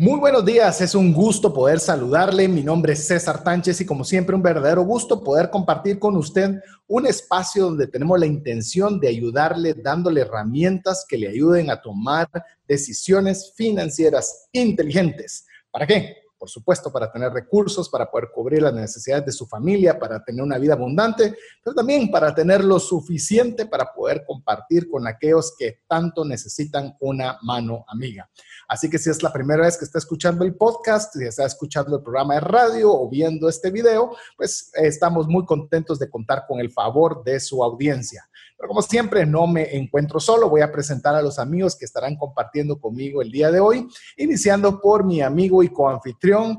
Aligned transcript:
Muy 0.00 0.20
buenos 0.20 0.44
días, 0.44 0.80
es 0.80 0.94
un 0.94 1.12
gusto 1.12 1.52
poder 1.52 1.80
saludarle. 1.80 2.46
Mi 2.46 2.62
nombre 2.62 2.92
es 2.92 3.08
César 3.08 3.42
Tánchez 3.42 3.80
y 3.80 3.84
como 3.84 4.04
siempre 4.04 4.36
un 4.36 4.42
verdadero 4.42 4.82
gusto 4.82 5.24
poder 5.24 5.50
compartir 5.50 5.98
con 5.98 6.16
usted 6.16 6.60
un 6.86 7.04
espacio 7.04 7.64
donde 7.64 7.88
tenemos 7.88 8.16
la 8.16 8.26
intención 8.26 9.00
de 9.00 9.08
ayudarle 9.08 9.74
dándole 9.74 10.20
herramientas 10.20 11.04
que 11.08 11.18
le 11.18 11.26
ayuden 11.26 11.68
a 11.68 11.82
tomar 11.82 12.28
decisiones 12.68 13.52
financieras 13.56 14.46
inteligentes. 14.52 15.48
¿Para 15.72 15.84
qué? 15.84 16.28
por 16.38 16.48
supuesto, 16.48 16.92
para 16.92 17.10
tener 17.10 17.32
recursos, 17.32 17.88
para 17.88 18.08
poder 18.08 18.28
cubrir 18.32 18.62
las 18.62 18.72
necesidades 18.72 19.26
de 19.26 19.32
su 19.32 19.46
familia, 19.46 19.98
para 19.98 20.22
tener 20.22 20.42
una 20.42 20.56
vida 20.56 20.74
abundante, 20.74 21.34
pero 21.64 21.74
también 21.74 22.10
para 22.10 22.32
tener 22.34 22.62
lo 22.62 22.78
suficiente 22.78 23.66
para 23.66 23.92
poder 23.92 24.24
compartir 24.24 24.88
con 24.88 25.06
aquellos 25.06 25.54
que 25.58 25.80
tanto 25.88 26.24
necesitan 26.24 26.96
una 27.00 27.38
mano 27.42 27.84
amiga. 27.88 28.30
Así 28.68 28.90
que 28.90 28.98
si 28.98 29.08
es 29.08 29.22
la 29.22 29.32
primera 29.32 29.62
vez 29.62 29.78
que 29.78 29.86
está 29.86 29.98
escuchando 29.98 30.44
el 30.44 30.54
podcast, 30.54 31.14
si 31.14 31.24
está 31.24 31.46
escuchando 31.46 31.96
el 31.96 32.02
programa 32.02 32.34
de 32.34 32.40
radio 32.40 32.92
o 32.92 33.08
viendo 33.08 33.48
este 33.48 33.70
video, 33.70 34.14
pues 34.36 34.70
eh, 34.76 34.86
estamos 34.86 35.26
muy 35.26 35.46
contentos 35.46 35.98
de 35.98 36.10
contar 36.10 36.44
con 36.46 36.60
el 36.60 36.70
favor 36.70 37.24
de 37.24 37.40
su 37.40 37.64
audiencia. 37.64 38.28
Pero 38.58 38.68
como 38.68 38.82
siempre, 38.82 39.24
no 39.24 39.46
me 39.46 39.74
encuentro 39.74 40.20
solo. 40.20 40.50
Voy 40.50 40.60
a 40.60 40.70
presentar 40.70 41.14
a 41.14 41.22
los 41.22 41.38
amigos 41.38 41.76
que 41.76 41.86
estarán 41.86 42.16
compartiendo 42.16 42.78
conmigo 42.78 43.22
el 43.22 43.32
día 43.32 43.50
de 43.50 43.58
hoy, 43.58 43.88
iniciando 44.18 44.78
por 44.80 45.02
mi 45.02 45.22
amigo 45.22 45.62
y 45.62 45.70
coanfitrión, 45.70 46.58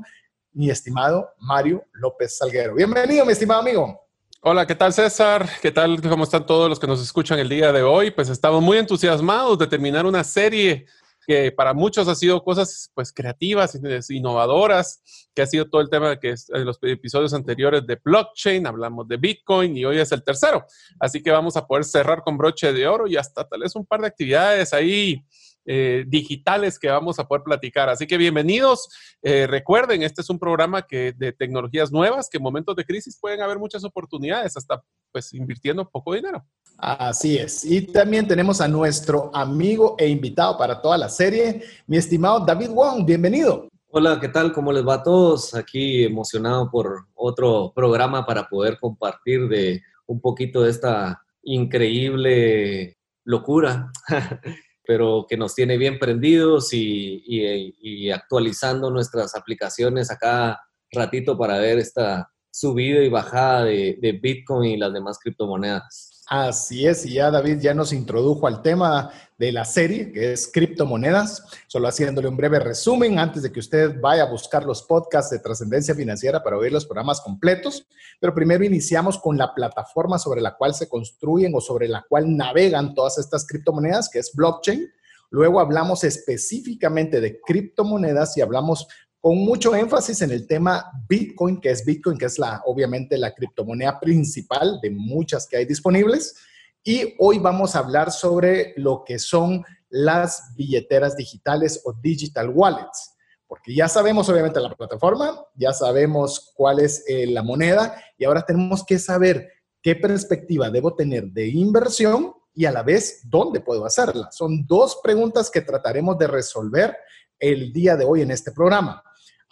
mi 0.52 0.68
estimado 0.68 1.28
Mario 1.38 1.84
López 1.92 2.38
Salguero. 2.38 2.74
Bienvenido, 2.74 3.24
mi 3.24 3.32
estimado 3.32 3.60
amigo. 3.60 4.00
Hola, 4.42 4.66
¿qué 4.66 4.74
tal 4.74 4.92
César? 4.92 5.48
¿Qué 5.62 5.70
tal? 5.70 6.00
¿Cómo 6.00 6.24
están 6.24 6.44
todos 6.44 6.68
los 6.68 6.80
que 6.80 6.86
nos 6.86 7.00
escuchan 7.02 7.38
el 7.38 7.48
día 7.48 7.70
de 7.72 7.82
hoy? 7.82 8.10
Pues 8.10 8.30
estamos 8.30 8.62
muy 8.62 8.78
entusiasmados 8.78 9.58
de 9.58 9.66
terminar 9.66 10.06
una 10.06 10.24
serie 10.24 10.86
que 11.26 11.52
para 11.52 11.74
muchos 11.74 12.08
ha 12.08 12.14
sido 12.14 12.42
cosas 12.42 12.90
pues 12.94 13.12
creativas, 13.12 13.78
innovadoras, 14.08 15.02
que 15.34 15.42
ha 15.42 15.46
sido 15.46 15.68
todo 15.68 15.80
el 15.80 15.90
tema 15.90 16.18
que 16.18 16.34
en 16.48 16.64
los 16.64 16.78
episodios 16.82 17.34
anteriores 17.34 17.86
de 17.86 17.98
blockchain, 18.02 18.66
hablamos 18.66 19.06
de 19.08 19.16
Bitcoin 19.16 19.76
y 19.76 19.84
hoy 19.84 19.98
es 19.98 20.12
el 20.12 20.22
tercero. 20.22 20.64
Así 20.98 21.22
que 21.22 21.30
vamos 21.30 21.56
a 21.56 21.66
poder 21.66 21.84
cerrar 21.84 22.22
con 22.22 22.36
broche 22.36 22.72
de 22.72 22.86
oro 22.86 23.06
y 23.06 23.16
hasta 23.16 23.46
tal 23.48 23.60
vez 23.60 23.74
un 23.76 23.86
par 23.86 24.00
de 24.00 24.08
actividades 24.08 24.72
ahí 24.72 25.24
eh, 25.66 26.04
digitales 26.06 26.78
que 26.78 26.88
vamos 26.88 27.18
a 27.18 27.28
poder 27.28 27.42
platicar. 27.44 27.88
Así 27.88 28.06
que 28.06 28.16
bienvenidos. 28.16 28.88
Eh, 29.22 29.46
recuerden, 29.46 30.02
este 30.02 30.22
es 30.22 30.30
un 30.30 30.38
programa 30.38 30.82
que, 30.82 31.12
de 31.12 31.32
tecnologías 31.32 31.92
nuevas 31.92 32.28
que 32.30 32.38
en 32.38 32.42
momentos 32.42 32.74
de 32.76 32.84
crisis 32.84 33.18
pueden 33.20 33.42
haber 33.42 33.58
muchas 33.58 33.84
oportunidades, 33.84 34.56
hasta 34.56 34.82
pues 35.12 35.32
invirtiendo 35.34 35.88
poco 35.88 36.14
dinero. 36.14 36.44
Así 36.78 37.36
es. 37.36 37.64
Y 37.64 37.82
también 37.82 38.26
tenemos 38.26 38.60
a 38.60 38.68
nuestro 38.68 39.30
amigo 39.34 39.96
e 39.98 40.08
invitado 40.08 40.56
para 40.56 40.80
toda 40.80 40.96
la 40.96 41.08
serie, 41.08 41.62
mi 41.86 41.98
estimado 41.98 42.40
David 42.40 42.70
Wong. 42.70 43.04
Bienvenido. 43.04 43.68
Hola, 43.92 44.18
¿qué 44.20 44.28
tal? 44.28 44.52
¿Cómo 44.52 44.72
les 44.72 44.86
va 44.86 44.94
a 44.94 45.02
todos? 45.02 45.54
Aquí 45.54 46.04
emocionado 46.04 46.70
por 46.70 47.08
otro 47.14 47.72
programa 47.74 48.24
para 48.24 48.48
poder 48.48 48.78
compartir 48.78 49.48
de 49.48 49.82
un 50.06 50.20
poquito 50.20 50.62
de 50.62 50.70
esta 50.70 51.22
increíble 51.42 52.96
locura 53.24 53.90
pero 54.90 55.24
que 55.28 55.36
nos 55.36 55.54
tiene 55.54 55.78
bien 55.78 56.00
prendidos 56.00 56.70
y, 56.72 58.10
actualizando 58.10 58.90
nuestras 58.90 59.36
aplicaciones 59.36 60.10
a 60.10 60.18
cada 60.18 60.60
ratito 60.90 61.38
para 61.38 61.58
ver 61.58 61.78
esta 61.78 62.28
subida 62.50 63.00
y 63.00 63.08
bajada 63.08 63.66
de, 63.66 64.18
Bitcoin 64.20 64.72
y 64.72 64.76
las 64.76 64.92
demás 64.92 65.20
criptomonedas. 65.22 66.19
Así 66.32 66.86
es, 66.86 67.04
y 67.06 67.14
ya 67.14 67.28
David 67.28 67.58
ya 67.58 67.74
nos 67.74 67.92
introdujo 67.92 68.46
al 68.46 68.62
tema 68.62 69.10
de 69.36 69.50
la 69.50 69.64
serie, 69.64 70.12
que 70.12 70.32
es 70.32 70.46
criptomonedas, 70.46 71.44
solo 71.66 71.88
haciéndole 71.88 72.28
un 72.28 72.36
breve 72.36 72.60
resumen 72.60 73.18
antes 73.18 73.42
de 73.42 73.50
que 73.50 73.58
usted 73.58 74.00
vaya 74.00 74.22
a 74.22 74.30
buscar 74.30 74.64
los 74.64 74.84
podcasts 74.84 75.32
de 75.32 75.40
trascendencia 75.40 75.92
financiera 75.92 76.40
para 76.40 76.56
oír 76.56 76.70
los 76.70 76.86
programas 76.86 77.20
completos. 77.20 77.84
Pero 78.20 78.32
primero 78.32 78.62
iniciamos 78.62 79.18
con 79.18 79.36
la 79.36 79.52
plataforma 79.52 80.20
sobre 80.20 80.40
la 80.40 80.56
cual 80.56 80.72
se 80.72 80.88
construyen 80.88 81.52
o 81.52 81.60
sobre 81.60 81.88
la 81.88 82.06
cual 82.08 82.36
navegan 82.36 82.94
todas 82.94 83.18
estas 83.18 83.44
criptomonedas, 83.44 84.08
que 84.08 84.20
es 84.20 84.32
blockchain. 84.32 84.88
Luego 85.30 85.58
hablamos 85.58 86.04
específicamente 86.04 87.20
de 87.20 87.40
criptomonedas 87.40 88.36
y 88.36 88.40
hablamos 88.40 88.86
con 89.20 89.36
mucho 89.36 89.74
énfasis 89.74 90.22
en 90.22 90.30
el 90.30 90.46
tema 90.46 90.90
Bitcoin, 91.06 91.60
que 91.60 91.70
es 91.70 91.84
Bitcoin, 91.84 92.16
que 92.16 92.26
es 92.26 92.38
la, 92.38 92.62
obviamente 92.64 93.18
la 93.18 93.34
criptomoneda 93.34 94.00
principal 94.00 94.80
de 94.80 94.90
muchas 94.90 95.46
que 95.46 95.58
hay 95.58 95.66
disponibles. 95.66 96.36
Y 96.82 97.14
hoy 97.18 97.38
vamos 97.38 97.76
a 97.76 97.80
hablar 97.80 98.10
sobre 98.10 98.72
lo 98.76 99.04
que 99.04 99.18
son 99.18 99.62
las 99.90 100.54
billeteras 100.56 101.16
digitales 101.16 101.82
o 101.84 101.92
digital 101.92 102.48
wallets, 102.48 103.16
porque 103.46 103.74
ya 103.74 103.88
sabemos 103.88 104.28
obviamente 104.28 104.60
la 104.60 104.74
plataforma, 104.74 105.44
ya 105.54 105.72
sabemos 105.72 106.52
cuál 106.54 106.78
es 106.78 107.04
eh, 107.06 107.26
la 107.26 107.42
moneda 107.42 108.02
y 108.16 108.24
ahora 108.24 108.42
tenemos 108.42 108.84
que 108.86 108.98
saber 108.98 109.50
qué 109.82 109.96
perspectiva 109.96 110.70
debo 110.70 110.94
tener 110.94 111.26
de 111.26 111.48
inversión 111.48 112.32
y 112.54 112.64
a 112.64 112.72
la 112.72 112.82
vez 112.82 113.20
dónde 113.24 113.60
puedo 113.60 113.84
hacerla. 113.84 114.30
Son 114.30 114.66
dos 114.66 115.00
preguntas 115.02 115.50
que 115.50 115.60
trataremos 115.60 116.16
de 116.16 116.28
resolver 116.28 116.96
el 117.38 117.72
día 117.72 117.96
de 117.96 118.04
hoy 118.04 118.22
en 118.22 118.30
este 118.30 118.52
programa. 118.52 119.02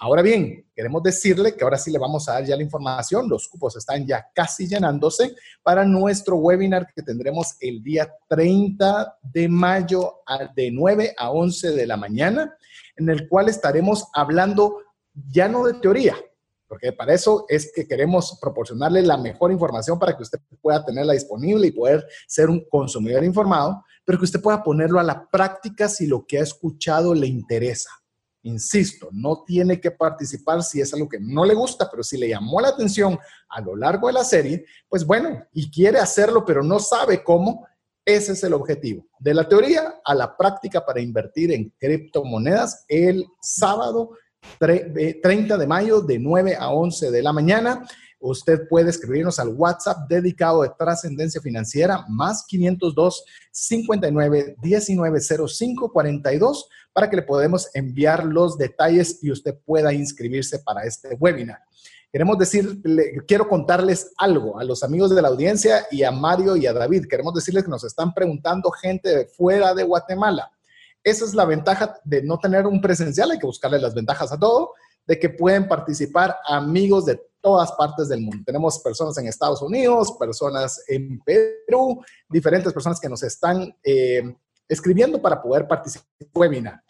Ahora 0.01 0.23
bien, 0.23 0.65
queremos 0.77 1.03
decirle 1.03 1.57
que 1.57 1.65
ahora 1.65 1.77
sí 1.77 1.91
le 1.91 1.99
vamos 1.99 2.29
a 2.29 2.35
dar 2.35 2.45
ya 2.45 2.55
la 2.55 2.63
información. 2.63 3.29
Los 3.29 3.49
cupos 3.49 3.77
están 3.77 4.07
ya 4.07 4.29
casi 4.33 4.69
llenándose 4.69 5.35
para 5.61 5.85
nuestro 5.85 6.37
webinar 6.37 6.87
que 6.95 7.03
tendremos 7.03 7.57
el 7.59 7.83
día 7.83 8.09
30 8.29 9.19
de 9.21 9.49
mayo 9.49 10.21
de 10.55 10.71
9 10.71 11.15
a 11.19 11.33
11 11.33 11.73
de 11.73 11.85
la 11.85 11.97
mañana, 11.97 12.57
en 12.95 13.09
el 13.09 13.29
cual 13.29 13.49
estaremos 13.49 14.07
hablando 14.15 14.79
ya 15.13 15.49
no 15.49 15.67
de 15.67 15.75
teoría, 15.75 16.15
porque 16.69 16.93
para 16.93 17.15
eso 17.15 17.45
es 17.49 17.73
que 17.75 17.89
queremos 17.89 18.39
proporcionarle 18.41 19.03
la 19.03 19.17
mejor 19.17 19.51
información 19.51 19.99
para 19.99 20.17
que 20.17 20.23
usted 20.23 20.39
pueda 20.61 20.85
tenerla 20.85 21.15
disponible 21.15 21.67
y 21.67 21.73
poder 21.73 22.07
ser 22.29 22.51
un 22.51 22.65
consumidor 22.71 23.25
informado, 23.25 23.85
pero 24.05 24.17
que 24.17 24.27
usted 24.27 24.41
pueda 24.41 24.63
ponerlo 24.63 25.01
a 25.01 25.03
la 25.03 25.29
práctica 25.29 25.89
si 25.89 26.07
lo 26.07 26.25
que 26.25 26.39
ha 26.39 26.43
escuchado 26.43 27.15
le 27.15 27.27
interesa. 27.27 27.91
Insisto, 28.49 29.11
no 29.13 29.45
tiene 29.45 29.79
que 29.79 29.91
participar 29.91 30.63
si 30.63 30.81
es 30.81 30.95
algo 30.95 31.07
que 31.07 31.21
no 31.21 31.45
le 31.45 31.53
gusta, 31.53 31.91
pero 31.91 32.03
si 32.03 32.17
le 32.17 32.29
llamó 32.29 32.61
la 32.63 32.69
atención 32.69 33.19
a 33.51 33.61
lo 33.61 33.77
largo 33.77 34.07
de 34.07 34.15
la 34.15 34.25
serie, 34.25 34.65
pues 34.89 35.05
bueno, 35.05 35.45
y 35.53 35.71
quiere 35.71 35.99
hacerlo, 35.99 36.45
pero 36.47 36.63
no 36.63 36.79
sabe 36.79 37.23
cómo, 37.23 37.67
ese 38.07 38.33
es 38.33 38.43
el 38.43 38.55
objetivo. 38.55 39.07
De 39.19 39.35
la 39.35 39.47
teoría 39.47 40.01
a 40.03 40.15
la 40.15 40.35
práctica 40.35 40.85
para 40.85 41.01
invertir 41.01 41.53
en 41.53 41.75
criptomonedas 41.79 42.87
el 42.89 43.27
sábado 43.43 44.13
30 44.59 45.59
de 45.59 45.67
mayo 45.67 46.01
de 46.01 46.19
9 46.19 46.57
a 46.59 46.71
11 46.71 47.11
de 47.11 47.23
la 47.23 47.35
mañana. 47.35 47.87
Usted 48.21 48.67
puede 48.69 48.91
escribirnos 48.91 49.39
al 49.39 49.51
WhatsApp 49.51 50.09
dedicado 50.09 50.63
de 50.63 50.73
trascendencia 50.77 51.41
financiera 51.41 52.05
más 52.09 52.45
502 52.47 53.25
59 53.51 54.57
19 54.61 55.21
05 55.21 55.93
42 55.93 56.69
para 56.93 57.09
que 57.09 57.17
le 57.17 57.23
podamos 57.23 57.69
enviar 57.75 58.25
los 58.25 58.59
detalles 58.59 59.23
y 59.23 59.31
usted 59.31 59.55
pueda 59.65 59.93
inscribirse 59.93 60.59
para 60.59 60.85
este 60.85 61.15
webinar. 61.15 61.61
Queremos 62.11 62.39
decir, 62.39 62.81
quiero 63.27 63.49
contarles 63.49 64.13
algo 64.17 64.59
a 64.59 64.65
los 64.65 64.83
amigos 64.83 65.15
de 65.15 65.21
la 65.21 65.29
audiencia 65.29 65.87
y 65.91 66.03
a 66.03 66.11
Mario 66.11 66.57
y 66.57 66.67
a 66.67 66.73
David. 66.73 67.07
Queremos 67.09 67.35
decirles 67.35 67.65
que 67.65 67.71
nos 67.71 67.85
están 67.85 68.15
preguntando 68.15 68.71
gente 68.71 69.15
de 69.15 69.27
fuera 69.27 69.75
de 69.75 69.85
Guatemala. 69.85 70.51
Esa 71.05 71.27
es 71.27 71.35
la 71.35 71.45
ventaja 71.45 72.01
de 72.05 72.23
no 72.23 72.39
tener 72.39 72.67
un 72.67 72.81
presencial, 72.81 73.31
hay 73.31 73.39
que 73.39 73.47
buscarle 73.47 73.79
las 73.79 73.95
ventajas 73.95 74.33
a 74.33 74.39
todo, 74.39 74.73
de 75.07 75.19
que 75.19 75.29
pueden 75.29 75.69
participar 75.69 76.37
amigos 76.47 77.05
de 77.05 77.21
todas 77.41 77.73
partes 77.73 78.09
del 78.09 78.21
mundo. 78.21 78.43
Tenemos 78.45 78.79
personas 78.81 79.17
en 79.19 79.27
Estados 79.27 79.63
Unidos, 79.63 80.17
personas 80.19 80.83
en 80.89 81.21
Perú, 81.21 82.03
diferentes 82.29 82.73
personas 82.73 83.01
que 83.01 83.09
nos 83.09 83.23
están 83.23 83.75
eh, 83.83 84.23
escribiendo 84.69 85.21
para 85.21 85.41
poder 85.41 85.67
participar 85.67 86.07
en 86.21 86.27
el 86.27 86.33
webinar. 86.35 86.83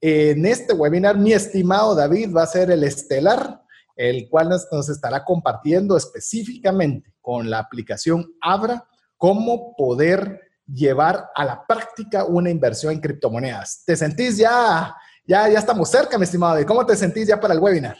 En 0.00 0.46
este 0.46 0.74
webinar, 0.74 1.16
mi 1.16 1.32
estimado 1.32 1.94
David 1.94 2.34
va 2.34 2.42
a 2.42 2.46
ser 2.46 2.70
el 2.70 2.84
estelar, 2.84 3.62
el 3.96 4.28
cual 4.28 4.50
nos, 4.50 4.88
estará 4.88 5.24
compartiendo 5.24 5.96
específicamente 5.96 7.14
con 7.20 7.48
la 7.48 7.58
aplicación 7.58 8.26
Abra 8.40 8.86
cómo 9.16 9.74
poder 9.74 10.40
llevar 10.66 11.30
a 11.34 11.44
la 11.44 11.66
práctica 11.66 12.24
una 12.24 12.50
inversión 12.50 12.92
en 12.92 13.00
criptomonedas. 13.00 13.82
¿Te 13.86 13.96
sentís 13.96 14.36
ya, 14.36 14.94
ya, 15.24 15.48
ya 15.48 15.58
estamos 15.58 15.88
cerca, 15.88 16.18
mi 16.18 16.24
estimado 16.24 16.54
David? 16.54 16.66
¿Cómo 16.66 16.84
te 16.84 16.96
sentís 16.96 17.26
ya 17.26 17.40
para 17.40 17.54
el 17.54 17.60
webinar? 17.60 17.96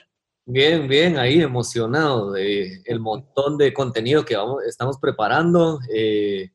Bien, 0.49 0.87
bien, 0.87 1.19
ahí 1.19 1.43
emocionado 1.43 2.31
de 2.31 2.81
el 2.85 3.01
montón 3.01 3.59
de 3.59 3.75
contenido 3.75 4.25
que 4.25 4.37
vamos, 4.37 4.63
estamos 4.65 4.97
preparando. 5.01 5.81
Eh, 5.93 6.53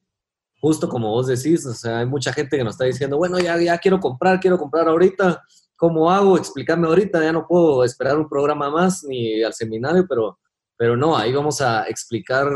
justo 0.62 0.88
como 0.88 1.10
vos 1.10 1.28
decís, 1.28 1.66
o 1.66 1.74
sea, 1.74 2.00
hay 2.00 2.06
mucha 2.06 2.32
gente 2.32 2.56
que 2.56 2.64
nos 2.64 2.76
está 2.76 2.86
diciendo, 2.86 3.18
bueno, 3.18 3.38
ya, 3.40 3.60
ya 3.60 3.78
quiero 3.80 4.00
comprar, 4.00 4.40
quiero 4.40 4.58
comprar 4.58 4.88
ahorita. 4.88 5.44
¿Cómo 5.76 6.10
hago? 6.10 6.38
Explícame 6.38 6.88
ahorita, 6.88 7.22
ya 7.22 7.34
no 7.34 7.46
puedo 7.46 7.84
esperar 7.84 8.18
un 8.18 8.30
programa 8.30 8.70
más 8.70 9.04
ni 9.04 9.44
al 9.44 9.54
seminario, 9.54 10.06
pero, 10.08 10.40
pero 10.78 10.96
no, 10.96 11.18
ahí 11.18 11.34
vamos 11.34 11.60
a 11.60 11.84
explicar 11.90 12.48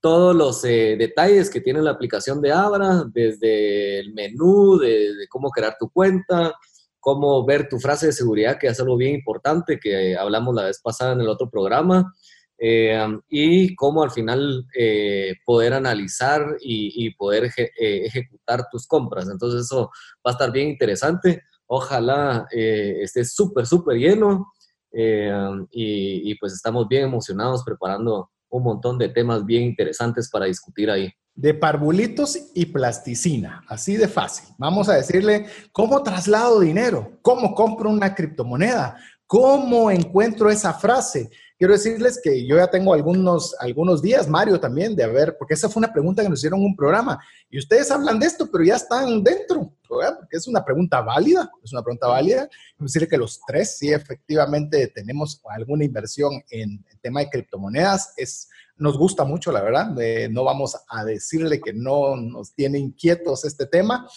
todos 0.00 0.34
los 0.34 0.64
eh, 0.64 0.96
detalles 0.98 1.50
que 1.50 1.60
tiene 1.60 1.82
la 1.82 1.90
aplicación 1.90 2.40
de 2.40 2.50
Abra, 2.50 3.04
desde 3.12 4.00
el 4.00 4.14
menú, 4.14 4.78
de, 4.78 5.14
de 5.16 5.28
cómo 5.28 5.50
crear 5.50 5.76
tu 5.78 5.90
cuenta, 5.90 6.54
cómo 7.02 7.44
ver 7.44 7.68
tu 7.68 7.80
frase 7.80 8.06
de 8.06 8.12
seguridad, 8.12 8.58
que 8.60 8.68
es 8.68 8.78
algo 8.78 8.96
bien 8.96 9.16
importante 9.16 9.80
que 9.80 10.16
hablamos 10.16 10.54
la 10.54 10.66
vez 10.66 10.80
pasada 10.80 11.14
en 11.14 11.20
el 11.20 11.28
otro 11.28 11.50
programa, 11.50 12.14
eh, 12.56 12.96
y 13.28 13.74
cómo 13.74 14.04
al 14.04 14.12
final 14.12 14.64
eh, 14.78 15.34
poder 15.44 15.74
analizar 15.74 16.46
y, 16.60 17.12
poder 17.16 17.50
eh, 17.56 17.72
ejecutar 18.06 18.68
tus 18.70 18.86
compras. 18.86 19.28
Entonces 19.28 19.62
eso 19.62 19.90
va 20.24 20.30
a 20.30 20.30
estar 20.30 20.52
bien 20.52 20.68
interesante. 20.68 21.42
Ojalá 21.66 22.46
esté 22.52 23.24
súper, 23.24 23.66
súper 23.66 23.96
lleno 23.96 24.52
y, 24.92 26.30
y 26.30 26.34
pues 26.36 26.52
estamos 26.52 26.86
bien 26.86 27.02
emocionados 27.02 27.64
preparando 27.64 28.30
un 28.52 28.62
montón 28.62 28.98
de 28.98 29.08
temas 29.08 29.44
bien 29.44 29.64
interesantes 29.64 30.30
para 30.30 30.46
discutir 30.46 30.90
ahí 30.90 31.12
de 31.34 31.54
parvulitos 31.54 32.38
y 32.54 32.66
plasticina, 32.66 33.64
así 33.66 33.96
de 33.96 34.08
fácil. 34.08 34.54
Vamos 34.58 34.88
a 34.88 34.94
decirle 34.94 35.46
cómo 35.72 36.02
traslado 36.02 36.60
dinero, 36.60 37.18
cómo 37.22 37.54
compro 37.54 37.88
una 37.88 38.14
criptomoneda, 38.14 38.96
cómo 39.26 39.90
encuentro 39.90 40.50
esa 40.50 40.74
frase. 40.74 41.30
Quiero 41.62 41.74
decirles 41.74 42.20
que 42.20 42.44
yo 42.44 42.56
ya 42.56 42.66
tengo 42.66 42.92
algunos, 42.92 43.54
algunos 43.60 44.02
días, 44.02 44.26
Mario 44.26 44.58
también, 44.58 44.96
de 44.96 45.04
haber, 45.04 45.38
porque 45.38 45.54
esa 45.54 45.68
fue 45.68 45.78
una 45.78 45.92
pregunta 45.92 46.20
que 46.20 46.28
nos 46.28 46.40
hicieron 46.40 46.58
en 46.58 46.66
un 46.66 46.74
programa 46.74 47.22
y 47.48 47.56
ustedes 47.56 47.88
hablan 47.92 48.18
de 48.18 48.26
esto, 48.26 48.50
pero 48.50 48.64
ya 48.64 48.74
están 48.74 49.22
dentro, 49.22 49.72
porque 49.86 50.38
es 50.38 50.48
una 50.48 50.64
pregunta 50.64 51.00
válida, 51.02 51.48
es 51.62 51.72
una 51.72 51.84
pregunta 51.84 52.08
válida. 52.08 52.48
Decirle 52.80 53.06
que 53.06 53.16
los 53.16 53.40
tres 53.46 53.78
sí 53.78 53.92
efectivamente 53.92 54.88
tenemos 54.88 55.40
alguna 55.50 55.84
inversión 55.84 56.42
en 56.50 56.84
el 56.90 56.98
tema 56.98 57.20
de 57.20 57.30
criptomonedas. 57.30 58.12
Es 58.16 58.48
nos 58.76 58.98
gusta 58.98 59.22
mucho, 59.22 59.52
la 59.52 59.62
verdad. 59.62 59.94
no 60.30 60.42
vamos 60.42 60.76
a 60.88 61.04
decirle 61.04 61.60
que 61.60 61.72
no 61.72 62.16
nos 62.16 62.52
tiene 62.54 62.80
inquietos 62.80 63.44
este 63.44 63.66
tema, 63.66 64.08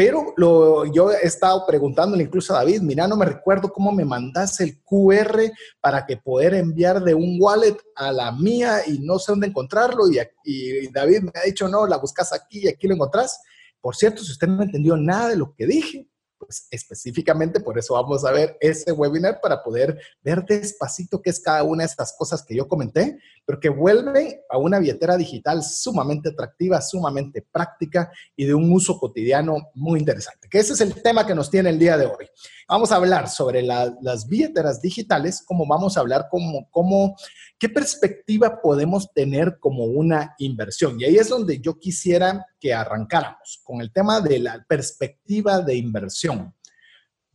pero 0.00 0.32
lo, 0.38 0.86
yo 0.86 1.10
he 1.10 1.26
estado 1.26 1.66
preguntándole 1.66 2.22
incluso 2.22 2.54
a 2.54 2.60
David, 2.60 2.80
mira, 2.80 3.06
no 3.06 3.18
me 3.18 3.26
recuerdo 3.26 3.70
cómo 3.70 3.92
me 3.92 4.02
mandas 4.02 4.58
el 4.60 4.80
QR 4.82 5.52
para 5.78 6.06
que 6.06 6.16
poder 6.16 6.54
enviar 6.54 7.04
de 7.04 7.12
un 7.12 7.36
wallet 7.38 7.76
a 7.96 8.10
la 8.10 8.32
mía 8.32 8.78
y 8.86 9.00
no 9.00 9.18
sé 9.18 9.32
dónde 9.32 9.48
encontrarlo. 9.48 10.10
Y, 10.10 10.18
y 10.42 10.88
David 10.90 11.24
me 11.24 11.32
ha 11.34 11.44
dicho, 11.44 11.68
no, 11.68 11.86
la 11.86 11.98
buscas 11.98 12.32
aquí 12.32 12.60
y 12.60 12.68
aquí 12.68 12.88
lo 12.88 12.94
encontrás. 12.94 13.42
Por 13.78 13.94
cierto, 13.94 14.24
si 14.24 14.32
usted 14.32 14.48
no 14.48 14.62
entendió 14.62 14.96
nada 14.96 15.28
de 15.28 15.36
lo 15.36 15.54
que 15.54 15.66
dije, 15.66 16.08
pues 16.50 16.66
específicamente 16.72 17.60
por 17.60 17.78
eso 17.78 17.94
vamos 17.94 18.24
a 18.24 18.32
ver 18.32 18.56
ese 18.58 18.90
webinar 18.90 19.40
para 19.40 19.62
poder 19.62 19.96
ver 20.20 20.44
despacito 20.44 21.22
qué 21.22 21.30
es 21.30 21.38
cada 21.38 21.62
una 21.62 21.84
de 21.84 21.86
estas 21.86 22.12
cosas 22.18 22.42
que 22.42 22.56
yo 22.56 22.66
comenté, 22.66 23.20
pero 23.46 23.60
que 23.60 23.68
vuelve 23.68 24.44
a 24.50 24.58
una 24.58 24.80
billetera 24.80 25.16
digital 25.16 25.62
sumamente 25.62 26.30
atractiva, 26.30 26.82
sumamente 26.82 27.46
práctica 27.52 28.10
y 28.34 28.46
de 28.46 28.54
un 28.54 28.68
uso 28.72 28.98
cotidiano 28.98 29.70
muy 29.74 30.00
interesante. 30.00 30.48
Que 30.50 30.58
ese 30.58 30.72
es 30.72 30.80
el 30.80 31.00
tema 31.00 31.24
que 31.24 31.36
nos 31.36 31.52
tiene 31.52 31.70
el 31.70 31.78
día 31.78 31.96
de 31.96 32.06
hoy. 32.06 32.26
Vamos 32.68 32.90
a 32.90 32.96
hablar 32.96 33.28
sobre 33.28 33.62
las 33.62 34.26
billeteras 34.26 34.82
digitales, 34.82 35.44
como 35.46 35.68
vamos 35.68 35.96
a 35.96 36.00
hablar 36.00 36.26
como, 36.28 36.68
como 36.72 37.14
qué 37.60 37.68
perspectiva 37.68 38.60
podemos 38.62 39.12
tener 39.12 39.58
como 39.60 39.84
una 39.84 40.34
inversión. 40.38 40.98
Y 40.98 41.04
ahí 41.04 41.16
es 41.16 41.28
donde 41.28 41.60
yo 41.60 41.78
quisiera 41.78 42.46
que 42.58 42.72
arrancáramos 42.72 43.60
con 43.62 43.82
el 43.82 43.92
tema 43.92 44.22
de 44.22 44.38
la 44.38 44.64
perspectiva 44.66 45.60
de 45.60 45.76
inversión. 45.76 46.54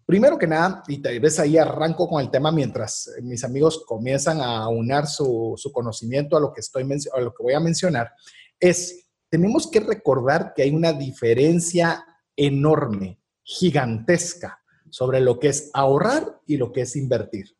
Primero 0.03 0.37
que 0.37 0.47
nada, 0.47 0.83
y 0.87 0.97
tal 0.97 1.19
vez 1.19 1.39
ahí 1.39 1.57
arranco 1.57 2.09
con 2.09 2.21
el 2.21 2.31
tema 2.31 2.51
mientras 2.51 3.11
mis 3.21 3.43
amigos 3.43 3.83
comienzan 3.85 4.41
a 4.41 4.67
unar 4.67 5.05
su, 5.05 5.55
conocimiento 5.71 6.35
a 6.35 6.39
lo, 6.39 6.51
que 6.51 6.61
estoy, 6.61 6.83
a 6.83 7.21
lo 7.21 7.33
que 7.33 7.43
voy 7.43 7.53
a 7.53 7.59
mencionar, 7.59 8.11
es, 8.59 9.07
tenemos 9.29 9.69
que 9.69 9.79
recordar 9.79 10.53
que 10.55 10.63
hay 10.63 10.71
una 10.71 10.91
diferencia 10.91 12.03
enorme, 12.35 13.19
gigantesca, 13.43 14.59
sobre 14.89 15.19
lo 15.19 15.39
que 15.39 15.49
es 15.49 15.69
ahorrar 15.73 16.39
y 16.47 16.57
lo 16.57 16.71
que 16.71 16.81
es 16.81 16.95
invertir. 16.95 17.55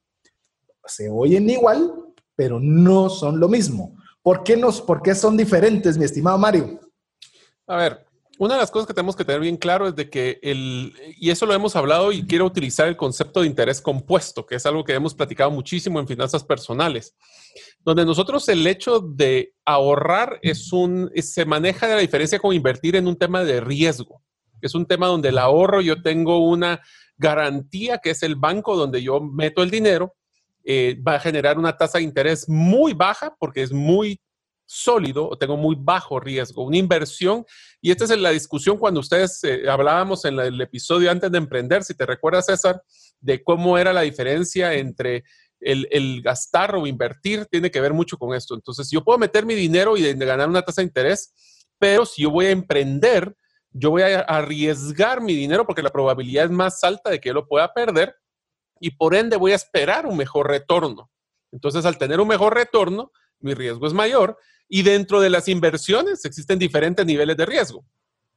Se 0.86 1.10
oyen 1.10 1.50
igual, 1.50 2.05
pero 2.36 2.60
no 2.60 3.10
son 3.10 3.40
lo 3.40 3.48
mismo. 3.48 3.96
¿Por 4.22 4.44
qué, 4.44 4.58
nos, 4.58 4.82
¿Por 4.82 5.02
qué 5.02 5.14
son 5.14 5.38
diferentes, 5.38 5.98
mi 5.98 6.06
estimado 6.06 6.38
Mario? 6.38 6.80
A 7.68 7.78
ver, 7.78 8.06
una 8.38 8.56
de 8.56 8.60
las 8.60 8.72
cosas 8.72 8.88
que 8.88 8.94
tenemos 8.94 9.16
que 9.16 9.24
tener 9.24 9.40
bien 9.40 9.56
claro 9.56 9.88
es 9.88 9.96
de 9.96 10.10
que 10.10 10.40
el, 10.42 10.94
y 11.18 11.30
eso 11.30 11.46
lo 11.46 11.54
hemos 11.54 11.76
hablado 11.76 12.12
y 12.12 12.26
quiero 12.26 12.46
utilizar 12.46 12.88
el 12.88 12.98
concepto 12.98 13.42
de 13.42 13.48
interés 13.48 13.82
compuesto, 13.82 14.46
que 14.46 14.56
es 14.56 14.66
algo 14.66 14.84
que 14.84 14.94
hemos 14.94 15.14
platicado 15.14 15.52
muchísimo 15.52 16.00
en 16.00 16.08
finanzas 16.08 16.44
personales, 16.44 17.16
donde 17.80 18.06
nosotros 18.06 18.48
el 18.50 18.66
hecho 18.68 19.00
de 19.00 19.54
ahorrar 19.64 20.40
es 20.42 20.74
un, 20.74 21.10
se 21.16 21.46
maneja 21.46 21.88
de 21.88 21.96
la 21.96 22.02
diferencia 22.02 22.40
con 22.40 22.54
invertir 22.54 22.96
en 22.96 23.08
un 23.08 23.16
tema 23.16 23.44
de 23.44 23.62
riesgo. 23.62 24.22
Es 24.62 24.76
un 24.76 24.86
tema 24.86 25.08
donde 25.08 25.30
el 25.30 25.38
ahorro 25.38 25.80
yo 25.80 26.02
tengo 26.02 26.40
una 26.40 26.82
garantía 27.18 28.00
que 28.00 28.10
es 28.10 28.24
el 28.24 28.36
banco 28.36 28.76
donde 28.76 29.02
yo 29.02 29.22
meto 29.22 29.64
el 29.64 29.72
dinero, 29.72 30.14
eh, 30.68 31.00
va 31.08 31.16
a 31.16 31.20
generar 31.20 31.60
una 31.60 31.78
tasa 31.78 32.00
de 32.00 32.04
interés 32.04 32.50
muy 32.50 32.94
baja 32.94 33.36
porque 33.40 33.62
es 33.62 33.72
muy 33.72 34.20
sólido 34.66 35.30
o 35.30 35.38
tengo 35.38 35.58
muy 35.58 35.76
bajo 35.78 36.20
riesgo, 36.20 36.64
una 36.64 36.78
inversión. 36.78 37.46
Y 37.82 37.92
esta 37.92 38.06
es 38.06 38.18
la 38.18 38.32
discusión 38.32 38.78
cuando 38.78 39.00
ustedes 39.00 39.44
eh, 39.44 39.70
hablábamos 39.70 40.26
en 40.26 40.40
el 40.40 40.60
episodio 40.60 41.12
antes 41.12 41.32
de 41.32 41.38
emprender, 41.38 41.84
si 41.84 41.94
te 41.94 42.06
recuerdas, 42.06 42.48
César, 42.48 42.82
de 43.20 43.44
cómo 43.44 43.78
era 43.78 43.94
la 43.94 44.02
diferencia 44.02 44.74
entre 44.74 45.24
el, 45.60 46.22
gastar 46.22 46.76
o 46.76 46.88
invertir, 46.88 47.46
tiene 47.46 47.72
que 47.72 47.82
ver 47.82 47.94
mucho 47.94 48.18
con 48.18 48.36
esto. 48.36 48.56
Entonces, 48.56 48.90
yo 48.92 49.04
puedo 49.04 49.20
meter 49.20 49.46
mi 49.46 49.56
dinero 49.56 49.98
y 49.98 50.14
ganar 50.14 50.50
una 50.50 50.62
tasa 50.64 50.82
de 50.82 50.88
interés, 50.88 51.34
pero 51.80 52.06
si 52.06 52.24
yo 52.24 52.32
voy 52.32 52.48
a 52.48 52.52
emprender, 52.52 53.36
yo 53.72 53.92
voy 53.92 54.02
a 54.02 54.22
arriesgar 54.22 55.22
mi 55.22 55.36
dinero 55.36 55.66
porque 55.66 55.82
la 55.84 55.90
probabilidad 55.92 56.46
es 56.46 56.52
más 56.52 56.84
alta 56.84 57.10
de 57.10 57.20
que 57.20 57.30
yo 57.30 57.34
lo 57.34 57.48
pueda 57.48 57.72
perder 57.74 58.16
y 58.80 58.92
por 58.92 59.16
ende 59.16 59.38
voy 59.38 59.52
a 59.52 59.56
esperar 59.56 60.06
un 60.06 60.18
mejor 60.18 60.48
retorno. 60.48 61.10
Entonces, 61.52 61.86
al 61.86 61.98
tener 61.98 62.20
un 62.20 62.28
mejor 62.28 62.54
retorno, 62.54 63.12
mi 63.40 63.54
riesgo 63.54 63.88
es 63.88 63.94
mayor 63.94 64.38
y 64.68 64.82
dentro 64.82 65.22
de 65.22 65.30
las 65.30 65.48
inversiones 65.48 66.26
existen 66.26 66.60
diferentes 66.60 67.06
niveles 67.06 67.38
de 67.38 67.46
riesgo. 67.46 67.86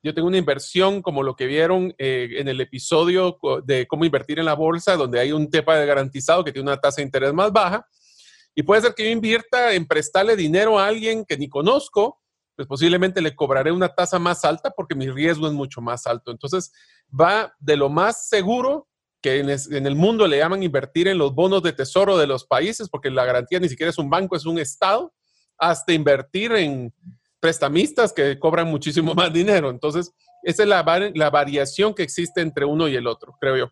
Yo 0.02 0.14
tengo 0.14 0.28
una 0.28 0.38
inversión 0.38 1.02
como 1.02 1.22
lo 1.22 1.34
que 1.34 1.46
vieron 1.46 1.92
eh, 1.98 2.28
en 2.36 2.48
el 2.48 2.60
episodio 2.60 3.38
de 3.64 3.86
cómo 3.88 4.04
invertir 4.04 4.38
en 4.38 4.44
la 4.44 4.54
bolsa, 4.54 4.96
donde 4.96 5.18
hay 5.18 5.32
un 5.32 5.50
tema 5.50 5.76
de 5.76 5.86
garantizado 5.86 6.44
que 6.44 6.52
tiene 6.52 6.70
una 6.70 6.80
tasa 6.80 6.96
de 6.96 7.06
interés 7.06 7.32
más 7.32 7.52
baja. 7.52 7.86
Y 8.54 8.62
puede 8.62 8.82
ser 8.82 8.94
que 8.94 9.04
yo 9.04 9.10
invierta 9.10 9.72
en 9.72 9.86
prestarle 9.86 10.36
dinero 10.36 10.78
a 10.78 10.86
alguien 10.86 11.24
que 11.24 11.36
ni 11.36 11.48
conozco, 11.48 12.20
pues 12.54 12.68
posiblemente 12.68 13.20
le 13.20 13.34
cobraré 13.34 13.72
una 13.72 13.88
tasa 13.88 14.18
más 14.18 14.44
alta 14.44 14.70
porque 14.70 14.94
mi 14.94 15.08
riesgo 15.10 15.48
es 15.48 15.52
mucho 15.52 15.80
más 15.80 16.06
alto. 16.06 16.30
Entonces, 16.30 16.72
va 17.08 17.52
de 17.58 17.76
lo 17.76 17.88
más 17.88 18.28
seguro 18.28 18.87
que 19.20 19.40
en, 19.40 19.86
el 19.86 19.94
mundo 19.96 20.26
le 20.26 20.38
llaman 20.38 20.62
invertir 20.62 21.08
en 21.08 21.18
los 21.18 21.34
bonos 21.34 21.62
de 21.62 21.72
tesoro 21.72 22.16
de 22.16 22.26
los 22.26 22.44
países, 22.44 22.88
porque 22.88 23.10
la 23.10 23.24
garantía 23.24 23.58
ni 23.58 23.68
siquiera 23.68 23.90
es 23.90 23.98
un 23.98 24.08
banco, 24.08 24.36
es 24.36 24.46
un 24.46 24.58
Estado 24.58 25.12
hasta 25.58 25.92
invertir 25.92 26.52
en 26.52 26.94
prestamistas 27.40 28.12
que 28.12 28.38
cobran 28.38 28.68
muchísimo 28.68 29.14
más 29.14 29.32
dinero. 29.32 29.70
Entonces, 29.70 30.12
esa 30.42 30.62
es 30.62 30.68
la, 30.68 31.10
la 31.14 31.30
variación 31.30 31.94
que 31.94 32.04
existe 32.04 32.40
entre 32.40 32.64
uno 32.64 32.86
y 32.88 32.94
el 32.94 33.06
otro, 33.06 33.36
creo 33.40 33.56
yo. 33.56 33.70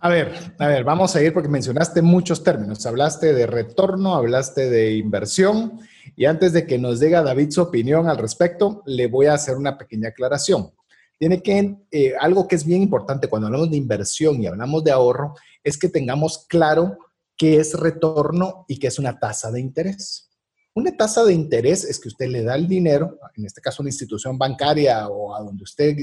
A 0.00 0.08
ver, 0.08 0.32
a 0.58 0.66
ver, 0.66 0.82
vamos 0.82 1.14
a 1.14 1.22
ir 1.22 1.32
porque 1.32 1.48
mencionaste 1.48 2.02
muchos 2.02 2.42
términos. 2.42 2.84
Hablaste 2.84 3.32
de 3.32 3.46
retorno, 3.46 4.16
hablaste 4.16 4.68
de 4.68 4.96
inversión 4.96 5.80
y 6.16 6.24
antes 6.24 6.52
de 6.52 6.66
que 6.66 6.78
nos 6.78 6.98
diga 6.98 7.22
David 7.22 7.50
su 7.50 7.62
opinión 7.62 8.08
al 8.08 8.18
respecto, 8.18 8.82
le 8.86 9.06
voy 9.06 9.26
a 9.26 9.34
hacer 9.34 9.56
una 9.56 9.78
pequeña 9.78 10.08
aclaración. 10.08 10.72
Tiene 11.18 11.42
que, 11.42 11.76
eh, 11.90 12.14
algo 12.18 12.48
que 12.48 12.56
es 12.56 12.64
bien 12.64 12.82
importante 12.82 13.28
cuando 13.28 13.46
hablamos 13.46 13.70
de 13.70 13.76
inversión 13.76 14.42
y 14.42 14.46
hablamos 14.46 14.82
de 14.84 14.90
ahorro, 14.90 15.34
es 15.62 15.78
que 15.78 15.88
tengamos 15.88 16.46
claro 16.48 16.98
qué 17.36 17.58
es 17.58 17.74
retorno 17.74 18.64
y 18.68 18.78
qué 18.78 18.88
es 18.88 18.98
una 18.98 19.18
tasa 19.18 19.50
de 19.50 19.60
interés. 19.60 20.30
Una 20.74 20.96
tasa 20.96 21.24
de 21.24 21.32
interés 21.32 21.84
es 21.84 22.00
que 22.00 22.08
usted 22.08 22.26
le 22.26 22.42
da 22.42 22.56
el 22.56 22.66
dinero, 22.66 23.18
en 23.36 23.46
este 23.46 23.60
caso 23.60 23.82
una 23.82 23.90
institución 23.90 24.36
bancaria 24.36 25.08
o 25.08 25.34
a 25.34 25.40
donde 25.40 25.62
usted 25.62 25.96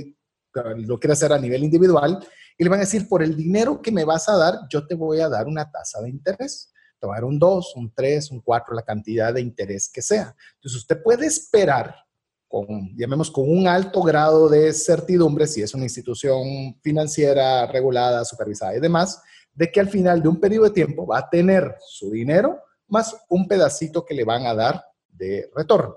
lo 0.53 0.99
quiera 0.99 1.13
hacer 1.13 1.33
a 1.33 1.39
nivel 1.39 1.63
individual, 1.63 2.25
y 2.57 2.63
le 2.63 2.69
van 2.69 2.79
a 2.79 2.83
decir, 2.83 3.07
por 3.07 3.23
el 3.23 3.35
dinero 3.35 3.81
que 3.81 3.91
me 3.91 4.05
vas 4.05 4.29
a 4.29 4.37
dar, 4.37 4.55
yo 4.69 4.85
te 4.85 4.95
voy 4.95 5.19
a 5.19 5.29
dar 5.29 5.47
una 5.47 5.69
tasa 5.69 6.01
de 6.01 6.09
interés. 6.09 6.71
Dar 7.01 7.23
un 7.23 7.39
2, 7.39 7.75
un 7.77 7.91
3, 7.93 8.29
un 8.29 8.41
4, 8.41 8.75
la 8.75 8.83
cantidad 8.83 9.33
de 9.33 9.41
interés 9.41 9.89
que 9.91 10.03
sea. 10.03 10.35
Entonces 10.55 10.81
usted 10.81 11.01
puede 11.01 11.25
esperar 11.25 11.95
con, 12.51 12.95
llamemos, 12.95 13.31
con 13.31 13.49
un 13.49 13.67
alto 13.67 14.01
grado 14.01 14.49
de 14.49 14.73
certidumbre, 14.73 15.47
si 15.47 15.61
es 15.61 15.73
una 15.73 15.85
institución 15.85 16.75
financiera 16.81 17.65
regulada, 17.65 18.25
supervisada 18.25 18.75
y 18.75 18.81
demás, 18.81 19.21
de 19.53 19.71
que 19.71 19.79
al 19.79 19.89
final 19.89 20.21
de 20.21 20.29
un 20.29 20.39
periodo 20.39 20.65
de 20.65 20.71
tiempo 20.71 21.07
va 21.07 21.19
a 21.19 21.29
tener 21.29 21.75
su 21.79 22.11
dinero 22.11 22.59
más 22.89 23.15
un 23.29 23.47
pedacito 23.47 24.05
que 24.05 24.13
le 24.13 24.25
van 24.25 24.45
a 24.45 24.53
dar 24.53 24.83
de 25.07 25.49
retorno, 25.55 25.95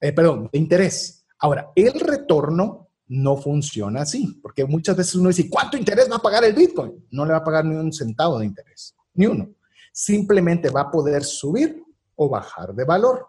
eh, 0.00 0.12
perdón, 0.12 0.50
de 0.52 0.58
interés. 0.58 1.24
Ahora, 1.38 1.70
el 1.76 1.98
retorno 2.00 2.90
no 3.06 3.36
funciona 3.36 4.02
así, 4.02 4.40
porque 4.42 4.64
muchas 4.64 4.96
veces 4.96 5.14
uno 5.14 5.28
dice, 5.28 5.48
¿cuánto 5.48 5.76
interés 5.76 6.10
va 6.10 6.16
a 6.16 6.22
pagar 6.22 6.44
el 6.44 6.54
Bitcoin? 6.54 7.06
No 7.10 7.24
le 7.24 7.32
va 7.32 7.38
a 7.38 7.44
pagar 7.44 7.64
ni 7.64 7.76
un 7.76 7.92
centavo 7.92 8.38
de 8.38 8.46
interés, 8.46 8.96
ni 9.14 9.26
uno. 9.26 9.54
Simplemente 9.92 10.70
va 10.70 10.82
a 10.82 10.90
poder 10.90 11.22
subir 11.22 11.82
o 12.16 12.28
bajar 12.28 12.74
de 12.74 12.84
valor. 12.84 13.26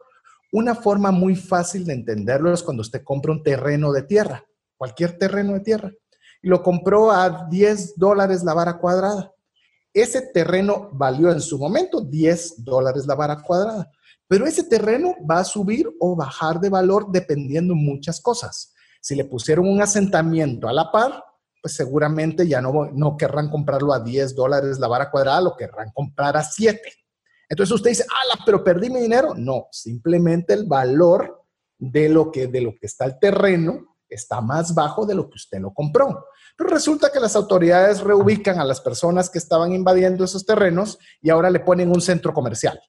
Una 0.58 0.74
forma 0.74 1.12
muy 1.12 1.36
fácil 1.36 1.84
de 1.84 1.92
entenderlo 1.92 2.54
es 2.54 2.64
cuando 2.64 2.80
usted 2.80 3.04
compra 3.04 3.34
un 3.34 3.44
terreno 3.44 3.92
de 3.92 4.04
tierra, 4.04 4.46
cualquier 4.78 5.18
terreno 5.18 5.52
de 5.52 5.60
tierra, 5.60 5.92
y 6.42 6.48
lo 6.48 6.64
compró 6.64 7.12
a 7.12 7.46
10 7.50 7.98
dólares 7.98 8.42
la 8.42 8.54
vara 8.54 8.78
cuadrada. 8.78 9.34
Ese 9.94 10.22
terreno 10.22 10.92
valió 10.94 11.30
en 11.30 11.42
su 11.42 11.60
momento 11.60 12.00
10 12.00 12.64
dólares 12.64 13.06
la 13.06 13.16
vara 13.16 13.42
cuadrada, 13.42 13.92
pero 14.30 14.46
ese 14.46 14.64
terreno 14.64 15.16
va 15.30 15.40
a 15.40 15.44
subir 15.44 15.94
o 16.00 16.16
bajar 16.16 16.62
de 16.62 16.70
valor 16.70 17.08
dependiendo 17.12 17.76
muchas 17.76 18.22
cosas. 18.22 18.74
Si 19.02 19.14
le 19.14 19.26
pusieron 19.26 19.68
un 19.68 19.82
asentamiento 19.82 20.70
a 20.70 20.74
la 20.74 20.90
par, 20.90 21.22
pues 21.62 21.74
seguramente 21.74 22.48
ya 22.48 22.62
no, 22.62 22.72
no 22.94 23.18
querrán 23.18 23.50
comprarlo 23.50 23.92
a 23.92 24.00
10 24.00 24.34
dólares 24.34 24.80
la 24.80 24.88
vara 24.88 25.12
cuadrada, 25.12 25.42
lo 25.42 25.58
querrán 25.58 25.92
comprar 25.94 26.38
a 26.38 26.44
7. 26.44 26.80
Entonces 27.50 27.74
usted 27.74 27.92
dice, 27.92 28.04
ala, 28.04 28.44
pero 28.46 28.64
perdí 28.64 28.90
mi 28.90 29.02
dinero. 29.02 29.34
No, 29.36 29.68
simplemente 29.72 30.54
el 30.54 30.66
valor 30.66 31.44
de 31.78 32.10
lo 32.10 32.32
que, 32.32 32.48
de 32.48 32.62
lo 32.62 32.74
que 32.76 32.86
está 32.86 33.06
el 33.06 33.20
terreno 33.20 33.98
está 34.10 34.42
más 34.42 34.74
bajo 34.74 35.06
de 35.06 35.16
lo 35.16 35.30
que 35.30 35.36
usted 35.36 35.60
lo 35.60 35.74
compró. 35.74 36.26
Pero 36.58 36.70
resulta 36.70 37.12
que 37.12 37.20
las 37.20 37.36
autoridades 37.36 38.02
reubican 38.02 38.60
a 38.60 38.66
las 38.66 38.80
personas 38.80 39.30
que 39.30 39.40
estaban 39.40 39.74
invadiendo 39.74 40.24
esos 40.24 40.46
terrenos 40.46 40.98
y 41.22 41.30
ahora 41.30 41.50
le 41.50 41.60
ponen 41.60 41.92
un 41.92 42.02
centro 42.02 42.34
comercial. 42.34 42.80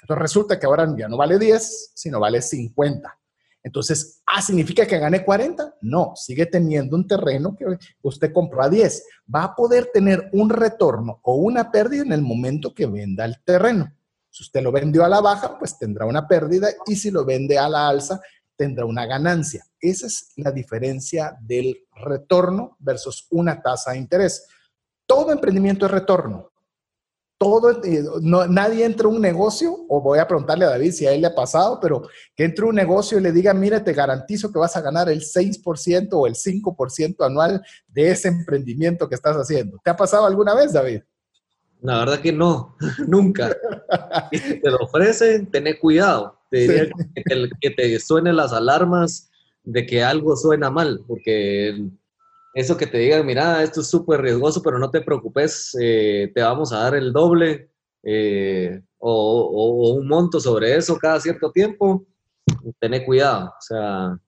Entonces 0.00 0.22
resulta 0.22 0.58
que 0.58 0.66
ahora 0.66 0.94
ya 0.96 1.08
no 1.08 1.16
vale 1.16 1.38
10, 1.38 1.92
sino 1.94 2.20
vale 2.20 2.40
50. 2.40 3.18
Entonces, 3.62 4.22
¿ah, 4.24 4.40
significa 4.40 4.86
que 4.86 4.98
gane 4.98 5.24
40? 5.24 5.74
No, 5.82 6.12
sigue 6.14 6.46
teniendo 6.46 6.96
un 6.96 7.06
terreno 7.06 7.56
que 7.56 7.66
usted 8.02 8.32
compró 8.32 8.62
a 8.62 8.68
10. 8.68 9.04
Va 9.34 9.42
a 9.42 9.54
poder 9.54 9.90
tener 9.92 10.30
un 10.32 10.48
retorno 10.48 11.20
o 11.22 11.34
una 11.34 11.70
pérdida 11.70 12.02
en 12.02 12.12
el 12.12 12.22
momento 12.22 12.72
que 12.72 12.86
venda 12.86 13.24
el 13.24 13.42
terreno. 13.44 13.92
Si 14.38 14.44
usted 14.44 14.62
lo 14.62 14.70
vendió 14.70 15.04
a 15.04 15.08
la 15.08 15.20
baja, 15.20 15.58
pues 15.58 15.76
tendrá 15.76 16.06
una 16.06 16.28
pérdida 16.28 16.68
y 16.86 16.94
si 16.94 17.10
lo 17.10 17.24
vende 17.24 17.58
a 17.58 17.68
la 17.68 17.88
alza, 17.88 18.20
tendrá 18.54 18.84
una 18.84 19.04
ganancia. 19.04 19.64
Esa 19.80 20.06
es 20.06 20.30
la 20.36 20.52
diferencia 20.52 21.36
del 21.40 21.88
retorno 21.92 22.76
versus 22.78 23.26
una 23.30 23.60
tasa 23.60 23.90
de 23.90 23.98
interés. 23.98 24.46
Todo 25.06 25.32
emprendimiento 25.32 25.86
es 25.86 25.90
retorno. 25.90 26.52
Todo, 27.36 27.82
eh, 27.82 28.04
nadie 28.48 28.84
entra 28.84 29.08
a 29.08 29.10
un 29.10 29.20
negocio, 29.20 29.74
o 29.88 30.00
voy 30.00 30.20
a 30.20 30.28
preguntarle 30.28 30.66
a 30.66 30.70
David 30.70 30.92
si 30.92 31.08
a 31.08 31.10
él 31.10 31.22
le 31.22 31.26
ha 31.26 31.34
pasado, 31.34 31.80
pero 31.80 32.08
que 32.36 32.44
entre 32.44 32.64
un 32.64 32.76
negocio 32.76 33.18
y 33.18 33.20
le 33.20 33.32
diga, 33.32 33.52
mira, 33.52 33.82
te 33.82 33.92
garantizo 33.92 34.52
que 34.52 34.60
vas 34.60 34.76
a 34.76 34.80
ganar 34.80 35.08
el 35.08 35.20
6% 35.20 36.10
o 36.12 36.28
el 36.28 36.36
5% 36.36 37.26
anual 37.26 37.60
de 37.88 38.12
ese 38.12 38.28
emprendimiento 38.28 39.08
que 39.08 39.16
estás 39.16 39.36
haciendo. 39.36 39.80
¿Te 39.82 39.90
ha 39.90 39.96
pasado 39.96 40.26
alguna 40.26 40.54
vez, 40.54 40.72
David? 40.72 41.02
La 41.80 41.98
verdad 41.98 42.20
que 42.20 42.32
no, 42.32 42.76
nunca. 43.06 43.56
si 44.32 44.60
te 44.60 44.70
lo 44.70 44.78
ofrecen, 44.78 45.50
tené 45.50 45.78
cuidado. 45.78 46.38
Te 46.50 46.58
diría 46.58 46.88
que, 47.60 47.70
te, 47.70 48.00
suenen 48.00 48.36
las 48.36 48.52
alarmas 48.52 49.30
de 49.64 49.84
que 49.84 50.02
algo 50.02 50.34
suena 50.34 50.70
mal, 50.70 51.04
porque 51.06 51.88
eso 52.54 52.76
que 52.76 52.86
te 52.86 52.98
digan, 52.98 53.26
mira, 53.26 53.62
esto 53.62 53.82
es 53.82 53.88
súper 53.88 54.22
riesgoso, 54.22 54.62
pero 54.62 54.78
no 54.78 54.90
te 54.90 55.02
preocupes, 55.02 55.76
eh, 55.78 56.32
te 56.34 56.40
vamos 56.40 56.72
a 56.72 56.78
dar 56.78 56.94
el 56.94 57.12
doble 57.12 57.70
eh, 58.02 58.80
o, 58.98 59.92
un 59.98 60.08
monto 60.08 60.40
sobre 60.40 60.74
eso 60.74 60.96
cada 60.96 61.20
cierto 61.20 61.52
tiempo, 61.52 62.06
tené 62.78 63.04
cuidado. 63.04 63.48
O 63.48 63.60
sea, 63.60 64.18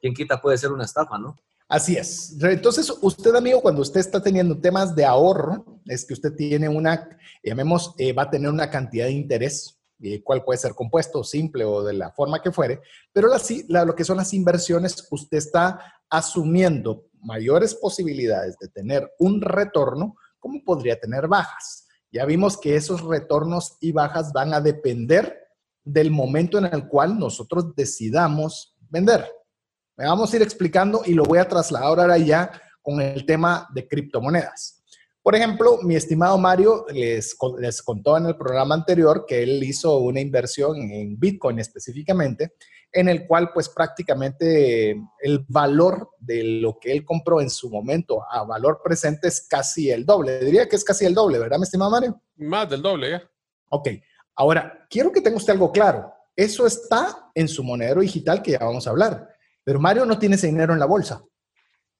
quien 0.00 0.12
quita 0.12 0.40
puede 0.40 0.58
ser 0.58 0.70
una 0.70 0.84
estafa, 0.84 1.18
¿no? 1.18 1.34
Así 1.68 1.96
es. 1.96 2.36
Entonces, 2.40 2.92
usted, 3.00 3.34
amigo, 3.34 3.60
cuando 3.62 3.82
usted 3.82 4.00
está 4.00 4.22
teniendo 4.22 4.60
temas 4.60 4.94
de 4.94 5.04
ahorro, 5.04 5.80
es 5.86 6.04
que 6.04 6.14
usted 6.14 6.34
tiene 6.34 6.68
una, 6.68 7.08
llamemos, 7.42 7.94
eh, 7.98 8.12
va 8.12 8.24
a 8.24 8.30
tener 8.30 8.50
una 8.50 8.70
cantidad 8.70 9.06
de 9.06 9.12
interés, 9.12 9.80
eh, 10.00 10.22
cual 10.22 10.44
puede 10.44 10.58
ser 10.58 10.74
compuesto, 10.74 11.24
simple 11.24 11.64
o 11.64 11.82
de 11.82 11.94
la 11.94 12.10
forma 12.10 12.42
que 12.42 12.52
fuere, 12.52 12.80
pero 13.12 13.28
lo 13.28 13.94
que 13.94 14.04
son 14.04 14.18
las 14.18 14.34
inversiones, 14.34 15.08
usted 15.10 15.38
está 15.38 15.80
asumiendo 16.10 17.06
mayores 17.20 17.74
posibilidades 17.74 18.58
de 18.58 18.68
tener 18.68 19.10
un 19.18 19.40
retorno, 19.40 20.16
como 20.38 20.62
podría 20.62 21.00
tener 21.00 21.26
bajas. 21.26 21.86
Ya 22.12 22.26
vimos 22.26 22.58
que 22.58 22.76
esos 22.76 23.00
retornos 23.00 23.78
y 23.80 23.92
bajas 23.92 24.32
van 24.32 24.52
a 24.52 24.60
depender 24.60 25.38
del 25.82 26.10
momento 26.10 26.58
en 26.58 26.66
el 26.66 26.86
cual 26.86 27.18
nosotros 27.18 27.74
decidamos 27.74 28.76
vender. 28.90 29.26
Me 29.96 30.06
vamos 30.06 30.32
a 30.32 30.36
ir 30.36 30.42
explicando 30.42 31.02
y 31.04 31.14
lo 31.14 31.24
voy 31.24 31.38
a 31.38 31.48
trasladar 31.48 32.00
ahora 32.00 32.18
ya 32.18 32.50
con 32.82 33.00
el 33.00 33.24
tema 33.24 33.68
de 33.72 33.86
criptomonedas. 33.86 34.82
Por 35.22 35.34
ejemplo, 35.34 35.78
mi 35.82 35.94
estimado 35.94 36.36
Mario 36.36 36.84
les, 36.92 37.36
les 37.58 37.82
contó 37.82 38.18
en 38.18 38.26
el 38.26 38.36
programa 38.36 38.74
anterior 38.74 39.24
que 39.26 39.42
él 39.42 39.62
hizo 39.62 39.98
una 39.98 40.20
inversión 40.20 40.76
en 40.90 41.18
Bitcoin 41.18 41.58
específicamente, 41.60 42.54
en 42.92 43.08
el 43.08 43.26
cual 43.26 43.50
pues 43.54 43.68
prácticamente 43.70 44.90
el 45.22 45.44
valor 45.48 46.10
de 46.18 46.44
lo 46.60 46.78
que 46.78 46.92
él 46.92 47.04
compró 47.04 47.40
en 47.40 47.48
su 47.48 47.70
momento 47.70 48.22
a 48.30 48.44
valor 48.44 48.80
presente 48.84 49.28
es 49.28 49.46
casi 49.48 49.90
el 49.90 50.04
doble. 50.04 50.40
Diría 50.40 50.68
que 50.68 50.76
es 50.76 50.84
casi 50.84 51.06
el 51.06 51.14
doble, 51.14 51.38
¿verdad, 51.38 51.56
mi 51.56 51.64
estimado 51.64 51.90
Mario? 51.90 52.20
Más 52.36 52.68
del 52.68 52.82
doble, 52.82 53.10
ya. 53.10 53.22
Ok, 53.70 53.88
ahora 54.34 54.86
quiero 54.90 55.10
que 55.10 55.22
tenga 55.22 55.38
usted 55.38 55.54
algo 55.54 55.72
claro. 55.72 56.12
Eso 56.36 56.66
está 56.66 57.30
en 57.34 57.48
su 57.48 57.64
monedero 57.64 58.00
digital 58.00 58.42
que 58.42 58.52
ya 58.52 58.58
vamos 58.58 58.86
a 58.86 58.90
hablar. 58.90 59.33
Pero 59.64 59.80
Mario 59.80 60.04
no 60.04 60.18
tiene 60.18 60.36
ese 60.36 60.46
dinero 60.46 60.72
en 60.72 60.78
la 60.78 60.86
bolsa. 60.86 61.24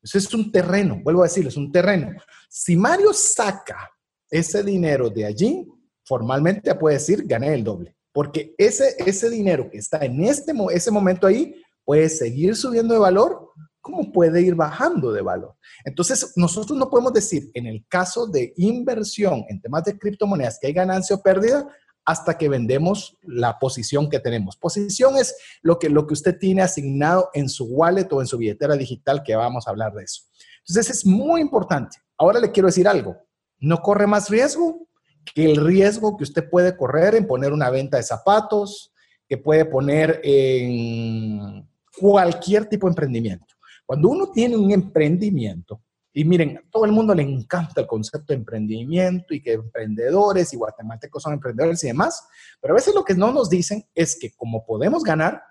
Eso 0.03 0.19
es 0.19 0.35
un 0.35 0.53
terreno, 0.53 1.01
vuelvo 1.03 1.23
a 1.23 1.27
decirles, 1.27 1.55
es 1.55 1.57
un 1.57 1.73
terreno. 1.73 2.13
Si 2.49 2.77
Mario 2.77 3.13
saca 3.15 3.91
ese 4.31 4.63
dinero 4.63 5.09
de 5.09 5.25
allí, 5.25 5.67
formalmente 6.05 6.75
puede 6.75 6.97
decir, 6.97 7.25
gané 7.27 7.55
el 7.55 7.65
doble. 7.65 7.97
Porque 8.13 8.55
ese, 8.59 8.95
ese 8.99 9.31
dinero 9.31 9.71
que 9.71 9.79
está 9.79 9.99
en 10.05 10.23
este, 10.23 10.53
ese 10.73 10.91
momento 10.91 11.27
ahí 11.27 11.61
puede 11.85 12.09
seguir 12.09 12.55
subiendo 12.55 12.95
de 12.95 13.01
valor, 13.01 13.51
como 13.81 14.13
puede 14.13 14.41
ir 14.41 14.55
bajando 14.55 15.13
de 15.13 15.21
valor. 15.21 15.57
Entonces, 15.85 16.33
nosotros 16.37 16.79
no 16.79 16.89
podemos 16.89 17.13
decir, 17.13 17.51
en 17.55 17.67
el 17.67 17.85
caso 17.89 18.27
de 18.27 18.53
inversión 18.57 19.45
en 19.49 19.61
temas 19.61 19.85
de 19.85 19.99
criptomonedas, 19.99 20.59
que 20.61 20.69
hay 20.69 20.73
ganancia 20.73 21.17
o 21.17 21.23
pérdida, 21.23 21.69
hasta 22.05 22.37
que 22.37 22.49
vendemos 22.49 23.17
la 23.23 23.59
posición 23.59 24.11
que 24.11 24.21
tenemos. 24.21 24.57
Posición 24.57 25.17
es 25.17 25.37
lo 25.63 25.79
que, 25.79 25.89
lo 25.89 26.07
que 26.07 26.15
usted 26.15 26.39
tiene 26.39 26.63
asignado 26.63 27.31
en 27.33 27.49
su 27.49 27.65
wallet 27.65 28.09
o 28.11 28.21
en 28.21 28.27
su 28.27 28.37
billetera 28.39 28.77
digital, 28.77 29.23
que 29.23 29.35
vamos 29.35 29.67
a 29.67 29.71
hablar 29.71 29.93
de 29.95 30.05
eso. 30.05 30.23
Entonces 30.67 30.99
es 30.99 31.07
muy 31.07 31.41
importante. 31.41 31.99
Ahora 32.19 32.41
le 32.41 32.51
quiero 32.51 32.67
decir 32.67 32.87
algo. 32.87 33.17
No 33.59 33.79
corre 33.79 34.07
más 34.07 34.29
riesgo 34.29 34.87
que 35.35 35.51
el 35.51 35.57
riesgo 35.57 36.17
que 36.17 36.25
usted 36.25 36.49
puede 36.49 36.77
correr 36.77 37.15
en 37.15 37.27
poner 37.27 37.53
una 37.53 37.71
venta 37.71 37.97
de 37.97 38.03
zapatos, 38.03 38.93
que 39.27 39.39
puede 39.39 39.65
poner 39.65 40.21
en 40.23 41.67
cualquier 41.99 42.67
tipo 42.67 42.87
de 42.87 42.91
emprendimiento. 42.91 43.55
Cuando 43.87 44.09
uno 44.09 44.31
tiene 44.31 44.57
un 44.57 44.71
emprendimiento, 44.71 45.81
y 46.17 46.25
miren, 46.25 46.57
a 46.57 46.63
todo 46.71 46.85
el 46.85 46.93
mundo 46.93 47.13
le 47.13 47.25
encanta 47.25 47.81
el 47.81 47.89
concepto 47.89 48.33
de 48.33 48.39
emprendimiento 48.39 49.35
y 49.35 49.43
que 49.43 49.55
emprendedores 49.55 50.53
y 50.53 50.57
guatemaltecos 50.57 51.21
son 51.21 51.33
emprendedores 51.33 51.83
y 51.83 51.89
demás, 51.89 52.25
pero 52.61 52.73
a 52.73 52.77
veces 52.77 52.95
lo 52.95 53.05
que 53.05 53.15
no 53.15 53.33
nos 53.33 53.51
dicen 53.51 53.85
es 53.97 54.17
que 54.19 54.33
como 54.37 54.65
podemos 54.65 55.03
ganar, 55.03 55.43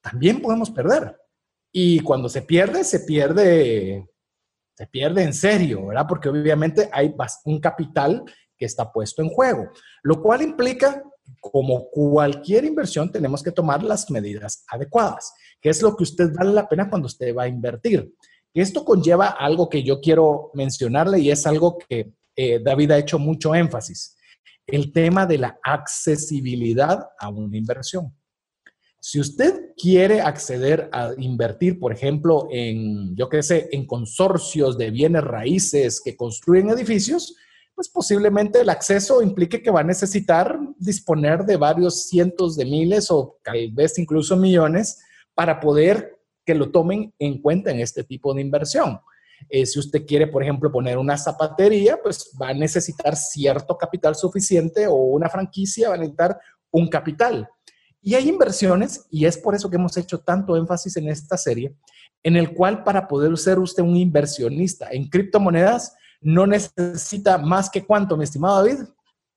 también 0.00 0.42
podemos 0.42 0.72
perder. 0.72 1.16
Y 1.70 2.00
cuando 2.00 2.28
se 2.28 2.42
pierde, 2.42 2.82
se 2.82 3.00
pierde, 3.00 4.08
se 4.74 4.86
pierde 4.88 5.22
en 5.22 5.32
serio, 5.32 5.86
¿verdad? 5.86 6.06
Porque 6.08 6.28
obviamente 6.28 6.90
hay 6.92 7.14
un 7.44 7.60
capital 7.60 8.24
que 8.56 8.64
está 8.64 8.92
puesto 8.92 9.22
en 9.22 9.28
juego, 9.28 9.70
lo 10.02 10.20
cual 10.20 10.42
implica, 10.42 11.00
como 11.40 11.88
cualquier 11.90 12.64
inversión, 12.64 13.12
tenemos 13.12 13.40
que 13.40 13.52
tomar 13.52 13.84
las 13.84 14.10
medidas 14.10 14.64
adecuadas, 14.66 15.32
que 15.60 15.68
es 15.68 15.80
lo 15.80 15.94
que 15.94 16.02
usted 16.02 16.32
vale 16.34 16.52
la 16.52 16.68
pena 16.68 16.90
cuando 16.90 17.06
usted 17.06 17.32
va 17.36 17.44
a 17.44 17.48
invertir. 17.48 18.12
Esto 18.60 18.84
conlleva 18.84 19.28
algo 19.28 19.68
que 19.68 19.82
yo 19.82 20.00
quiero 20.00 20.50
mencionarle 20.54 21.20
y 21.20 21.30
es 21.30 21.46
algo 21.46 21.78
que 21.78 22.12
eh, 22.36 22.60
David 22.62 22.90
ha 22.92 22.98
hecho 22.98 23.18
mucho 23.18 23.54
énfasis, 23.54 24.16
el 24.66 24.92
tema 24.92 25.26
de 25.26 25.38
la 25.38 25.58
accesibilidad 25.62 27.08
a 27.18 27.28
una 27.28 27.56
inversión. 27.56 28.14
Si 29.00 29.20
usted 29.20 29.72
quiere 29.76 30.20
acceder 30.20 30.90
a 30.92 31.12
invertir, 31.18 31.78
por 31.78 31.92
ejemplo, 31.92 32.48
en, 32.50 33.14
yo 33.16 33.28
qué 33.28 33.42
sé, 33.42 33.68
en 33.72 33.86
consorcios 33.86 34.76
de 34.76 34.90
bienes 34.90 35.22
raíces 35.22 36.00
que 36.04 36.16
construyen 36.16 36.68
edificios, 36.68 37.34
pues 37.74 37.88
posiblemente 37.88 38.60
el 38.60 38.70
acceso 38.70 39.22
implique 39.22 39.62
que 39.62 39.70
va 39.70 39.80
a 39.80 39.84
necesitar 39.84 40.58
disponer 40.78 41.44
de 41.44 41.56
varios 41.56 42.08
cientos 42.08 42.56
de 42.56 42.64
miles 42.64 43.08
o 43.10 43.38
tal 43.44 43.70
vez 43.70 43.98
incluso 43.98 44.36
millones 44.36 44.98
para 45.32 45.60
poder 45.60 46.17
que 46.48 46.54
lo 46.54 46.70
tomen 46.70 47.12
en 47.18 47.42
cuenta 47.42 47.70
en 47.70 47.80
este 47.80 48.04
tipo 48.04 48.32
de 48.32 48.40
inversión. 48.40 48.98
Eh, 49.50 49.66
si 49.66 49.78
usted 49.78 50.06
quiere, 50.06 50.26
por 50.28 50.42
ejemplo, 50.42 50.72
poner 50.72 50.96
una 50.96 51.18
zapatería, 51.18 52.00
pues 52.02 52.30
va 52.40 52.48
a 52.48 52.54
necesitar 52.54 53.14
cierto 53.16 53.76
capital 53.76 54.14
suficiente 54.14 54.86
o 54.86 54.94
una 54.94 55.28
franquicia 55.28 55.90
va 55.90 55.96
a 55.96 55.98
necesitar 55.98 56.40
un 56.70 56.88
capital. 56.88 57.46
Y 58.00 58.14
hay 58.14 58.30
inversiones, 58.30 59.04
y 59.10 59.26
es 59.26 59.36
por 59.36 59.54
eso 59.54 59.68
que 59.68 59.76
hemos 59.76 59.94
hecho 59.98 60.20
tanto 60.20 60.56
énfasis 60.56 60.96
en 60.96 61.10
esta 61.10 61.36
serie, 61.36 61.76
en 62.22 62.36
el 62.36 62.54
cual 62.54 62.82
para 62.82 63.06
poder 63.06 63.36
ser 63.36 63.58
usted 63.58 63.82
un 63.82 63.98
inversionista 63.98 64.88
en 64.90 65.10
criptomonedas, 65.10 65.94
no 66.22 66.46
necesita 66.46 67.36
más 67.36 67.68
que 67.68 67.84
cuánto, 67.84 68.16
mi 68.16 68.24
estimado 68.24 68.64
David. 68.64 68.86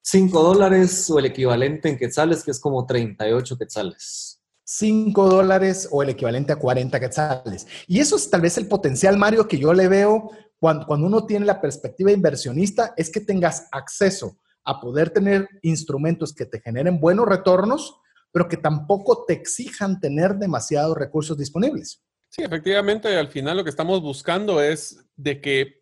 5 0.03 0.43
dólares 0.43 1.09
o 1.09 1.19
el 1.19 1.25
equivalente 1.25 1.89
en 1.89 1.97
quetzales, 1.97 2.41
que 2.41 2.51
es 2.51 2.59
como 2.61 2.85
38 2.85 3.57
quetzales. 3.57 4.40
5 4.63 5.29
dólares 5.29 5.87
o 5.91 6.03
el 6.03 6.09
equivalente 6.09 6.53
a 6.53 6.57
40 6.57 6.99
quetzales. 6.99 7.67
Y 7.87 7.99
eso 7.99 8.15
es 8.15 8.29
tal 8.29 8.41
vez 8.41 8.57
el 8.57 8.67
potencial, 8.67 9.17
Mario, 9.17 9.47
que 9.47 9.57
yo 9.57 9.73
le 9.73 9.87
veo 9.87 10.31
cuando, 10.59 10.85
cuando 10.85 11.07
uno 11.07 11.25
tiene 11.25 11.45
la 11.45 11.59
perspectiva 11.59 12.11
inversionista, 12.11 12.93
es 12.95 13.09
que 13.09 13.21
tengas 13.21 13.67
acceso 13.71 14.37
a 14.63 14.79
poder 14.79 15.09
tener 15.09 15.47
instrumentos 15.61 16.33
que 16.33 16.45
te 16.45 16.59
generen 16.59 16.99
buenos 16.99 17.27
retornos, 17.27 17.95
pero 18.31 18.47
que 18.47 18.57
tampoco 18.57 19.25
te 19.25 19.33
exijan 19.33 19.99
tener 19.99 20.35
demasiados 20.35 20.97
recursos 20.97 21.37
disponibles. 21.37 22.01
Sí, 22.29 22.43
efectivamente, 22.43 23.17
al 23.17 23.27
final 23.27 23.57
lo 23.57 23.63
que 23.63 23.69
estamos 23.69 24.01
buscando 24.01 24.61
es 24.61 25.03
de 25.17 25.41
que, 25.41 25.81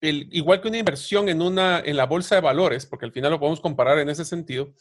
el, 0.00 0.28
igual 0.32 0.60
que 0.60 0.68
una 0.68 0.78
inversión 0.78 1.28
en, 1.28 1.40
una, 1.40 1.80
en 1.80 1.96
la 1.96 2.06
bolsa 2.06 2.34
de 2.34 2.40
valores, 2.40 2.84
porque 2.84 3.06
al 3.06 3.12
final 3.12 3.30
lo 3.30 3.38
podemos 3.38 3.60
comparar 3.60 3.98
en 3.98 4.08
ese 4.08 4.24
sentido, 4.24 4.74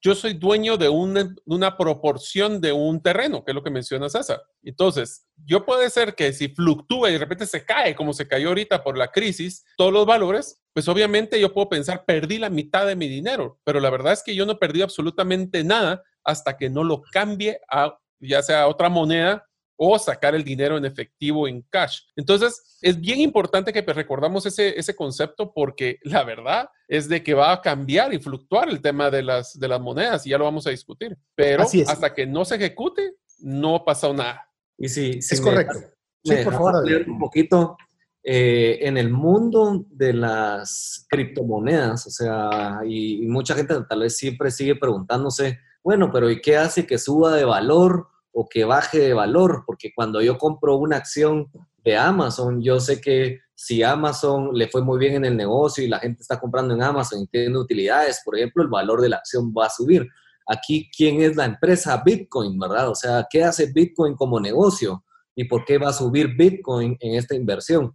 yo 0.00 0.14
soy 0.14 0.34
dueño 0.34 0.76
de 0.76 0.88
una, 0.88 1.76
proporción 1.76 2.60
de 2.60 2.72
un 2.72 3.02
terreno, 3.02 3.44
que 3.44 3.50
es 3.50 3.54
lo 3.54 3.62
que 3.62 3.70
menciona 3.70 4.08
César. 4.08 4.40
Entonces, 4.62 5.26
yo 5.44 5.64
puede 5.64 5.90
ser 5.90 6.14
que 6.14 6.32
si 6.32 6.48
fluctúa 6.48 7.10
y 7.10 7.14
de 7.14 7.18
repente 7.18 7.46
se 7.46 7.64
cae, 7.64 7.96
como 7.96 8.12
se 8.12 8.28
cayó 8.28 8.48
ahorita 8.48 8.84
por 8.84 8.96
la 8.96 9.08
crisis, 9.08 9.64
todos 9.76 9.92
los 9.92 10.06
valores, 10.06 10.60
pues 10.72 10.88
obviamente 10.88 11.40
yo 11.40 11.52
puedo 11.52 11.68
pensar, 11.68 12.04
perdí 12.04 12.38
la 12.38 12.50
mitad 12.50 12.86
de 12.86 12.96
mi 12.96 13.08
dinero, 13.08 13.58
pero 13.64 13.80
la 13.80 13.90
verdad 13.90 14.12
es 14.12 14.22
que 14.22 14.34
yo 14.34 14.46
no 14.46 14.58
perdí 14.58 14.82
absolutamente 14.82 15.64
nada 15.64 16.02
hasta 16.22 16.56
que 16.56 16.70
no 16.70 16.84
lo 16.84 17.02
cambie 17.12 17.60
a 17.70 17.98
ya 18.20 18.42
sea 18.42 18.66
otra 18.66 18.88
moneda 18.88 19.47
o 19.80 19.96
sacar 19.96 20.34
el 20.34 20.42
dinero 20.42 20.76
en 20.76 20.84
efectivo 20.84 21.46
en 21.46 21.62
cash. 21.70 22.00
Entonces, 22.16 22.78
es 22.82 23.00
bien 23.00 23.20
importante 23.20 23.72
que 23.72 23.80
recordamos 23.80 24.44
ese, 24.44 24.78
ese 24.78 24.94
concepto 24.94 25.52
porque 25.54 26.00
la 26.02 26.24
verdad 26.24 26.68
es 26.88 27.08
de 27.08 27.22
que 27.22 27.32
va 27.32 27.52
a 27.52 27.62
cambiar 27.62 28.12
y 28.12 28.18
fluctuar 28.18 28.68
el 28.68 28.82
tema 28.82 29.08
de 29.08 29.22
las, 29.22 29.58
de 29.58 29.68
las 29.68 29.80
monedas 29.80 30.26
y 30.26 30.30
ya 30.30 30.38
lo 30.38 30.44
vamos 30.44 30.66
a 30.66 30.70
discutir. 30.70 31.16
Pero 31.36 31.62
hasta 31.62 32.12
que 32.12 32.26
no 32.26 32.44
se 32.44 32.56
ejecute, 32.56 33.14
no 33.38 33.76
ha 33.76 33.84
pasado 33.84 34.12
nada. 34.12 34.50
Y 34.76 34.88
sí, 34.88 35.18
es 35.18 35.40
correcto. 35.40 35.78
sí, 36.24 36.34
por 36.42 36.54
favor. 36.54 36.84
Un 37.06 37.18
poquito. 37.20 37.76
Eh, 38.24 38.80
en 38.82 38.98
el 38.98 39.10
mundo 39.10 39.86
de 39.90 40.12
las 40.12 41.06
criptomonedas, 41.08 42.04
o 42.08 42.10
sea, 42.10 42.80
y, 42.84 43.22
y 43.22 43.26
mucha 43.28 43.54
gente 43.54 43.74
tal 43.88 44.00
vez 44.00 44.16
siempre 44.16 44.50
sigue 44.50 44.74
preguntándose, 44.74 45.60
bueno, 45.84 46.10
pero 46.12 46.28
¿y 46.30 46.40
qué 46.40 46.56
hace 46.56 46.84
que 46.84 46.98
suba 46.98 47.34
de 47.34 47.44
valor? 47.44 48.08
O 48.40 48.48
que 48.48 48.64
baje 48.64 49.00
de 49.00 49.14
valor, 49.14 49.64
porque 49.66 49.90
cuando 49.92 50.22
yo 50.22 50.38
compro 50.38 50.76
una 50.76 50.98
acción 50.98 51.50
de 51.82 51.96
Amazon, 51.96 52.62
yo 52.62 52.78
sé 52.78 53.00
que 53.00 53.40
si 53.52 53.82
Amazon 53.82 54.50
le 54.52 54.68
fue 54.68 54.80
muy 54.80 54.96
bien 54.96 55.16
en 55.16 55.24
el 55.24 55.36
negocio 55.36 55.82
y 55.82 55.88
la 55.88 55.98
gente 55.98 56.22
está 56.22 56.38
comprando 56.38 56.72
en 56.72 56.80
Amazon 56.80 57.22
y 57.22 57.26
tiene 57.26 57.58
utilidades, 57.58 58.22
por 58.24 58.36
ejemplo, 58.36 58.62
el 58.62 58.68
valor 58.68 59.00
de 59.00 59.08
la 59.08 59.16
acción 59.16 59.52
va 59.52 59.66
a 59.66 59.70
subir. 59.70 60.06
Aquí, 60.46 60.88
¿quién 60.96 61.20
es 61.20 61.34
la 61.34 61.46
empresa? 61.46 62.00
Bitcoin, 62.06 62.56
¿verdad? 62.60 62.90
O 62.90 62.94
sea, 62.94 63.26
¿qué 63.28 63.42
hace 63.42 63.72
Bitcoin 63.72 64.14
como 64.14 64.38
negocio? 64.38 65.04
¿Y 65.34 65.42
por 65.42 65.64
qué 65.64 65.76
va 65.76 65.88
a 65.88 65.92
subir 65.92 66.36
Bitcoin 66.36 66.96
en 67.00 67.16
esta 67.16 67.34
inversión? 67.34 67.92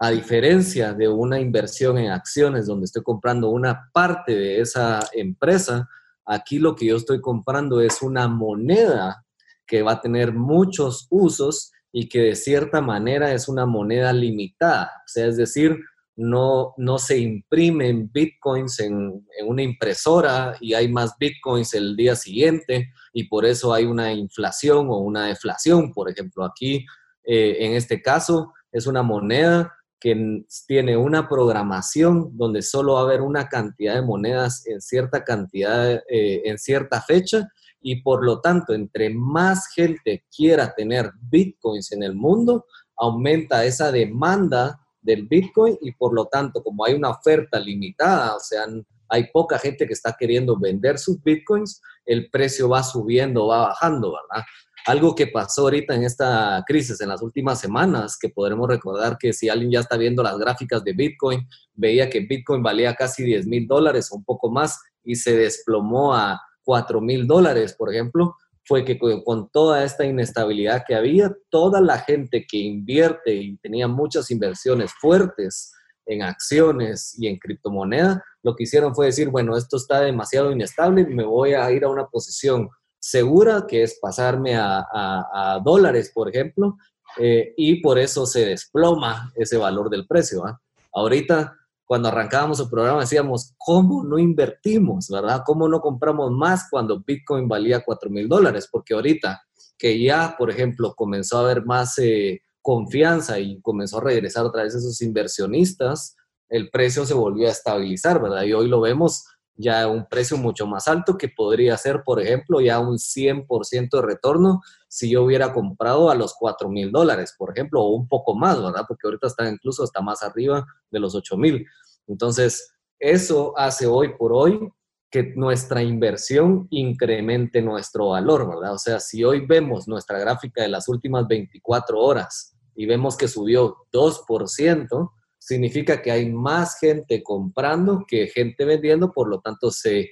A 0.00 0.10
diferencia 0.10 0.92
de 0.92 1.06
una 1.06 1.38
inversión 1.38 1.98
en 1.98 2.10
acciones 2.10 2.66
donde 2.66 2.86
estoy 2.86 3.04
comprando 3.04 3.50
una 3.50 3.88
parte 3.92 4.34
de 4.34 4.60
esa 4.60 4.98
empresa, 5.12 5.88
aquí 6.26 6.58
lo 6.58 6.74
que 6.74 6.86
yo 6.86 6.96
estoy 6.96 7.20
comprando 7.20 7.80
es 7.80 8.02
una 8.02 8.26
moneda 8.26 9.24
que 9.68 9.82
va 9.82 9.92
a 9.92 10.00
tener 10.00 10.32
muchos 10.32 11.06
usos 11.10 11.70
y 11.92 12.08
que 12.08 12.20
de 12.20 12.34
cierta 12.34 12.80
manera 12.80 13.32
es 13.32 13.48
una 13.48 13.66
moneda 13.66 14.12
limitada. 14.12 14.90
O 15.04 15.08
sea, 15.08 15.26
es 15.26 15.36
decir, 15.36 15.78
no, 16.16 16.74
no 16.76 16.98
se 16.98 17.18
imprimen 17.18 18.10
bitcoins 18.12 18.80
en, 18.80 19.24
una 19.46 19.62
impresora 19.62 20.56
y 20.60 20.74
hay 20.74 20.88
más 20.88 21.14
bitcoins 21.18 21.74
el 21.74 21.94
día 21.96 22.16
siguiente 22.16 22.90
y 23.12 23.28
por 23.28 23.46
eso 23.46 23.72
hay 23.72 23.84
una 23.84 24.12
inflación 24.12 24.88
o 24.88 24.98
una 24.98 25.26
deflación. 25.26 25.92
Por 25.92 26.10
ejemplo, 26.10 26.44
aquí, 26.44 26.84
eh, 27.24 27.58
en 27.60 27.74
este 27.74 28.02
caso, 28.02 28.52
es 28.72 28.86
una 28.86 29.02
moneda 29.02 29.72
que 30.00 30.44
tiene 30.66 30.96
una 30.96 31.28
programación 31.28 32.36
donde 32.36 32.62
solo 32.62 32.94
va 32.94 33.00
a 33.00 33.04
haber 33.04 33.20
una 33.20 33.48
cantidad 33.48 33.94
de 33.94 34.02
monedas 34.02 34.66
en 34.66 34.80
cierta 34.80 35.24
cantidad, 35.24 36.02
eh, 36.08 36.42
en 36.44 36.58
cierta 36.58 37.00
fecha 37.00 37.48
y 37.80 38.02
por 38.02 38.24
lo 38.24 38.40
tanto, 38.40 38.74
entre 38.74 39.10
más 39.10 39.68
gente 39.74 40.24
quiera 40.34 40.74
tener 40.74 41.10
bitcoins 41.30 41.92
en 41.92 42.02
el 42.02 42.14
mundo, 42.14 42.66
aumenta 42.96 43.64
esa 43.64 43.92
demanda 43.92 44.80
del 45.00 45.26
bitcoin 45.26 45.78
y 45.80 45.92
por 45.92 46.12
lo 46.12 46.26
tanto, 46.26 46.62
como 46.62 46.84
hay 46.84 46.94
una 46.94 47.10
oferta 47.10 47.58
limitada, 47.58 48.34
o 48.36 48.40
sea, 48.40 48.64
hay 49.08 49.28
poca 49.32 49.58
gente 49.58 49.86
que 49.86 49.92
está 49.92 50.16
queriendo 50.18 50.58
vender 50.58 50.98
sus 50.98 51.22
bitcoins, 51.22 51.80
el 52.04 52.30
precio 52.30 52.68
va 52.68 52.82
subiendo, 52.82 53.46
va 53.46 53.68
bajando, 53.68 54.12
¿verdad? 54.12 54.44
Algo 54.86 55.14
que 55.14 55.26
pasó 55.26 55.62
ahorita 55.62 55.94
en 55.94 56.04
esta 56.04 56.64
crisis, 56.66 57.00
en 57.00 57.10
las 57.10 57.20
últimas 57.22 57.60
semanas, 57.60 58.16
que 58.18 58.30
podremos 58.30 58.68
recordar 58.68 59.18
que 59.18 59.32
si 59.32 59.48
alguien 59.48 59.72
ya 59.72 59.80
está 59.80 59.96
viendo 59.96 60.22
las 60.22 60.38
gráficas 60.38 60.82
de 60.82 60.94
Bitcoin, 60.94 61.46
veía 61.74 62.08
que 62.08 62.20
Bitcoin 62.20 62.62
valía 62.62 62.94
casi 62.94 63.22
10 63.22 63.46
mil 63.46 63.66
dólares 63.66 64.10
o 64.10 64.16
un 64.16 64.24
poco 64.24 64.50
más 64.50 64.80
y 65.04 65.16
se 65.16 65.36
desplomó 65.36 66.14
a 66.14 66.40
4 66.68 67.00
mil 67.00 67.26
dólares, 67.26 67.74
por 67.78 67.90
ejemplo, 67.90 68.36
fue 68.62 68.84
que 68.84 68.98
con 68.98 69.48
toda 69.48 69.84
esta 69.84 70.04
inestabilidad 70.04 70.84
que 70.86 70.94
había, 70.94 71.34
toda 71.48 71.80
la 71.80 71.96
gente 72.00 72.44
que 72.46 72.58
invierte 72.58 73.34
y 73.34 73.56
tenía 73.56 73.88
muchas 73.88 74.30
inversiones 74.30 74.92
fuertes 75.00 75.72
en 76.04 76.22
acciones 76.22 77.18
y 77.18 77.26
en 77.26 77.38
criptomoneda, 77.38 78.22
lo 78.42 78.54
que 78.54 78.64
hicieron 78.64 78.94
fue 78.94 79.06
decir, 79.06 79.30
bueno, 79.30 79.56
esto 79.56 79.78
está 79.78 80.02
demasiado 80.02 80.52
inestable, 80.52 81.06
me 81.06 81.24
voy 81.24 81.54
a 81.54 81.72
ir 81.72 81.84
a 81.84 81.88
una 81.88 82.06
posición 82.06 82.68
segura, 83.00 83.64
que 83.66 83.82
es 83.82 83.98
pasarme 83.98 84.54
a, 84.54 85.58
dólares, 85.64 86.12
por 86.14 86.28
ejemplo, 86.28 86.76
eh, 87.16 87.54
y 87.56 87.80
por 87.80 87.98
eso 87.98 88.26
se 88.26 88.44
desploma 88.44 89.32
ese 89.36 89.56
valor 89.56 89.88
del 89.88 90.06
precio. 90.06 90.44
¿ah? 90.44 90.60
Ahorita 90.92 91.57
cuando 91.88 92.08
arrancábamos 92.08 92.60
el 92.60 92.68
programa 92.68 93.00
decíamos, 93.00 93.54
¿cómo 93.56 94.04
no 94.04 94.18
invertimos, 94.18 95.08
verdad? 95.08 95.42
¿Cómo 95.46 95.68
no 95.68 95.80
compramos 95.80 96.30
más 96.30 96.68
cuando 96.70 97.00
Bitcoin 97.00 97.48
valía 97.48 97.82
4 97.82 98.10
mil 98.10 98.28
dólares? 98.28 98.68
Porque 98.70 98.92
ahorita 98.92 99.42
que 99.78 99.98
ya, 99.98 100.34
por 100.36 100.50
ejemplo, 100.50 100.92
comenzó 100.94 101.38
a 101.38 101.44
haber 101.44 101.64
más 101.64 101.98
eh, 101.98 102.42
confianza 102.60 103.38
y 103.38 103.58
comenzó 103.62 103.98
a 103.98 104.04
regresar 104.04 104.44
otra 104.44 104.64
vez 104.64 104.74
esos 104.74 105.00
inversionistas, 105.00 106.14
el 106.50 106.68
precio 106.68 107.06
se 107.06 107.14
volvió 107.14 107.48
a 107.48 107.52
estabilizar, 107.52 108.20
¿verdad? 108.20 108.42
Y 108.42 108.52
hoy 108.52 108.68
lo 108.68 108.82
vemos 108.82 109.24
ya 109.58 109.82
a 109.82 109.88
un 109.88 110.06
precio 110.06 110.38
mucho 110.38 110.66
más 110.66 110.86
alto 110.86 111.18
que 111.18 111.28
podría 111.28 111.76
ser, 111.76 112.02
por 112.04 112.20
ejemplo, 112.20 112.60
ya 112.60 112.78
un 112.78 112.96
100% 112.96 113.88
de 113.90 114.02
retorno 114.02 114.60
si 114.86 115.10
yo 115.10 115.24
hubiera 115.24 115.52
comprado 115.52 116.10
a 116.10 116.14
los 116.14 116.34
4 116.34 116.68
mil 116.70 116.92
dólares, 116.92 117.34
por 117.36 117.50
ejemplo, 117.50 117.82
o 117.82 117.94
un 117.94 118.08
poco 118.08 118.36
más, 118.36 118.62
¿verdad? 118.62 118.84
Porque 118.86 119.06
ahorita 119.06 119.26
está 119.26 119.48
incluso 119.48 119.82
hasta 119.82 120.00
más 120.00 120.22
arriba 120.22 120.64
de 120.90 121.00
los 121.00 121.14
8 121.14 121.36
mil. 121.36 121.66
Entonces, 122.06 122.72
eso 123.00 123.52
hace 123.56 123.86
hoy 123.86 124.16
por 124.16 124.32
hoy 124.32 124.70
que 125.10 125.32
nuestra 125.34 125.82
inversión 125.82 126.68
incremente 126.70 127.60
nuestro 127.60 128.10
valor, 128.10 128.48
¿verdad? 128.48 128.74
O 128.74 128.78
sea, 128.78 129.00
si 129.00 129.24
hoy 129.24 129.44
vemos 129.44 129.88
nuestra 129.88 130.18
gráfica 130.18 130.62
de 130.62 130.68
las 130.68 130.88
últimas 130.88 131.26
24 131.26 131.98
horas 131.98 132.56
y 132.76 132.86
vemos 132.86 133.16
que 133.16 133.26
subió 133.26 133.76
2%, 133.92 135.12
significa 135.48 136.02
que 136.02 136.10
hay 136.10 136.30
más 136.30 136.78
gente 136.78 137.22
comprando 137.22 138.04
que 138.06 138.26
gente 138.26 138.66
vendiendo, 138.66 139.10
por 139.10 139.30
lo 139.30 139.40
tanto 139.40 139.70
se 139.70 140.10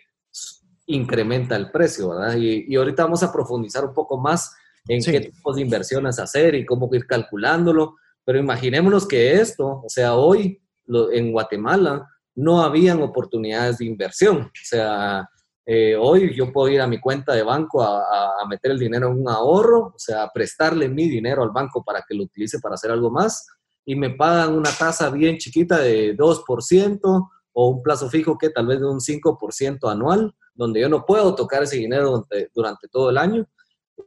incrementa 0.86 1.56
el 1.56 1.70
precio, 1.70 2.08
¿verdad? 2.08 2.36
Y, 2.38 2.64
y 2.66 2.76
ahorita 2.76 3.04
vamos 3.04 3.22
a 3.22 3.30
profundizar 3.30 3.84
un 3.84 3.92
poco 3.92 4.16
más 4.16 4.50
en 4.88 5.02
qué 5.02 5.20
tipos 5.20 5.56
de 5.56 5.62
inversiones 5.62 6.18
hacer 6.18 6.54
y 6.54 6.64
cómo 6.64 6.88
ir 6.94 7.06
calculándolo. 7.06 7.96
Pero 8.24 8.38
imaginémonos 8.38 9.06
que 9.06 9.34
esto, 9.34 9.82
o 9.84 9.88
sea, 9.88 10.14
hoy 10.14 10.58
en 11.12 11.32
Guatemala 11.32 12.08
no 12.34 12.62
habían 12.62 13.02
oportunidades 13.02 13.76
de 13.78 13.84
inversión. 13.84 14.38
O 14.38 14.64
sea, 14.64 15.28
eh, 15.66 15.96
hoy 16.00 16.34
yo 16.34 16.50
puedo 16.50 16.68
ir 16.72 16.80
a 16.80 16.86
mi 16.86 16.98
cuenta 16.98 17.34
de 17.34 17.42
banco 17.42 17.82
a, 17.82 18.40
a, 18.40 18.46
meter 18.48 18.70
el 18.70 18.78
dinero 18.78 19.08
en 19.08 19.18
un 19.20 19.28
ahorro, 19.28 19.92
o 19.94 19.98
sea, 19.98 20.30
prestarle 20.32 20.88
mi 20.88 21.10
dinero 21.10 21.42
al 21.42 21.50
banco 21.50 21.84
para 21.84 22.02
que 22.08 22.14
lo 22.14 22.22
utilice 22.22 22.58
para 22.58 22.76
hacer 22.76 22.90
algo 22.90 23.10
más 23.10 23.46
y 23.86 23.94
me 23.94 24.10
pagan 24.10 24.54
una 24.54 24.70
tasa 24.70 25.08
bien 25.10 25.38
chiquita 25.38 25.78
de 25.78 26.14
2% 26.16 27.30
o 27.52 27.68
un 27.68 27.82
plazo 27.82 28.10
fijo 28.10 28.36
que 28.36 28.50
tal 28.50 28.66
vez 28.66 28.80
de 28.80 28.86
un 28.86 29.00
5% 29.00 29.90
anual, 29.90 30.34
donde 30.54 30.80
yo 30.80 30.88
no 30.88 31.06
puedo 31.06 31.34
tocar 31.34 31.62
ese 31.62 31.76
dinero 31.76 32.26
durante, 32.52 32.88
todo 32.88 33.08
el 33.10 33.16
año 33.16 33.46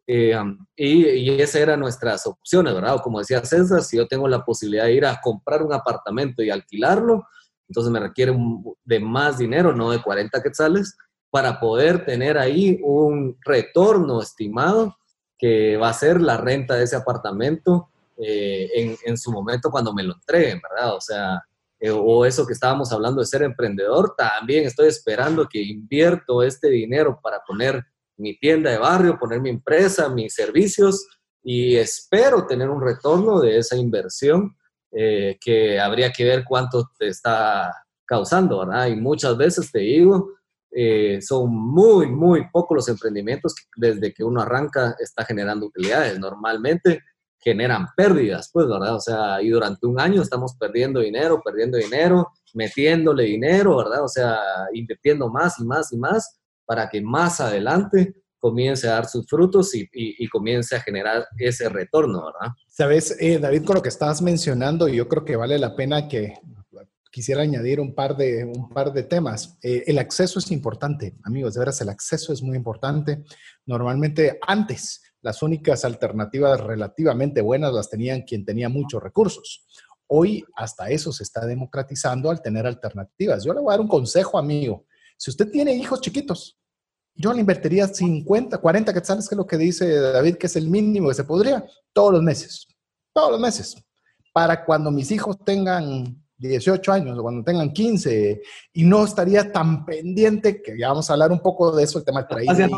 Eh, 0.06 0.36
y, 0.76 1.08
y 1.08 1.42
esas 1.42 1.62
eran 1.62 1.80
nuestras 1.80 2.28
opciones, 2.28 2.74
¿verdad? 2.76 2.96
O 2.96 3.02
como 3.02 3.20
decía 3.20 3.44
César, 3.44 3.82
si 3.82 3.98
yo 3.98 4.08
tengo 4.08 4.28
la 4.28 4.46
posibilidad 4.46 4.86
de 4.86 4.94
ir 4.94 5.06
a 5.06 5.20
comprar 5.20 5.63
un 5.63 5.74
apartamento 5.74 6.44
y 6.44 6.52
alquilarlo, 6.52 7.26
entonces 7.68 7.92
me 7.92 8.00
requiere 8.00 8.36
de 8.84 9.00
más 9.00 9.39
dinero, 9.39 9.74
no 9.74 9.89
de 9.89 10.02
40 10.02 10.44
quetzales, 10.44 10.96
para 11.32 11.60
poder 11.60 12.06
tener 12.06 12.38
ahí 12.38 12.80
un 12.84 13.38
retorno 13.42 14.22
estimado 14.22 14.96
que 15.38 15.78
va 15.78 15.89
a 15.89 15.94
ser 15.94 16.22
la 16.22 16.38
renta 16.38 16.76
de 16.76 16.84
ese 16.84 16.96
apartamento 16.96 17.89
eh, 18.22 18.70
en, 18.74 18.98
en, 19.06 19.18
su 19.18 19.32
momento 19.32 19.72
cuando 19.72 19.94
me 19.94 20.04
lo 20.04 20.14
entreguen, 20.14 20.60
¿verdad? 20.62 20.96
O 20.96 21.02
sea, 21.02 21.42
eh, 21.80 21.92
o 21.92 22.26
eso 22.26 22.46
que 22.46 22.54
estábamos 22.54 22.92
hablando 22.92 23.22
de 23.22 23.28
ser 23.28 23.42
emprendedor, 23.42 24.14
también 24.18 24.66
estoy 24.66 24.90
esperando 24.90 25.48
que 25.48 25.62
invierto 25.62 26.44
este 26.44 26.70
dinero 26.70 27.20
para 27.24 27.40
poner 27.48 27.84
mi 28.18 28.38
tienda 28.38 28.70
de 28.70 28.78
barrio, 28.78 29.18
poner 29.18 29.40
mi 29.40 29.50
empresa, 29.50 30.10
mis 30.10 30.34
servicios 30.34 31.08
y 31.42 31.78
espero 31.78 32.46
tener 32.46 32.70
un 32.70 32.82
retorno 32.82 33.40
de 33.40 33.58
esa 33.58 33.78
inversión 33.78 34.58
eh, 34.92 35.38
que 35.40 35.80
habría 35.80 36.12
que 36.12 36.26
ver 36.26 36.44
cuánto 36.46 36.90
te 36.98 37.08
está 37.08 37.72
causando, 38.06 38.60
¿verdad? 38.60 38.88
Y 38.88 38.98
muchas 38.98 39.38
veces 39.38 39.72
te 39.72 39.80
digo, 39.80 40.34
eh, 40.72 41.22
son 41.22 41.56
muy, 41.56 42.08
muy 42.08 42.50
pocos 42.52 42.76
los 42.76 42.90
emprendimientos 42.90 43.56
que 43.56 43.64
desde 43.76 44.14
que 44.14 44.24
uno 44.24 44.42
arranca 44.42 44.96
está 45.00 45.24
generando 45.24 45.68
utilidades. 45.68 46.20
Normalmente 46.20 47.04
generan 47.39 47.88
pérdidas, 47.95 48.49
pues, 48.52 48.67
¿verdad? 48.67 48.95
O 48.95 48.99
sea, 48.99 49.41
y 49.41 49.49
durante 49.49 49.88
un 49.88 49.99
año 49.99 50.21
estamos 50.21 50.56
perdiendo 50.56 50.99
dinero, 50.99 51.41
perdiendo 51.43 51.78
dinero, 51.78 52.32
metiéndole 52.54 53.23
dinero, 53.23 53.78
¿verdad? 53.78 54.04
O 54.04 54.08
sea, 54.08 54.38
invirtiendo 54.73 55.30
más 55.30 55.60
y 55.60 55.65
más 55.65 55.91
y 55.93 55.97
más 55.97 56.39
para 56.65 56.89
que 56.89 57.02
más 57.02 57.39
adelante 57.39 58.15
comience 58.38 58.88
a 58.88 58.91
dar 58.91 59.06
sus 59.06 59.28
frutos 59.28 59.75
y, 59.75 59.89
y, 59.91 60.28
comience 60.30 60.73
a 60.73 60.80
generar 60.80 61.28
ese 61.38 61.67
retorno, 61.67 62.25
¿verdad? 62.25 62.54
Sabes, 62.69 63.17
eh, 63.19 63.38
David, 63.38 63.65
con 63.65 63.75
lo 63.75 63.82
que 63.82 63.89
estabas 63.89 64.21
mencionando, 64.21 64.88
yo 64.88 65.10
creo 65.10 65.25
que 65.25 65.36
vale 65.36 65.60
la 65.60 65.75
pena 65.75 66.08
que 66.08 66.36
quisiera 67.12 67.41
añadir 67.41 67.80
un 67.80 67.93
par 67.93 68.15
de, 68.15 68.45
un 68.45 68.69
par 68.69 68.93
de 68.93 69.04
temas. 69.04 69.58
Eh, 69.62 69.84
el 69.88 69.99
acceso 69.99 70.39
es 70.39 70.52
importante, 70.52 71.15
amigos, 71.23 71.54
de 71.54 71.60
veras, 71.60 71.82
el 71.82 71.89
acceso 71.89 72.32
es 72.32 72.41
muy 72.41 72.56
importante. 72.56 73.23
Normalmente 73.65 74.39
antes 74.47 75.02
las 75.22 75.42
únicas 75.42 75.86
alternativas 75.86 76.62
relativamente 76.62 77.42
buenas 77.42 77.74
las 77.74 77.90
tenían 77.90 78.22
quien 78.22 78.46
tenía 78.46 78.70
muchos 78.70 79.02
recursos. 79.02 79.66
Hoy 80.08 80.44
hasta 80.56 80.90
eso 80.90 81.12
se 81.12 81.24
está 81.24 81.46
democratizando 81.46 82.30
al 82.30 82.42
tener 82.42 82.66
alternativas. 82.66 83.44
Yo 83.44 83.54
le 83.54 83.60
voy 83.60 83.70
a 83.70 83.74
dar 83.74 83.82
un 83.82 83.88
consejo, 83.88 84.38
amigo. 84.38 84.86
Si 85.18 85.30
usted 85.30 85.52
tiene 85.52 85.74
hijos 85.76 86.02
chiquitos, 86.02 86.58
yo 87.14 87.34
le 87.34 87.42
invertiría 87.42 87.88
50, 87.88 88.58
40 88.58 88.94
quetzales, 88.94 89.28
que 89.28 89.36
es 89.36 89.38
lo 89.38 89.46
que 89.46 89.58
dice 89.58 89.94
David, 90.00 90.36
que 90.36 90.48
es 90.48 90.56
el 90.56 90.70
mínimo 90.70 91.10
que 91.10 91.16
se 91.16 91.26
podría, 91.26 91.66
todos 91.92 92.14
los 92.14 92.24
meses. 92.24 92.66
Todos 93.14 93.32
los 93.32 93.40
meses. 93.40 93.76
Para 94.32 94.64
cuando 94.64 94.90
mis 94.90 95.12
hijos 95.12 95.38
tengan 95.44 96.24
18 96.38 96.92
años 96.94 97.20
o 97.20 97.22
cuando 97.22 97.44
tengan 97.44 97.74
15 97.74 98.42
y 98.74 98.84
no 98.86 99.04
estaría 99.04 99.52
tan 99.52 99.86
pendiente, 99.86 100.62
que 100.62 100.80
ya 100.80 100.88
vamos 100.88 101.10
a 101.10 101.14
hablar 101.14 101.32
un 101.32 101.42
poco 101.42 101.76
de 101.76 101.84
eso, 101.84 102.00
el 102.00 102.06
tema 102.06 102.26
del. 102.26 102.70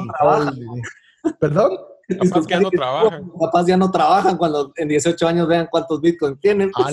¿Perdón? 1.40 1.78
Capaz 2.22 2.48
ya 2.48 2.60
no 2.60 2.70
trabajan. 2.70 3.32
Capaz 3.40 3.66
ya 3.66 3.78
no 3.78 3.92
trabajan 3.92 4.38
cuando 4.38 4.72
en 4.76 4.88
18 4.88 5.28
años 5.28 5.48
vean 5.48 5.68
cuántos 5.72 6.02
bitcoins 6.02 6.40
tienen. 6.40 6.72
Pues. 6.72 6.86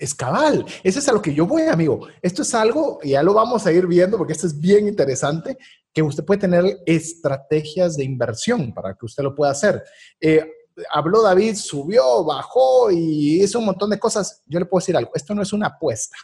es 0.00 0.14
cabal. 0.14 0.64
Eso 0.82 0.98
es 0.98 1.08
a 1.08 1.12
lo 1.12 1.22
que 1.22 1.34
yo 1.34 1.46
voy, 1.46 1.62
amigo. 1.62 2.06
Esto 2.22 2.42
es 2.42 2.54
algo, 2.54 2.98
y 3.02 3.10
ya 3.10 3.22
lo 3.22 3.34
vamos 3.34 3.66
a 3.66 3.72
ir 3.72 3.86
viendo 3.86 4.18
porque 4.18 4.32
esto 4.32 4.46
es 4.46 4.58
bien 4.58 4.88
interesante, 4.88 5.56
que 5.92 6.02
usted 6.02 6.24
puede 6.24 6.40
tener 6.40 6.78
estrategias 6.84 7.96
de 7.96 8.04
inversión 8.04 8.72
para 8.74 8.94
que 8.94 9.06
usted 9.06 9.22
lo 9.22 9.34
pueda 9.34 9.52
hacer. 9.52 9.82
Eh, 10.20 10.44
habló 10.92 11.22
David, 11.22 11.54
subió, 11.56 12.24
bajó 12.24 12.90
y 12.90 13.42
hizo 13.42 13.58
un 13.58 13.66
montón 13.66 13.90
de 13.90 13.98
cosas. 13.98 14.42
Yo 14.46 14.58
le 14.58 14.66
puedo 14.66 14.80
decir 14.80 14.96
algo, 14.96 15.12
esto 15.14 15.34
no 15.34 15.42
es 15.42 15.52
una 15.52 15.68
apuesta, 15.68 16.16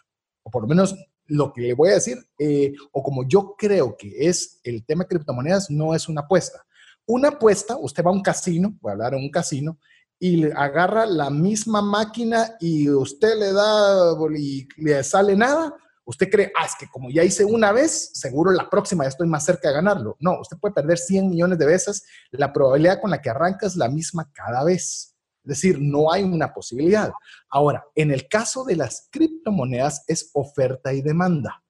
o 0.43 0.51
por 0.51 0.63
lo 0.63 0.69
menos 0.69 0.95
lo 1.27 1.53
que 1.53 1.63
le 1.63 1.75
voy 1.75 1.91
a 1.91 1.95
decir, 1.95 2.19
eh, 2.39 2.73
o 2.93 3.03
como 3.03 3.27
yo 3.27 3.55
creo 3.57 3.97
que 3.97 4.29
es 4.29 4.61
el 4.65 4.85
tema 4.85 5.05
de 5.05 5.09
criptomonedas, 5.09 5.71
no 5.71 5.95
es 5.95 6.09
una 6.09 6.23
apuesta. 6.23 6.63
Una 7.07 7.29
apuesta, 7.29 7.77
usted 7.77 8.05
va 8.05 8.11
a 8.11 8.15
un 8.15 8.23
casino, 8.23 8.77
voy 8.81 8.91
a 8.91 8.93
hablar 8.93 9.15
en 9.15 9.21
un 9.21 9.31
casino, 9.31 9.79
y 10.19 10.45
agarra 10.53 11.05
la 11.05 11.31
misma 11.31 11.83
máquina 11.83 12.57
y 12.61 12.89
usted 12.89 13.37
le 13.39 13.53
da 13.53 14.15
y 14.37 14.69
le 14.77 15.03
sale 15.03 15.35
nada, 15.35 15.75
usted 16.05 16.31
cree, 16.31 16.53
ah, 16.57 16.65
es 16.65 16.77
que 16.79 16.87
como 16.87 17.11
ya 17.11 17.25
hice 17.25 17.45
una 17.45 17.73
vez, 17.73 18.11
seguro 18.15 18.53
la 18.53 18.71
próxima 18.71 19.05
ya 19.05 19.09
estoy 19.09 19.27
más 19.27 19.45
cerca 19.45 19.69
de 19.69 19.75
ganarlo. 19.75 20.17
No, 20.21 20.41
usted 20.41 20.59
puede 20.59 20.75
perder 20.75 20.99
100 20.99 21.29
millones 21.29 21.59
de 21.59 21.67
veces, 21.67 22.05
la 22.31 22.53
probabilidad 22.53 23.01
con 23.01 23.11
la 23.11 23.21
que 23.21 23.31
arranca 23.31 23.67
es 23.67 23.75
la 23.75 23.89
misma 23.89 24.31
cada 24.33 24.63
vez. 24.63 25.17
Es 25.45 25.49
decir, 25.49 25.81
no 25.81 26.13
hay 26.13 26.23
una 26.23 26.55
posibilidad. 26.55 27.13
Ahora, 27.51 27.85
en 27.97 28.13
el 28.13 28.29
caso 28.29 28.65
de 28.65 28.77
las 28.77 29.09
criptomonedas 29.11 30.05
es 30.07 30.31
oferta 30.35 30.93
y 30.93 31.03
demanda. 31.03 31.65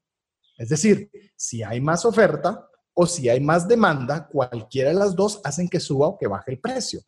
Es 0.59 0.69
decir, 0.69 1.11
si 1.37 1.63
hay 1.63 1.81
más 1.81 2.05
oferta, 2.05 2.69
o 2.95 3.07
si 3.07 3.29
hay 3.29 3.41
más 3.41 3.67
demanda, 3.67 4.29
cualquiera 4.29 4.91
de 4.91 4.97
las 4.97 5.15
dos 5.15 5.41
hacen 5.45 5.69
que 5.69 5.81
suba 5.81 6.09
o 6.09 6.19
que 6.19 6.27
baje 6.27 6.53
el 6.53 6.61
precio. 6.61 7.01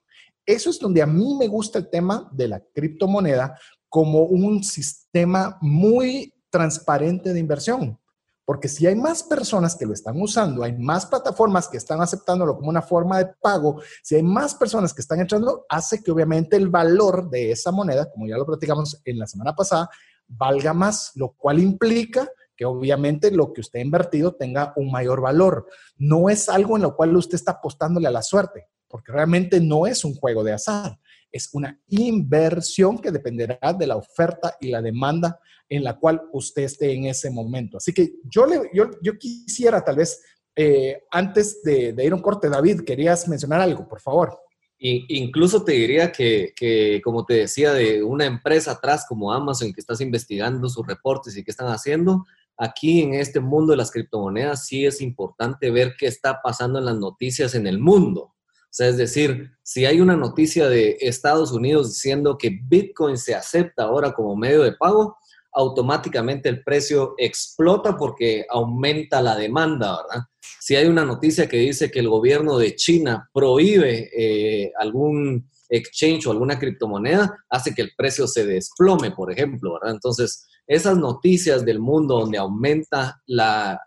Eso 0.47 0.71
es 0.71 0.79
donde 0.79 1.03
a 1.03 1.07
mí 1.07 1.37
me 1.39 1.49
gusta 1.49 1.79
el 1.79 1.89
tema 1.89 2.29
de 2.33 2.49
la 2.49 2.61
criptomoneda 2.61 3.59
como 3.89 4.23
un 4.25 4.63
sistema 4.63 5.59
muy 5.61 6.35
transparente 6.51 7.33
de 7.33 7.41
inversión. 7.41 7.99
Porque 8.45 8.69
si 8.69 8.87
hay 8.87 8.95
más 8.95 9.23
personas 9.23 9.75
que 9.75 9.87
lo 9.87 9.95
están 9.95 10.21
usando, 10.21 10.63
hay 10.63 10.77
más 10.77 11.07
plataformas 11.07 11.67
que 11.67 11.79
están 11.79 12.03
aceptándolo 12.03 12.57
como 12.57 12.69
una 12.69 12.83
forma 12.83 13.19
de 13.19 13.33
pago, 13.41 13.81
si 14.03 14.17
hay 14.17 14.23
más 14.23 14.55
personas 14.55 14.93
que 14.93 15.01
están 15.01 15.21
entrando, 15.21 15.65
hace 15.69 16.03
que 16.03 16.11
obviamente 16.11 16.57
el 16.57 16.69
valor 16.69 17.31
de 17.31 17.53
esa 17.53 17.71
moneda, 17.71 18.11
como 18.11 18.27
ya 18.27 18.37
lo 18.37 18.45
platicamos 18.45 19.01
en 19.05 19.19
la 19.19 19.27
semana 19.27 19.55
pasada, 19.55 19.89
valga 20.29 20.75
más, 20.75 21.13
lo 21.15 21.31
cual 21.33 21.59
implica 21.59 22.29
que 22.57 22.65
obviamente 22.65 23.31
lo 23.31 23.53
que 23.53 23.61
usted 23.61 23.81
ha 23.81 23.83
invertido 23.83 24.35
tenga 24.35 24.73
un 24.77 24.91
mayor 24.91 25.21
valor. 25.21 25.67
No 25.97 26.29
es 26.29 26.49
algo 26.49 26.77
en 26.77 26.83
lo 26.83 26.97
cual 26.97 27.17
usted 27.17 27.35
está 27.35 27.53
apostándole 27.53 28.09
a 28.09 28.13
la 28.13 28.23
suerte, 28.23 28.69
porque 28.89 29.13
realmente 29.13 29.61
no 29.61 29.87
es 29.87 30.05
un 30.05 30.15
juego 30.15 30.45
de 30.45 30.53
azar, 30.53 30.99
es 31.33 31.51
una 31.53 31.81
inversión 31.89 32.99
que 32.99 33.11
dependerá 33.11 33.73
de 33.73 33.87
la 33.89 33.97
oferta 33.97 34.57
y 34.61 34.69
la 34.69 34.81
demanda 34.81 35.41
en 35.69 35.83
la 35.83 35.99
cual 35.99 36.23
usted 36.33 36.63
esté 36.63 36.93
en 36.93 37.07
ese 37.07 37.31
momento. 37.31 37.79
Así 37.79 37.93
que 37.93 38.15
yo, 38.25 38.47
le, 38.47 38.71
yo, 38.73 39.19
quisiera 39.19 39.83
tal 39.83 39.97
vez, 39.97 40.23
eh, 40.55 41.03
antes 41.11 41.63
de, 41.63 41.95
ir 41.99 42.13
a 42.13 42.15
un 42.15 42.23
corte, 42.23 42.49
David, 42.49 42.83
querías 42.83 43.27
mencionar 43.27 43.61
algo, 43.61 43.89
por 43.89 44.01
favor. 44.01 44.39
Incluso 44.79 45.65
te 45.65 45.73
diría 45.73 46.13
que, 46.13 46.53
que, 46.55 47.01
como 47.03 47.25
te 47.25 47.35
decía, 47.35 47.73
de 47.73 48.03
una 48.03 48.27
empresa 48.27 48.73
atrás 48.73 49.07
como 49.09 49.33
Amazon 49.33 49.73
que 49.73 49.81
estás 49.81 50.01
investigando 50.03 50.69
sus 50.69 50.87
reportes 50.87 51.37
y 51.37 51.43
qué 51.43 51.51
están 51.51 51.69
haciendo, 51.69 52.27
aquí 52.57 53.03
en 53.03 53.15
este 53.15 53.41
mundo 53.41 53.73
de 53.73 53.77
las 53.77 53.91
criptomonedas 53.91 54.67
sí 54.67 54.87
es 54.87 55.01
importante 55.01 55.71
ver 55.71 55.95
qué 55.99 56.07
está 56.07 56.41
pasando 56.43 56.79
en 56.79 56.87
las 56.87 56.97
noticias 56.97 57.55
en 57.55 57.67
el 57.67 57.79
mundo. 57.79 58.21
O 58.23 58.77
sea, 58.77 58.89
es 58.89 58.97
decir, 58.97 59.53
si 59.63 59.87
hay 59.87 60.01
una 60.01 60.17
noticia 60.17 60.69
de 60.69 60.97
Estados 61.01 61.53
Unidos 61.53 61.91
diciendo 61.91 62.37
que 62.37 62.59
Bitcoin 62.63 63.17
se 63.17 63.35
acepta 63.35 63.85
ahora 63.85 64.13
como 64.13 64.35
medio 64.35 64.63
de 64.63 64.73
pago, 64.73 65.17
automáticamente 65.53 66.49
el 66.49 66.65
precio 66.65 67.15
explota 67.17 67.97
porque 67.97 68.45
aumenta 68.51 69.23
la 69.23 69.37
demanda, 69.37 70.03
¿verdad? 70.03 70.25
Si 70.61 70.75
hay 70.75 70.87
una 70.87 71.05
noticia 71.05 71.49
que 71.49 71.59
dice 71.59 71.91
que 71.91 72.01
el 72.01 72.09
gobierno 72.09 72.59
de 72.59 72.75
China 72.75 73.31
prohíbe 73.33 74.11
eh, 74.13 74.73
algún 74.79 75.49
exchange 75.69 76.27
o 76.27 76.33
alguna 76.33 76.59
criptomoneda, 76.59 77.45
hace 77.49 77.75
que 77.75 77.83
el 77.83 77.93
precio 77.97 78.27
se 78.27 78.45
desplome, 78.45 79.13
por 79.13 79.31
ejemplo, 79.31 79.75
¿verdad? 79.75 79.95
Entonces, 79.95 80.47
esas 80.67 80.97
noticias 80.97 81.65
del 81.65 81.79
mundo 81.79 82.21
donde 82.21 82.39
aumenta 82.39 83.23
la, 83.27 83.81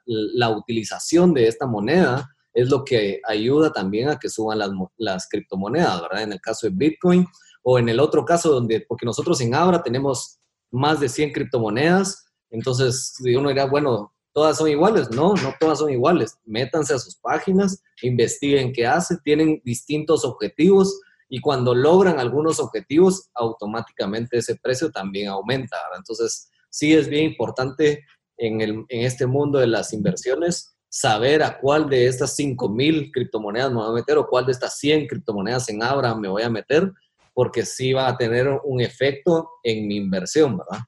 utilización 0.55 1.33
de 1.33 1.47
esta 1.47 1.65
moneda 1.65 2.29
es 2.53 2.69
lo 2.69 2.83
que 2.83 3.21
ayuda 3.27 3.71
también 3.71 4.09
a 4.09 4.17
que 4.17 4.29
suban 4.29 4.59
las, 4.59 4.71
las, 4.97 5.27
criptomonedas, 5.29 6.01
¿verdad? 6.01 6.23
En 6.23 6.33
el 6.33 6.41
caso 6.41 6.67
de 6.67 6.73
Bitcoin 6.75 7.25
o 7.63 7.77
en 7.77 7.89
el 7.89 7.99
otro 7.99 8.25
caso 8.25 8.51
donde, 8.51 8.81
porque 8.81 9.05
nosotros 9.05 9.39
en 9.41 9.53
Abra 9.53 9.83
tenemos 9.83 10.39
más 10.71 10.99
de 10.99 11.09
100 11.09 11.33
criptomonedas, 11.33 12.25
entonces 12.49 13.15
uno 13.35 13.49
dirá, 13.49 13.65
bueno, 13.65 14.13
todas 14.37 14.57
son 14.57 14.69
iguales. 14.69 15.09
No, 15.09 15.33
no 15.33 15.55
todas 15.59 15.79
son 15.79 15.89
iguales. 15.89 16.37
Métanse 16.45 16.93
a 16.93 16.99
sus 16.99 17.15
páginas, 17.15 17.81
investiguen 18.03 18.71
qué 18.71 18.85
hace, 18.85 19.17
tienen 19.23 19.59
distintos 19.65 20.23
objetivos 20.23 20.99
y 21.27 21.41
cuando 21.41 21.73
logran 21.73 22.19
algunos 22.19 22.59
objetivos, 22.59 23.29
automáticamente 23.33 24.37
ese 24.37 24.55
precio 24.55 24.91
también 24.91 25.29
aumenta. 25.29 25.75
¿verdad? 25.77 25.97
Entonces, 25.97 26.51
sí 26.77 26.93
es 26.93 27.07
bien 27.07 27.23
importante 27.25 28.05
en, 28.37 28.61
el, 28.61 28.85
en 28.89 29.05
este 29.05 29.25
mundo 29.25 29.57
de 29.57 29.65
las 29.65 29.93
inversiones 29.93 30.77
saber 30.89 31.41
a 31.41 31.59
cuál 31.59 31.89
de 31.89 32.05
estas 32.05 32.37
5.000 32.37 33.11
criptomonedas 33.11 33.71
me 33.71 33.77
voy 33.77 33.89
a 33.89 33.93
meter 33.93 34.17
o 34.17 34.27
cuál 34.27 34.45
de 34.45 34.51
estas 34.51 34.77
100 34.77 35.07
criptomonedas 35.07 35.69
en 35.69 35.81
Abra 35.81 36.13
me 36.13 36.27
voy 36.27 36.43
a 36.43 36.49
meter, 36.49 36.91
porque 37.33 37.65
sí 37.65 37.93
va 37.93 38.07
a 38.07 38.17
tener 38.17 38.47
un 38.63 38.79
efecto 38.79 39.49
en 39.63 39.87
mi 39.87 39.95
inversión, 39.97 40.57
¿verdad? 40.57 40.83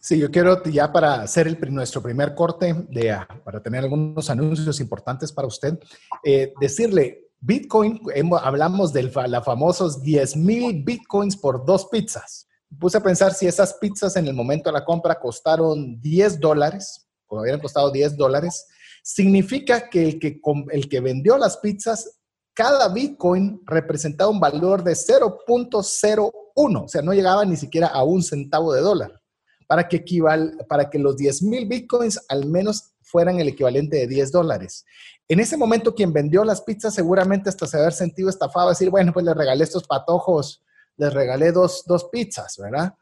Sí, 0.00 0.18
yo 0.18 0.30
quiero 0.30 0.62
ya 0.64 0.92
para 0.92 1.22
hacer 1.22 1.46
el, 1.46 1.58
nuestro 1.72 2.02
primer 2.02 2.34
corte, 2.34 2.74
de, 2.90 3.16
para 3.44 3.62
tener 3.62 3.84
algunos 3.84 4.28
anuncios 4.28 4.78
importantes 4.80 5.32
para 5.32 5.48
usted, 5.48 5.78
eh, 6.24 6.52
decirle, 6.60 7.28
Bitcoin, 7.40 8.00
hablamos 8.42 8.92
de 8.92 9.04
los 9.04 9.44
famosos 9.44 10.02
10 10.02 10.36
mil 10.36 10.82
Bitcoins 10.82 11.36
por 11.36 11.64
dos 11.64 11.86
pizzas. 11.86 12.48
Puse 12.78 12.98
a 12.98 13.02
pensar 13.02 13.34
si 13.34 13.46
esas 13.46 13.74
pizzas 13.74 14.16
en 14.16 14.26
el 14.26 14.34
momento 14.34 14.70
de 14.70 14.74
la 14.74 14.84
compra 14.84 15.18
costaron 15.18 16.00
10 16.00 16.40
dólares, 16.40 17.06
o 17.26 17.40
hubieran 17.40 17.60
costado 17.60 17.90
10 17.90 18.16
dólares, 18.16 18.66
significa 19.02 19.88
que 19.88 20.08
el 20.08 20.18
que, 20.18 20.40
el 20.70 20.88
que 20.88 21.00
vendió 21.00 21.36
las 21.36 21.58
pizzas, 21.58 22.20
cada 22.54 22.88
Bitcoin 22.88 23.60
representaba 23.66 24.30
un 24.30 24.40
valor 24.40 24.82
de 24.82 24.92
0.01, 24.92 26.32
o 26.56 26.88
sea, 26.88 27.02
no 27.02 27.12
llegaba 27.12 27.44
ni 27.44 27.56
siquiera 27.56 27.88
a 27.88 28.02
un 28.04 28.22
centavo 28.22 28.72
de 28.72 28.80
dólar, 28.80 29.20
para 29.66 29.88
que, 29.88 29.96
equival, 29.96 30.56
para 30.68 30.88
que 30.88 30.98
los 30.98 31.16
10 31.16 31.42
mil 31.42 31.66
Bitcoins 31.66 32.24
al 32.28 32.46
menos 32.46 32.94
fueran 33.02 33.40
el 33.40 33.48
equivalente 33.48 33.98
de 33.98 34.06
10 34.06 34.32
dólares. 34.32 34.84
En 35.28 35.40
ese 35.40 35.56
momento, 35.56 35.94
quien 35.94 36.12
vendió 36.12 36.44
las 36.44 36.62
pizzas 36.62 36.94
seguramente 36.94 37.48
hasta 37.48 37.66
se 37.66 37.78
haber 37.78 37.92
sentido 37.92 38.28
estafado, 38.28 38.70
decir, 38.70 38.90
bueno, 38.90 39.12
pues 39.12 39.24
le 39.24 39.34
regalé 39.34 39.64
estos 39.64 39.86
patojos, 39.86 40.63
les 40.96 41.12
regalé 41.12 41.52
dos, 41.52 41.84
dos 41.86 42.04
pizzas, 42.10 42.56
¿verdad? 42.58 42.94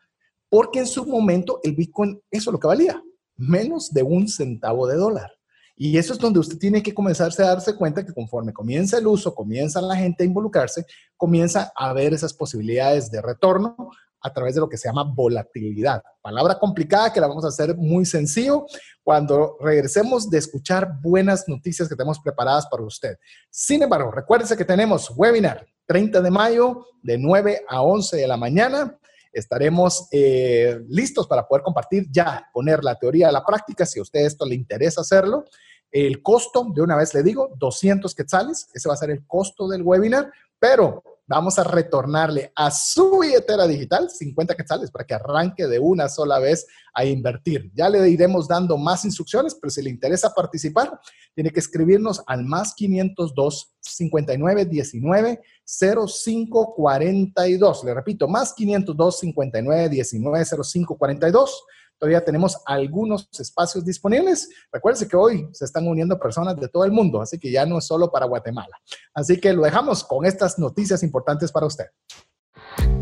Porque 0.48 0.81
en 0.81 0.87
su 0.87 1.07
momento 1.07 1.61
el 1.62 1.74
Bitcoin, 1.74 2.20
eso 2.31 2.50
es 2.50 2.52
lo 2.52 2.61
que 2.61 2.66
valía, 2.66 3.02
menos 3.37 3.92
de 3.92 4.02
un 4.02 4.28
centavo 4.28 4.87
de 4.87 4.96
dólar. 4.96 5.33
Y 5.74 5.96
eso 5.96 6.12
es 6.12 6.18
donde 6.18 6.38
usted 6.38 6.59
tiene 6.59 6.83
que 6.83 6.94
comenzarse 6.94 7.42
a 7.42 7.48
darse 7.48 7.74
cuenta 7.74 8.05
que 8.05 8.12
conforme 8.12 8.52
comienza 8.52 8.98
el 8.98 9.07
uso, 9.07 9.35
comienza 9.35 9.81
la 9.81 9.96
gente 9.96 10.22
a 10.22 10.26
involucrarse, 10.26 10.87
comienza 11.16 11.72
a 11.74 11.92
ver 11.92 12.12
esas 12.12 12.35
posibilidades 12.35 13.11
de 13.11 13.22
retorno 13.22 13.90
a 14.22 14.32
través 14.32 14.54
de 14.54 14.61
lo 14.61 14.68
que 14.68 14.76
se 14.76 14.88
llama 14.88 15.04
volatilidad. 15.04 16.02
Palabra 16.20 16.58
complicada 16.58 17.12
que 17.12 17.20
la 17.20 17.26
vamos 17.26 17.44
a 17.44 17.48
hacer 17.48 17.76
muy 17.76 18.04
sencillo 18.04 18.66
cuando 19.02 19.56
regresemos 19.61 20.30
de 20.30 20.38
escuchar 20.38 21.00
buenas 21.00 21.48
noticias 21.48 21.88
que 21.88 21.96
tenemos 21.96 22.20
preparadas 22.20 22.66
para 22.66 22.82
usted. 22.82 23.16
Sin 23.50 23.82
embargo, 23.82 24.11
recuérdese 24.11 24.56
que 24.56 24.64
tenemos 24.64 25.11
webinar 25.16 25.66
30 25.87 26.20
de 26.20 26.30
mayo 26.30 26.87
de 27.02 27.18
9 27.18 27.64
a 27.68 27.82
11 27.82 28.16
de 28.16 28.28
la 28.28 28.37
mañana 28.37 28.98
estaremos 29.32 30.08
eh, 30.12 30.78
listos 30.88 31.26
para 31.26 31.46
poder 31.46 31.62
compartir 31.62 32.06
ya, 32.11 32.48
poner 32.52 32.85
la 32.85 32.96
teoría 32.96 33.28
a 33.28 33.32
la 33.32 33.44
práctica, 33.44 33.87
si 33.87 33.98
a 33.98 34.02
usted 34.02 34.20
esto 34.20 34.44
le 34.44 34.54
interesa 34.54 35.00
hacerlo. 35.00 35.44
El 35.90 36.22
costo, 36.22 36.66
de 36.74 36.82
una 36.82 36.96
vez 36.96 37.14
le 37.14 37.22
digo, 37.22 37.50
200 37.56 38.14
quetzales, 38.14 38.68
ese 38.72 38.88
va 38.88 38.94
a 38.94 38.98
ser 38.98 39.11
el 39.11 39.26
costo 39.26 39.68
del 39.68 39.82
webinar, 39.82 40.30
pero 40.58 41.02
vamos 41.32 41.58
a 41.58 41.64
retornarle 41.64 42.52
a 42.54 42.70
su 42.70 43.20
billetera 43.20 43.66
digital 43.66 44.10
50 44.10 44.54
quetzales 44.54 44.90
para 44.90 45.06
que 45.06 45.14
arranque 45.14 45.66
de 45.66 45.78
una 45.78 46.06
sola 46.10 46.38
vez 46.38 46.66
a 46.92 47.06
invertir. 47.06 47.72
Ya 47.74 47.88
le 47.88 48.06
iremos 48.10 48.46
dando 48.46 48.76
más 48.76 49.06
instrucciones, 49.06 49.54
pero 49.54 49.70
si 49.70 49.80
le 49.80 49.88
interesa 49.88 50.34
participar, 50.34 51.00
tiene 51.34 51.50
que 51.50 51.60
escribirnos 51.60 52.22
al 52.26 52.44
más 52.44 52.74
502 52.74 53.74
59 53.80 54.66
19 54.66 55.40
05 55.64 56.74
42. 56.74 57.84
Le 57.84 57.94
repito, 57.94 58.28
más 58.28 58.52
502 58.52 59.18
59 59.20 59.88
19 59.88 60.44
05 60.44 60.98
42 60.98 61.64
todavía 62.02 62.24
tenemos 62.24 62.58
algunos 62.66 63.28
espacios 63.38 63.84
disponibles. 63.84 64.48
Recuerden 64.72 65.08
que 65.08 65.16
hoy 65.16 65.48
se 65.52 65.64
están 65.64 65.86
uniendo 65.86 66.18
personas 66.18 66.56
de 66.56 66.66
todo 66.66 66.84
el 66.84 66.90
mundo, 66.90 67.22
así 67.22 67.38
que 67.38 67.52
ya 67.52 67.64
no 67.64 67.78
es 67.78 67.84
solo 67.84 68.10
para 68.10 68.26
Guatemala. 68.26 68.76
Así 69.14 69.38
que 69.38 69.52
lo 69.52 69.62
dejamos 69.62 70.02
con 70.02 70.26
estas 70.26 70.58
noticias 70.58 71.04
importantes 71.04 71.52
para 71.52 71.66
usted. 71.66 71.84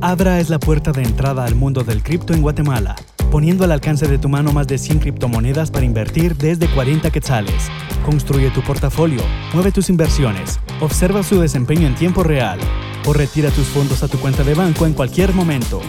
Abra 0.03 0.39
es 0.39 0.51
la 0.51 0.59
puerta 0.59 0.93
de 0.93 1.03
entrada 1.03 1.47
al 1.47 1.55
mundo 1.55 1.83
del 1.83 2.03
cripto 2.03 2.35
en 2.35 2.43
Guatemala, 2.43 2.95
poniendo 3.31 3.65
al 3.65 3.73
alcance 3.73 4.07
de 4.09 4.19
tu 4.19 4.29
mano 4.29 4.53
más 4.53 4.67
de 4.67 4.77
100 4.77 4.99
criptomonedas 4.99 5.71
para 5.71 5.87
invertir 5.87 6.37
desde 6.37 6.69
40 6.69 7.11
quetzales. 7.11 7.71
Construye 8.05 8.51
tu 8.51 8.63
portafolio, 8.63 9.23
mueve 9.55 9.73
tus 9.73 9.89
inversiones, 9.89 10.59
observa 10.81 11.23
su 11.23 11.41
desempeño 11.41 11.87
en 11.87 11.95
tiempo 11.95 12.23
real 12.23 12.59
o 13.07 13.13
retira 13.13 13.51
tus 13.51 13.67
fondos 13.67 14.03
a 14.03 14.09
tu 14.09 14.19
cuenta 14.19 14.43
de 14.43 14.55
banco 14.55 14.87
en 14.87 14.95
cualquier 14.95 15.33
momento. 15.33 15.81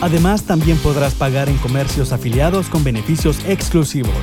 Además, 0.00 0.44
también 0.44 0.78
podrás 0.78 1.14
pagar 1.14 1.48
en 1.48 1.56
comercios 1.56 2.12
afiliados 2.12 2.68
con 2.68 2.84
beneficios 2.84 3.38
exclusivos. 3.46 4.14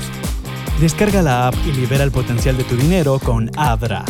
Descarga 0.79 1.21
la 1.21 1.47
app 1.47 1.55
y 1.65 1.71
libera 1.71 2.03
el 2.03 2.11
potencial 2.11 2.57
de 2.57 2.63
tu 2.63 2.75
dinero 2.75 3.19
con 3.19 3.49
Abra. 3.55 4.05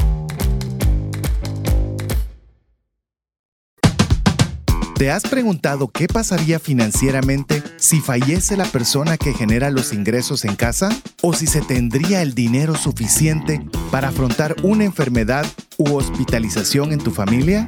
¿Te 4.98 5.12
has 5.12 5.22
preguntado 5.22 5.90
qué 5.90 6.08
pasaría 6.08 6.58
financieramente 6.58 7.62
si 7.78 8.02
fallece 8.02 8.58
la 8.58 8.66
persona 8.66 9.16
que 9.16 9.32
genera 9.32 9.70
los 9.70 9.94
ingresos 9.94 10.44
en 10.44 10.56
casa? 10.56 10.90
¿O 11.22 11.34
si 11.34 11.46
se 11.46 11.62
tendría 11.62 12.24
el 12.24 12.34
dinero 12.34 12.74
suficiente 12.74 13.64
para 13.92 14.08
afrontar 14.08 14.56
una 14.64 14.86
enfermedad 14.86 15.46
u 15.78 15.94
hospitalización 15.94 16.94
en 16.94 17.00
tu 17.00 17.12
familia? 17.12 17.68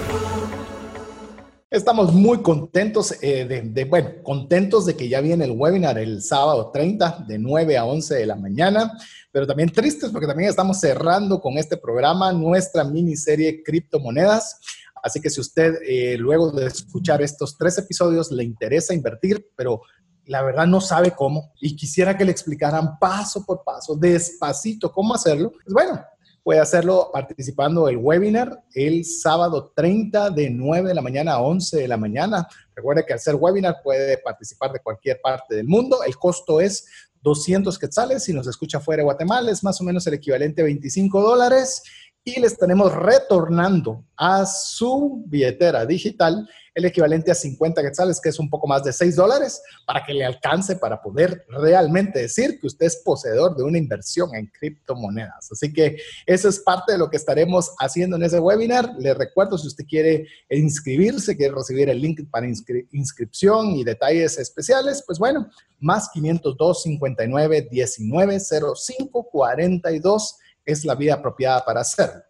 Estamos 1.72 2.14
muy 2.14 2.44
contentos 2.44 3.16
eh, 3.24 3.46
de, 3.46 3.86
bueno, 3.86 4.22
contentos 4.22 4.86
de 4.86 4.96
que 4.96 5.10
ya 5.10 5.22
viene 5.22 5.46
el 5.46 5.52
webinar 5.52 5.98
el 5.98 6.22
sábado 6.22 6.70
30 6.72 7.26
de 7.28 7.40
9 7.40 7.80
a 7.80 7.86
11 7.86 8.14
de 8.14 8.28
la 8.28 8.36
mañana, 8.36 8.96
pero 9.32 9.48
también 9.48 9.72
tristes 9.72 10.12
porque 10.12 10.28
también 10.28 10.52
estamos 10.52 10.80
cerrando 10.80 11.42
con 11.42 11.58
este 11.58 11.78
programa 11.78 12.32
nuestra 12.32 12.84
miniserie 12.84 13.64
Criptomonedas. 13.64 14.60
Así 15.06 15.22
que 15.22 15.30
si 15.30 15.40
usted 15.40 15.76
eh, 15.88 16.18
luego 16.18 16.50
de 16.50 16.66
escuchar 16.66 17.22
estos 17.22 17.56
tres 17.60 17.78
episodios 17.78 18.32
le 18.32 18.44
interesa 18.44 18.92
invertir, 18.92 19.52
pero 19.56 19.82
la 20.26 20.42
verdad 20.42 20.66
no 20.66 20.82
sabe 20.82 21.12
cómo 21.12 21.54
y 21.62 21.76
quisiera 21.76 22.18
que 22.18 22.26
le 22.26 22.32
explicaran 22.32 22.98
paso 22.98 23.46
por 23.46 23.64
paso, 23.64 23.96
despacito, 23.96 24.92
cómo 24.92 25.14
hacerlo, 25.14 25.52
pues 25.52 25.72
bueno, 25.72 26.04
puede 26.44 26.60
hacerlo 26.60 27.12
participando 27.14 27.86
del 27.86 27.98
webinar 27.98 28.64
el 28.74 29.06
sábado 29.06 29.72
30 29.76 30.32
de 30.32 30.50
9 30.50 30.88
de 30.88 30.96
la 30.96 31.04
mañana 31.04 31.34
a 31.34 31.42
11 31.42 31.78
de 31.78 31.88
la 31.88 31.98
mañana. 31.98 32.48
Recuerde 32.76 33.06
que 33.06 33.14
al 33.14 33.20
ser 33.20 33.36
webinar 33.36 33.82
puede 33.84 34.18
participar 34.18 34.72
de 34.72 34.80
cualquier 34.80 35.22
parte 35.22 35.54
del 35.54 35.68
mundo. 35.68 36.00
El 36.04 36.18
costo 36.18 36.60
es 36.60 36.84
200 37.22 37.78
quetzales. 37.78 38.24
Si 38.24 38.34
nos 38.34 38.48
escucha 38.48 38.80
fuera 38.80 39.02
de 39.02 39.06
Guatemala, 39.06 39.52
es 39.52 39.64
más 39.64 39.80
o 39.82 39.84
menos 39.84 40.08
el 40.08 40.16
equivalente 40.16 40.62
a 40.62 40.66
25 40.66 41.22
dólares 41.22 41.84
y 42.28 42.40
le 42.40 42.48
estaremos 42.48 42.92
retornando 42.92 44.04
a 44.18 44.48
su 44.48 45.24
billetera 45.28 45.86
digital 45.86 46.50
el 46.74 46.86
equivalente 46.86 47.32
a 47.32 47.36
50 47.36 47.82
quetzales, 47.84 48.20
que 48.20 48.30
es 48.30 48.40
un 48.40 48.50
poco 48.50 48.68
más 48.68 48.84
de 48.84 48.92
6 48.92 49.16
dólares, 49.16 49.62
para 49.86 50.04
que 50.04 50.14
le 50.14 50.26
alcance 50.26 50.76
para 50.76 51.02
poder 51.02 51.46
realmente 51.48 52.20
decir 52.20 52.60
que 52.60 52.68
usted 52.68 52.88
es 52.88 52.98
poseedor 52.98 53.56
de 53.56 53.64
una 53.64 53.78
inversión 53.78 54.34
en 54.36 54.48
criptomonedas. 54.48 55.52
Así 55.52 55.72
que 55.72 55.98
eso 56.26 56.50
es 56.50 56.60
parte 56.60 56.94
de 56.94 56.98
lo 56.98 57.10
que 57.10 57.16
estaremos 57.16 57.72
haciendo 57.80 58.18
en 58.18 58.24
ese 58.24 58.40
webinar. 58.40 58.92
Le 58.98 59.14
recuerdo, 59.14 59.58
si 59.58 59.68
usted 59.68 59.86
quiere 59.88 60.28
inscribirse, 60.50 61.38
quiere 61.38 61.54
recibir 61.54 61.90
el 61.90 62.02
link 62.02 62.28
para 62.30 62.48
inscripción 62.92 63.76
y 63.76 63.84
detalles 63.84 64.38
especiales, 64.40 65.04
pues 65.06 65.20
bueno, 65.20 65.48
más 65.80 66.10
502 66.10 66.82
59 66.82 67.68
19 67.72 68.40
05 68.40 69.30
42 69.32 70.40
es 70.66 70.84
la 70.86 70.96
vía 70.96 71.16
apropiada 71.16 71.64
para 71.64 71.82
hacerlo. 71.82 72.22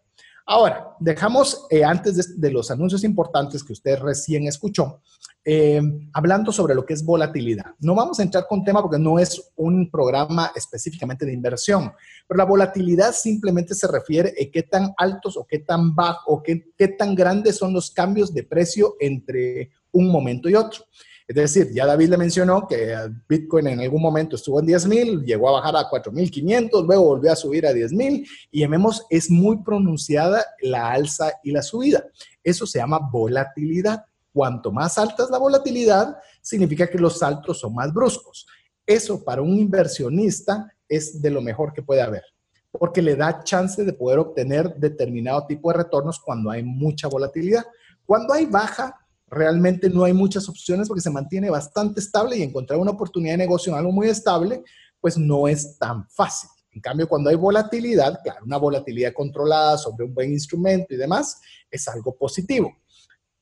Ahora, 0.48 0.94
dejamos 1.00 1.66
eh, 1.70 1.82
antes 1.82 2.40
de, 2.40 2.50
los 2.52 2.70
anuncios 2.70 3.02
importantes 3.02 3.64
que 3.64 3.72
usted 3.72 3.98
recién 3.98 4.46
escuchó, 4.46 5.02
eh, 5.44 5.80
hablando 6.12 6.52
sobre 6.52 6.72
lo 6.72 6.86
que 6.86 6.94
es 6.94 7.04
volatilidad. 7.04 7.74
No 7.80 7.96
vamos 7.96 8.20
a 8.20 8.22
entrar 8.22 8.46
con 8.48 8.62
tema 8.62 8.80
porque 8.80 8.98
no 8.98 9.18
es 9.18 9.50
un 9.56 9.90
programa 9.90 10.52
específicamente 10.54 11.26
de 11.26 11.32
inversión, 11.32 11.92
pero 12.28 12.38
la 12.38 12.44
volatilidad 12.44 13.12
simplemente 13.12 13.74
se 13.74 13.88
refiere 13.88 14.34
a 14.40 14.50
qué 14.52 14.62
tan 14.62 14.94
altos 14.96 15.36
o 15.36 15.44
qué 15.44 15.58
tan 15.58 15.96
bajos 15.96 16.22
o 16.28 16.42
qué, 16.44 16.72
qué 16.78 16.88
tan 16.88 17.16
grandes 17.16 17.56
son 17.56 17.72
los 17.72 17.90
cambios 17.90 18.32
de 18.32 18.44
precio 18.44 18.94
entre 19.00 19.72
un 19.90 20.06
momento 20.12 20.48
y 20.48 20.54
otro. 20.54 20.84
Es 21.28 21.34
decir, 21.34 21.72
ya 21.72 21.86
David 21.86 22.10
le 22.10 22.18
mencionó 22.18 22.68
que 22.68 22.94
Bitcoin 23.28 23.66
en 23.66 23.80
algún 23.80 24.00
momento 24.00 24.36
estuvo 24.36 24.60
en 24.60 24.66
10 24.66 24.86
mil, 24.86 25.24
llegó 25.24 25.48
a 25.48 25.60
bajar 25.60 25.76
a 25.76 25.90
4.500, 25.90 26.86
luego 26.86 27.04
volvió 27.04 27.32
a 27.32 27.36
subir 27.36 27.66
a 27.66 27.72
10 27.72 27.92
mil 27.94 28.24
y 28.52 28.64
vemos 28.64 29.04
es 29.10 29.28
muy 29.28 29.56
pronunciada 29.64 30.44
la 30.60 30.92
alza 30.92 31.32
y 31.42 31.50
la 31.50 31.62
subida. 31.62 32.04
Eso 32.44 32.64
se 32.64 32.78
llama 32.78 33.00
volatilidad. 33.10 34.04
Cuanto 34.32 34.70
más 34.70 34.98
alta 34.98 35.24
es 35.24 35.30
la 35.30 35.38
volatilidad, 35.38 36.16
significa 36.40 36.86
que 36.86 36.98
los 36.98 37.18
saltos 37.18 37.58
son 37.58 37.74
más 37.74 37.92
bruscos. 37.92 38.46
Eso 38.86 39.24
para 39.24 39.42
un 39.42 39.58
inversionista 39.58 40.72
es 40.88 41.20
de 41.20 41.30
lo 41.30 41.40
mejor 41.40 41.72
que 41.72 41.82
puede 41.82 42.02
haber, 42.02 42.22
porque 42.70 43.02
le 43.02 43.16
da 43.16 43.42
chance 43.42 43.84
de 43.84 43.92
poder 43.92 44.20
obtener 44.20 44.76
determinado 44.76 45.44
tipo 45.46 45.72
de 45.72 45.78
retornos 45.78 46.20
cuando 46.20 46.50
hay 46.50 46.62
mucha 46.62 47.08
volatilidad. 47.08 47.64
Cuando 48.04 48.32
hay 48.32 48.46
baja, 48.46 49.05
realmente 49.28 49.90
no 49.90 50.04
hay 50.04 50.12
muchas 50.12 50.48
opciones 50.48 50.88
porque 50.88 51.00
se 51.00 51.10
mantiene 51.10 51.50
bastante 51.50 52.00
estable 52.00 52.36
y 52.36 52.42
encontrar 52.42 52.78
una 52.78 52.92
oportunidad 52.92 53.34
de 53.34 53.38
negocio 53.38 53.72
en 53.72 53.78
algo 53.78 53.92
muy 53.92 54.08
estable, 54.08 54.62
pues 55.00 55.16
no 55.18 55.48
es 55.48 55.78
tan 55.78 56.08
fácil. 56.08 56.50
En 56.70 56.80
cambio, 56.80 57.08
cuando 57.08 57.30
hay 57.30 57.36
volatilidad, 57.36 58.20
claro, 58.22 58.44
una 58.44 58.58
volatilidad 58.58 59.14
controlada 59.14 59.78
sobre 59.78 60.04
un 60.04 60.14
buen 60.14 60.30
instrumento 60.30 60.94
y 60.94 60.98
demás, 60.98 61.40
es 61.70 61.88
algo 61.88 62.14
positivo. 62.16 62.76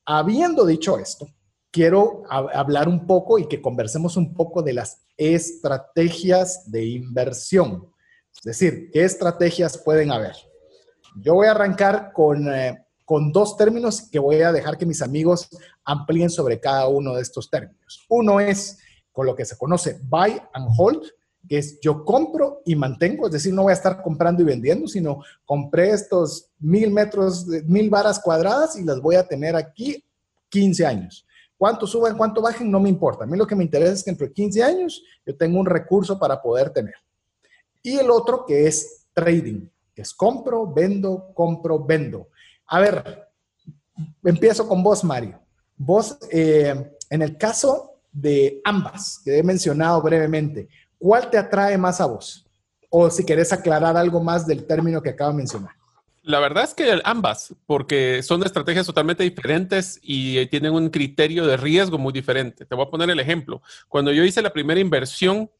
Habiendo 0.05 0.65
dicho 0.65 0.97
esto, 0.97 1.27
quiero 1.69 2.23
hablar 2.29 2.87
un 2.87 3.05
poco 3.05 3.37
y 3.37 3.47
que 3.47 3.61
conversemos 3.61 4.15
un 4.15 4.33
poco 4.33 4.61
de 4.61 4.73
las 4.73 5.01
estrategias 5.17 6.71
de 6.71 6.85
inversión. 6.85 7.91
Es 8.33 8.43
decir, 8.43 8.89
¿qué 8.93 9.03
estrategias 9.03 9.77
pueden 9.77 10.11
haber? 10.11 10.35
Yo 11.21 11.33
voy 11.33 11.47
a 11.47 11.51
arrancar 11.51 12.13
con, 12.13 12.47
eh, 12.53 12.84
con 13.05 13.31
dos 13.31 13.55
términos 13.55 14.01
que 14.11 14.19
voy 14.19 14.41
a 14.41 14.51
dejar 14.51 14.77
que 14.77 14.85
mis 14.85 15.01
amigos 15.01 15.47
amplíen 15.83 16.29
sobre 16.29 16.59
cada 16.59 16.87
uno 16.87 17.15
de 17.15 17.21
estos 17.21 17.49
términos. 17.49 18.05
Uno 18.09 18.39
es 18.39 18.79
con 19.11 19.27
lo 19.27 19.35
que 19.35 19.45
se 19.45 19.57
conoce 19.57 19.99
buy 20.03 20.41
and 20.53 20.67
hold, 20.75 21.03
que 21.47 21.59
es 21.59 21.79
yo 21.79 22.03
compro 22.03 22.63
y 22.65 22.75
mantengo, 22.75 23.27
es 23.27 23.33
decir, 23.33 23.53
no 23.53 23.63
voy 23.63 23.71
a 23.71 23.75
estar 23.75 24.01
comprando 24.01 24.41
y 24.41 24.45
vendiendo, 24.45 24.87
sino 24.87 25.21
compré 25.45 25.91
estos 25.91 26.49
mil 26.59 26.91
metros, 26.91 27.45
mil 27.65 27.89
varas 27.89 28.19
cuadradas 28.19 28.75
y 28.77 28.83
las 28.83 28.99
voy 28.99 29.15
a 29.15 29.27
tener 29.27 29.55
aquí 29.55 30.03
15 30.49 30.85
años. 30.85 31.25
Cuánto 31.57 31.87
suben, 31.87 32.17
cuánto 32.17 32.41
bajen, 32.41 32.69
no 32.69 32.79
me 32.79 32.89
importa. 32.89 33.23
A 33.23 33.27
mí 33.27 33.37
lo 33.37 33.47
que 33.47 33.55
me 33.55 33.63
interesa 33.63 33.93
es 33.93 34.03
que 34.03 34.09
entre 34.09 34.33
15 34.33 34.63
años 34.63 35.03
yo 35.25 35.37
tengo 35.37 35.59
un 35.59 35.65
recurso 35.65 36.19
para 36.19 36.41
poder 36.41 36.71
tener. 36.71 36.95
Y 37.81 37.97
el 37.97 38.09
otro 38.09 38.45
que 38.45 38.67
es 38.67 39.05
trading, 39.13 39.67
que 39.93 40.01
es 40.01 40.13
compro, 40.13 40.67
vendo, 40.67 41.31
compro, 41.33 41.79
vendo. 41.79 42.27
A 42.67 42.79
ver, 42.79 43.29
empiezo 44.23 44.67
con 44.67 44.83
vos, 44.83 45.03
Mario. 45.03 45.39
Vos, 45.77 46.17
eh, 46.31 46.91
en 47.09 47.21
el 47.21 47.37
caso 47.37 47.99
de 48.11 48.61
ambas, 48.63 49.21
que 49.23 49.37
he 49.37 49.43
mencionado 49.43 50.01
brevemente, 50.01 50.67
¿cuál 50.97 51.29
te 51.29 51.37
atrae 51.37 51.77
más 51.77 51.99
a 52.01 52.05
vos? 52.05 52.45
O 52.89 53.09
si 53.09 53.25
querés 53.25 53.51
aclarar 53.51 53.97
algo 53.97 54.21
más 54.21 54.47
del 54.47 54.65
término 54.65 55.01
que 55.01 55.09
acabo 55.09 55.31
de 55.31 55.37
mencionar. 55.37 55.71
La 56.25 56.39
verdad 56.39 56.63
es 56.63 56.73
que 56.73 57.01
ambas, 57.03 57.53
porque 57.67 58.23
son 58.23 58.43
estrategias 58.43 58.87
totalmente 58.87 59.21
diferentes 59.21 59.99
y 60.01 60.43
tienen 60.47 60.73
un 60.73 60.89
criterio 60.89 61.45
de 61.45 61.55
riesgo 61.55 61.99
muy 61.99 62.11
diferente. 62.11 62.65
Te 62.65 62.73
voy 62.73 62.85
a 62.87 62.89
poner 62.89 63.11
el 63.11 63.19
ejemplo. 63.19 63.61
Cuando 63.87 64.11
yo 64.11 64.23
hice 64.23 64.41
la 64.41 64.51
primera 64.51 64.79
inversión 64.79 65.51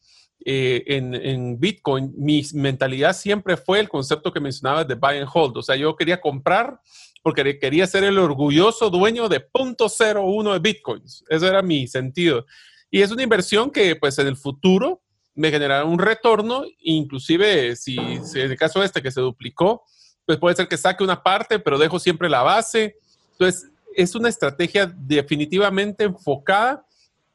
eh, 0.44 0.84
en, 0.88 1.16
en, 1.16 1.60
Bitcoin, 1.60 2.14
mi 2.18 2.44
mentalidad 2.54 3.16
siempre 3.16 3.58
fue 3.58 3.80
el 3.80 3.90
concepto 3.90 4.32
que 4.32 4.40
mencionabas 4.40 4.88
de 4.88 4.96
buy 4.96 5.18
and 5.18 5.30
hold. 5.32 5.58
O 5.58 5.62
sea, 5.62 5.76
yo 5.76 5.96
quería 5.96 6.20
comprar 6.22 6.80
porque 7.24 7.58
quería 7.58 7.88
ser 7.88 8.04
el 8.04 8.20
orgulloso 8.20 8.92
dueño 8.92 9.28
de 9.28 9.48
0.01 9.50 10.54
de 10.54 10.60
Bitcoins. 10.60 11.24
Eso 11.28 11.48
era 11.48 11.64
mi 11.64 11.88
sentido. 11.88 12.46
Y 12.92 13.02
es 13.02 13.10
una 13.10 13.24
inversión 13.24 13.72
que, 13.72 13.96
pues, 13.96 14.20
en 14.20 14.28
el 14.28 14.38
futuro 14.38 15.02
me 15.34 15.50
generará 15.50 15.86
un 15.86 16.00
retorno, 16.00 16.64
inclusive 16.80 17.76
si, 17.76 17.96
si 18.24 18.40
en 18.40 18.52
el 18.52 18.58
caso 18.58 18.84
este 18.84 19.02
que 19.02 19.12
se 19.12 19.22
duplicó, 19.22 19.84
pues 20.26 20.38
puede 20.38 20.56
ser 20.56 20.68
que 20.68 20.78
saque 20.78 21.04
una 21.04 21.24
parte, 21.24 21.60
pero 21.60 21.78
dejo 21.78 22.00
siempre 22.00 22.30
la 22.30 22.44
base. 22.44 22.96
Entonces, 23.32 23.72
es 23.96 24.14
una 24.16 24.30
estrategia 24.30 24.86
definitivamente 24.96 26.04
enfocada 26.04 26.86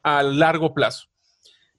a 0.01 0.23
largo 0.23 0.73
plazo. 0.73 1.10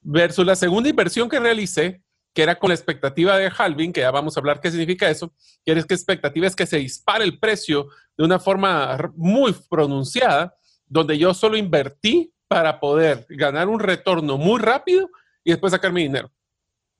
Versus 0.03 0.45
la 0.45 0.57
segunda 0.57 0.89
inversión 0.89 1.29
que 1.29 1.39
realicé, 1.39 2.03
que 2.35 2.43
era 2.43 2.59
con 2.59 2.69
la 2.69 2.75
expectativa 2.75 3.37
de 3.37 3.51
halving, 3.57 3.93
que 3.93 4.01
ya 4.01 4.11
vamos 4.11 4.37
a 4.37 4.41
hablar 4.41 4.61
qué 4.61 4.71
significa 4.71 5.09
eso, 5.09 5.33
que 5.65 5.73
es 5.73 5.87
que 5.87 5.95
expectativa 5.95 6.47
es 6.47 6.57
que 6.57 6.67
se 6.67 6.79
dispare 6.79 7.25
el 7.25 7.39
precio 7.39 7.89
de 8.17 8.25
una 8.25 8.39
forma 8.39 9.13
muy 9.15 9.55
pronunciada, 9.69 10.55
donde 10.87 11.19
yo 11.19 11.35
solo 11.35 11.57
invertí 11.57 12.33
para 12.49 12.81
poder 12.81 13.27
ganar 13.31 13.69
un 13.69 13.81
retorno 13.81 14.37
muy 14.37 14.61
rápido 14.61 15.09
y 15.45 15.51
después 15.51 15.71
sacar 15.71 15.93
mi 15.93 16.03
dinero. 16.03 16.31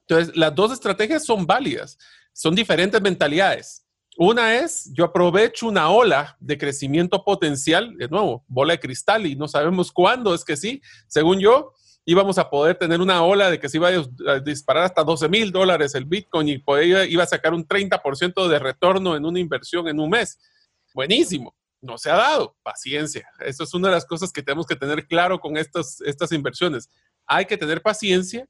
Entonces, 0.07 0.37
las 0.37 0.55
dos 0.55 0.73
estrategias 0.73 1.25
son 1.25 1.47
válidas, 1.47 1.99
son 2.33 2.55
diferentes 2.55 3.01
mentalidades. 3.01 3.87
Una 4.19 4.57
es, 4.57 4.91
yo 4.93 5.07
aprovecho 5.07 5.67
una 5.67 5.89
ola 5.91 6.37
de 6.39 6.59
crecimiento 6.59 7.25
potencial, 7.25 7.97
de 7.97 8.09
nuevo, 8.09 8.45
bola 8.47 8.75
de 8.75 8.81
cristal 8.81 9.27
y 9.27 9.37
no 9.37 9.49
sabemos 9.49 9.91
cuándo, 9.91 10.35
es 10.35 10.45
que 10.45 10.57
sí, 10.57 10.83
según 11.07 11.41
yo, 11.41 11.73
íbamos 12.05 12.39
a 12.39 12.51
poder 12.51 12.77
tener 12.77 13.01
una 13.01 13.23
ola 13.23 13.51
de 13.51 13.61
que 13.61 13.69
se 13.69 13.77
iba 13.77 13.89
a 13.89 14.41
disparar 14.41 14.85
hasta 14.85 15.05
12 15.05 15.29
mil 15.29 15.53
dólares 15.53 15.95
el 15.95 16.05
Bitcoin 16.05 16.49
y 16.49 16.63
iba 17.09 17.23
a 17.23 17.27
sacar 17.27 17.55
un 17.55 17.67
30% 17.67 18.49
de 18.49 18.59
retorno 18.59 19.17
en 19.17 19.25
una 19.25 19.39
inversión 19.39 19.89
en 19.89 20.01
un 20.01 20.11
mes. 20.11 20.39
Buenísimo, 20.95 21.55
no 21.81 21.99
se 21.99 22.11
ha 22.11 22.17
dado, 22.17 22.57
paciencia. 22.63 23.29
Eso 23.41 23.65
es 23.65 23.75
una 23.75 23.89
de 23.89 23.95
las 23.95 24.05
cosas 24.05 24.33
que 24.33 24.43
tenemos 24.43 24.67
que 24.67 24.77
tener 24.77 25.07
claro 25.07 25.39
con 25.39 25.57
estas, 25.57 26.01
estas 26.01 26.33
inversiones. 26.33 26.91
Hay 27.27 27.47
que 27.47 27.57
tener 27.57 27.81
paciencia, 27.81 28.47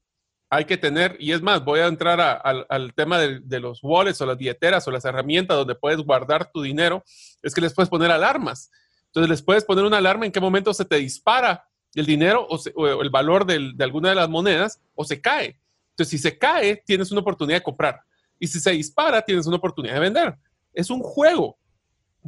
hay 0.49 0.65
que 0.65 0.77
tener, 0.77 1.15
y 1.19 1.31
es 1.31 1.41
más, 1.41 1.63
voy 1.63 1.79
a 1.79 1.87
entrar 1.87 2.19
al 2.43 2.93
tema 2.93 3.19
de, 3.19 3.59
los 3.59 3.79
wallets 3.83 4.21
o 4.21 4.25
las 4.25 4.37
billeteras 4.37 4.87
o 4.87 4.91
las 4.91 5.05
herramientas 5.05 5.57
donde 5.57 5.75
puedes 5.75 5.99
guardar 5.99 6.51
tu 6.51 6.61
dinero, 6.61 7.03
es 7.41 7.53
que 7.53 7.61
les 7.61 7.73
puedes 7.73 7.89
poner 7.89 8.11
alarmas. 8.11 8.71
Entonces 9.05 9.29
les 9.29 9.41
puedes 9.43 9.63
poner 9.63 9.83
una 9.83 9.97
alarma 9.97 10.25
en 10.25 10.31
qué 10.31 10.39
momento 10.39 10.73
se 10.73 10.85
te 10.85 10.97
dispara 10.97 11.67
el 11.95 12.05
dinero 12.05 12.47
o, 12.49 13.01
el 13.01 13.09
valor 13.09 13.45
de 13.45 13.83
alguna 13.83 14.09
de 14.09 14.15
las 14.15 14.29
monedas 14.29 14.81
o 14.95 15.03
se 15.03 15.21
cae. 15.21 15.59
Entonces 15.91 16.09
si 16.09 16.17
se 16.17 16.37
cae, 16.37 16.81
tienes 16.85 17.11
una 17.11 17.21
oportunidad 17.21 17.59
de 17.59 17.63
comprar. 17.63 18.01
Y 18.39 18.47
si 18.47 18.59
se 18.59 18.71
dispara, 18.71 19.21
tienes 19.21 19.45
una 19.45 19.57
oportunidad 19.57 19.93
de 19.93 19.99
vender. 19.99 20.35
Es 20.73 20.89
un 20.89 21.01
juego, 21.01 21.57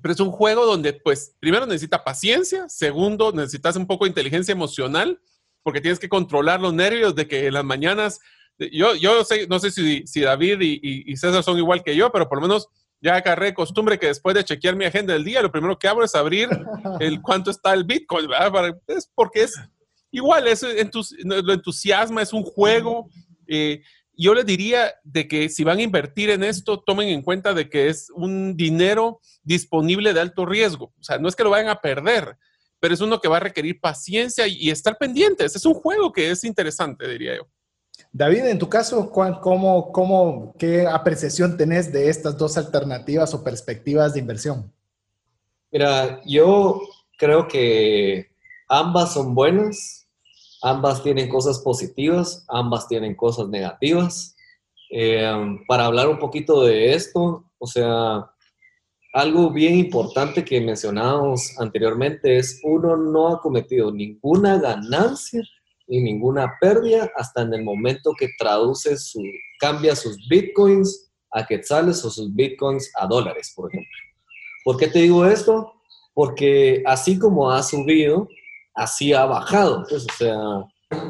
pero 0.01 0.13
es 0.13 0.19
un 0.19 0.31
juego 0.31 0.65
donde, 0.65 0.93
pues, 0.93 1.35
primero 1.39 1.65
necesita 1.65 2.03
paciencia, 2.03 2.69
segundo, 2.69 3.31
necesitas 3.31 3.75
un 3.75 3.87
poco 3.87 4.05
de 4.05 4.09
inteligencia 4.09 4.51
emocional 4.51 5.19
porque 5.63 5.81
tienes 5.81 5.97
que 5.97 6.09
controlar 6.09 6.61
los 6.61 6.73
nervios 6.73 7.15
de 7.15 7.27
que 7.27 7.47
en 7.47 7.55
las 7.55 7.63
mañanas, 7.63 8.19
yo, 8.71 8.93
yo 8.95 9.23
no 9.49 9.59
sé 9.59 9.71
si, 9.71 10.05
si 10.05 10.21
David 10.21 10.59
y, 10.61 11.17
César 11.17 11.43
son 11.43 11.57
igual 11.57 11.83
que 11.83 11.95
yo, 11.95 12.11
pero 12.11 12.29
por 12.29 12.37
lo 12.37 12.43
menos 12.43 12.69
ya 13.05 13.17
agarré 13.17 13.53
costumbre 13.53 13.99
que 13.99 14.07
después 14.07 14.35
de 14.35 14.43
chequear 14.43 14.75
mi 14.75 14.85
agenda 14.85 15.13
del 15.13 15.23
día, 15.23 15.43
lo 15.43 15.51
primero 15.51 15.77
que 15.77 15.87
hago 15.87 16.03
es 16.03 16.15
abrir 16.15 16.49
el 16.99 17.21
cuánto 17.21 17.51
está 17.51 17.71
el 17.73 17.83
Bitcoin, 17.83 18.27
¿verdad? 18.27 18.81
es 18.87 19.11
porque 19.13 19.43
es 19.43 19.53
igual, 20.09 20.47
es 20.47 20.65
lo 21.23 21.53
entusiasma, 21.53 22.23
es 22.23 22.33
un 22.33 22.41
juego. 22.41 23.07
Eh, 23.47 23.83
yo 24.17 24.33
les 24.33 24.45
diría 24.45 24.91
de 25.03 25.27
que 25.27 25.49
si 25.49 25.63
van 25.63 25.77
a 25.77 25.83
invertir 25.83 26.31
en 26.31 26.43
esto, 26.43 26.79
tomen 26.79 27.09
en 27.09 27.21
cuenta 27.21 27.53
de 27.53 27.69
que 27.69 27.89
es 27.89 28.09
un 28.09 28.57
dinero 28.57 29.19
disponible 29.43 30.11
de 30.11 30.21
alto 30.21 30.47
riesgo. 30.47 30.91
O 30.99 31.03
sea, 31.03 31.19
no 31.19 31.27
es 31.27 31.35
que 31.35 31.43
lo 31.43 31.51
vayan 31.51 31.69
a 31.69 31.81
perder, 31.81 32.37
pero 32.79 32.95
es 32.95 33.01
uno 33.01 33.21
que 33.21 33.27
va 33.27 33.37
a 33.37 33.41
requerir 33.41 33.79
paciencia 33.79 34.47
y, 34.47 34.71
estar 34.71 34.97
pendientes. 34.97 35.55
Es 35.55 35.65
un 35.65 35.75
juego 35.75 36.11
que 36.11 36.31
es 36.31 36.43
interesante, 36.43 37.07
diría 37.07 37.35
yo. 37.35 37.47
David, 38.11 38.45
en 38.45 38.59
tu 38.59 38.69
caso, 38.69 39.09
¿cómo, 39.11 40.53
¿qué 40.57 40.87
apreciación 40.87 41.57
tenés 41.57 41.91
de 41.91 42.09
estas 42.09 42.37
dos 42.37 42.57
alternativas 42.57 43.33
o 43.33 43.43
perspectivas 43.43 44.13
de 44.13 44.21
inversión? 44.21 44.71
Mira, 45.71 46.21
yo 46.25 46.79
creo 47.17 47.47
que 47.47 48.29
ambas 48.69 49.13
son 49.13 49.35
buenas, 49.35 50.07
ambas 50.61 51.03
tienen 51.03 51.27
cosas 51.29 51.59
positivas, 51.59 52.45
ambas 52.47 52.87
tienen 52.87 53.15
cosas 53.15 53.49
negativas. 53.49 54.35
Eh, 54.89 55.29
para 55.67 55.85
hablar 55.85 56.07
un 56.07 56.19
poquito 56.19 56.63
de 56.63 56.93
esto, 56.93 57.43
o 57.57 57.67
sea, 57.67 58.31
algo 59.13 59.49
bien 59.49 59.75
importante 59.75 60.43
que 60.43 60.59
mencionábamos 60.61 61.57
anteriormente 61.57 62.37
es 62.37 62.59
uno 62.63 62.97
no 62.97 63.29
ha 63.29 63.41
cometido 63.41 63.91
ninguna 63.91 64.57
ganancia 64.57 65.41
ni 65.87 66.01
ninguna 66.01 66.53
pérdida 66.59 67.11
hasta 67.15 67.41
en 67.41 67.53
el 67.53 67.63
momento 67.63 68.13
que 68.17 68.29
traduce 68.37 68.97
su, 68.97 69.21
cambia 69.59 69.95
sus 69.95 70.17
bitcoins 70.27 71.11
a 71.31 71.45
quetzales 71.45 72.03
o 72.05 72.09
sus 72.09 72.33
bitcoins 72.33 72.91
a 72.95 73.07
dólares, 73.07 73.53
por 73.55 73.69
ejemplo. 73.69 73.97
¿Por 74.63 74.77
qué 74.77 74.87
te 74.87 74.99
digo 74.99 75.25
esto? 75.25 75.73
Porque 76.13 76.81
así 76.85 77.19
como 77.19 77.51
ha 77.51 77.61
subido, 77.61 78.27
así 78.73 79.13
ha 79.13 79.25
bajado. 79.25 79.85
Pues, 79.87 80.05
o 80.05 80.13
sea, 80.17 80.37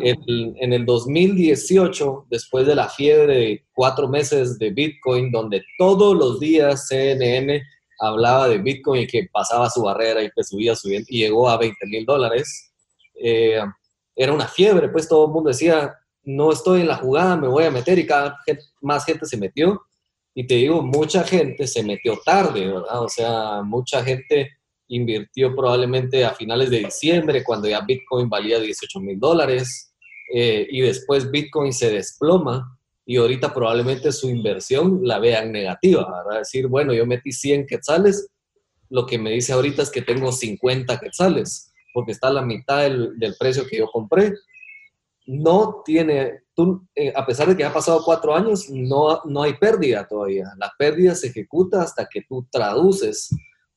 en 0.01 0.73
el 0.73 0.85
2018, 0.85 2.27
después 2.29 2.65
de 2.65 2.75
la 2.75 2.89
fiebre 2.89 3.35
de 3.37 3.65
cuatro 3.73 4.07
meses 4.07 4.57
de 4.57 4.71
Bitcoin, 4.71 5.31
donde 5.31 5.63
todos 5.77 6.15
los 6.15 6.39
días 6.39 6.87
CNN 6.87 7.61
hablaba 7.99 8.47
de 8.49 8.57
Bitcoin 8.57 9.03
y 9.03 9.07
que 9.07 9.29
pasaba 9.31 9.69
su 9.69 9.83
barrera 9.83 10.23
y 10.23 10.31
que 10.31 10.43
subía, 10.43 10.75
subiendo 10.75 11.07
y 11.09 11.19
llegó 11.19 11.49
a 11.49 11.57
20 11.57 11.85
mil 11.87 12.05
dólares. 12.05 12.73
Eh, 13.21 13.59
era 14.15 14.33
una 14.33 14.47
fiebre, 14.47 14.89
pues 14.89 15.07
todo 15.07 15.25
el 15.25 15.31
mundo 15.31 15.49
decía, 15.49 15.93
no 16.23 16.51
estoy 16.51 16.81
en 16.81 16.87
la 16.87 16.95
jugada, 16.95 17.37
me 17.37 17.47
voy 17.47 17.65
a 17.65 17.71
meter 17.71 17.99
y 17.99 18.05
cada 18.05 18.37
vez 18.47 18.73
más 18.81 19.05
gente 19.05 19.25
se 19.25 19.37
metió. 19.37 19.81
Y 20.33 20.45
te 20.47 20.55
digo, 20.55 20.81
mucha 20.81 21.23
gente 21.23 21.67
se 21.67 21.83
metió 21.83 22.19
tarde, 22.25 22.67
¿verdad? 22.67 23.01
O 23.01 23.09
sea, 23.09 23.61
mucha 23.63 24.03
gente 24.03 24.51
invirtió 24.87 25.55
probablemente 25.55 26.25
a 26.25 26.33
finales 26.33 26.69
de 26.69 26.79
diciembre, 26.79 27.43
cuando 27.43 27.67
ya 27.67 27.81
Bitcoin 27.81 28.29
valía 28.29 28.59
18 28.59 28.99
mil 28.99 29.19
dólares, 29.19 29.93
eh, 30.33 30.67
y 30.69 30.81
después 30.81 31.29
Bitcoin 31.29 31.71
se 31.71 31.91
desploma 31.91 32.77
y 33.05 33.17
ahorita 33.17 33.53
probablemente 33.53 34.11
su 34.11 34.29
inversión 34.29 35.01
la 35.03 35.19
vean 35.19 35.51
negativa, 35.51 36.23
¿verdad? 36.23 36.39
Decir, 36.39 36.67
bueno, 36.67 36.93
yo 36.93 37.05
metí 37.05 37.31
100 37.31 37.67
quetzales, 37.67 38.29
lo 38.89 39.05
que 39.05 39.19
me 39.19 39.31
dice 39.31 39.53
ahorita 39.53 39.83
es 39.83 39.91
que 39.91 40.01
tengo 40.01 40.31
50 40.31 40.99
quetzales, 40.99 41.71
porque 41.95 42.11
está 42.11 42.27
a 42.27 42.33
la 42.33 42.41
mitad 42.41 42.81
del, 42.81 43.17
del 43.17 43.35
precio 43.39 43.65
que 43.65 43.77
yo 43.77 43.87
compré. 43.87 44.33
No 45.25 45.81
tiene, 45.85 46.41
tú, 46.53 46.85
eh, 46.93 47.13
a 47.15 47.25
pesar 47.25 47.47
de 47.47 47.55
que 47.55 47.63
ha 47.63 47.71
pasado 47.71 48.03
cuatro 48.03 48.35
años, 48.35 48.69
no, 48.69 49.21
no 49.23 49.43
hay 49.43 49.53
pérdida 49.53 50.05
todavía. 50.05 50.51
La 50.57 50.73
pérdida 50.77 51.15
se 51.15 51.27
ejecuta 51.27 51.81
hasta 51.81 52.05
que 52.11 52.23
tú 52.27 52.45
traduces 52.51 53.29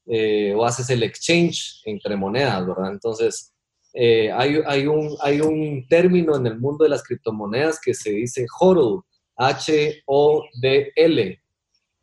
eh, 0.05 0.53
o 0.53 0.65
haces 0.65 0.91
el 0.91 1.05
exchange 1.05 1.81
entre 1.85 2.17
monedas, 2.17 2.67
¿verdad? 2.67 2.91
Entonces, 2.91 3.55
eh, 3.95 4.33
hay, 4.33 4.61
hay, 4.67 4.89
un, 4.89 5.17
hay 5.21 5.41
un 5.41 5.87
término 5.87 6.35
en 6.35 6.49
el 6.49 6.59
mundo 6.59 6.83
de 6.83 6.91
las 6.91 7.05
criptomonedas 7.05 7.81
que 7.81 7.95
se 7.95 8.11
dice 8.11 8.47
HODL, 8.59 9.05
H-O-D-L. 9.37 11.41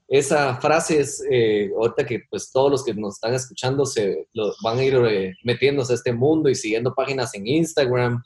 Esa 0.07 0.55
frase 0.61 0.99
es, 0.99 1.23
eh, 1.31 1.71
ahorita 1.75 2.05
que 2.05 2.21
pues 2.29 2.51
todos 2.51 2.71
los 2.71 2.83
que 2.83 2.93
nos 2.93 3.15
están 3.15 3.33
escuchando 3.33 3.85
se 3.85 4.27
van 4.63 4.77
a 4.77 4.83
ir 4.83 5.35
metiéndose 5.43 5.93
a 5.93 5.95
este 5.95 6.13
mundo 6.13 6.49
y 6.49 6.55
siguiendo 6.55 6.93
páginas 6.93 7.33
en 7.33 7.47
Instagram 7.47 8.23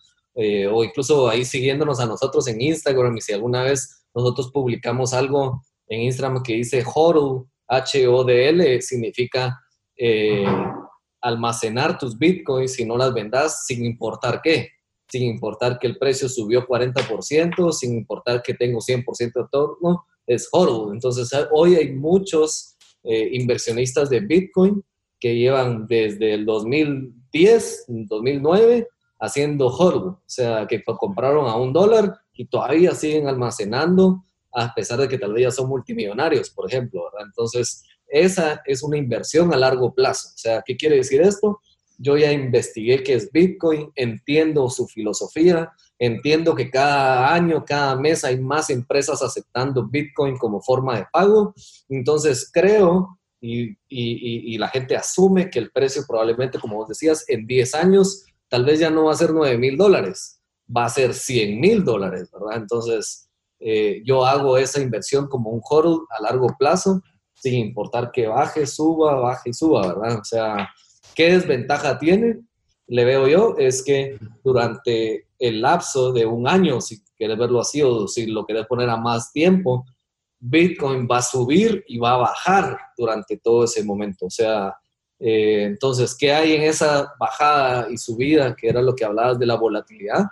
o 0.72 0.84
incluso 0.86 1.28
ahí 1.28 1.44
siguiéndonos 1.44 2.00
a 2.00 2.06
nosotros 2.06 2.48
en 2.48 2.62
Instagram. 2.62 3.18
Y 3.18 3.22
si 3.22 3.34
alguna 3.34 3.64
vez 3.64 4.06
nosotros 4.14 4.52
publicamos 4.52 5.14
algo 5.14 5.62
en 5.88 6.02
Instagram 6.02 6.44
que 6.44 6.54
dice 6.54 6.84
HODL, 6.86 7.46
H-O-D-L, 7.68 8.82
significa 8.82 9.60
eh, 9.96 10.46
almacenar 11.22 11.98
tus 11.98 12.18
bitcoins 12.18 12.80
y 12.80 12.86
no 12.86 12.98
las 12.98 13.14
vendas 13.14 13.66
sin 13.66 13.86
importar 13.86 14.42
qué, 14.42 14.70
sin 15.08 15.24
importar 15.24 15.78
que 15.78 15.88
el 15.88 15.98
precio 15.98 16.28
subió 16.30 16.66
40%, 16.68 17.72
sin 17.72 17.98
importar 17.98 18.42
que 18.42 18.54
tengo 18.54 18.80
100% 18.80 19.34
de 19.34 19.48
torno, 19.52 20.06
es 20.30 20.48
oro. 20.52 20.94
Entonces, 20.94 21.30
hoy 21.52 21.76
hay 21.76 21.92
muchos 21.92 22.78
eh, 23.04 23.30
inversionistas 23.34 24.10
de 24.10 24.20
bitcoin 24.20 24.84
que 25.20 25.36
llevan 25.36 25.88
desde 25.88 26.36
el 26.36 26.46
2010, 26.46 27.86
2009, 27.88 28.88
haciendo 29.20 29.68
hold, 29.68 30.04
o 30.04 30.24
sea, 30.26 30.66
que 30.68 30.82
compraron 30.84 31.48
a 31.48 31.58
un 31.58 31.74
dólar 31.74 32.16
y 32.34 32.46
todavía 32.46 32.94
siguen 32.94 33.28
almacenando, 33.28 34.24
a 34.54 34.74
pesar 34.74 35.00
de 35.00 35.10
que 35.10 35.18
tal 35.18 35.34
vez 35.34 35.44
ya 35.44 35.52
son 35.52 35.68
multimillonarios, 35.68 36.52
por 36.52 36.70
ejemplo. 36.70 37.04
Entonces, 37.20 37.84
esa 38.08 38.62
es 38.66 38.84
una 38.84 38.98
inversión 38.98 39.54
a 39.54 39.58
largo 39.58 39.94
plazo. 39.94 40.30
O 40.36 40.38
sea, 40.38 40.64
¿qué 40.66 40.78
quiere 40.78 40.98
decir 40.98 41.22
esto? 41.22 41.60
Yo 41.98 42.18
ya 42.18 42.32
investigué 42.32 43.04
qué 43.04 43.16
es 43.16 43.32
Bitcoin, 43.32 43.92
entiendo 43.96 44.70
su 44.70 44.88
filosofía, 44.88 45.72
entiendo 46.00 46.56
que 46.56 46.72
cada 46.72 47.34
año, 47.34 47.64
cada 47.66 47.95
mes 47.97 48.24
hay 48.24 48.39
más 48.39 48.70
empresas 48.70 49.22
aceptando 49.22 49.88
Bitcoin 49.88 50.38
como 50.38 50.62
forma 50.62 50.97
de 50.97 51.06
pago. 51.12 51.54
Entonces 51.89 52.50
creo 52.52 53.20
y, 53.41 53.78
y, 53.88 54.58
la 54.58 54.68
gente 54.68 54.95
asume 54.95 55.50
que 55.50 55.60
el 55.60 55.72
precio 55.72 56.04
probablemente, 56.08 56.60
como 56.60 56.76
vos 56.76 56.89
decías, 56.89 57.24
en 57.28 57.45
10 57.45 57.76
años 57.76 58.26
tal 58.50 58.66
vez 58.66 58.80
ya 58.80 58.89
no 58.89 59.06
va 59.06 59.14
a 59.14 59.18
ser 59.18 59.32
9 59.32 59.58
mil 59.58 59.78
dólares, 59.78 60.41
va 60.76 60.86
a 60.86 60.89
ser 60.89 61.14
100 61.14 61.60
mil 61.60 61.86
dólares, 61.86 62.30
¿verdad? 62.32 62.58
Entonces 62.58 63.30
eh, 63.60 64.02
yo 64.06 64.26
hago 64.26 64.58
esa 64.58 64.82
inversión 64.82 65.28
como 65.28 65.52
un 65.52 65.62
hodl 65.64 66.06
a 66.10 66.22
largo 66.22 66.47
plazo 66.58 67.02
sin 67.34 67.56
importar 67.56 68.12
que 68.12 68.28
baje, 68.28 68.66
suba, 68.66 69.16
baje 69.16 69.52
y 69.52 69.54
suba, 69.54 69.88
¿verdad? 69.88 70.20
O 70.20 70.24
sea, 70.24 70.70
¿qué 71.16 71.32
desventaja 71.32 71.97
tiene? 71.97 72.41
Le 72.88 73.06
veo 73.06 73.28
yo 73.28 73.56
es 73.58 73.84
que 73.84 74.18
durante 74.43 75.29
el 75.40 75.62
lapso 75.62 76.12
de 76.12 76.26
un 76.26 76.48
año, 76.48 76.82
si 76.82 77.02
quieres 77.18 77.38
verlo 77.38 77.62
así 77.62 77.82
o 77.82 78.08
si 78.08 78.28
lo 78.28 78.46
quieres 78.46 78.68
poner 78.68 78.90
a 78.90 78.98
más 78.98 79.32
tiempo, 79.32 79.86
Bitcoin 80.40 81.08
va 81.10 81.18
a 81.18 81.22
subir 81.22 81.84
y 81.88 81.98
va 81.98 82.14
a 82.14 82.18
bajar 82.18 82.78
durante 82.98 83.38
todo 83.38 83.64
ese 83.64 83.84
momento. 83.84 84.28
O 84.28 84.30
sea, 84.30 84.76
eh, 85.20 85.64
entonces, 85.64 86.16
¿qué 86.16 86.32
hay 86.34 86.54
en 86.54 86.64
esa 86.64 87.14
bajada 87.20 87.88
y 87.90 87.98
subida, 87.98 88.56
que 88.56 88.70
era 88.70 88.82
lo 88.82 88.96
que 88.96 89.06
hablabas 89.06 89.40
de 89.40 89.46
la 89.46 89.56
volatilidad? 89.56 90.26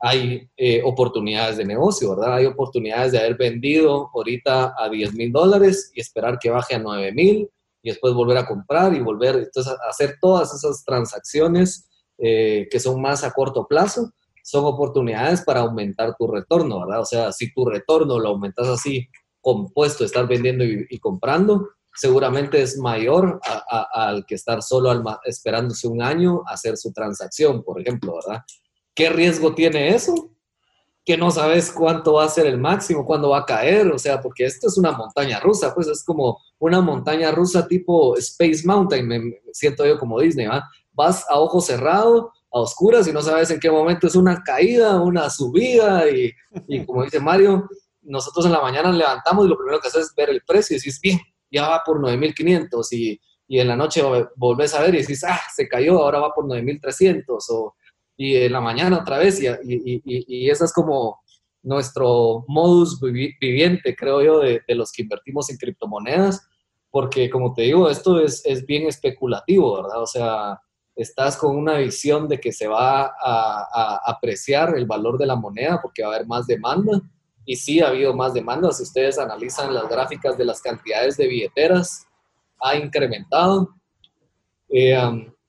hay 0.00 0.48
eh, 0.56 0.80
oportunidades 0.82 1.58
de 1.58 1.66
negocio, 1.66 2.16
¿verdad? 2.16 2.36
Hay 2.36 2.46
oportunidades 2.46 3.12
de 3.12 3.18
haber 3.18 3.36
vendido 3.36 4.10
ahorita 4.14 4.74
a 4.76 4.88
10 4.88 5.14
mil 5.14 5.30
dólares 5.30 5.92
y 5.94 6.00
esperar 6.00 6.38
que 6.38 6.48
baje 6.48 6.74
a 6.74 6.78
9 6.78 7.12
mil 7.12 7.50
y 7.82 7.90
después 7.90 8.14
volver 8.14 8.38
a 8.38 8.46
comprar 8.46 8.94
y 8.94 9.00
volver, 9.00 9.36
entonces, 9.36 9.72
a 9.72 9.90
hacer 9.90 10.16
todas 10.20 10.54
esas 10.54 10.84
transacciones 10.84 11.86
eh, 12.16 12.66
que 12.70 12.80
son 12.80 13.00
más 13.00 13.24
a 13.24 13.32
corto 13.32 13.66
plazo, 13.66 14.10
son 14.42 14.64
oportunidades 14.64 15.42
para 15.42 15.60
aumentar 15.60 16.14
tu 16.18 16.26
retorno, 16.26 16.80
¿verdad? 16.80 17.00
O 17.00 17.04
sea, 17.04 17.32
si 17.32 17.52
tu 17.52 17.64
retorno 17.64 18.18
lo 18.18 18.30
aumentas 18.30 18.68
así, 18.68 19.08
compuesto, 19.40 20.04
estar 20.04 20.26
vendiendo 20.26 20.64
y, 20.64 20.98
comprando, 20.98 21.70
seguramente 21.94 22.60
es 22.62 22.78
mayor 22.78 23.40
al 23.92 24.24
que 24.26 24.34
estar 24.34 24.62
solo 24.62 25.02
esperándose 25.24 25.88
un 25.88 26.02
año 26.02 26.42
hacer 26.46 26.76
su 26.76 26.92
transacción, 26.92 27.62
por 27.62 27.80
ejemplo, 27.80 28.14
¿verdad? 28.14 28.42
¿Qué 28.94 29.08
riesgo 29.08 29.54
tiene 29.54 29.88
eso? 29.94 30.30
Que 31.04 31.16
no 31.16 31.30
sabes 31.30 31.72
cuánto 31.72 32.14
va 32.14 32.24
a 32.24 32.28
ser 32.28 32.46
el 32.46 32.58
máximo, 32.58 33.06
cuándo 33.06 33.30
va 33.30 33.38
a 33.38 33.46
caer, 33.46 33.90
o 33.90 33.98
sea, 33.98 34.20
porque 34.20 34.44
esto 34.44 34.68
es 34.68 34.76
una 34.76 34.92
montaña 34.92 35.40
rusa, 35.40 35.74
pues 35.74 35.88
es 35.88 36.04
como 36.04 36.38
una 36.58 36.80
montaña 36.80 37.30
rusa 37.30 37.66
tipo 37.66 38.16
Space 38.16 38.62
Mountain, 38.64 39.06
me 39.06 39.40
siento 39.52 39.86
yo 39.86 39.98
como 39.98 40.20
Disney, 40.20 40.46
¿va? 40.46 40.68
Vas 40.92 41.24
a 41.30 41.38
ojo 41.38 41.60
cerrado, 41.60 42.32
a 42.52 42.60
oscuras 42.60 43.06
y 43.06 43.12
no 43.12 43.22
sabes 43.22 43.50
en 43.50 43.60
qué 43.60 43.70
momento 43.70 44.06
es 44.06 44.16
una 44.16 44.42
caída, 44.42 45.00
una 45.00 45.30
subida 45.30 46.08
y, 46.10 46.32
y 46.68 46.84
como 46.86 47.04
dice 47.04 47.20
Mario, 47.20 47.68
nosotros 48.02 48.46
en 48.46 48.52
la 48.52 48.60
mañana 48.60 48.90
levantamos 48.92 49.46
y 49.46 49.48
lo 49.48 49.56
primero 49.56 49.80
que 49.80 49.88
haces 49.88 50.06
es 50.06 50.14
ver 50.14 50.30
el 50.30 50.42
precio 50.42 50.74
y 50.74 50.78
decís, 50.78 51.00
bien, 51.00 51.20
ya 51.50 51.68
va 51.68 51.82
por 51.84 52.00
9.500 52.00 52.86
y, 52.92 53.20
y 53.48 53.58
en 53.58 53.68
la 53.68 53.76
noche 53.76 54.02
volvés 54.36 54.74
a 54.74 54.82
ver 54.82 54.94
y 54.94 54.98
decís, 54.98 55.24
ah, 55.24 55.40
se 55.54 55.68
cayó, 55.68 55.98
ahora 55.98 56.20
va 56.20 56.32
por 56.32 56.44
9.300 56.46 57.24
o 57.50 57.74
y 58.20 58.36
en 58.36 58.52
la 58.52 58.60
mañana 58.60 58.98
otra 58.98 59.16
vez, 59.16 59.40
y, 59.42 59.46
y, 59.46 60.02
y, 60.04 60.50
ese 60.50 60.66
es 60.66 60.74
como 60.74 61.22
nuestro 61.62 62.44
modus 62.48 63.00
viviente, 63.00 63.96
creo 63.96 64.20
yo, 64.20 64.40
de, 64.40 64.60
de, 64.68 64.74
los 64.74 64.92
que 64.92 65.00
invertimos 65.00 65.48
en 65.48 65.56
criptomonedas, 65.56 66.46
porque 66.90 67.30
como 67.30 67.54
te 67.54 67.62
digo, 67.62 67.88
esto 67.88 68.20
es, 68.20 68.44
es, 68.44 68.66
bien 68.66 68.86
especulativo, 68.86 69.74
¿verdad? 69.74 70.02
O 70.02 70.06
sea, 70.06 70.60
estás 71.02 71.36
con 71.36 71.56
una 71.56 71.78
visión 71.78 72.28
de 72.28 72.38
que 72.38 72.52
se 72.52 72.66
va 72.66 73.12
a, 73.22 74.00
apreciar 74.04 74.76
el 74.76 74.86
valor 74.86 75.18
de 75.18 75.26
la 75.26 75.36
moneda 75.36 75.80
porque 75.80 76.02
va 76.02 76.12
a 76.12 76.14
haber 76.16 76.26
más 76.26 76.46
demanda, 76.46 77.00
y 77.44 77.56
sí 77.56 77.80
ha 77.80 77.88
habido 77.88 78.14
más 78.14 78.34
demanda, 78.34 78.70
si 78.72 78.82
ustedes 78.82 79.18
analizan 79.18 79.74
las 79.74 79.88
gráficas 79.88 80.36
de 80.36 80.44
las 80.44 80.60
cantidades 80.60 81.16
de 81.16 81.26
billeteras, 81.26 82.06
ha 82.60 82.76
incrementado. 82.76 83.74
Eh, 84.68 84.96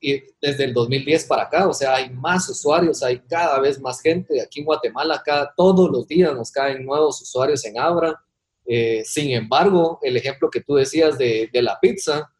y 0.03 0.19
desde 0.41 0.63
el 0.63 0.73
2010 0.73 1.25
para 1.25 1.43
acá, 1.43 1.67
o 1.67 1.73
sea, 1.73 1.95
hay 1.95 2.09
más 2.09 2.49
usuarios, 2.49 3.03
hay 3.03 3.19
cada 3.19 3.59
vez 3.59 3.79
más 3.79 4.01
gente. 4.01 4.41
Aquí 4.41 4.61
en 4.61 4.65
Guatemala, 4.65 5.21
cada, 5.23 5.53
todos 5.55 5.91
los 5.91 6.07
días 6.07 6.33
nos 6.33 6.49
caen 6.49 6.83
nuevos 6.83 7.21
usuarios 7.21 7.63
en 7.65 7.77
Abra. 7.77 8.19
Eh, 8.65 9.03
sin 9.05 9.29
embargo, 9.31 9.99
el 10.01 10.17
ejemplo 10.17 10.49
que 10.49 10.61
tú 10.61 10.75
decías 10.75 11.19
de, 11.19 11.49
de, 11.53 11.61
la 11.61 11.77
pizza, 11.79 12.31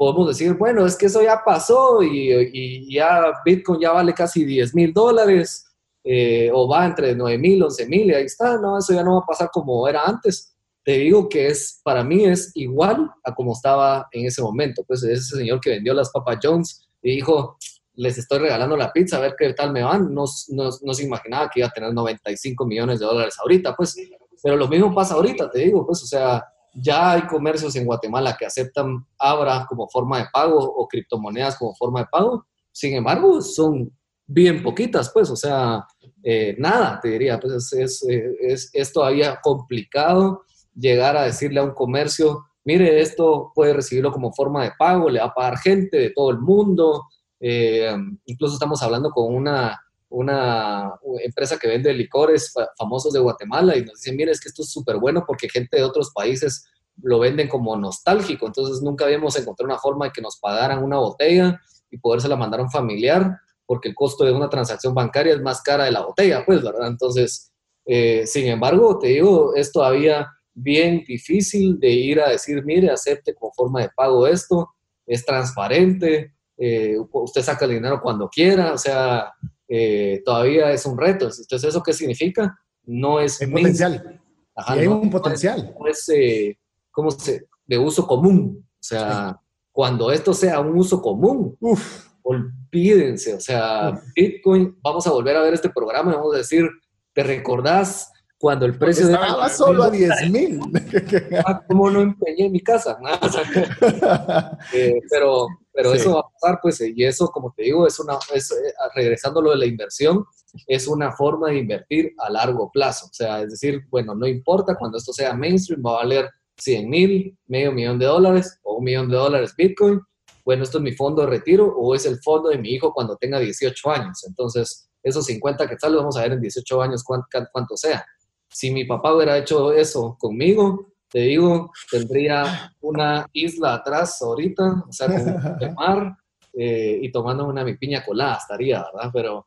podemos 0.00 0.28
decir, 0.28 0.54
bueno, 0.54 0.86
es 0.86 0.96
que 0.96 1.06
eso 1.06 1.22
ya 1.22 1.42
pasó 1.44 2.02
y, 2.02 2.32
y 2.52 2.94
ya 2.94 3.34
Bitcoin 3.44 3.80
ya 3.80 3.92
vale 3.92 4.14
casi 4.14 4.46
10 4.46 4.74
mil 4.74 4.94
dólares 4.94 5.66
eh, 6.02 6.50
o 6.54 6.66
va 6.66 6.86
entre 6.86 7.14
9 7.14 7.36
mil, 7.36 7.62
11 7.62 7.86
mil 7.86 8.10
y 8.10 8.14
ahí 8.14 8.24
está, 8.24 8.56
no, 8.56 8.78
eso 8.78 8.94
ya 8.94 9.04
no 9.04 9.16
va 9.16 9.18
a 9.18 9.26
pasar 9.26 9.50
como 9.52 9.86
era 9.86 10.02
antes 10.06 10.50
te 10.84 10.92
digo 10.92 11.28
que 11.28 11.48
es, 11.48 11.80
para 11.84 12.02
mí 12.02 12.24
es 12.24 12.52
igual 12.54 13.10
a 13.22 13.34
como 13.34 13.52
estaba 13.52 14.08
en 14.12 14.26
ese 14.26 14.42
momento. 14.42 14.82
Pues 14.86 15.02
ese 15.02 15.36
señor 15.36 15.60
que 15.60 15.70
vendió 15.70 15.92
las 15.94 16.10
Papa 16.10 16.38
Jones 16.42 16.88
y 17.02 17.16
dijo, 17.16 17.58
les 17.94 18.16
estoy 18.18 18.38
regalando 18.38 18.76
la 18.76 18.92
pizza, 18.92 19.18
a 19.18 19.20
ver 19.20 19.34
qué 19.38 19.52
tal 19.52 19.72
me 19.72 19.82
van. 19.82 20.12
No, 20.14 20.24
no, 20.48 20.70
no, 20.82 20.94
se 20.94 21.04
imaginaba 21.04 21.50
que 21.50 21.60
iba 21.60 21.68
a 21.68 21.72
tener 21.72 21.92
95 21.92 22.64
millones 22.64 23.00
de 23.00 23.06
dólares 23.06 23.36
ahorita, 23.38 23.76
pues. 23.76 23.96
Pero 24.42 24.56
lo 24.56 24.68
mismo 24.68 24.94
pasa 24.94 25.14
ahorita, 25.14 25.50
te 25.50 25.60
digo, 25.60 25.86
pues, 25.86 26.02
o 26.02 26.06
sea, 26.06 26.42
ya 26.74 27.12
hay 27.12 27.22
comercios 27.22 27.74
en 27.76 27.86
Guatemala 27.86 28.36
que 28.38 28.46
aceptan 28.46 29.06
Abra 29.18 29.66
como 29.68 29.88
forma 29.88 30.18
de 30.18 30.26
pago 30.32 30.58
o 30.58 30.86
criptomonedas 30.86 31.56
como 31.56 31.74
forma 31.74 32.00
de 32.00 32.06
pago. 32.06 32.46
Sin 32.72 32.94
embargo, 32.94 33.40
son 33.42 33.92
bien 34.26 34.62
poquitas, 34.62 35.10
pues, 35.12 35.28
o 35.30 35.36
sea, 35.36 35.84
eh, 36.22 36.54
nada, 36.58 37.00
te 37.00 37.08
diría, 37.08 37.40
pues 37.40 37.72
es, 37.72 38.04
es, 38.04 38.70
es, 38.72 38.92
todavía 38.92 39.40
complicado 39.42 40.44
llegar 40.74 41.16
a 41.16 41.24
decirle 41.24 41.58
a 41.58 41.64
un 41.64 41.72
comercio, 41.72 42.44
mire, 42.64 43.00
esto 43.00 43.50
puede 43.54 43.72
recibirlo 43.72 44.12
como 44.12 44.32
forma 44.32 44.62
de 44.62 44.72
pago, 44.78 45.10
le 45.10 45.18
va 45.18 45.26
a 45.26 45.34
pagar 45.34 45.58
gente 45.58 45.96
de 45.96 46.10
todo 46.10 46.30
el 46.30 46.38
mundo. 46.38 47.06
Eh, 47.40 47.92
incluso 48.26 48.54
estamos 48.54 48.82
hablando 48.82 49.10
con 49.10 49.34
una, 49.34 49.80
una 50.10 50.92
empresa 51.22 51.58
que 51.58 51.68
vende 51.68 51.94
licores 51.94 52.52
famosos 52.76 53.12
de 53.12 53.20
Guatemala 53.20 53.76
y 53.76 53.84
nos 53.84 54.00
dicen, 54.00 54.16
mire, 54.16 54.32
es 54.32 54.40
que 54.40 54.48
esto 54.48 54.62
es 54.62 54.70
súper 54.70 54.96
bueno 54.96 55.24
porque 55.26 55.48
gente 55.48 55.76
de 55.76 55.84
otros 55.84 56.10
países 56.12 56.66
lo 57.02 57.20
venden 57.20 57.48
como 57.48 57.76
nostálgico, 57.76 58.46
entonces 58.46 58.82
nunca 58.82 59.04
habíamos 59.04 59.38
encontrado 59.38 59.72
una 59.72 59.80
forma 59.80 60.06
de 60.06 60.12
que 60.12 60.20
nos 60.20 60.38
pagaran 60.38 60.82
una 60.82 60.98
botella 60.98 61.60
y 61.90 61.98
podérsela 61.98 62.36
mandar 62.36 62.60
a 62.60 62.64
un 62.64 62.70
familiar, 62.70 63.38
porque 63.64 63.88
el 63.88 63.94
costo 63.94 64.24
de 64.24 64.32
una 64.32 64.50
transacción 64.50 64.94
bancaria 64.94 65.32
es 65.32 65.40
más 65.40 65.62
cara 65.62 65.84
de 65.84 65.92
la 65.92 66.04
botella, 66.04 66.44
pues, 66.44 66.62
¿verdad? 66.62 66.88
Entonces, 66.88 67.52
eh, 67.86 68.26
sin 68.26 68.48
embargo, 68.48 68.98
te 68.98 69.08
digo, 69.08 69.54
es 69.54 69.72
todavía 69.72 70.28
bien 70.52 71.04
difícil 71.06 71.78
de 71.78 71.90
ir 71.90 72.20
a 72.20 72.30
decir, 72.30 72.64
mire, 72.64 72.90
acepte 72.90 73.34
como 73.34 73.52
forma 73.52 73.80
de 73.80 73.90
pago 73.96 74.26
esto, 74.26 74.70
es 75.06 75.24
transparente, 75.24 76.34
eh, 76.58 76.96
usted 77.12 77.42
saca 77.42 77.64
el 77.64 77.72
dinero 77.72 78.00
cuando 78.02 78.28
quiera, 78.28 78.74
o 78.74 78.78
sea, 78.78 79.32
eh, 79.72 80.20
todavía 80.24 80.72
es 80.72 80.84
un 80.84 80.98
reto. 80.98 81.26
Entonces, 81.26 81.64
¿eso 81.64 81.82
qué 81.82 81.92
significa? 81.92 82.58
No 82.84 83.20
es... 83.20 83.40
Hay 83.40 83.48
potencial. 83.48 84.20
hay 84.56 84.86
un 84.88 85.08
potencial. 85.08 85.74
No 85.78 85.86
es, 85.86 86.08
eh, 86.08 86.58
¿cómo 86.90 87.12
se? 87.12 87.46
De 87.64 87.78
uso 87.78 88.04
común. 88.04 88.66
O 88.68 88.82
sea, 88.82 89.40
cuando 89.70 90.10
esto 90.10 90.34
sea 90.34 90.58
un 90.58 90.76
uso 90.76 91.00
común, 91.00 91.56
Uf. 91.60 92.08
olvídense. 92.22 93.34
O 93.34 93.40
sea, 93.40 94.02
Bitcoin, 94.16 94.76
vamos 94.82 95.06
a 95.06 95.12
volver 95.12 95.36
a 95.36 95.42
ver 95.42 95.54
este 95.54 95.70
programa 95.70 96.10
y 96.10 96.16
vamos 96.16 96.34
a 96.34 96.38
decir, 96.38 96.68
¿te 97.12 97.22
recordás 97.22 98.10
cuando 98.40 98.64
el 98.64 98.76
precio 98.76 99.04
estaba 99.04 99.48
de 99.48 99.54
solo 99.54 99.84
a 99.84 99.90
10 99.90 100.30
mil. 100.30 100.60
Ah, 101.46 101.62
¿Cómo 101.68 101.90
no 101.90 102.00
empeñé 102.00 102.48
mi 102.48 102.60
casa? 102.60 102.98
Eh, 104.72 104.98
pero 105.10 105.46
pero 105.82 105.94
eso 105.94 106.14
va 106.14 106.20
a 106.20 106.30
pasar, 106.30 106.58
pues, 106.60 106.78
y 106.82 107.04
eso, 107.04 107.28
como 107.28 107.54
te 107.56 107.62
digo, 107.62 107.86
es 107.86 107.98
una, 108.00 108.18
es, 108.34 108.50
eh, 108.50 108.74
regresando 108.94 109.40
a 109.40 109.42
lo 109.44 109.50
de 109.52 109.56
la 109.56 109.66
inversión, 109.66 110.26
es 110.66 110.86
una 110.86 111.12
forma 111.12 111.48
de 111.48 111.58
invertir 111.58 112.12
a 112.18 112.30
largo 112.30 112.70
plazo. 112.70 113.06
O 113.06 113.14
sea, 113.14 113.40
es 113.40 113.50
decir, 113.50 113.86
bueno, 113.88 114.14
no 114.14 114.26
importa 114.26 114.76
cuando 114.76 114.98
esto 114.98 115.14
sea 115.14 115.32
mainstream, 115.32 115.82
va 115.84 115.92
a 115.92 116.02
valer 116.02 116.28
100 116.58 116.90
mil, 116.90 117.38
medio 117.46 117.72
millón 117.72 117.98
de 117.98 118.04
dólares 118.04 118.58
o 118.62 118.74
un 118.74 118.84
millón 118.84 119.08
de 119.08 119.16
dólares 119.16 119.54
Bitcoin. 119.56 120.00
Bueno, 120.44 120.64
esto 120.64 120.78
es 120.78 120.84
mi 120.84 120.92
fondo 120.92 121.22
de 121.22 121.28
retiro 121.28 121.74
o 121.74 121.94
es 121.94 122.04
el 122.04 122.18
fondo 122.22 122.50
de 122.50 122.58
mi 122.58 122.70
hijo 122.70 122.92
cuando 122.92 123.16
tenga 123.16 123.38
18 123.38 123.90
años. 123.90 124.22
Entonces, 124.26 124.90
esos 125.02 125.24
50 125.24 125.66
que 125.66 125.76
tal, 125.76 125.96
vamos 125.96 126.18
a 126.18 126.22
ver 126.22 126.32
en 126.32 126.42
18 126.42 126.82
años 126.82 127.02
cuánto, 127.02 127.26
cuánto 127.52 127.76
sea. 127.76 128.04
Si 128.50 128.70
mi 128.70 128.84
papá 128.84 129.14
hubiera 129.14 129.38
hecho 129.38 129.72
eso 129.72 130.18
conmigo, 130.18 130.89
te 131.10 131.20
digo, 131.20 131.72
tendría 131.90 132.72
una 132.80 133.26
isla 133.32 133.74
atrás 133.74 134.20
ahorita, 134.22 134.84
o 134.88 134.92
sea, 134.92 135.06
con 135.08 135.16
el 135.62 135.74
mar 135.74 136.16
eh, 136.52 136.98
y 137.02 137.10
tomando 137.10 137.46
una 137.46 137.64
mi 137.64 137.76
piña 137.76 138.04
colada 138.04 138.36
estaría, 138.36 138.84
¿verdad? 138.92 139.10
Pero, 139.12 139.46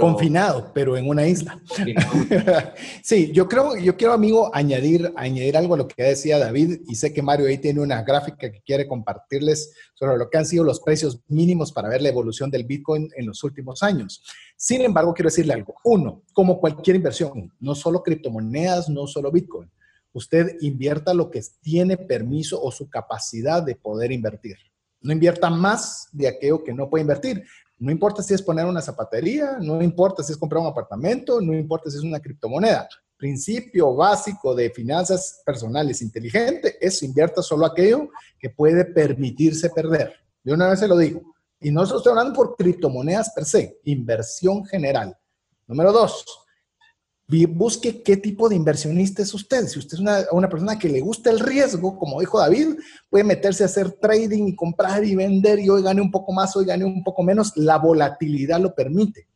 Confinado, 0.00 0.70
pero 0.72 0.96
en 0.96 1.06
una 1.06 1.26
isla. 1.26 1.60
sí, 3.02 3.30
yo 3.32 3.46
creo, 3.46 3.76
yo 3.76 3.98
quiero, 3.98 4.14
amigo, 4.14 4.50
añadir, 4.54 5.12
añadir 5.14 5.58
algo 5.58 5.74
a 5.74 5.76
lo 5.76 5.86
que 5.86 6.02
decía 6.02 6.38
David, 6.38 6.80
y 6.88 6.94
sé 6.94 7.12
que 7.12 7.20
Mario 7.20 7.48
ahí 7.48 7.58
tiene 7.58 7.80
una 7.80 8.02
gráfica 8.02 8.50
que 8.50 8.62
quiere 8.62 8.88
compartirles 8.88 9.74
sobre 9.92 10.16
lo 10.16 10.30
que 10.30 10.38
han 10.38 10.46
sido 10.46 10.64
los 10.64 10.80
precios 10.80 11.20
mínimos 11.28 11.70
para 11.70 11.90
ver 11.90 12.00
la 12.00 12.08
evolución 12.08 12.50
del 12.50 12.64
Bitcoin 12.64 13.10
en 13.14 13.26
los 13.26 13.44
últimos 13.44 13.82
años. 13.82 14.22
Sin 14.56 14.80
embargo, 14.80 15.12
quiero 15.12 15.28
decirle 15.28 15.52
algo. 15.52 15.74
Uno, 15.84 16.22
como 16.32 16.58
cualquier 16.58 16.96
inversión, 16.96 17.52
no 17.60 17.74
solo 17.74 18.02
criptomonedas, 18.02 18.88
no 18.88 19.06
solo 19.06 19.30
Bitcoin, 19.30 19.70
usted 20.14 20.56
invierta 20.60 21.12
lo 21.12 21.30
que 21.30 21.42
tiene 21.60 21.98
permiso 21.98 22.62
o 22.62 22.70
su 22.70 22.88
capacidad 22.88 23.62
de 23.62 23.74
poder 23.74 24.12
invertir. 24.12 24.56
No 25.02 25.12
invierta 25.12 25.50
más 25.50 26.08
de 26.12 26.28
aquello 26.28 26.64
que 26.64 26.72
no 26.72 26.88
puede 26.88 27.02
invertir. 27.02 27.44
No 27.78 27.90
importa 27.90 28.22
si 28.22 28.32
es 28.32 28.40
poner 28.40 28.64
una 28.64 28.80
zapatería, 28.80 29.58
no 29.60 29.82
importa 29.82 30.22
si 30.22 30.32
es 30.32 30.38
comprar 30.38 30.62
un 30.62 30.68
apartamento, 30.68 31.40
no 31.40 31.52
importa 31.52 31.90
si 31.90 31.98
es 31.98 32.04
una 32.04 32.20
criptomoneda. 32.20 32.88
Principio 33.16 33.94
básico 33.94 34.54
de 34.54 34.70
finanzas 34.70 35.42
personales 35.44 36.00
inteligente 36.00 36.78
es 36.80 37.02
invierta 37.02 37.42
solo 37.42 37.66
aquello 37.66 38.08
que 38.38 38.50
puede 38.50 38.84
permitirse 38.84 39.68
perder. 39.70 40.14
De 40.42 40.54
una 40.54 40.68
vez 40.68 40.78
se 40.78 40.88
lo 40.88 40.96
digo. 40.96 41.34
Y 41.60 41.70
no 41.70 41.82
estoy 41.82 42.10
hablando 42.10 42.32
por 42.32 42.56
criptomonedas 42.56 43.32
per 43.34 43.44
se, 43.44 43.80
inversión 43.84 44.64
general. 44.64 45.16
Número 45.66 45.92
dos, 45.92 46.24
busque 47.26 48.02
qué 48.02 48.16
tipo 48.16 48.48
de 48.48 48.56
inversionista 48.56 49.22
es 49.22 49.32
usted. 49.32 49.66
Si 49.66 49.78
usted 49.78 49.94
es 49.94 50.00
una, 50.00 50.24
una, 50.32 50.48
persona 50.48 50.78
que 50.78 50.88
le 50.88 51.00
gusta 51.00 51.30
el 51.30 51.40
riesgo, 51.40 51.98
como 51.98 52.20
dijo 52.20 52.38
David, 52.38 52.76
puede 53.08 53.24
meterse 53.24 53.62
a 53.62 53.66
hacer 53.66 53.92
trading 53.92 54.48
y 54.48 54.56
comprar 54.56 55.04
y 55.04 55.14
vender 55.14 55.58
y 55.58 55.68
hoy 55.68 55.82
gane 55.82 56.00
un 56.00 56.10
poco 56.10 56.32
más, 56.32 56.54
hoy 56.56 56.66
gane 56.66 56.84
un 56.84 57.02
poco 57.02 57.22
menos. 57.22 57.52
La 57.56 57.78
volatilidad 57.78 58.60
lo 58.60 58.74
permite. 58.74 59.28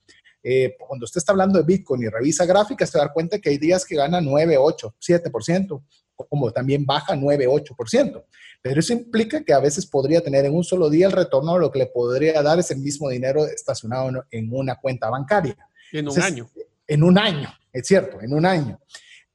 Eh, 0.43 0.77
cuando 0.79 1.05
usted 1.05 1.19
está 1.19 1.33
hablando 1.33 1.59
de 1.59 1.65
Bitcoin 1.65 2.03
y 2.03 2.09
revisa 2.09 2.47
gráficas, 2.47 2.91
se 2.91 2.99
da 2.99 3.13
cuenta 3.13 3.39
que 3.39 3.51
hay 3.51 3.59
días 3.59 3.85
que 3.85 3.97
gana 3.97 4.21
9, 4.21 4.57
8, 4.57 4.95
7%, 5.01 5.83
como 6.15 6.51
también 6.53 6.87
baja 6.87 7.17
9, 7.17 7.49
8%. 7.49 8.25
Pero 8.63 8.81
eso 8.81 8.93
implica 8.93 9.43
que 9.45 9.53
a 9.53 9.61
veces 9.61 9.87
podría 9.87 10.21
tener 10.21 10.45
en 10.45 10.55
un 10.55 10.65
solo 10.65 10.91
día 10.91 11.07
el 11.07 11.13
retorno, 11.13 11.59
lo 11.59 11.71
que 11.71 11.81
le 11.81 11.87
podría 11.87 12.43
dar 12.43 12.59
es 12.59 12.71
el 12.71 12.79
mismo 12.79 13.09
dinero 13.09 13.47
estacionado 13.47 14.25
en 14.31 14.49
una 14.53 14.77
cuenta 14.77 15.11
bancaria. 15.11 15.57
En 15.93 16.09
un 16.09 16.21
año. 16.21 16.49
En 16.89 17.05
un 17.05 17.17
año. 17.19 17.49
Es 17.73 17.87
cierto, 17.87 18.21
en 18.21 18.35
un 18.35 18.45
año. 18.45 18.81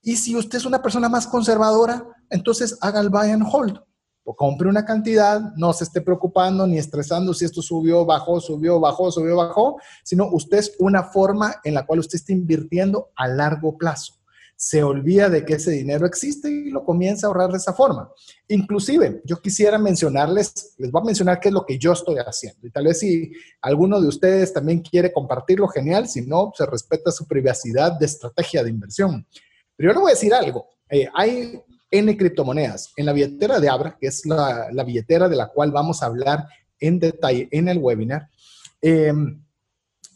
Y 0.02 0.18
si 0.18 0.36
usted 0.36 0.58
es 0.58 0.66
una 0.66 0.82
persona 0.82 1.08
más 1.08 1.28
conservadora, 1.28 2.06
entonces 2.30 2.78
haga 2.82 3.00
el 3.00 3.10
buy 3.10 3.30
and 3.30 3.48
hold. 3.50 3.80
O 4.26 4.36
compre 4.36 4.68
una 4.68 4.86
cantidad, 4.86 5.40
no 5.56 5.72
se 5.74 5.84
esté 5.84 6.02
preocupando 6.02 6.66
ni 6.66 6.78
estresando 6.78 7.34
si 7.34 7.46
esto 7.46 7.62
subió, 7.62 8.06
bajó, 8.06 8.40
subió, 8.40 8.80
bajó, 8.80 9.12
subió, 9.12 9.38
bajó, 9.38 9.78
sino 10.04 10.28
usted 10.30 10.58
es 10.58 10.76
una 10.80 11.04
forma 11.04 11.56
en 11.64 11.74
la 11.74 11.86
cual 11.86 12.00
usted 12.00 12.16
está 12.16 12.32
invirtiendo 12.32 13.12
a 13.16 13.28
largo 13.28 13.78
plazo. 13.78 14.16
Se 14.66 14.82
olvida 14.82 15.28
de 15.28 15.44
que 15.44 15.56
ese 15.56 15.72
dinero 15.72 16.06
existe 16.06 16.50
y 16.50 16.70
lo 16.70 16.86
comienza 16.86 17.28
a 17.28 17.30
ahorrar 17.30 17.52
de 17.52 17.58
esa 17.58 17.74
forma. 17.74 18.10
Inclusive, 18.48 19.22
yo 19.26 19.42
quisiera 19.42 19.78
mencionarles, 19.78 20.76
les 20.78 20.90
voy 20.90 21.02
a 21.02 21.06
mencionar 21.06 21.42
qué 21.42 21.50
es 21.50 21.54
lo 21.54 21.66
que 21.66 21.78
yo 21.78 21.92
estoy 21.92 22.16
haciendo. 22.26 22.66
Y 22.66 22.72
tal 22.72 22.86
vez 22.86 23.00
si 23.00 23.34
alguno 23.62 24.00
de 24.00 24.08
ustedes 24.08 24.54
también 24.54 24.80
quiere 24.80 25.12
compartirlo, 25.12 25.68
genial. 25.68 26.08
Si 26.08 26.22
no, 26.22 26.54
se 26.56 26.66
respeta 26.66 27.12
su 27.12 27.28
privacidad 27.28 28.00
de 28.00 28.06
estrategia 28.06 28.64
de 28.64 28.70
inversión. 28.70 29.28
Pero 29.76 29.90
yo 29.90 29.96
le 29.96 30.00
voy 30.00 30.12
a 30.12 30.16
decir 30.16 30.34
algo. 30.34 30.70
Eh, 30.90 31.10
hay 31.14 31.62
N 31.92 32.16
criptomonedas. 32.16 32.94
En 32.96 33.06
la 33.06 33.12
billetera 33.12 33.60
de 33.60 33.68
Abra, 33.68 33.98
que 34.00 34.08
es 34.08 34.26
la, 34.26 34.70
billetera 34.86 35.28
de 35.28 35.36
la 35.36 35.50
cual 35.50 35.72
vamos 35.72 36.02
a 36.02 36.06
hablar 36.06 36.48
en 36.80 37.00
detalle 37.00 37.50
en 37.52 37.68
el 37.68 37.80
webinar, 37.80 38.30
eh, 38.82 39.12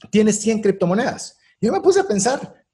tiene 0.10 0.32
100 0.32 0.62
criptomonedas. 0.62 1.38
Yo 1.60 1.74
me 1.74 1.82
puse 1.82 2.00
a 2.00 2.08
pensar, 2.08 2.66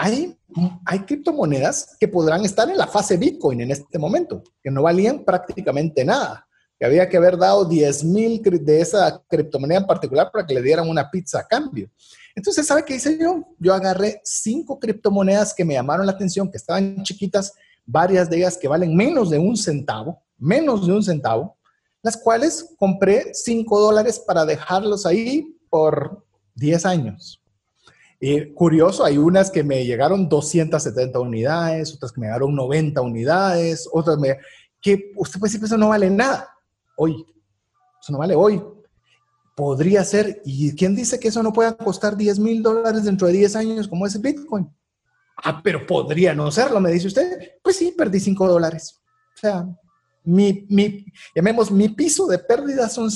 hay, 0.00 0.38
hay 0.86 1.00
criptomonedas 1.00 1.96
que 1.98 2.06
podrán 2.06 2.44
estar 2.44 2.70
en 2.70 2.78
la 2.78 2.86
fase 2.86 3.16
Bitcoin 3.16 3.60
en 3.60 3.72
este 3.72 3.98
momento, 3.98 4.44
que 4.62 4.70
no 4.70 4.84
valían 4.84 5.24
prácticamente 5.24 6.04
nada, 6.04 6.46
que 6.78 6.86
había 6.86 7.08
que 7.08 7.16
haber 7.16 7.36
dado 7.36 7.64
10 7.64 8.04
mil 8.04 8.40
de 8.40 8.80
esa 8.80 9.20
criptomoneda 9.28 9.80
en 9.80 9.86
particular 9.86 10.30
para 10.32 10.46
que 10.46 10.54
le 10.54 10.62
dieran 10.62 10.88
una 10.88 11.10
pizza 11.10 11.40
a 11.40 11.46
cambio. 11.48 11.90
Entonces, 12.36 12.64
¿sabe 12.64 12.84
qué 12.84 12.94
hice 12.94 13.18
yo? 13.18 13.44
Yo 13.58 13.74
agarré 13.74 14.20
cinco 14.22 14.78
criptomonedas 14.78 15.52
que 15.52 15.64
me 15.64 15.74
llamaron 15.74 16.06
la 16.06 16.12
atención, 16.12 16.48
que 16.48 16.58
estaban 16.58 17.02
chiquitas, 17.02 17.52
varias 17.84 18.30
de 18.30 18.36
ellas 18.36 18.56
que 18.56 18.68
valen 18.68 18.94
menos 18.94 19.30
de 19.30 19.38
un 19.38 19.56
centavo, 19.56 20.22
menos 20.38 20.86
de 20.86 20.92
un 20.92 21.02
centavo, 21.02 21.56
las 22.02 22.16
cuales 22.16 22.72
compré 22.78 23.34
5 23.34 23.80
dólares 23.80 24.22
para 24.24 24.44
dejarlos 24.44 25.04
ahí 25.06 25.58
por 25.68 26.24
10 26.54 26.86
años. 26.86 27.42
Curioso, 28.54 29.04
hay 29.04 29.16
unas 29.16 29.50
que 29.50 29.62
me 29.62 29.84
llegaron 29.84 30.28
270 30.28 31.20
unidades, 31.20 31.94
otras 31.94 32.10
que 32.10 32.20
me 32.20 32.26
llegaron 32.26 32.54
90 32.54 33.00
unidades, 33.00 33.88
otras 33.92 34.18
me, 34.18 34.38
que 34.80 35.12
usted 35.16 35.38
puede 35.38 35.50
decir 35.50 35.60
que 35.60 35.66
eso 35.66 35.78
no 35.78 35.90
vale 35.90 36.10
nada 36.10 36.52
hoy. 36.96 37.24
Eso 38.00 38.12
no 38.12 38.18
vale 38.18 38.34
hoy. 38.34 38.60
Podría 39.54 40.04
ser, 40.04 40.42
¿y 40.44 40.74
quién 40.74 40.96
dice 40.96 41.18
que 41.18 41.28
eso 41.28 41.42
no 41.42 41.52
pueda 41.52 41.76
costar 41.76 42.16
10 42.16 42.38
mil 42.40 42.62
dólares 42.62 43.04
dentro 43.04 43.26
de 43.28 43.34
10 43.34 43.56
años 43.56 43.88
como 43.88 44.06
ese 44.06 44.18
Bitcoin? 44.18 44.68
Ah, 45.36 45.60
pero 45.62 45.86
podría 45.86 46.34
no 46.34 46.50
serlo, 46.50 46.80
me 46.80 46.90
dice 46.90 47.06
usted. 47.06 47.52
Pues 47.62 47.76
sí, 47.76 47.94
perdí 47.96 48.18
5 48.18 48.48
dólares. 48.48 49.00
O 49.36 49.38
sea, 49.38 49.68
mi, 50.24 50.66
mi, 50.68 51.06
llamemos, 51.34 51.70
mi 51.70 51.88
piso 51.88 52.26
de 52.26 52.38
pérdida 52.38 52.88
son 52.88 53.10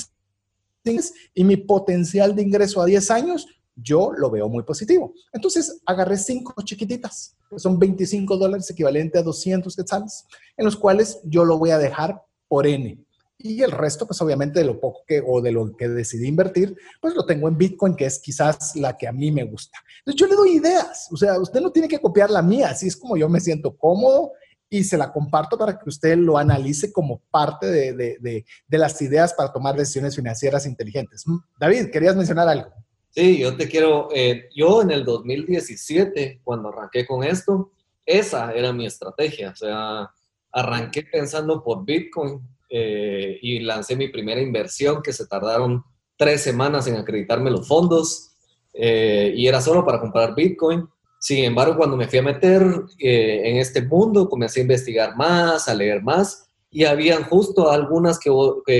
y 1.33 1.43
mi 1.43 1.55
potencial 1.57 2.35
de 2.35 2.41
ingreso 2.41 2.81
a 2.81 2.85
10 2.85 3.11
años 3.11 3.47
yo 3.75 4.11
lo 4.13 4.29
veo 4.29 4.49
muy 4.49 4.63
positivo. 4.63 5.13
Entonces 5.31 5.81
agarré 5.85 6.17
cinco 6.17 6.53
chiquititas, 6.63 7.35
que 7.49 7.59
son 7.59 7.79
25 7.79 8.37
dólares 8.37 8.69
equivalente 8.69 9.19
a 9.19 9.23
200 9.23 9.75
quetzales, 9.75 10.25
en 10.57 10.65
los 10.65 10.75
cuales 10.75 11.19
yo 11.23 11.45
lo 11.45 11.57
voy 11.57 11.71
a 11.71 11.77
dejar 11.77 12.21
por 12.47 12.67
N. 12.67 13.03
Y 13.37 13.61
el 13.61 13.71
resto, 13.71 14.07
pues 14.07 14.21
obviamente 14.21 14.59
de 14.59 14.65
lo 14.65 14.79
poco 14.79 15.01
que 15.05 15.21
o 15.25 15.41
de 15.41 15.51
lo 15.51 15.75
que 15.75 15.89
decidí 15.89 16.27
invertir, 16.27 16.77
pues 17.01 17.13
lo 17.13 17.25
tengo 17.25 17.47
en 17.49 17.57
Bitcoin, 17.57 17.95
que 17.95 18.05
es 18.05 18.19
quizás 18.19 18.75
la 18.75 18.95
que 18.95 19.07
a 19.07 19.11
mí 19.11 19.31
me 19.31 19.43
gusta. 19.43 19.79
Yo 20.15 20.27
le 20.27 20.35
doy 20.35 20.57
ideas, 20.57 21.09
o 21.11 21.17
sea, 21.17 21.39
usted 21.39 21.59
no 21.59 21.71
tiene 21.71 21.87
que 21.87 21.99
copiar 21.99 22.29
la 22.29 22.41
mía, 22.41 22.69
así 22.69 22.87
es 22.87 22.95
como 22.95 23.17
yo 23.17 23.27
me 23.27 23.41
siento 23.41 23.75
cómodo 23.75 24.31
y 24.69 24.83
se 24.83 24.97
la 24.97 25.11
comparto 25.11 25.57
para 25.57 25.77
que 25.77 25.89
usted 25.89 26.17
lo 26.17 26.37
analice 26.37 26.91
como 26.91 27.19
parte 27.29 27.67
de, 27.67 27.93
de, 27.93 28.45
de 28.67 28.77
las 28.77 29.01
ideas 29.01 29.33
para 29.33 29.51
tomar 29.51 29.75
decisiones 29.75 30.15
financieras 30.15 30.65
inteligentes. 30.65 31.25
David, 31.59 31.91
¿querías 31.91 32.15
mencionar 32.15 32.47
algo? 32.47 32.71
Sí, 33.15 33.37
yo 33.37 33.55
te 33.55 33.69
quiero, 33.69 34.09
eh, 34.11 34.49
yo 34.55 34.81
en 34.81 34.89
el 34.89 35.05
2017, 35.05 36.41
cuando 36.43 36.69
arranqué 36.69 37.05
con 37.05 37.23
esto, 37.23 37.71
esa 38.03 38.51
era 38.53 38.73
mi 38.73 38.87
estrategia, 38.87 39.51
o 39.51 39.55
sea, 39.55 40.09
arranqué 40.51 41.03
pensando 41.03 41.63
por 41.63 41.85
Bitcoin 41.85 42.41
eh, 42.71 43.37
y 43.39 43.59
lancé 43.59 43.95
mi 43.95 44.07
primera 44.07 44.41
inversión 44.41 45.03
que 45.03 45.13
se 45.13 45.27
tardaron 45.27 45.83
tres 46.17 46.41
semanas 46.41 46.87
en 46.87 46.95
acreditarme 46.95 47.51
los 47.51 47.67
fondos 47.67 48.31
eh, 48.73 49.31
y 49.35 49.45
era 49.45 49.61
solo 49.61 49.85
para 49.85 49.99
comprar 49.99 50.33
Bitcoin. 50.33 50.89
Sin 51.19 51.45
embargo, 51.45 51.77
cuando 51.77 51.95
me 51.95 52.07
fui 52.07 52.17
a 52.17 52.23
meter 52.23 52.63
en 52.97 53.57
este 53.57 53.83
mundo, 53.83 54.27
comencé 54.27 54.59
a 54.59 54.63
investigar 54.63 55.15
más, 55.15 55.69
a 55.69 55.75
leer 55.75 56.01
más 56.01 56.49
y 56.75 56.85
habían 56.85 57.23
justo 57.25 57.69
algunas 57.69 58.17
que, 58.17 58.31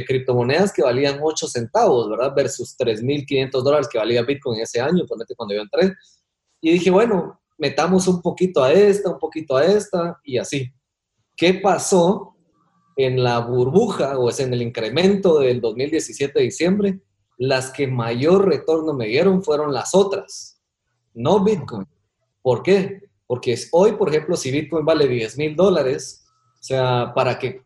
criptomonedas 0.03 0.73
que 0.73 0.81
valían 0.81 1.19
8 1.21 1.47
centavos, 1.47 2.09
¿verdad? 2.09 2.33
Versus 2.35 2.75
3.500 2.75 3.51
dólares 3.61 3.87
que 3.87 3.99
valía 3.99 4.23
Bitcoin 4.23 4.59
ese 4.59 4.81
año, 4.81 5.05
cuando 5.07 5.53
yo 5.53 5.61
entré. 5.61 5.93
Y 6.59 6.71
dije, 6.71 6.89
bueno, 6.89 7.39
metamos 7.59 8.07
un 8.07 8.19
poquito 8.19 8.63
a 8.63 8.73
esta, 8.73 9.11
un 9.11 9.19
poquito 9.19 9.55
a 9.55 9.65
esta 9.65 10.19
y 10.23 10.39
así. 10.39 10.73
¿Qué 11.37 11.53
pasó 11.53 12.35
en 12.97 13.23
la 13.23 13.37
burbuja 13.39 14.17
o 14.17 14.27
es 14.27 14.39
en 14.39 14.51
el 14.53 14.63
incremento 14.63 15.37
del 15.37 15.61
2017 15.61 16.39
de 16.39 16.45
diciembre? 16.45 16.99
Las 17.37 17.69
que 17.69 17.85
mayor 17.85 18.47
retorno 18.47 18.93
me 18.93 19.05
dieron 19.05 19.43
fueron 19.43 19.71
las 19.71 19.93
otras, 19.93 20.59
no 21.13 21.43
Bitcoin. 21.43 21.87
¿Por 22.41 22.63
qué? 22.63 23.01
Porque 23.27 23.55
hoy, 23.71 23.91
por 23.91 24.09
ejemplo, 24.09 24.35
si 24.35 24.49
Bitcoin 24.49 24.83
vale 24.83 25.07
10 25.07 25.37
mil 25.37 25.55
dólares, 25.55 26.25
o 26.59 26.63
sea, 26.63 27.11
para 27.13 27.37
que 27.37 27.61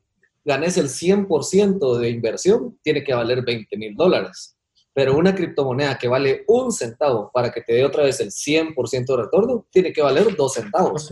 ganes 0.47 0.77
el 0.77 0.87
100% 0.87 1.97
de 1.97 2.09
inversión, 2.09 2.79
tiene 2.81 3.03
que 3.03 3.13
valer 3.13 3.43
20 3.43 3.77
mil 3.77 3.93
dólares. 3.95 4.57
Pero 4.93 5.17
una 5.17 5.35
criptomoneda 5.35 5.97
que 5.97 6.07
vale 6.07 6.45
un 6.47 6.71
centavo 6.71 7.29
para 7.33 7.51
que 7.51 7.61
te 7.61 7.73
dé 7.73 7.85
otra 7.85 8.03
vez 8.03 8.21
el 8.21 8.31
100% 8.31 9.05
de 9.05 9.17
retorno, 9.17 9.67
tiene 9.69 9.91
que 9.91 10.01
valer 10.01 10.35
dos 10.37 10.53
centavos. 10.53 11.11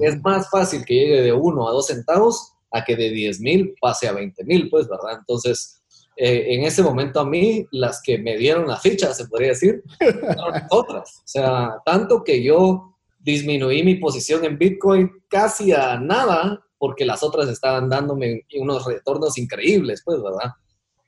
Es 0.00 0.20
más 0.22 0.50
fácil 0.50 0.84
que 0.84 0.94
llegue 0.94 1.22
de 1.22 1.32
uno 1.32 1.68
a 1.68 1.72
dos 1.72 1.86
centavos 1.86 2.52
a 2.72 2.84
que 2.84 2.96
de 2.96 3.10
10 3.10 3.40
mil 3.40 3.74
pase 3.80 4.08
a 4.08 4.12
20 4.12 4.44
mil, 4.44 4.68
pues, 4.68 4.88
¿verdad? 4.88 5.18
Entonces, 5.20 5.80
eh, 6.16 6.54
en 6.54 6.64
ese 6.64 6.82
momento 6.82 7.20
a 7.20 7.24
mí, 7.24 7.64
las 7.70 8.02
que 8.02 8.18
me 8.18 8.36
dieron 8.36 8.66
la 8.66 8.78
ficha, 8.78 9.14
se 9.14 9.28
podría 9.28 9.50
decir, 9.50 9.80
fueron 9.98 10.62
otras. 10.70 11.18
O 11.18 11.26
sea, 11.26 11.76
tanto 11.86 12.24
que 12.24 12.42
yo 12.42 12.96
disminuí 13.20 13.84
mi 13.84 13.94
posición 13.94 14.44
en 14.44 14.58
Bitcoin 14.58 15.10
casi 15.28 15.72
a 15.72 15.98
nada 16.00 16.63
porque 16.84 17.06
las 17.06 17.22
otras 17.22 17.48
estaban 17.48 17.88
dándome 17.88 18.42
unos 18.58 18.84
retornos 18.84 19.38
increíbles, 19.38 20.02
pues, 20.04 20.22
¿verdad? 20.22 20.52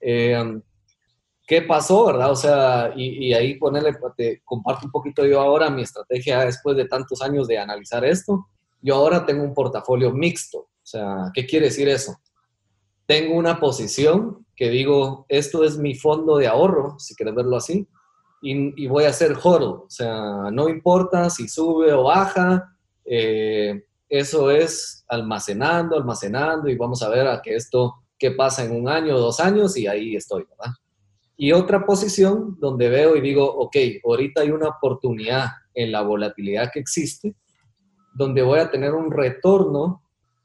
Eh, 0.00 0.58
¿Qué 1.46 1.60
pasó, 1.60 2.06
verdad? 2.06 2.30
O 2.30 2.34
sea, 2.34 2.94
y, 2.96 3.26
y, 3.26 3.34
ahí 3.34 3.56
ponerle, 3.56 3.92
te 4.16 4.40
comparto 4.42 4.86
un 4.86 4.90
poquito 4.90 5.26
yo 5.26 5.38
ahora 5.38 5.68
mi 5.68 5.82
estrategia 5.82 6.46
después 6.46 6.78
de 6.78 6.88
tantos 6.88 7.20
años 7.20 7.46
de 7.46 7.58
analizar 7.58 8.06
esto. 8.06 8.46
Yo 8.80 8.94
ahora 8.94 9.26
tengo 9.26 9.44
un 9.44 9.52
portafolio 9.52 10.10
mixto. 10.12 10.60
O 10.60 10.68
sea, 10.82 11.30
¿qué 11.34 11.44
quiere 11.44 11.66
decir 11.66 11.90
eso? 11.90 12.16
Tengo 13.04 13.34
una 13.34 13.60
posición 13.60 14.46
que 14.56 14.70
digo, 14.70 15.26
esto 15.28 15.62
es 15.62 15.76
mi 15.76 15.94
fondo 15.94 16.38
de 16.38 16.46
ahorro, 16.46 16.98
si 16.98 17.14
quieres 17.14 17.34
verlo 17.34 17.58
así, 17.58 17.86
y, 18.40 18.82
y 18.82 18.86
voy 18.86 19.04
a 19.04 19.10
hacer 19.10 19.36
hodl. 19.42 19.82
O 19.84 19.90
sea, 19.90 20.50
no 20.50 20.70
importa 20.70 21.28
si 21.28 21.48
sube 21.48 21.92
o 21.92 22.04
baja, 22.04 22.72
eh, 23.04 23.84
eso 24.09 24.50
es 24.50 25.04
almacenando, 25.09 25.96
almacenando, 25.96 26.68
y 26.68 26.76
vamos 26.76 27.02
a 27.02 27.09
ver 27.09 27.26
a 27.26 27.40
que 27.42 27.54
esto, 27.54 27.94
qué 28.18 28.30
pasa 28.30 28.64
en 28.64 28.72
un 28.72 28.88
año 28.88 29.16
o 29.16 29.20
dos 29.20 29.40
años, 29.40 29.76
y 29.76 29.86
ahí 29.86 30.16
estoy, 30.16 30.44
¿verdad? 30.44 30.72
Y 31.36 31.52
otra 31.52 31.84
posición 31.84 32.57
donde 32.59 32.88
veo 32.88 33.16
y 33.16 33.20
digo, 33.20 33.44
ok, 33.44 33.76
ahorita 34.04 34.40
hay 34.40 34.50
una 34.50 34.68
oportunidad 34.68 35.48
en 35.74 35.92
la 35.92 36.00
volatilidad 36.00 36.70
que 36.72 36.80
existe, 36.80 37.34
donde 38.14 38.42
voy 38.42 38.59
a 38.59 38.70
tener 38.70 38.94
un 38.94 39.11
retorno, 39.11 40.02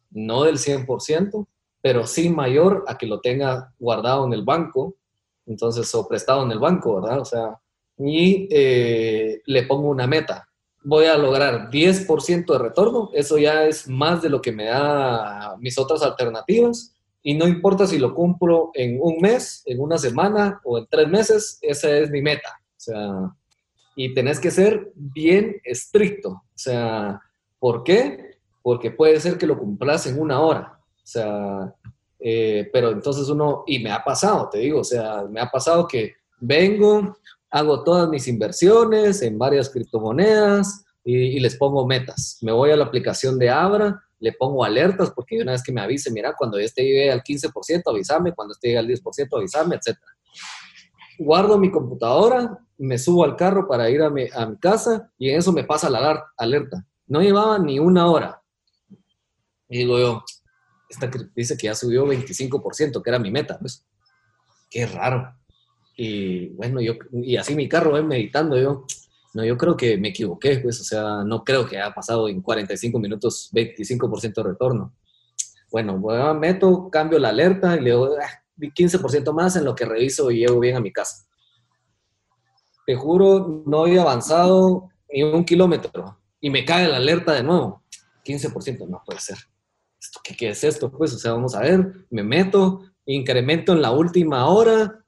no 0.09 0.43
del 0.43 0.57
100%, 0.57 1.47
pero 1.81 2.05
sí 2.05 2.29
mayor 2.29 2.83
a 2.87 2.97
que 2.97 3.07
lo 3.07 3.21
tenga 3.21 3.73
guardado 3.79 4.25
en 4.25 4.33
el 4.33 4.43
banco, 4.43 4.95
entonces, 5.45 5.93
o 5.95 6.07
prestado 6.07 6.43
en 6.43 6.51
el 6.51 6.59
banco, 6.59 7.01
¿verdad? 7.01 7.19
O 7.19 7.25
sea, 7.25 7.59
y 7.97 8.47
eh, 8.51 9.41
le 9.45 9.63
pongo 9.63 9.89
una 9.89 10.07
meta. 10.07 10.47
Voy 10.83 11.05
a 11.05 11.17
lograr 11.17 11.69
10% 11.69 12.45
de 12.51 12.57
retorno, 12.57 13.11
eso 13.13 13.37
ya 13.37 13.65
es 13.65 13.87
más 13.87 14.21
de 14.21 14.29
lo 14.29 14.41
que 14.41 14.51
me 14.51 14.65
da 14.65 15.55
mis 15.59 15.77
otras 15.77 16.01
alternativas 16.01 16.95
y 17.23 17.35
no 17.35 17.47
importa 17.47 17.85
si 17.85 17.99
lo 17.99 18.15
cumplo 18.15 18.71
en 18.73 18.97
un 18.99 19.19
mes, 19.19 19.61
en 19.65 19.79
una 19.79 19.97
semana 19.97 20.59
o 20.63 20.79
en 20.79 20.87
tres 20.89 21.07
meses, 21.07 21.59
esa 21.61 21.89
es 21.91 22.09
mi 22.09 22.21
meta. 22.21 22.59
O 22.75 22.79
sea, 22.79 23.35
y 23.95 24.13
tenés 24.13 24.39
que 24.39 24.49
ser 24.49 24.91
bien 24.95 25.61
estricto. 25.63 26.29
O 26.29 26.43
sea, 26.55 27.21
¿por 27.59 27.83
qué? 27.83 28.37
Porque 28.63 28.89
puede 28.89 29.19
ser 29.19 29.37
que 29.37 29.45
lo 29.45 29.57
cumplas 29.57 30.07
en 30.07 30.19
una 30.19 30.39
hora. 30.39 30.79
O 30.95 31.07
sea, 31.07 31.75
eh, 32.19 32.69
pero 32.73 32.89
entonces 32.89 33.29
uno, 33.29 33.63
y 33.67 33.79
me 33.79 33.91
ha 33.91 34.03
pasado, 34.03 34.49
te 34.49 34.59
digo, 34.59 34.79
o 34.79 34.83
sea, 34.83 35.23
me 35.29 35.41
ha 35.41 35.49
pasado 35.49 35.87
que 35.87 36.13
vengo, 36.39 37.17
hago 37.51 37.83
todas 37.83 38.09
mis 38.09 38.27
inversiones 38.27 39.21
en 39.21 39.37
varias 39.37 39.69
criptomonedas 39.69 40.85
y, 41.03 41.15
y 41.15 41.39
les 41.39 41.55
pongo 41.55 41.85
metas. 41.85 42.39
Me 42.41 42.51
voy 42.51 42.71
a 42.71 42.75
la 42.75 42.85
aplicación 42.85 43.37
de 43.37 43.49
Abra 43.49 44.01
le 44.21 44.33
pongo 44.33 44.63
alertas 44.63 45.11
porque 45.11 45.41
una 45.41 45.51
vez 45.51 45.63
que 45.63 45.71
me 45.71 45.81
avise, 45.81 46.11
mira, 46.11 46.35
cuando 46.37 46.57
este 46.59 46.83
llegue 46.83 47.11
al 47.11 47.23
15%, 47.23 47.81
avísame, 47.87 48.33
cuando 48.33 48.53
este 48.53 48.67
llegue 48.67 48.79
al 48.79 48.87
10%, 48.87 49.37
avísame, 49.37 49.75
etc. 49.75 49.97
Guardo 51.17 51.57
mi 51.57 51.71
computadora, 51.71 52.57
me 52.77 52.99
subo 52.99 53.25
al 53.25 53.35
carro 53.35 53.67
para 53.67 53.89
ir 53.89 54.01
a 54.01 54.11
mi, 54.11 54.27
a 54.31 54.45
mi 54.45 54.57
casa 54.57 55.11
y 55.17 55.31
en 55.31 55.39
eso 55.39 55.51
me 55.51 55.63
pasa 55.63 55.89
la 55.89 56.23
alerta. 56.37 56.85
No 57.07 57.21
llevaba 57.21 57.57
ni 57.57 57.79
una 57.79 58.07
hora. 58.09 58.41
Y 59.67 59.79
digo 59.79 59.97
yo, 59.97 60.23
esta 60.87 61.09
dice 61.35 61.57
que 61.57 61.65
ya 61.65 61.75
subió 61.75 62.05
25%, 62.05 63.01
que 63.01 63.09
era 63.09 63.17
mi 63.17 63.31
meta, 63.31 63.57
pues. 63.59 63.85
Qué 64.69 64.85
raro. 64.85 65.35
Y 66.03 66.47
bueno, 66.55 66.81
yo, 66.81 66.93
y 67.11 67.37
así 67.37 67.53
mi 67.53 67.69
carro, 67.69 67.91
ven 67.91 68.07
meditando, 68.07 68.59
yo, 68.59 68.85
no, 69.35 69.45
yo 69.45 69.55
creo 69.55 69.77
que 69.77 69.99
me 69.99 70.07
equivoqué, 70.07 70.57
pues, 70.57 70.81
o 70.81 70.83
sea, 70.83 71.23
no 71.23 71.43
creo 71.43 71.67
que 71.67 71.77
haya 71.77 71.93
pasado 71.93 72.27
en 72.27 72.41
45 72.41 72.97
minutos 72.97 73.51
25% 73.53 74.33
de 74.33 74.41
retorno. 74.41 74.95
Bueno, 75.69 75.99
meto, 76.33 76.89
cambio 76.89 77.19
la 77.19 77.29
alerta 77.29 77.77
y 77.77 77.81
le 77.81 77.91
doy 77.91 78.15
15% 78.57 79.27
ah, 79.27 79.31
más 79.31 79.55
en 79.57 79.63
lo 79.63 79.75
que 79.75 79.85
reviso 79.85 80.31
y 80.31 80.39
llego 80.39 80.59
bien 80.59 80.75
a 80.75 80.79
mi 80.79 80.91
casa. 80.91 81.27
Te 82.87 82.95
juro, 82.95 83.61
no 83.67 83.85
he 83.85 83.99
avanzado 83.99 84.89
ni 85.13 85.21
un 85.21 85.45
kilómetro 85.45 86.17
y 86.39 86.49
me 86.49 86.65
cae 86.65 86.87
la 86.87 86.97
alerta 86.97 87.33
de 87.33 87.43
nuevo. 87.43 87.83
15%, 88.25 88.87
no 88.89 89.03
puede 89.05 89.19
ser. 89.19 89.37
¿Esto, 90.01 90.19
qué, 90.23 90.35
¿Qué 90.35 90.49
es 90.49 90.63
esto? 90.63 90.91
Pues, 90.91 91.13
o 91.13 91.19
sea, 91.19 91.33
vamos 91.33 91.53
a 91.53 91.59
ver, 91.59 92.07
me 92.09 92.23
meto, 92.23 92.85
incremento 93.05 93.73
en 93.73 93.83
la 93.83 93.91
última 93.91 94.47
hora, 94.47 95.00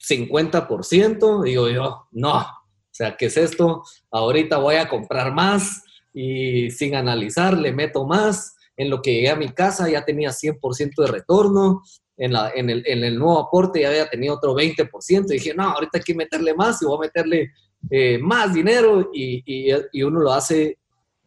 50%, 0.00 1.42
digo 1.42 1.68
yo, 1.68 2.06
no, 2.12 2.38
o 2.38 2.94
sea, 2.98 3.16
¿qué 3.16 3.26
es 3.26 3.36
esto? 3.36 3.84
Ahorita 4.10 4.58
voy 4.58 4.74
a 4.74 4.88
comprar 4.88 5.32
más 5.32 5.84
y 6.12 6.70
sin 6.70 6.96
analizar 6.96 7.56
le 7.56 7.72
meto 7.72 8.04
más. 8.04 8.56
En 8.76 8.90
lo 8.90 9.02
que 9.02 9.14
llegué 9.14 9.30
a 9.30 9.36
mi 9.36 9.50
casa 9.50 9.88
ya 9.88 10.04
tenía 10.04 10.30
100% 10.30 10.94
de 10.96 11.06
retorno. 11.06 11.82
En, 12.16 12.32
la, 12.32 12.50
en, 12.52 12.70
el, 12.70 12.82
en, 12.86 13.04
el, 13.04 13.16
nuevo 13.16 13.38
aporte 13.38 13.82
ya 13.82 13.88
había 13.90 14.10
tenido 14.10 14.34
otro 14.34 14.54
20%. 14.54 15.26
Y 15.28 15.34
dije, 15.34 15.54
no, 15.54 15.64
ahorita 15.64 15.98
hay 15.98 16.02
que 16.02 16.14
meterle 16.14 16.54
más 16.54 16.82
y 16.82 16.86
voy 16.86 16.96
a 16.96 17.00
meterle 17.02 17.52
eh, 17.88 18.18
más 18.18 18.52
dinero. 18.52 19.10
Y, 19.12 19.42
y, 19.46 19.72
y, 19.92 20.02
uno 20.02 20.18
lo 20.18 20.32
hace 20.32 20.78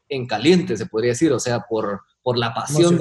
en 0.09 0.27
caliente, 0.27 0.75
se 0.75 0.87
podría 0.87 1.11
decir. 1.11 1.31
O 1.31 1.39
sea, 1.39 1.61
por, 1.61 2.01
por 2.21 2.37
la 2.37 2.53
pasión, 2.53 2.99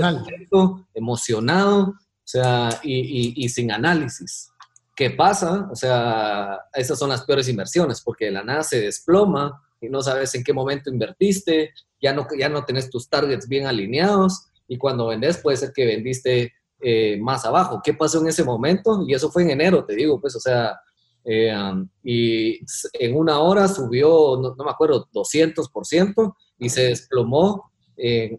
emocionado, 0.94 1.88
o 1.88 1.94
sea, 2.24 2.68
y, 2.84 3.44
y 3.44 3.48
sin 3.48 3.72
análisis. 3.72 4.50
¿Qué 4.94 5.10
pasa? 5.10 5.68
O 5.70 5.76
sea, 5.76 6.58
esas 6.74 6.98
son 6.98 7.10
las 7.10 7.24
peores 7.24 7.48
inversiones 7.48 8.00
porque 8.02 8.30
la 8.30 8.42
nada 8.42 8.62
se 8.62 8.80
desploma 8.80 9.62
y 9.80 9.88
no 9.88 10.02
sabes 10.02 10.34
en 10.34 10.44
qué 10.44 10.52
momento 10.52 10.90
invertiste, 10.90 11.72
ya 12.00 12.12
no, 12.12 12.26
ya 12.38 12.48
no 12.48 12.64
tenés 12.64 12.90
tus 12.90 13.08
targets 13.08 13.48
bien 13.48 13.66
alineados 13.66 14.50
y 14.68 14.78
cuando 14.78 15.06
vendes 15.06 15.38
puede 15.38 15.56
ser 15.56 15.72
que 15.72 15.86
vendiste 15.86 16.52
eh, 16.80 17.18
más 17.20 17.44
abajo. 17.44 17.80
¿Qué 17.82 17.94
pasó 17.94 18.20
en 18.20 18.28
ese 18.28 18.44
momento? 18.44 19.04
Y 19.06 19.14
eso 19.14 19.30
fue 19.30 19.42
en 19.42 19.50
enero, 19.50 19.84
te 19.84 19.94
digo, 19.94 20.20
pues, 20.20 20.36
o 20.36 20.40
sea, 20.40 20.78
eh, 21.24 21.54
um, 21.54 21.88
y 22.02 22.60
en 22.94 23.16
una 23.16 23.40
hora 23.40 23.68
subió, 23.68 24.38
no, 24.40 24.64
me 24.64 24.70
acuerdo, 24.70 25.08
200% 25.12 26.34
y 26.58 26.68
se 26.68 26.84
desplomó 26.84 27.70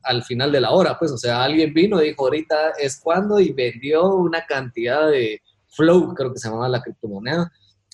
al 0.03 0.23
final 0.23 0.51
de 0.51 0.59
la 0.59 0.71
hora, 0.71 0.97
pues, 0.97 1.11
o 1.11 1.17
sea, 1.19 1.43
alguien 1.43 1.71
vino 1.71 2.01
y 2.01 2.07
dijo, 2.07 2.23
ahorita 2.23 2.71
es 2.79 2.99
cuando 2.99 3.39
y 3.39 3.51
vendió 3.53 4.15
una 4.15 4.43
cantidad 4.47 5.07
de 5.07 5.39
Flow, 5.71 6.13
creo 6.13 6.33
que 6.33 6.39
se 6.39 6.47
llamaba 6.47 6.69
la 6.69 6.81
criptomoneda, 6.81 7.51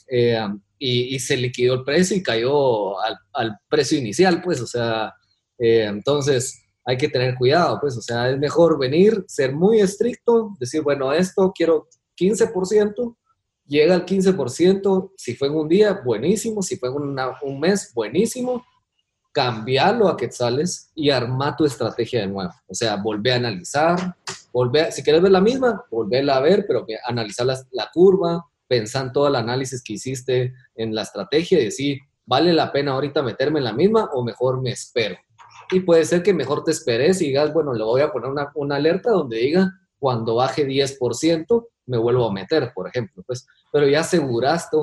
eh, 0.10 0.40
y, 0.80 1.20
se 1.20 1.36
liquidó 1.38 1.74
el 1.76 1.84
precio 1.84 2.16
y 2.16 2.24
cayó 2.24 3.00
al, 3.00 3.58
precio 3.68 3.98
inicial, 3.98 4.42
pues, 4.44 4.62
o 4.62 4.68
sea, 4.68 5.14
eh, 5.58 5.86
entonces 5.86 6.64
hay 6.86 6.98
que 6.98 7.10
tener 7.10 7.36
cuidado, 7.36 7.80
pues, 7.82 7.98
o 7.98 8.02
sea, 8.02 8.30
es 8.30 8.38
mejor 8.38 8.80
venir, 8.80 9.24
ser 9.28 9.54
muy 9.54 9.80
estricto, 9.80 10.56
decir, 10.60 10.82
bueno, 10.82 11.12
esto 11.12 11.52
quiero 11.54 11.88
15%, 12.16 13.18
llega 13.66 13.96
al 13.96 14.06
15%, 14.06 15.12
si 15.18 15.36
fue 15.36 15.48
en 15.48 15.56
un 15.56 15.68
día, 15.68 16.00
buenísimo, 16.06 16.62
si 16.62 16.78
fue 16.78 16.90
en 16.90 16.96
un 16.96 17.60
mes, 17.60 17.92
buenísimo, 17.94 18.64
cambiarlo 19.38 20.10
a 20.10 20.18
quetzales 20.18 20.90
y 20.96 21.12
armar 21.12 21.56
tu 21.56 21.64
estrategia 21.64 22.22
de 22.22 22.28
nuevo. 22.28 22.52
O 22.66 22.74
sea, 22.74 22.96
volver 22.96 23.34
a 23.34 23.36
analizar, 23.36 24.16
volver, 24.52 24.92
si 24.92 25.04
quieres 25.04 25.22
ver 25.22 25.32
la 25.32 25.42
misma, 25.42 25.86
volverla 25.92 26.38
a 26.38 26.40
ver, 26.40 26.66
pero 26.68 26.84
analizar 27.06 27.46
la, 27.46 27.56
la 27.70 27.88
curva, 27.94 28.44
pensar 28.68 29.06
en 29.06 29.12
todo 29.12 29.28
el 29.28 29.36
análisis 29.36 29.84
que 29.84 29.94
hiciste 29.94 30.56
en 30.74 30.96
la 30.96 31.04
estrategia 31.04 31.60
y 31.60 31.66
decir, 31.66 32.00
¿vale 32.26 32.52
la 32.52 32.72
pena 32.72 32.94
ahorita 32.94 33.22
meterme 33.22 33.60
en 33.60 33.66
la 33.66 33.74
misma 33.74 34.10
o 34.12 34.24
mejor 34.24 34.60
me 34.60 34.72
espero? 34.72 35.18
Y 35.70 35.82
puede 35.82 36.04
ser 36.06 36.24
que 36.24 36.34
mejor 36.34 36.64
te 36.64 36.72
esperes 36.72 37.22
y 37.22 37.28
digas, 37.28 37.54
bueno, 37.54 37.76
le 37.76 37.84
voy 37.84 38.02
a 38.02 38.12
poner 38.12 38.32
una, 38.32 38.52
una 38.56 38.78
alerta 38.78 39.12
donde 39.12 39.38
diga, 39.38 39.72
cuando 40.00 40.34
baje 40.34 40.66
10%, 40.66 41.68
me 41.86 41.98
vuelvo 42.00 42.28
a 42.28 42.34
meter, 42.34 42.72
por 42.74 42.88
ejemplo. 42.88 43.22
Pues, 43.28 43.46
pero 43.72 43.88
ya 43.88 44.00
aseguraste 44.00 44.78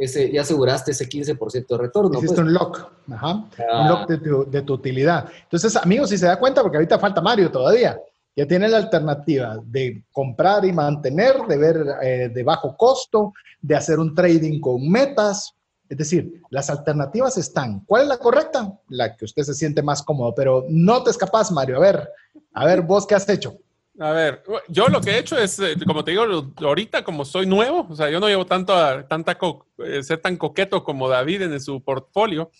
ese, 0.00 0.32
ya 0.32 0.42
aseguraste 0.42 0.90
ese 0.92 1.08
15% 1.08 1.66
de 1.68 1.78
retorno. 1.78 2.18
Hiciste 2.18 2.36
pues. 2.36 2.46
un 2.46 2.52
lock, 2.54 2.90
Ajá. 3.10 3.34
un 3.34 3.48
Ah. 3.70 3.88
lock 3.88 4.08
de 4.08 4.18
tu, 4.18 4.50
de 4.50 4.62
tu 4.62 4.74
utilidad. 4.74 5.28
Entonces, 5.42 5.76
amigos, 5.76 6.10
si 6.10 6.18
se 6.18 6.26
da 6.26 6.38
cuenta, 6.38 6.62
porque 6.62 6.78
ahorita 6.78 6.98
falta 6.98 7.20
Mario 7.20 7.50
todavía, 7.50 8.00
ya 8.34 8.46
tiene 8.46 8.68
la 8.68 8.78
alternativa 8.78 9.58
de 9.64 10.04
comprar 10.12 10.64
y 10.64 10.72
mantener, 10.72 11.34
de 11.48 11.56
ver 11.58 11.84
eh, 12.02 12.30
de 12.32 12.42
bajo 12.42 12.76
costo, 12.76 13.32
de 13.60 13.76
hacer 13.76 13.98
un 13.98 14.14
trading 14.14 14.60
con 14.60 14.88
metas. 14.88 15.52
Es 15.88 15.98
decir, 15.98 16.40
las 16.50 16.70
alternativas 16.70 17.36
están. 17.36 17.80
¿Cuál 17.84 18.02
es 18.02 18.08
la 18.08 18.18
correcta? 18.18 18.72
La 18.88 19.16
que 19.16 19.24
usted 19.24 19.42
se 19.42 19.54
siente 19.54 19.82
más 19.82 20.02
cómodo, 20.02 20.32
pero 20.34 20.64
no 20.68 21.02
te 21.02 21.10
escapas, 21.10 21.50
Mario. 21.50 21.76
A 21.76 21.80
ver, 21.80 22.08
a 22.54 22.64
ver, 22.64 22.82
vos 22.82 23.06
qué 23.06 23.16
has 23.16 23.28
hecho. 23.28 23.56
A 24.00 24.12
ver, 24.12 24.42
yo 24.68 24.88
lo 24.88 25.02
que 25.02 25.10
he 25.10 25.18
hecho 25.18 25.36
es, 25.36 25.58
eh, 25.58 25.74
como 25.86 26.02
te 26.02 26.12
digo, 26.12 26.24
ahorita 26.56 27.04
como 27.04 27.26
soy 27.26 27.44
nuevo, 27.44 27.86
o 27.90 27.94
sea, 27.94 28.08
yo 28.08 28.18
no 28.18 28.28
llevo 28.28 28.46
tanto 28.46 28.74
a, 28.74 29.06
tanta 29.06 29.36
eh, 29.84 30.02
ser 30.02 30.22
tan 30.22 30.38
coqueto 30.38 30.82
como 30.82 31.06
David 31.06 31.42
en 31.42 31.60
su 31.60 31.84
portfolio. 31.84 32.50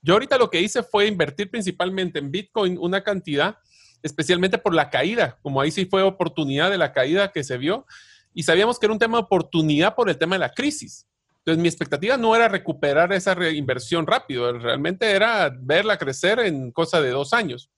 Yo 0.00 0.14
ahorita 0.14 0.38
lo 0.38 0.48
que 0.48 0.60
hice 0.60 0.84
fue 0.84 1.08
invertir 1.08 1.50
principalmente 1.50 2.20
en 2.20 2.30
Bitcoin 2.30 2.78
una 2.78 3.02
cantidad, 3.02 3.58
especialmente 4.00 4.58
por 4.58 4.74
la 4.74 4.88
caída, 4.88 5.38
como 5.42 5.60
ahí 5.60 5.72
sí 5.72 5.86
fue 5.86 6.04
oportunidad 6.04 6.70
de 6.70 6.78
la 6.78 6.92
caída 6.92 7.32
que 7.32 7.42
se 7.42 7.58
vio, 7.58 7.84
y 8.32 8.44
sabíamos 8.44 8.78
que 8.78 8.86
era 8.86 8.92
un 8.92 9.00
tema 9.00 9.18
de 9.18 9.24
oportunidad 9.24 9.96
por 9.96 10.08
el 10.08 10.16
tema 10.16 10.36
de 10.36 10.40
la 10.40 10.52
crisis. 10.52 11.08
Entonces, 11.38 11.60
mi 11.60 11.66
expectativa 11.66 12.16
no 12.16 12.36
era 12.36 12.46
recuperar 12.46 13.12
esa 13.12 13.34
reinversión 13.34 14.06
rápido, 14.06 14.52
realmente 14.52 15.10
era 15.10 15.52
verla 15.52 15.98
crecer 15.98 16.38
en 16.38 16.70
cosa 16.70 17.00
de 17.00 17.10
dos 17.10 17.32
años. 17.32 17.70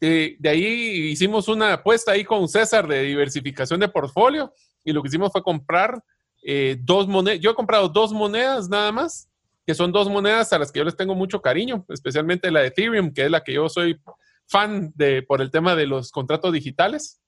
Eh, 0.00 0.36
de 0.38 0.48
ahí 0.48 0.64
hicimos 1.10 1.48
una 1.48 1.74
apuesta 1.74 2.12
ahí 2.12 2.24
con 2.24 2.48
César 2.48 2.88
de 2.88 3.02
diversificación 3.02 3.80
de 3.80 3.88
portfolio 3.88 4.52
y 4.82 4.92
lo 4.92 5.02
que 5.02 5.08
hicimos 5.08 5.30
fue 5.30 5.42
comprar 5.42 6.02
eh, 6.42 6.78
dos 6.80 7.06
monedas. 7.06 7.40
Yo 7.40 7.50
he 7.50 7.54
comprado 7.54 7.88
dos 7.88 8.12
monedas 8.12 8.68
nada 8.68 8.92
más, 8.92 9.28
que 9.66 9.74
son 9.74 9.92
dos 9.92 10.08
monedas 10.08 10.52
a 10.52 10.58
las 10.58 10.72
que 10.72 10.78
yo 10.78 10.84
les 10.84 10.96
tengo 10.96 11.14
mucho 11.14 11.42
cariño, 11.42 11.84
especialmente 11.88 12.50
la 12.50 12.60
de 12.60 12.68
Ethereum, 12.68 13.12
que 13.12 13.26
es 13.26 13.30
la 13.30 13.42
que 13.42 13.52
yo 13.52 13.68
soy 13.68 14.00
fan 14.46 14.92
de 14.94 15.22
por 15.22 15.42
el 15.42 15.50
tema 15.50 15.76
de 15.76 15.86
los 15.86 16.10
contratos 16.10 16.52
digitales. 16.52 17.20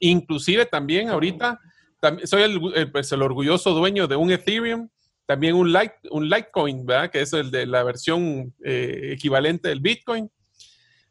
Inclusive 0.00 0.66
también 0.66 1.08
ahorita 1.10 1.60
soy 2.24 2.42
el, 2.42 2.90
pues, 2.90 3.12
el 3.12 3.22
orgulloso 3.22 3.72
dueño 3.72 4.08
de 4.08 4.16
un 4.16 4.30
Ethereum, 4.30 4.88
también 5.26 5.54
un, 5.54 5.72
Light, 5.72 5.92
un 6.10 6.28
Litecoin, 6.28 6.84
¿verdad? 6.84 7.10
que 7.10 7.20
es 7.20 7.32
el 7.32 7.50
de 7.50 7.66
la 7.66 7.84
versión 7.84 8.52
eh, 8.64 9.10
equivalente 9.12 9.68
del 9.68 9.80
Bitcoin. 9.80 10.30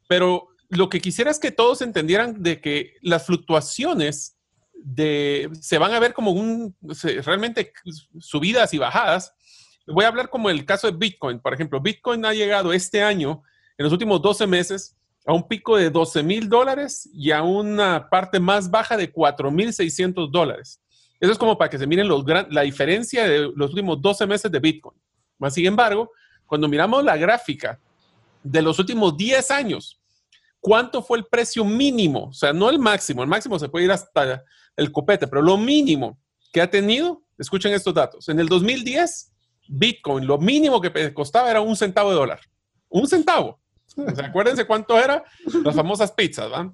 Pero 0.07 0.49
lo 0.69 0.89
que 0.89 1.01
quisiera 1.01 1.31
es 1.31 1.39
que 1.39 1.51
todos 1.51 1.81
entendieran 1.81 2.41
de 2.41 2.61
que 2.61 2.95
las 3.01 3.25
fluctuaciones 3.25 4.37
de, 4.73 5.49
se 5.59 5.77
van 5.77 5.93
a 5.93 5.99
ver 5.99 6.13
como 6.13 6.31
un, 6.31 6.75
realmente 7.25 7.73
subidas 8.19 8.73
y 8.73 8.77
bajadas. 8.77 9.33
Voy 9.87 10.05
a 10.05 10.09
hablar 10.09 10.29
como 10.29 10.49
el 10.49 10.65
caso 10.65 10.89
de 10.89 10.97
Bitcoin. 10.97 11.39
Por 11.39 11.53
ejemplo, 11.53 11.81
Bitcoin 11.81 12.23
ha 12.25 12.33
llegado 12.33 12.71
este 12.71 13.01
año, 13.01 13.43
en 13.77 13.83
los 13.83 13.91
últimos 13.93 14.21
12 14.21 14.45
meses, 14.47 14.95
a 15.25 15.33
un 15.33 15.47
pico 15.47 15.75
de 15.75 15.89
12 15.89 16.23
mil 16.23 16.47
dólares 16.47 17.09
y 17.13 17.31
a 17.31 17.43
una 17.43 18.09
parte 18.09 18.39
más 18.39 18.69
baja 18.69 18.95
de 18.95 19.11
4 19.11 19.51
mil 19.51 19.73
600 19.73 20.31
dólares. 20.31 20.79
Eso 21.19 21.31
es 21.31 21.37
como 21.37 21.57
para 21.57 21.69
que 21.69 21.77
se 21.77 21.85
miren 21.85 22.07
los 22.07 22.23
gran- 22.23 22.47
la 22.49 22.61
diferencia 22.61 23.27
de 23.27 23.51
los 23.55 23.71
últimos 23.71 24.01
12 24.01 24.25
meses 24.25 24.51
de 24.51 24.59
Bitcoin. 24.59 24.97
Más 25.37 25.53
sin 25.53 25.65
embargo, 25.65 26.11
cuando 26.45 26.67
miramos 26.67 27.03
la 27.03 27.17
gráfica 27.17 27.79
de 28.41 28.61
los 28.61 28.79
últimos 28.79 29.17
10 29.17 29.51
años, 29.51 29.98
¿cuánto 30.59 31.01
fue 31.01 31.17
el 31.17 31.25
precio 31.25 31.65
mínimo? 31.65 32.25
O 32.25 32.33
sea, 32.33 32.53
no 32.53 32.69
el 32.69 32.79
máximo, 32.79 33.23
el 33.23 33.29
máximo 33.29 33.59
se 33.59 33.69
puede 33.69 33.85
ir 33.85 33.91
hasta 33.91 34.43
el 34.75 34.91
copete, 34.91 35.27
pero 35.27 35.41
lo 35.41 35.57
mínimo 35.57 36.19
que 36.51 36.61
ha 36.61 36.69
tenido, 36.69 37.23
escuchen 37.37 37.73
estos 37.73 37.93
datos, 37.93 38.29
en 38.29 38.39
el 38.39 38.47
2010, 38.47 39.31
Bitcoin, 39.67 40.25
lo 40.25 40.37
mínimo 40.37 40.81
que 40.81 41.13
costaba 41.13 41.49
era 41.49 41.61
un 41.61 41.75
centavo 41.75 42.09
de 42.09 42.15
dólar. 42.15 42.39
Un 42.89 43.07
centavo. 43.07 43.59
Acuérdense 44.23 44.65
cuánto 44.65 44.97
era 44.97 45.23
las 45.63 45.75
famosas 45.75 46.11
pizzas, 46.11 46.51
¿va? 46.51 46.73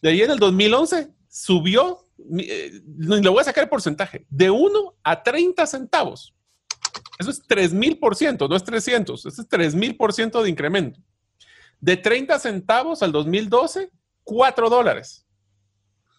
De 0.00 0.10
ahí 0.10 0.22
en 0.22 0.30
el 0.30 0.38
2011 0.38 1.08
subió, 1.28 2.08
eh, 2.38 2.80
le 2.98 3.28
voy 3.28 3.40
a 3.40 3.44
sacar 3.44 3.64
el 3.64 3.70
porcentaje, 3.70 4.26
de 4.28 4.50
1 4.50 4.94
a 5.02 5.22
30 5.22 5.66
centavos. 5.66 6.34
Eso 7.18 7.30
es 7.30 7.42
3000%, 7.46 8.48
no 8.48 8.56
es 8.56 8.64
300, 8.64 9.26
eso 9.26 9.42
es 9.42 9.48
3000% 9.48 10.42
de 10.42 10.50
incremento. 10.50 11.00
De 11.82 11.96
30 11.96 12.38
centavos 12.38 13.02
al 13.02 13.10
2012, 13.10 13.90
4 14.22 14.70
dólares. 14.70 15.26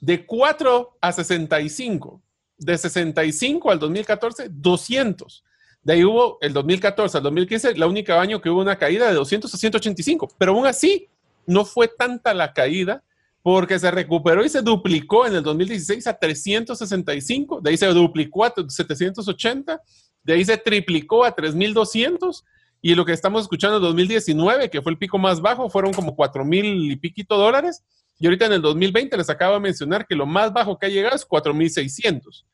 De 0.01 0.25
4 0.25 0.97
a 0.99 1.11
65. 1.13 2.21
De 2.57 2.77
65 2.77 3.71
al 3.71 3.79
2014, 3.79 4.49
200. 4.51 5.43
De 5.81 5.93
ahí 5.93 6.03
hubo 6.03 6.37
el 6.41 6.51
2014 6.51 7.17
al 7.17 7.23
2015, 7.23 7.69
el 7.69 7.83
único 7.85 8.11
año 8.11 8.41
que 8.41 8.49
hubo 8.49 8.59
una 8.59 8.77
caída 8.77 9.07
de 9.07 9.13
200 9.13 9.53
a 9.53 9.57
185. 9.57 10.27
Pero 10.37 10.51
aún 10.51 10.65
así, 10.65 11.07
no 11.45 11.63
fue 11.63 11.87
tanta 11.87 12.33
la 12.33 12.51
caída 12.51 13.01
porque 13.41 13.79
se 13.79 13.89
recuperó 13.89 14.43
y 14.43 14.49
se 14.49 14.61
duplicó 14.61 15.25
en 15.25 15.35
el 15.35 15.43
2016 15.43 16.05
a 16.07 16.19
365. 16.19 17.61
De 17.61 17.69
ahí 17.69 17.77
se 17.77 17.87
duplicó 17.87 18.43
a 18.43 18.53
780. 18.67 19.81
De 20.25 20.33
ahí 20.33 20.43
se 20.43 20.57
triplicó 20.57 21.23
a 21.23 21.33
3200. 21.33 22.43
Y 22.85 22.95
lo 22.95 23.05
que 23.05 23.13
estamos 23.13 23.43
escuchando 23.43 23.77
en 23.77 23.83
2019, 23.83 24.69
que 24.69 24.81
fue 24.81 24.91
el 24.91 24.97
pico 24.97 25.17
más 25.17 25.39
bajo, 25.39 25.69
fueron 25.69 25.93
como 25.93 26.17
4000 26.17 26.91
y 26.91 26.95
piquito 26.97 27.37
dólares. 27.37 27.81
Y 28.19 28.25
ahorita 28.25 28.47
en 28.47 28.51
el 28.51 28.61
2020 28.61 29.15
les 29.15 29.29
acabo 29.29 29.53
de 29.53 29.61
mencionar 29.61 30.05
que 30.05 30.15
lo 30.15 30.25
más 30.25 30.51
bajo 30.51 30.77
que 30.77 30.87
ha 30.87 30.89
llegado 30.89 31.15
es 31.15 31.23
4600. 31.23 32.45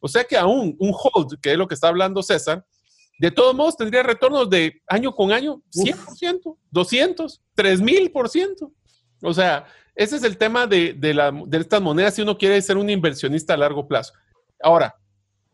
O 0.00 0.08
sea 0.08 0.24
que 0.24 0.36
aún 0.36 0.74
un 0.80 0.92
hold, 0.92 1.38
que 1.40 1.52
es 1.52 1.56
lo 1.56 1.68
que 1.68 1.74
está 1.74 1.86
hablando 1.86 2.20
César, 2.20 2.66
de 3.20 3.30
todos 3.30 3.54
modos 3.54 3.76
tendría 3.76 4.02
retornos 4.02 4.50
de 4.50 4.82
año 4.88 5.14
con 5.14 5.30
año 5.30 5.62
100%, 5.72 6.56
200, 6.68 7.40
3000%. 7.56 8.72
O 9.22 9.32
sea, 9.32 9.66
ese 9.94 10.16
es 10.16 10.24
el 10.24 10.36
tema 10.36 10.66
de, 10.66 10.94
de, 10.94 11.14
la, 11.14 11.30
de 11.30 11.58
estas 11.58 11.80
monedas 11.80 12.14
si 12.14 12.22
uno 12.22 12.36
quiere 12.36 12.60
ser 12.60 12.76
un 12.76 12.90
inversionista 12.90 13.54
a 13.54 13.56
largo 13.56 13.86
plazo. 13.86 14.14
Ahora, 14.60 14.96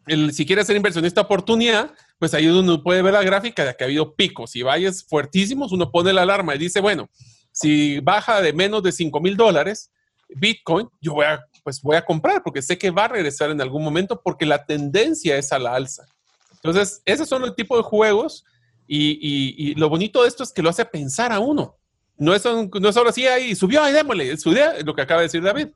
el, 0.06 0.32
si 0.32 0.46
quiere 0.46 0.64
ser 0.64 0.76
inversionista 0.76 1.20
oportunidad, 1.20 1.92
pues 2.22 2.34
ahí 2.34 2.46
uno 2.46 2.80
puede 2.84 3.02
ver 3.02 3.14
la 3.14 3.24
gráfica 3.24 3.64
de 3.64 3.74
que 3.74 3.82
ha 3.82 3.86
habido 3.88 4.14
picos 4.14 4.54
y 4.54 4.62
valles 4.62 5.02
fuertísimos, 5.02 5.72
uno 5.72 5.90
pone 5.90 6.12
la 6.12 6.22
alarma 6.22 6.54
y 6.54 6.58
dice, 6.58 6.80
bueno, 6.80 7.10
si 7.50 7.98
baja 7.98 8.40
de 8.40 8.52
menos 8.52 8.80
de 8.84 8.92
5 8.92 9.20
mil 9.20 9.36
dólares 9.36 9.90
Bitcoin, 10.28 10.88
yo 11.00 11.14
voy 11.14 11.26
a, 11.26 11.44
pues 11.64 11.82
voy 11.82 11.96
a 11.96 12.04
comprar 12.04 12.44
porque 12.44 12.62
sé 12.62 12.78
que 12.78 12.92
va 12.92 13.06
a 13.06 13.08
regresar 13.08 13.50
en 13.50 13.60
algún 13.60 13.82
momento 13.82 14.22
porque 14.22 14.46
la 14.46 14.64
tendencia 14.64 15.36
es 15.36 15.50
a 15.50 15.58
la 15.58 15.74
alza. 15.74 16.06
Entonces, 16.52 17.02
esos 17.06 17.28
son 17.28 17.42
el 17.42 17.56
tipo 17.56 17.76
de 17.76 17.82
juegos 17.82 18.44
y, 18.86 19.18
y, 19.20 19.54
y 19.70 19.74
lo 19.74 19.88
bonito 19.88 20.22
de 20.22 20.28
esto 20.28 20.44
es 20.44 20.52
que 20.52 20.62
lo 20.62 20.70
hace 20.70 20.84
pensar 20.84 21.32
a 21.32 21.40
uno. 21.40 21.76
No 22.16 22.36
es, 22.36 22.44
un, 22.44 22.70
no 22.80 22.88
es 22.88 22.94
solo 22.94 23.10
así, 23.10 23.26
ahí 23.26 23.56
subió, 23.56 23.82
ahí 23.82 23.92
démosle, 23.92 24.36
subió, 24.36 24.66
lo 24.84 24.94
que 24.94 25.02
acaba 25.02 25.22
de 25.22 25.26
decir 25.26 25.42
David. 25.42 25.70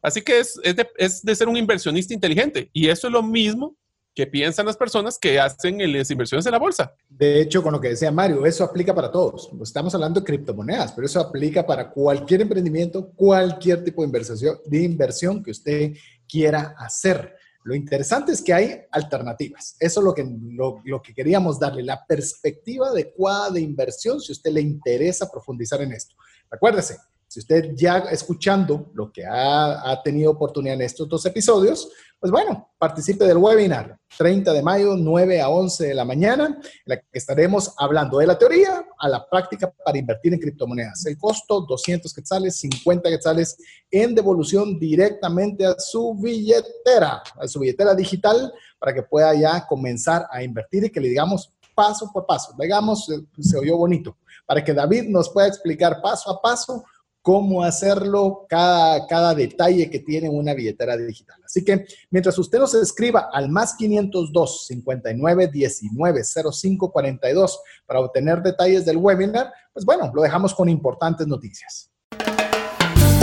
Así 0.00 0.22
que 0.22 0.38
es, 0.38 0.60
es, 0.62 0.76
de, 0.76 0.88
es 0.96 1.22
de 1.22 1.34
ser 1.34 1.48
un 1.48 1.56
inversionista 1.56 2.14
inteligente 2.14 2.70
y 2.72 2.86
eso 2.86 3.08
es 3.08 3.12
lo 3.12 3.24
mismo 3.24 3.74
que 4.18 4.26
piensan 4.26 4.66
las 4.66 4.76
personas 4.76 5.16
que 5.16 5.38
hacen 5.38 5.78
las 5.92 6.10
inversiones 6.10 6.44
en 6.44 6.50
la 6.50 6.58
bolsa. 6.58 6.92
De 7.08 7.40
hecho, 7.40 7.62
con 7.62 7.72
lo 7.72 7.80
que 7.80 7.90
decía 7.90 8.10
Mario, 8.10 8.44
eso 8.46 8.64
aplica 8.64 8.92
para 8.92 9.12
todos. 9.12 9.48
Estamos 9.62 9.94
hablando 9.94 10.18
de 10.18 10.26
criptomonedas, 10.26 10.90
pero 10.90 11.06
eso 11.06 11.20
aplica 11.20 11.64
para 11.64 11.88
cualquier 11.88 12.40
emprendimiento, 12.40 13.12
cualquier 13.14 13.84
tipo 13.84 14.02
de 14.02 14.78
inversión, 14.82 15.40
que 15.40 15.52
usted 15.52 15.92
quiera 16.28 16.74
hacer. 16.78 17.32
Lo 17.62 17.76
interesante 17.76 18.32
es 18.32 18.42
que 18.42 18.52
hay 18.52 18.80
alternativas. 18.90 19.76
Eso 19.78 20.00
es 20.00 20.04
lo 20.04 20.12
que, 20.12 20.28
lo, 20.50 20.82
lo, 20.84 21.00
que 21.00 21.14
queríamos 21.14 21.60
darle, 21.60 21.84
la 21.84 22.04
perspectiva 22.04 22.88
adecuada 22.88 23.50
de 23.50 23.60
inversión 23.60 24.20
si 24.20 24.32
usted 24.32 24.50
le 24.50 24.62
interesa 24.62 25.30
profundizar 25.30 25.80
en 25.80 25.92
esto. 25.92 26.16
Acuérdese, 26.50 26.96
si 27.38 27.40
usted 27.40 27.72
ya 27.76 27.98
escuchando 28.10 28.90
lo 28.94 29.12
que 29.12 29.24
ha, 29.24 29.88
ha, 29.88 30.02
tenido 30.02 30.32
oportunidad 30.32 30.74
en 30.74 30.82
estos 30.82 31.08
dos 31.08 31.24
episodios, 31.24 31.88
pues 32.18 32.32
bueno, 32.32 32.68
participe 32.76 33.24
del 33.24 33.36
webinar 33.36 33.96
30 34.16 34.52
de 34.52 34.60
mayo, 34.60 34.96
9 34.96 35.40
a 35.40 35.48
11 35.48 35.86
de 35.86 35.94
la 35.94 36.04
mañana, 36.04 36.46
en 36.46 36.62
la 36.84 36.96
que 36.96 37.06
estaremos 37.12 37.74
hablando 37.78 38.18
de 38.18 38.26
la 38.26 38.36
teoría 38.36 38.84
a 38.98 39.08
la 39.08 39.24
práctica 39.28 39.72
para 39.84 39.96
invertir 39.96 40.34
en 40.34 40.40
criptomonedas. 40.40 41.06
El 41.06 41.16
costo, 41.16 41.60
200 41.60 42.12
quetzales, 42.12 42.56
50 42.56 43.08
quetzales 43.08 43.56
en 43.88 44.16
devolución 44.16 44.76
directamente 44.76 45.64
a 45.64 45.78
su 45.78 46.16
billetera, 46.16 47.22
a 47.40 47.46
su 47.46 47.60
billetera 47.60 47.94
digital, 47.94 48.52
para 48.80 48.92
que 48.92 49.04
pueda 49.04 49.32
ya 49.34 49.64
comenzar 49.64 50.26
a 50.32 50.42
invertir 50.42 50.86
y 50.86 50.90
que 50.90 51.00
le 51.00 51.08
digamos 51.08 51.52
paso 51.72 52.10
por 52.12 52.26
paso. 52.26 52.52
Digamos, 52.58 53.08
eh, 53.10 53.24
se 53.38 53.56
oyó 53.56 53.76
bonito, 53.76 54.16
para 54.44 54.64
que 54.64 54.74
David 54.74 55.04
nos 55.04 55.30
pueda 55.30 55.46
explicar 55.46 56.02
paso 56.02 56.32
a 56.32 56.42
paso 56.42 56.82
cómo 57.22 57.62
hacerlo, 57.62 58.46
cada, 58.48 59.06
cada 59.06 59.34
detalle 59.34 59.90
que 59.90 59.98
tiene 59.98 60.28
una 60.28 60.54
billetera 60.54 60.96
digital. 60.96 61.40
Así 61.44 61.64
que 61.64 61.86
mientras 62.10 62.38
usted 62.38 62.58
nos 62.58 62.74
escriba 62.74 63.28
al 63.32 63.48
más 63.50 63.74
502 63.76 64.66
59 64.66 65.48
19 65.48 66.22
05 66.24 66.92
42 66.92 67.60
para 67.86 68.00
obtener 68.00 68.42
detalles 68.42 68.84
del 68.84 68.96
webinar, 68.96 69.52
pues 69.72 69.84
bueno, 69.84 70.10
lo 70.14 70.22
dejamos 70.22 70.54
con 70.54 70.68
importantes 70.68 71.26
noticias. 71.26 71.90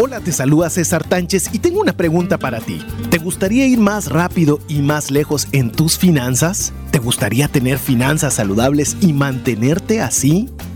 Hola, 0.02 0.20
te 0.20 0.34
saluda 0.34 0.70
César 0.70 1.08
Tánchez 1.08 1.52
y 1.54 1.60
tengo 1.60 1.80
una 1.80 1.94
pregunta 1.94 2.38
para 2.38 2.60
ti. 2.60 2.86
¿Te 3.10 3.18
gustaría 3.18 3.66
ir 3.66 3.80
más 3.80 4.10
rápido 4.10 4.60
y 4.68 4.82
más 4.82 5.10
lejos 5.10 5.48
en 5.54 5.72
tus 5.72 5.98
finanzas? 5.98 6.74
¿Te 6.92 7.00
gustaría 7.00 7.48
tener 7.48 7.80
finanzas 7.80 8.34
saludables 8.34 8.98
y 9.00 9.14
mantenerte 9.14 10.02
así? 10.02 10.50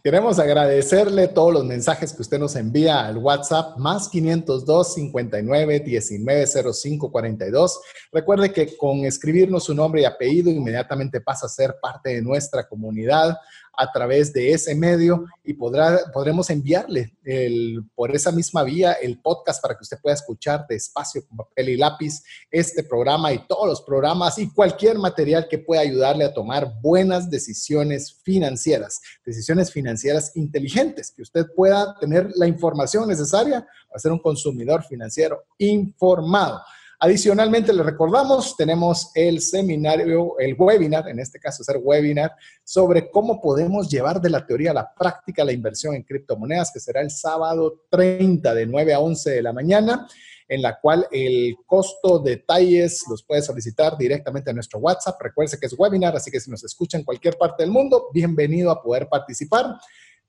Queremos 0.01 0.39
agradecerle 0.39 1.27
todos 1.27 1.53
los 1.53 1.65
mensajes 1.65 2.13
que 2.13 2.21
usted 2.21 2.39
nos 2.39 2.55
envía 2.55 3.05
al 3.05 3.17
WhatsApp 3.17 3.77
más 3.77 4.07
502 4.07 4.93
59 4.93 5.81
19 5.81 6.47
05 6.73 7.11
42. 7.11 7.81
Recuerde 8.13 8.53
que 8.53 8.77
con 8.77 9.05
escribirnos 9.05 9.65
su 9.65 9.75
nombre 9.75 10.01
y 10.01 10.05
apellido 10.05 10.49
inmediatamente 10.49 11.19
pasa 11.19 11.47
a 11.47 11.49
ser 11.49 11.75
parte 11.81 12.15
de 12.15 12.21
nuestra 12.21 12.67
comunidad 12.67 13.37
a 13.79 13.89
través 13.93 14.33
de 14.33 14.51
ese 14.51 14.75
medio 14.75 15.25
y 15.41 15.53
podrá, 15.53 15.99
podremos 16.13 16.49
enviarle 16.49 17.15
el, 17.23 17.81
por 17.95 18.13
esa 18.13 18.29
misma 18.29 18.63
vía 18.63 18.91
el 18.91 19.21
podcast 19.21 19.61
para 19.61 19.75
que 19.75 19.83
usted 19.83 19.97
pueda 20.01 20.15
escuchar 20.15 20.65
despacio 20.67 21.25
con 21.25 21.37
papel 21.37 21.69
y 21.69 21.77
lápiz 21.77 22.21
este 22.51 22.83
programa 22.83 23.31
y 23.31 23.47
todos 23.47 23.65
los 23.65 23.81
programas 23.81 24.37
y 24.37 24.53
cualquier 24.53 24.97
material 24.97 25.47
que 25.47 25.59
pueda 25.59 25.81
ayudarle 25.81 26.25
a 26.25 26.33
tomar 26.33 26.73
buenas 26.81 27.29
decisiones 27.29 28.19
financieras, 28.21 28.99
decisiones 29.25 29.71
financieras 29.71 30.35
inteligentes, 30.35 31.11
que 31.15 31.21
usted 31.21 31.45
pueda 31.55 31.97
tener 31.99 32.31
la 32.35 32.47
información 32.47 33.07
necesaria 33.07 33.65
para 33.87 33.99
ser 33.99 34.11
un 34.11 34.19
consumidor 34.19 34.83
financiero 34.83 35.45
informado. 35.57 36.59
Adicionalmente, 37.01 37.71
le 37.71 37.81
recordamos, 37.81 38.57
tenemos 38.57 39.11
el 39.15 39.39
seminario, 39.39 40.37
el 40.37 40.55
webinar, 40.57 41.07
en 41.07 41.19
este 41.19 41.39
caso 41.39 41.63
ser 41.63 41.79
webinar, 41.81 42.33
sobre 42.63 43.09
cómo 43.09 43.39
podemos 43.39 43.89
llevar 43.89 44.19
de 44.19 44.29
la 44.29 44.45
teoría 44.45 44.71
a 44.71 44.73
la 44.73 44.93
práctica 44.93 45.45
la 45.45 45.53
inversión 45.53 45.95
en 45.95 46.03
criptomonedas, 46.03 46.71
que 46.73 46.81
será 46.81 46.99
el 46.99 47.09
sábado 47.09 47.83
30 47.89 48.53
de 48.53 48.65
9 48.65 48.93
a 48.93 48.99
11 48.99 49.29
de 49.31 49.41
la 49.41 49.53
mañana 49.53 50.07
en 50.49 50.63
la 50.63 50.79
cual 50.79 51.07
el 51.11 51.55
costo, 51.65 52.19
detalles 52.19 53.03
los 53.07 53.23
puede 53.23 53.43
solicitar 53.43 53.95
directamente 53.97 54.49
a 54.49 54.53
nuestro 54.53 54.79
WhatsApp. 54.79 55.21
Recuerde 55.21 55.57
que 55.59 55.67
es 55.67 55.75
webinar, 55.77 56.15
así 56.15 56.31
que 56.31 56.39
si 56.39 56.49
nos 56.49 56.63
escucha 56.63 56.97
en 56.97 57.03
cualquier 57.03 57.37
parte 57.37 57.63
del 57.63 57.71
mundo, 57.71 58.09
bienvenido 58.11 58.71
a 58.71 58.81
poder 58.81 59.07
participar. 59.07 59.77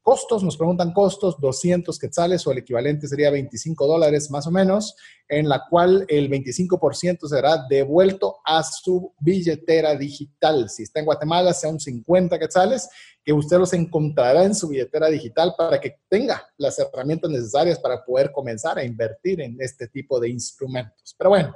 Costos, 0.02 0.42
nos 0.42 0.56
preguntan 0.56 0.92
costos, 0.92 1.38
200 1.38 1.98
quetzales 1.98 2.46
o 2.46 2.52
el 2.52 2.58
equivalente 2.58 3.06
sería 3.06 3.30
25 3.30 3.86
dólares 3.86 4.30
más 4.30 4.46
o 4.46 4.50
menos, 4.50 4.96
en 5.28 5.46
la 5.46 5.62
cual 5.68 6.06
el 6.08 6.30
25% 6.30 7.28
será 7.28 7.66
devuelto 7.68 8.38
a 8.44 8.62
su 8.62 9.12
billetera 9.20 9.94
digital. 9.96 10.70
Si 10.70 10.84
está 10.84 11.00
en 11.00 11.06
Guatemala, 11.06 11.52
sea 11.52 11.68
un 11.68 11.78
50 11.78 12.38
quetzales, 12.38 12.88
que 13.22 13.32
usted 13.34 13.58
los 13.58 13.74
encontrará 13.74 14.44
en 14.44 14.54
su 14.54 14.68
billetera 14.68 15.08
digital 15.08 15.54
para 15.56 15.78
que 15.78 15.96
tenga 16.08 16.42
las 16.56 16.78
herramientas 16.78 17.30
necesarias 17.30 17.78
para 17.78 18.02
poder 18.02 18.32
comenzar 18.32 18.78
a 18.78 18.84
invertir 18.84 19.42
en 19.42 19.56
este 19.60 19.88
tipo 19.88 20.18
de 20.18 20.30
instrumentos. 20.30 21.14
Pero 21.18 21.30
bueno, 21.30 21.54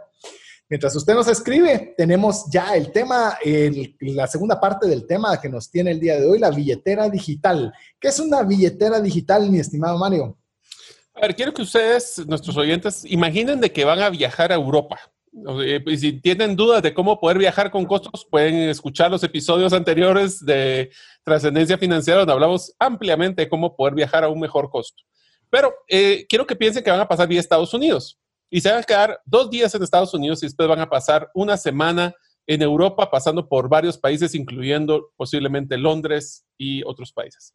Mientras 0.69 0.97
usted 0.97 1.15
nos 1.15 1.29
escribe, 1.29 1.95
tenemos 1.97 2.47
ya 2.51 2.75
el 2.75 2.91
tema, 2.91 3.37
la 4.01 4.27
segunda 4.27 4.59
parte 4.59 4.89
del 4.89 5.07
tema 5.07 5.39
que 5.39 5.51
nos 5.51 5.71
tiene 5.71 5.91
el 5.91 6.01
día 6.01 6.19
de 6.19 6.27
hoy, 6.27 6.39
la 6.39 6.51
billetera 6.51 7.11
digital. 7.11 7.73
¿Qué 8.01 8.09
es 8.09 8.19
una 8.19 8.43
billetera 8.43 8.99
digital, 9.01 9.51
mi 9.51 9.59
estimado 9.59 9.99
Mario? 9.99 10.39
A 11.15 11.21
ver, 11.21 11.37
quiero 11.37 11.53
que 11.53 11.63
ustedes, 11.63 12.27
nuestros 12.27 12.57
oyentes, 12.57 13.05
imaginen 13.05 13.61
de 13.61 13.71
que 13.71 13.85
van 13.85 14.01
a 14.01 14.09
viajar 14.09 14.53
a 14.53 14.55
Europa. 14.55 14.99
Y 15.87 15.99
si 15.99 16.13
tienen 16.21 16.57
dudas 16.57 16.83
de 16.83 16.95
cómo 16.95 17.21
poder 17.21 17.37
viajar 17.37 17.71
con 17.71 17.85
costos, 17.85 18.27
pueden 18.31 18.69
escuchar 18.71 19.11
los 19.11 19.23
episodios 19.23 19.73
anteriores 19.75 20.45
de 20.45 20.91
Trascendencia 21.25 21.77
Financiera, 21.77 22.21
donde 22.21 22.33
hablamos 22.33 22.75
ampliamente 22.79 23.43
de 23.43 23.49
cómo 23.51 23.77
poder 23.77 23.95
viajar 23.95 24.25
a 24.25 24.29
un 24.29 24.41
mejor 24.41 24.71
costo. 24.71 25.03
Pero 25.51 25.75
eh, 25.89 26.25
quiero 26.27 26.47
que 26.47 26.57
piensen 26.57 26.83
que 26.83 26.91
van 26.91 27.01
a 27.01 27.09
pasar 27.09 27.29
vía 27.29 27.41
Estados 27.41 27.75
Unidos 27.75 28.19
y 28.51 28.61
se 28.61 28.71
van 28.71 28.81
a 28.81 28.83
quedar 28.83 29.21
dos 29.25 29.51
días 29.51 29.75
en 29.75 29.83
Estados 29.83 30.15
Unidos 30.15 30.43
y 30.43 30.47
después 30.47 30.69
van 30.69 30.81
a 30.81 30.89
pasar 30.89 31.31
una 31.35 31.57
semana 31.57 32.15
en 32.47 32.63
Europa, 32.63 33.11
pasando 33.11 33.49
por 33.49 33.69
varios 33.69 33.99
países, 33.99 34.35
incluyendo 34.35 35.11
posiblemente 35.17 35.79
Londres 35.79 36.45
y 36.59 36.83
otros 36.85 37.13
países. 37.13 37.55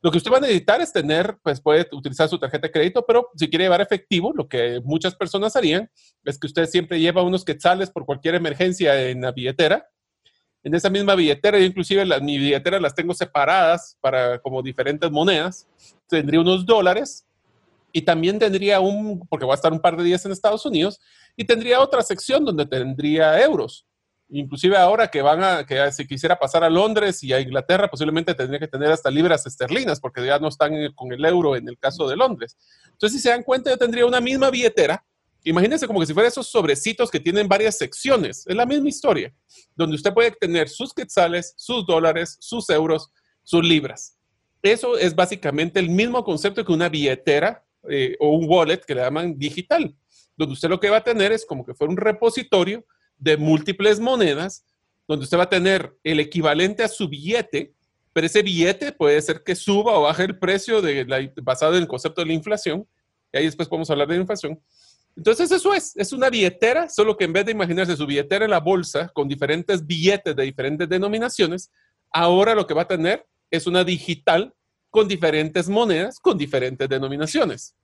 Lo 0.00 0.10
que 0.10 0.18
usted 0.18 0.32
va 0.32 0.38
a 0.38 0.40
necesitar 0.40 0.80
es 0.80 0.92
tener, 0.92 1.38
pues 1.42 1.60
puede 1.60 1.86
utilizar 1.92 2.28
su 2.28 2.38
tarjeta 2.38 2.66
de 2.66 2.72
crédito, 2.72 3.04
pero 3.06 3.28
si 3.36 3.48
quiere 3.48 3.66
llevar 3.66 3.80
efectivo, 3.80 4.32
lo 4.34 4.48
que 4.48 4.80
muchas 4.84 5.14
personas 5.14 5.54
harían 5.54 5.88
es 6.24 6.38
que 6.38 6.48
usted 6.48 6.66
siempre 6.66 6.98
lleva 6.98 7.22
unos 7.22 7.44
quetzales 7.44 7.90
por 7.90 8.04
cualquier 8.04 8.34
emergencia 8.34 9.08
en 9.08 9.20
la 9.20 9.30
billetera. 9.30 9.86
En 10.64 10.74
esa 10.74 10.90
misma 10.90 11.14
billetera, 11.14 11.58
yo 11.58 11.64
inclusive 11.64 12.04
mi 12.20 12.38
billetera 12.38 12.80
las 12.80 12.94
tengo 12.94 13.14
separadas 13.14 13.96
para 14.00 14.40
como 14.40 14.62
diferentes 14.62 15.10
monedas. 15.10 15.68
Tendría 16.08 16.40
unos 16.40 16.66
dólares 16.66 17.26
y 17.92 18.02
también 18.02 18.38
tendría 18.38 18.80
un, 18.80 19.26
porque 19.28 19.46
va 19.46 19.52
a 19.52 19.56
estar 19.56 19.72
un 19.72 19.80
par 19.80 19.96
de 19.96 20.04
días 20.04 20.24
en 20.24 20.32
Estados 20.32 20.64
Unidos, 20.64 20.98
y 21.36 21.44
tendría 21.44 21.80
otra 21.80 22.02
sección 22.02 22.44
donde 22.44 22.66
tendría 22.66 23.40
euros. 23.42 23.86
Inclusive 24.34 24.78
ahora 24.78 25.08
que 25.08 25.20
van 25.20 25.44
a, 25.44 25.66
que 25.66 25.92
si 25.92 26.06
quisiera 26.06 26.38
pasar 26.38 26.64
a 26.64 26.70
Londres 26.70 27.22
y 27.22 27.34
a 27.34 27.40
Inglaterra, 27.40 27.88
posiblemente 27.88 28.34
tendría 28.34 28.58
que 28.58 28.68
tener 28.68 28.90
hasta 28.90 29.10
libras 29.10 29.44
esterlinas, 29.46 30.00
porque 30.00 30.24
ya 30.24 30.38
no 30.38 30.48
están 30.48 30.72
con 30.94 31.12
el 31.12 31.22
euro 31.24 31.54
en 31.54 31.68
el 31.68 31.78
caso 31.78 32.08
de 32.08 32.16
Londres. 32.16 32.56
Entonces, 32.86 33.18
si 33.18 33.22
se 33.22 33.28
dan 33.28 33.42
cuenta, 33.42 33.70
yo 33.70 33.76
tendría 33.76 34.06
una 34.06 34.22
misma 34.22 34.48
billetera. 34.48 35.04
Imagínense 35.44 35.86
como 35.86 36.00
que 36.00 36.06
si 36.06 36.14
fuera 36.14 36.28
esos 36.28 36.46
sobrecitos 36.46 37.10
que 37.10 37.20
tienen 37.20 37.46
varias 37.46 37.76
secciones. 37.76 38.46
Es 38.46 38.56
la 38.56 38.64
misma 38.64 38.88
historia, 38.88 39.34
donde 39.76 39.96
usted 39.96 40.14
puede 40.14 40.30
tener 40.30 40.68
sus 40.70 40.94
quetzales, 40.94 41.52
sus 41.58 41.84
dólares, 41.84 42.38
sus 42.40 42.70
euros, 42.70 43.10
sus 43.42 43.62
libras. 43.62 44.16
Eso 44.62 44.96
es 44.96 45.14
básicamente 45.14 45.80
el 45.80 45.90
mismo 45.90 46.24
concepto 46.24 46.64
que 46.64 46.72
una 46.72 46.88
billetera 46.88 47.64
eh, 47.88 48.16
o 48.20 48.30
un 48.30 48.46
wallet 48.48 48.80
que 48.86 48.94
le 48.94 49.02
llaman 49.02 49.38
digital, 49.38 49.94
donde 50.36 50.52
usted 50.52 50.68
lo 50.68 50.80
que 50.80 50.90
va 50.90 50.98
a 50.98 51.04
tener 51.04 51.32
es 51.32 51.44
como 51.44 51.64
que 51.64 51.74
fuera 51.74 51.90
un 51.90 51.96
repositorio 51.96 52.84
de 53.18 53.36
múltiples 53.36 54.00
monedas, 54.00 54.64
donde 55.06 55.24
usted 55.24 55.38
va 55.38 55.44
a 55.44 55.50
tener 55.50 55.94
el 56.04 56.20
equivalente 56.20 56.82
a 56.82 56.88
su 56.88 57.08
billete, 57.08 57.72
pero 58.12 58.26
ese 58.26 58.42
billete 58.42 58.92
puede 58.92 59.20
ser 59.22 59.42
que 59.42 59.54
suba 59.54 59.98
o 59.98 60.02
baje 60.02 60.24
el 60.24 60.38
precio 60.38 60.80
de 60.82 61.32
basado 61.42 61.74
en 61.76 61.82
el 61.82 61.88
concepto 61.88 62.20
de 62.20 62.28
la 62.28 62.34
inflación, 62.34 62.86
y 63.32 63.38
ahí 63.38 63.44
después 63.44 63.68
podemos 63.68 63.90
hablar 63.90 64.08
de 64.08 64.14
la 64.14 64.20
inflación. 64.20 64.60
Entonces 65.16 65.50
eso 65.50 65.74
es, 65.74 65.96
es 65.96 66.12
una 66.12 66.30
billetera, 66.30 66.88
solo 66.88 67.16
que 67.16 67.24
en 67.24 67.32
vez 67.32 67.44
de 67.44 67.52
imaginarse 67.52 67.96
su 67.96 68.06
billetera 68.06 68.44
en 68.44 68.50
la 68.50 68.60
bolsa 68.60 69.10
con 69.12 69.28
diferentes 69.28 69.86
billetes 69.86 70.34
de 70.34 70.42
diferentes 70.42 70.88
denominaciones, 70.88 71.70
ahora 72.10 72.54
lo 72.54 72.66
que 72.66 72.74
va 72.74 72.82
a 72.82 72.88
tener 72.88 73.26
es 73.50 73.66
una 73.66 73.84
digital 73.84 74.54
con 74.92 75.08
diferentes 75.08 75.70
monedas, 75.70 76.20
con 76.20 76.36
diferentes 76.36 76.86
denominaciones. 76.86 77.74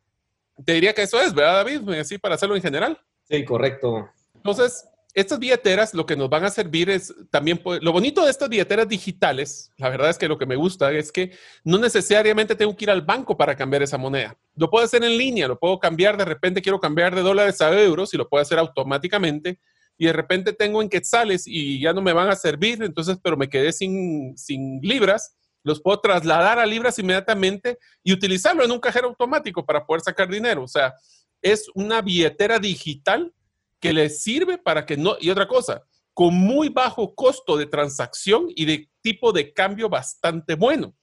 Te 0.62 0.74
diría 0.74 0.92
que 0.92 1.02
eso 1.02 1.18
es, 1.18 1.32
¿verdad, 1.32 1.64
David? 1.64 1.88
Así 1.98 2.18
para 2.18 2.34
hacerlo 2.34 2.54
en 2.54 2.60
general. 2.60 3.00
Sí, 3.30 3.46
correcto. 3.46 4.10
Entonces, 4.34 4.86
estas 5.14 5.38
billeteras 5.38 5.94
lo 5.94 6.04
que 6.04 6.16
nos 6.16 6.28
van 6.28 6.44
a 6.44 6.50
servir 6.50 6.90
es 6.90 7.14
también, 7.30 7.62
lo 7.80 7.92
bonito 7.92 8.26
de 8.26 8.30
estas 8.30 8.50
billeteras 8.50 8.86
digitales, 8.86 9.72
la 9.78 9.88
verdad 9.88 10.10
es 10.10 10.18
que 10.18 10.28
lo 10.28 10.36
que 10.36 10.44
me 10.44 10.56
gusta 10.56 10.92
es 10.92 11.10
que 11.10 11.32
no 11.64 11.78
necesariamente 11.78 12.54
tengo 12.54 12.76
que 12.76 12.84
ir 12.84 12.90
al 12.90 13.00
banco 13.00 13.38
para 13.38 13.56
cambiar 13.56 13.82
esa 13.82 13.96
moneda. 13.96 14.36
Lo 14.54 14.68
puedo 14.68 14.84
hacer 14.84 15.02
en 15.02 15.16
línea, 15.16 15.48
lo 15.48 15.58
puedo 15.58 15.78
cambiar, 15.78 16.18
de 16.18 16.26
repente 16.26 16.60
quiero 16.60 16.78
cambiar 16.78 17.14
de 17.14 17.22
dólares 17.22 17.58
a 17.62 17.72
euros 17.80 18.12
y 18.12 18.18
lo 18.18 18.28
puedo 18.28 18.42
hacer 18.42 18.58
automáticamente 18.58 19.58
y 19.96 20.04
de 20.04 20.12
repente 20.12 20.52
tengo 20.52 20.82
en 20.82 20.90
quetzales 20.90 21.44
y 21.46 21.80
ya 21.80 21.94
no 21.94 22.02
me 22.02 22.12
van 22.12 22.28
a 22.28 22.36
servir, 22.36 22.82
entonces, 22.82 23.16
pero 23.22 23.38
me 23.38 23.48
quedé 23.48 23.72
sin, 23.72 24.36
sin 24.36 24.78
libras, 24.82 25.37
los 25.68 25.80
puedo 25.80 26.00
trasladar 26.00 26.58
a 26.58 26.66
libras 26.66 26.98
inmediatamente 26.98 27.78
y 28.02 28.12
utilizarlo 28.12 28.64
en 28.64 28.70
un 28.72 28.80
cajero 28.80 29.08
automático 29.08 29.64
para 29.64 29.86
poder 29.86 30.00
sacar 30.02 30.28
dinero. 30.28 30.64
O 30.64 30.68
sea, 30.68 30.94
es 31.42 31.66
una 31.74 32.00
billetera 32.02 32.58
digital 32.58 33.32
que 33.78 33.92
le 33.92 34.10
sirve 34.10 34.58
para 34.58 34.84
que 34.84 34.96
no, 34.96 35.16
y 35.20 35.30
otra 35.30 35.46
cosa, 35.46 35.82
con 36.12 36.34
muy 36.34 36.68
bajo 36.68 37.14
costo 37.14 37.56
de 37.56 37.66
transacción 37.66 38.46
y 38.48 38.64
de 38.64 38.90
tipo 39.00 39.30
de 39.32 39.52
cambio 39.52 39.88
bastante 39.88 40.54
bueno. 40.56 40.94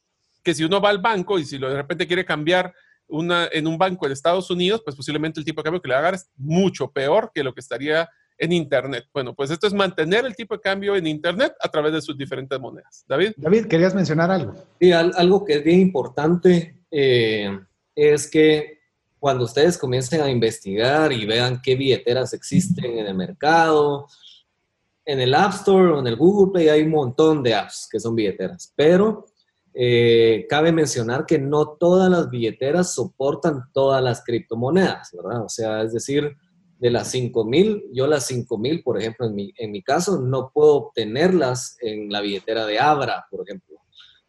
Que 0.44 0.54
si 0.54 0.64
uno 0.64 0.82
va 0.82 0.90
al 0.90 1.00
banco 1.00 1.40
y 1.40 1.46
si 1.46 1.58
de 1.58 1.74
repente 1.74 2.06
quiere 2.06 2.26
cambiar 2.26 2.74
una, 3.08 3.48
en 3.52 3.68
un 3.68 3.78
banco 3.78 4.06
en 4.06 4.12
Estados 4.12 4.50
Unidos, 4.50 4.82
pues 4.84 4.96
posiblemente 4.96 5.40
el 5.40 5.46
tipo 5.46 5.62
de 5.62 5.64
cambio 5.64 5.82
que 5.82 5.88
le 5.88 5.96
haga 5.96 6.10
es 6.10 6.30
mucho 6.36 6.92
peor 6.92 7.32
que 7.34 7.44
lo 7.44 7.54
que 7.54 7.62
estaría 7.62 8.10
en 8.38 8.52
Internet. 8.52 9.06
Bueno, 9.14 9.34
pues 9.34 9.50
esto 9.52 9.68
es 9.68 9.74
mantener 9.74 10.26
el 10.26 10.36
tipo 10.36 10.56
de 10.56 10.62
cambio 10.62 10.96
en 10.96 11.08
Internet 11.08 11.54
a 11.60 11.70
través 11.70 11.94
de 11.94 12.02
sus 12.02 12.18
diferentes 12.18 12.60
monedas. 12.60 13.06
David. 13.08 13.34
David, 13.38 13.66
querías 13.68 13.96
mencionar 13.96 14.32
algo. 14.32 14.54
Sí, 14.80 14.92
algo 14.92 15.46
que 15.46 15.56
es 15.56 15.64
bien 15.64 15.80
importante 15.80 16.80
eh, 16.92 17.60
es 17.96 18.30
que 18.30 18.80
cuando 19.20 19.46
ustedes 19.46 19.78
comiencen 19.78 20.22
a 20.22 20.30
investigar 20.30 21.12
y 21.12 21.26
vean 21.26 21.62
qué 21.62 21.76
billeteras 21.76 22.34
existen 22.34 23.00
en 23.00 23.08
el 23.08 23.16
mercado, 23.16 24.08
en 25.06 25.20
el 25.20 25.34
App 25.34 25.54
Store 25.54 25.94
o 25.94 26.00
en 26.00 26.08
el 26.08 26.16
Google 26.16 26.52
Play 26.52 26.70
hay 26.70 26.82
un 26.82 26.92
montón 26.92 27.42
de 27.42 27.56
apps 27.56 27.88
que 27.92 28.00
son 28.00 28.16
billeteras, 28.16 28.74
pero 28.76 29.26
eh, 29.74 30.46
cabe 30.50 30.72
mencionar 30.72 31.26
que 31.26 31.38
no 31.38 31.70
todas 31.70 32.10
las 32.10 32.30
billeteras 32.30 32.94
soportan 32.94 33.64
todas 33.74 34.02
las 34.02 34.24
criptomonedas, 34.24 35.12
¿verdad? 35.12 35.44
O 35.44 35.50
sea, 35.50 35.82
es 35.82 35.94
decir, 35.94 36.36
de 36.86 36.92
las 36.92 37.10
5000, 37.10 37.86
yo 37.94 38.06
las 38.06 38.28
5000, 38.28 38.84
por 38.84 39.00
ejemplo, 39.00 39.26
en 39.26 39.34
mi, 39.34 39.52
en 39.58 39.72
mi 39.72 39.82
caso, 39.82 40.22
no 40.22 40.52
puedo 40.54 40.76
obtenerlas 40.76 41.78
en 41.82 42.12
la 42.12 42.22
billetera 42.22 42.64
de 42.68 42.78
Abra, 42.78 43.26
por 43.32 43.42
ejemplo. 43.42 43.78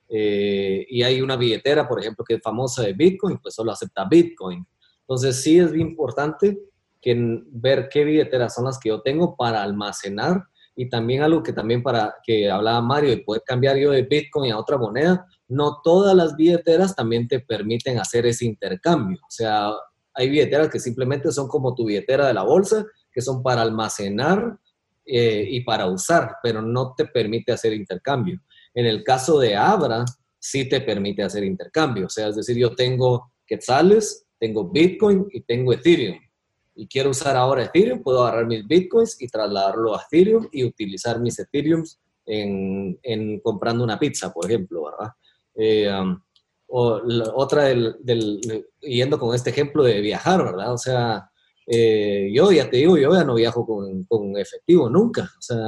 Eh, 0.08 0.86
y 0.88 1.02
hay 1.02 1.20
una 1.20 1.36
billetera, 1.36 1.86
por 1.86 2.00
ejemplo, 2.00 2.24
que 2.24 2.36
es 2.36 2.42
famosa 2.42 2.82
de 2.82 2.94
Bitcoin, 2.94 3.36
pues 3.42 3.54
solo 3.54 3.72
acepta 3.72 4.06
Bitcoin. 4.08 4.66
Entonces, 5.00 5.42
sí 5.42 5.58
es 5.58 5.70
bien 5.70 5.88
importante 5.88 6.58
que 7.02 7.42
ver 7.50 7.90
qué 7.90 8.04
billeteras 8.04 8.54
son 8.54 8.64
las 8.64 8.78
que 8.78 8.88
yo 8.88 9.02
tengo 9.02 9.36
para 9.36 9.62
almacenar 9.62 10.44
y 10.74 10.88
también 10.88 11.24
algo 11.24 11.42
que 11.42 11.52
también 11.52 11.82
para 11.82 12.14
que 12.24 12.50
hablaba 12.50 12.80
Mario 12.80 13.10
de 13.10 13.18
poder 13.18 13.42
cambiar 13.44 13.76
yo 13.76 13.90
de 13.90 14.00
Bitcoin 14.00 14.50
a 14.50 14.58
otra 14.58 14.78
moneda, 14.78 15.26
no 15.46 15.82
todas 15.84 16.16
las 16.16 16.34
billeteras 16.34 16.96
también 16.96 17.28
te 17.28 17.38
permiten 17.40 17.98
hacer 17.98 18.24
ese 18.24 18.46
intercambio. 18.46 19.18
O 19.20 19.30
sea, 19.30 19.72
hay 20.16 20.30
billeteras 20.30 20.70
que 20.70 20.80
simplemente 20.80 21.30
son 21.30 21.46
como 21.46 21.74
tu 21.74 21.84
billetera 21.84 22.26
de 22.26 22.34
la 22.34 22.42
bolsa, 22.42 22.86
que 23.12 23.20
son 23.20 23.42
para 23.42 23.62
almacenar 23.62 24.58
eh, 25.04 25.46
y 25.48 25.60
para 25.60 25.86
usar, 25.86 26.36
pero 26.42 26.62
no 26.62 26.94
te 26.96 27.06
permite 27.06 27.52
hacer 27.52 27.72
intercambio. 27.74 28.40
En 28.74 28.86
el 28.86 29.04
caso 29.04 29.38
de 29.38 29.54
Abra, 29.54 30.04
sí 30.38 30.68
te 30.68 30.80
permite 30.80 31.22
hacer 31.22 31.44
intercambio. 31.44 32.06
O 32.06 32.08
sea, 32.08 32.28
es 32.28 32.36
decir, 32.36 32.56
yo 32.56 32.74
tengo 32.74 33.32
quetzales, 33.46 34.26
tengo 34.38 34.70
Bitcoin 34.70 35.26
y 35.32 35.42
tengo 35.42 35.72
Ethereum. 35.72 36.18
Y 36.74 36.86
quiero 36.88 37.10
usar 37.10 37.36
ahora 37.36 37.64
Ethereum, 37.64 38.02
puedo 38.02 38.22
agarrar 38.22 38.46
mis 38.46 38.66
Bitcoins 38.66 39.20
y 39.20 39.28
trasladarlo 39.28 39.94
a 39.94 40.02
Ethereum 40.02 40.48
y 40.50 40.64
utilizar 40.64 41.20
mis 41.20 41.38
Ethereums 41.38 42.00
en, 42.26 43.40
comprando 43.40 43.84
una 43.84 43.98
pizza, 43.98 44.32
por 44.32 44.46
ejemplo, 44.46 44.84
¿verdad? 44.84 45.12
Eh, 45.54 45.90
um, 45.90 46.20
otra 46.68 47.64
del, 47.64 47.96
yendo 48.80 49.18
con 49.18 49.34
este 49.34 49.50
ejemplo 49.50 49.82
de 49.84 50.00
viajar, 50.00 50.44
¿verdad? 50.44 50.72
O 50.72 50.78
sea, 50.78 51.30
eh, 51.66 52.30
yo 52.32 52.52
ya 52.52 52.70
te 52.70 52.78
digo, 52.78 52.96
yo 52.96 53.12
ya 53.12 53.24
no 53.24 53.34
viajo 53.34 53.66
con, 53.66 54.36
efectivo 54.36 54.88
nunca, 54.88 55.22
o 55.38 55.42
sea, 55.42 55.58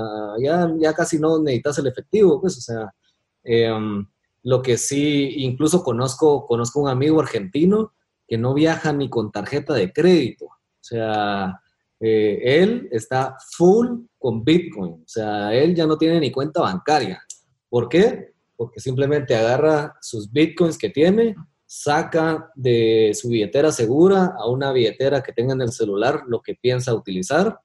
ya, 0.40 0.72
ya 0.78 0.92
casi 0.92 1.18
no 1.18 1.40
necesitas 1.40 1.78
el 1.78 1.88
efectivo, 1.88 2.40
pues, 2.40 2.58
o 2.58 2.60
sea, 2.60 2.94
em, 3.42 4.06
lo 4.44 4.62
que 4.62 4.76
sí, 4.76 5.34
incluso 5.38 5.82
conozco, 5.82 6.46
conozco 6.46 6.80
un 6.80 6.88
amigo 6.88 7.20
argentino 7.20 7.94
que 8.26 8.38
no 8.38 8.54
viaja 8.54 8.92
ni 8.92 9.10
con 9.10 9.32
tarjeta 9.32 9.74
de 9.74 9.92
crédito, 9.92 10.46
o 10.46 10.80
sea, 10.80 11.60
eh, 12.00 12.40
él 12.44 12.88
está 12.92 13.36
full 13.56 14.04
con 14.18 14.44
Bitcoin, 14.44 15.02
o 15.04 15.08
sea, 15.08 15.52
él 15.54 15.74
ya 15.74 15.86
no 15.86 15.98
tiene 15.98 16.20
ni 16.20 16.30
cuenta 16.30 16.60
bancaria. 16.60 17.20
¿Por 17.68 17.88
qué? 17.88 18.32
Porque 18.58 18.80
simplemente 18.80 19.36
agarra 19.36 19.94
sus 20.02 20.32
bitcoins 20.32 20.76
que 20.76 20.90
tiene, 20.90 21.36
saca 21.64 22.50
de 22.56 23.12
su 23.14 23.28
billetera 23.28 23.70
segura 23.70 24.34
a 24.36 24.48
una 24.48 24.72
billetera 24.72 25.22
que 25.22 25.32
tenga 25.32 25.54
en 25.54 25.62
el 25.62 25.70
celular 25.70 26.24
lo 26.26 26.42
que 26.42 26.56
piensa 26.60 26.92
utilizar. 26.92 27.60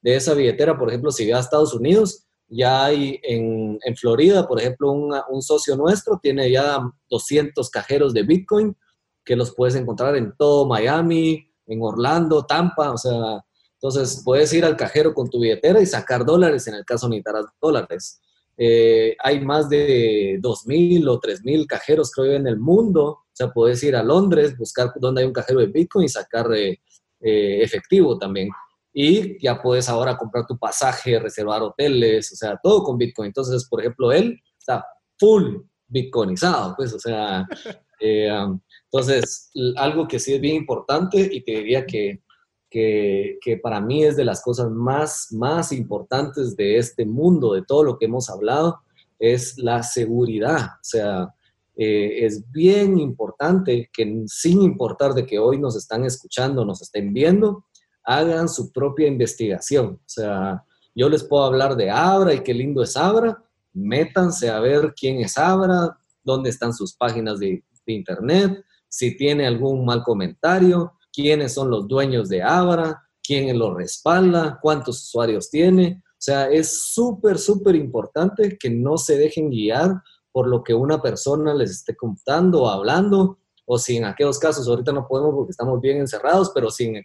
De 0.00 0.14
esa 0.14 0.34
billetera, 0.34 0.78
por 0.78 0.88
ejemplo, 0.88 1.10
si 1.10 1.28
va 1.28 1.38
a 1.38 1.40
Estados 1.40 1.74
Unidos, 1.74 2.26
ya 2.48 2.84
hay 2.84 3.18
en, 3.24 3.80
Florida, 3.96 4.46
por 4.46 4.60
ejemplo, 4.60 4.92
un 4.92 5.42
socio 5.42 5.74
nuestro 5.74 6.20
tiene 6.22 6.48
ya 6.48 6.78
200 7.10 7.68
cajeros 7.70 8.14
de 8.14 8.22
Bitcoin 8.22 8.76
que 9.24 9.34
los 9.34 9.52
puedes 9.52 9.74
encontrar 9.74 10.14
en 10.14 10.32
todo 10.38 10.64
Miami, 10.68 11.52
en 11.66 11.82
Orlando, 11.82 12.46
Tampa, 12.46 12.92
o 12.92 12.96
sea, 12.96 13.44
entonces 13.72 14.22
puedes 14.24 14.52
ir 14.52 14.64
al 14.64 14.76
cajero 14.76 15.12
con 15.12 15.28
tu 15.28 15.40
billetera 15.40 15.80
y 15.80 15.86
sacar 15.86 16.24
dólares 16.24 16.68
en 16.68 16.74
el 16.74 16.84
caso 16.84 17.08
necesitarás 17.08 17.46
dólares. 17.60 18.20
Eh, 18.58 19.16
hay 19.22 19.40
más 19.40 19.68
de 19.68 20.38
2.000 20.40 21.08
o 21.08 21.20
3.000 21.20 21.66
cajeros, 21.66 22.10
creo, 22.10 22.32
en 22.32 22.46
el 22.46 22.58
mundo. 22.58 23.04
O 23.04 23.30
sea, 23.32 23.52
puedes 23.52 23.82
ir 23.82 23.96
a 23.96 24.02
Londres, 24.02 24.56
buscar 24.56 24.92
dónde 24.96 25.20
hay 25.20 25.26
un 25.26 25.32
cajero 25.32 25.60
de 25.60 25.66
Bitcoin 25.66 26.06
y 26.06 26.08
sacar 26.08 26.52
eh, 26.54 26.80
eh, 27.20 27.62
efectivo 27.62 28.18
también. 28.18 28.48
Y 28.92 29.38
ya 29.42 29.60
puedes 29.60 29.88
ahora 29.88 30.16
comprar 30.16 30.46
tu 30.46 30.58
pasaje, 30.58 31.18
reservar 31.18 31.62
hoteles, 31.62 32.32
o 32.32 32.36
sea, 32.36 32.58
todo 32.62 32.82
con 32.82 32.96
Bitcoin. 32.96 33.26
Entonces, 33.26 33.68
por 33.68 33.80
ejemplo, 33.80 34.10
él 34.10 34.40
está 34.58 34.84
full 35.18 35.58
bitcoinizado, 35.88 36.74
pues, 36.76 36.92
o 36.94 36.98
sea, 36.98 37.46
um, 38.00 38.60
entonces, 38.90 39.50
algo 39.76 40.08
que 40.08 40.18
sí 40.18 40.34
es 40.34 40.40
bien 40.40 40.56
importante 40.56 41.28
y 41.30 41.42
te 41.42 41.52
diría 41.52 41.86
que 41.86 42.22
que, 42.70 43.60
para 43.62 43.80
mí 43.80 44.04
es 44.04 44.16
de 44.16 44.24
las 44.24 44.42
cosas 44.42 44.70
más, 44.70 45.28
más 45.32 45.72
importantes 45.72 46.56
de 46.56 46.78
este 46.78 47.06
mundo, 47.06 47.54
de 47.54 47.62
todo 47.62 47.84
lo 47.84 47.98
que 47.98 48.06
hemos 48.06 48.28
hablado, 48.28 48.80
es 49.18 49.56
la 49.58 49.82
seguridad. 49.82 50.66
O 50.74 50.84
sea, 50.84 51.34
eh, 51.76 52.24
es 52.24 52.50
bien 52.50 52.98
importante 52.98 53.88
que 53.92 54.24
sin 54.26 54.62
importar 54.62 55.14
de 55.14 55.26
que 55.26 55.38
hoy 55.38 55.58
nos 55.58 55.76
están 55.76 56.04
escuchando, 56.04 56.64
nos 56.64 56.82
estén 56.82 57.12
viendo, 57.12 57.64
hagan 58.04 58.48
su 58.48 58.72
propia 58.72 59.06
investigación. 59.06 59.94
O 59.94 60.08
sea, 60.08 60.64
yo 60.94 61.08
les 61.08 61.24
puedo 61.24 61.44
hablar 61.44 61.76
de 61.76 61.90
Abra 61.90 62.34
y 62.34 62.40
qué 62.40 62.54
lindo 62.54 62.82
es 62.82 62.96
Abra, 62.96 63.42
métanse 63.72 64.48
a 64.48 64.60
ver 64.60 64.94
quién 64.98 65.20
es 65.20 65.36
Abra, 65.36 65.98
dónde 66.24 66.50
están 66.50 66.72
sus 66.72 66.94
páginas 66.94 67.38
de, 67.38 67.62
de 67.86 67.92
internet, 67.92 68.64
si 68.88 69.16
tiene 69.16 69.46
algún 69.46 69.84
mal 69.84 70.02
comentario, 70.02 70.92
quiénes 71.16 71.54
son 71.54 71.70
los 71.70 71.88
dueños 71.88 72.28
de 72.28 72.42
Abra, 72.42 73.02
quién 73.26 73.58
lo 73.58 73.74
respalda, 73.74 74.58
cuántos 74.60 75.02
usuarios 75.02 75.48
tiene. 75.48 76.02
O 76.04 76.18
sea, 76.18 76.50
es 76.50 76.92
súper, 76.92 77.38
súper 77.38 77.74
importante 77.74 78.58
que 78.58 78.68
no 78.68 78.98
se 78.98 79.16
dejen 79.16 79.48
guiar 79.48 80.02
por 80.30 80.46
lo 80.46 80.62
que 80.62 80.74
una 80.74 81.00
persona 81.00 81.54
les 81.54 81.70
esté 81.70 81.96
contando 81.96 82.64
o 82.64 82.68
hablando, 82.68 83.38
o 83.64 83.78
si 83.78 83.96
en 83.96 84.04
aquellos 84.04 84.38
casos, 84.38 84.68
ahorita 84.68 84.92
no 84.92 85.08
podemos 85.08 85.34
porque 85.34 85.52
estamos 85.52 85.80
bien 85.80 85.96
encerrados, 85.96 86.52
pero 86.54 86.70
si 86.70 86.84
en 86.84 87.02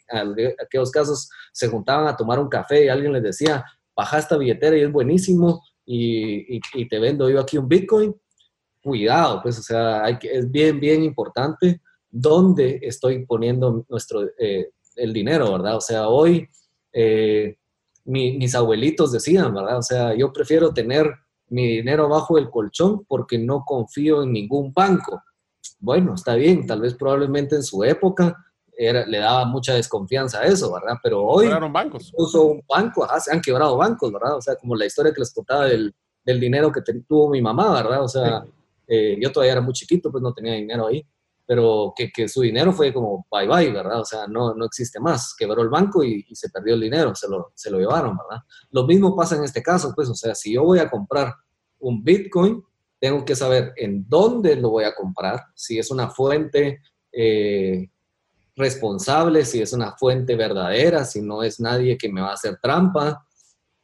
aquellos 0.59 0.91
casos 0.91 1.29
se 1.53 1.69
juntaban 1.69 2.07
a 2.07 2.17
tomar 2.17 2.37
un 2.37 2.49
café 2.49 2.85
y 2.85 2.89
alguien 2.89 3.13
les 3.13 3.23
decía, 3.23 3.63
baja 3.95 4.19
esta 4.19 4.37
billetera 4.37 4.77
y 4.77 4.81
es 4.81 4.91
buenísimo 4.91 5.63
y, 5.85 6.57
y, 6.57 6.89
te 6.89 6.99
vendo 6.99 7.29
yo 7.29 7.39
aquí 7.39 7.57
un 7.57 7.69
Bitcoin, 7.69 8.13
cuidado, 8.83 9.41
pues, 9.41 9.57
o 9.59 9.63
sea, 9.63 10.03
hay 10.03 10.19
que, 10.19 10.31
es 10.31 10.51
bien, 10.51 10.79
bien 10.79 11.01
importante 11.03 11.81
dónde 12.11 12.79
estoy 12.83 13.25
poniendo 13.25 13.85
nuestro, 13.89 14.27
eh, 14.37 14.71
el 14.95 15.13
dinero, 15.13 15.51
¿verdad? 15.51 15.77
O 15.77 15.81
sea, 15.81 16.09
hoy 16.09 16.47
eh, 16.93 17.57
mis 18.05 18.55
abuelitos 18.55 19.11
decían, 19.11 19.53
¿verdad? 19.53 19.77
O 19.77 19.83
sea, 19.83 20.15
yo 20.15 20.33
prefiero 20.33 20.73
tener 20.73 21.11
mi 21.49 21.67
dinero 21.67 22.07
bajo 22.09 22.37
el 22.37 22.49
colchón 22.49 23.05
porque 23.05 23.37
no 23.37 23.63
confío 23.65 24.23
en 24.23 24.33
ningún 24.33 24.73
banco. 24.73 25.21
Bueno, 25.79 26.15
está 26.15 26.35
bien, 26.35 26.65
tal 26.65 26.81
vez 26.81 26.93
probablemente 26.93 27.55
en 27.55 27.63
su 27.63 27.83
época 27.83 28.35
era, 28.75 29.05
le 29.05 29.19
daba 29.19 29.45
mucha 29.45 29.73
desconfianza 29.73 30.39
a 30.39 30.45
eso, 30.45 30.71
¿verdad? 30.73 30.97
Pero 31.03 31.23
hoy... 31.23 31.45
Quebraron 31.45 31.73
bancos. 31.73 32.11
Un 32.15 32.63
banco, 32.67 33.03
ajá, 33.03 33.19
se 33.19 33.31
han 33.31 33.41
quebrado 33.41 33.77
bancos, 33.77 34.11
¿verdad? 34.11 34.37
O 34.37 34.41
sea, 34.41 34.55
como 34.55 34.75
la 34.75 34.85
historia 34.85 35.13
que 35.13 35.19
les 35.21 35.33
contaba 35.33 35.65
del, 35.65 35.93
del 36.25 36.39
dinero 36.39 36.71
que 36.71 36.81
tuvo 37.07 37.29
mi 37.29 37.41
mamá, 37.41 37.73
¿verdad? 37.73 38.03
O 38.03 38.07
sea, 38.07 38.43
eh, 38.87 39.17
yo 39.21 39.31
todavía 39.31 39.53
era 39.53 39.61
muy 39.61 39.73
chiquito, 39.73 40.11
pues 40.11 40.23
no 40.23 40.33
tenía 40.33 40.53
dinero 40.53 40.87
ahí, 40.87 41.05
pero 41.51 41.93
que, 41.93 42.29
su 42.29 42.43
dinero 42.43 42.71
fue 42.71 42.93
como 42.93 43.27
bye 43.29 43.45
bye, 43.45 43.73
¿verdad? 43.73 43.99
O 43.99 44.05
sea, 44.05 44.25
no, 44.25 44.53
no 44.55 44.63
existe 44.67 45.01
más. 45.01 45.35
Quebró 45.37 45.61
el 45.61 45.67
banco 45.67 46.01
y, 46.01 46.25
y, 46.29 46.33
se 46.33 46.49
perdió 46.49 46.75
el 46.75 46.79
dinero, 46.79 47.13
se 47.13 47.27
lo, 47.27 47.51
se 47.55 47.69
lo 47.69 47.77
llevaron, 47.77 48.15
¿verdad? 48.15 48.41
Lo 48.69 48.87
mismo 48.87 49.13
pasa 49.17 49.35
en 49.35 49.43
este 49.43 49.61
caso, 49.61 49.91
pues, 49.93 50.07
o 50.07 50.15
sea, 50.15 50.33
si 50.33 50.53
yo 50.53 50.63
voy 50.63 50.79
a 50.79 50.89
comprar 50.89 51.35
un 51.79 52.05
Bitcoin, 52.05 52.63
tengo 53.01 53.25
que 53.25 53.35
saber 53.35 53.73
en 53.75 54.07
dónde 54.07 54.55
lo 54.55 54.69
voy 54.69 54.85
a 54.85 54.95
comprar, 54.95 55.41
si 55.53 55.77
es 55.77 55.91
una 55.91 56.09
fuente 56.09 56.79
eh, 57.11 57.89
responsable, 58.55 59.43
si 59.43 59.61
es 59.61 59.73
una 59.73 59.97
fuente 59.97 60.37
verdadera, 60.37 61.03
si 61.03 61.21
no 61.21 61.43
es 61.43 61.59
nadie 61.59 61.97
que 61.97 62.07
me 62.07 62.21
va 62.21 62.29
a 62.29 62.35
hacer 62.35 62.59
trampa 62.61 63.27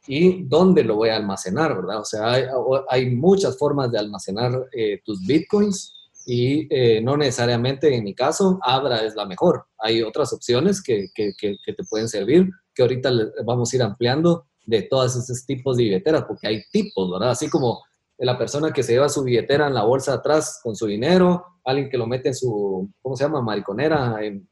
y 0.06 0.44
dónde 0.44 0.84
lo 0.84 0.96
voy 0.96 1.10
a 1.10 1.16
almacenar, 1.16 1.76
¿verdad? 1.76 2.00
O 2.00 2.04
sea, 2.06 2.32
hay, 2.32 2.44
hay 2.88 3.14
muchas 3.14 3.58
formas 3.58 3.92
de 3.92 3.98
almacenar 3.98 4.70
eh, 4.72 5.02
tus 5.04 5.20
bitcoins 5.26 5.97
y 6.30 6.68
eh, 6.68 7.00
no 7.00 7.16
necesariamente 7.16 7.96
en 7.96 8.04
mi 8.04 8.14
caso 8.14 8.58
Abra 8.62 9.02
es 9.02 9.16
la 9.16 9.24
mejor. 9.24 9.64
Hay 9.78 10.02
otras 10.02 10.30
opciones 10.34 10.82
que, 10.82 11.06
que, 11.14 11.32
que, 11.38 11.56
que 11.64 11.72
te 11.72 11.84
pueden 11.84 12.06
servir, 12.06 12.50
que 12.74 12.82
ahorita 12.82 13.10
vamos 13.46 13.72
a 13.72 13.76
ir 13.76 13.82
ampliando 13.82 14.46
de 14.66 14.82
todos 14.82 15.16
esos 15.16 15.46
tipos 15.46 15.78
de 15.78 15.84
billeteras, 15.84 16.24
porque 16.28 16.48
hay 16.48 16.62
tipos, 16.70 17.10
¿verdad? 17.10 17.30
Así 17.30 17.48
como 17.48 17.82
la 18.18 18.36
persona 18.36 18.74
que 18.74 18.82
se 18.82 18.92
lleva 18.92 19.08
su 19.08 19.24
billetera 19.24 19.68
en 19.68 19.74
la 19.74 19.84
bolsa 19.84 20.12
atrás 20.12 20.60
con 20.62 20.76
su 20.76 20.86
dinero, 20.86 21.46
alguien 21.64 21.88
que 21.88 21.96
lo 21.96 22.06
mete 22.06 22.28
en 22.28 22.34
su, 22.34 22.90
¿cómo 23.00 23.16
se 23.16 23.24
llama? 23.24 23.40
Mariconera, 23.40 24.18
en, 24.22 24.46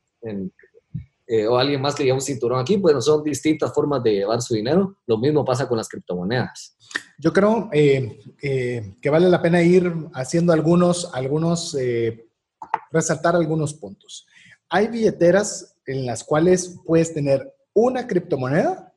eh, 1.27 1.47
o 1.47 1.59
alguien 1.59 1.81
más 1.81 1.95
que 1.95 2.05
lleva 2.05 2.16
un 2.16 2.22
cinturón 2.22 2.61
aquí, 2.61 2.77
bueno, 2.77 3.01
son 3.01 3.22
distintas 3.22 3.72
formas 3.72 4.03
de 4.03 4.12
llevar 4.12 4.41
su 4.41 4.55
dinero. 4.55 4.97
Lo 5.07 5.18
mismo 5.18 5.45
pasa 5.45 5.68
con 5.68 5.77
las 5.77 5.89
criptomonedas. 5.89 6.77
Yo 7.18 7.33
creo 7.33 7.68
eh, 7.72 8.20
eh, 8.43 8.95
que 9.01 9.11
vale 9.11 9.29
la 9.29 9.43
pena 9.43 9.62
ir 9.62 9.93
haciendo 10.14 10.53
algunos, 10.53 11.11
algunos, 11.12 11.77
resaltar 12.91 13.35
algunos 13.35 13.74
puntos. 13.74 14.27
Hay 14.68 14.89
billeteras 14.89 15.77
en 15.87 16.07
las 16.07 16.22
cuales 16.24 16.79
puedes 16.85 17.12
tener 17.12 17.53
una 17.72 18.07
criptomoneda 18.07 18.93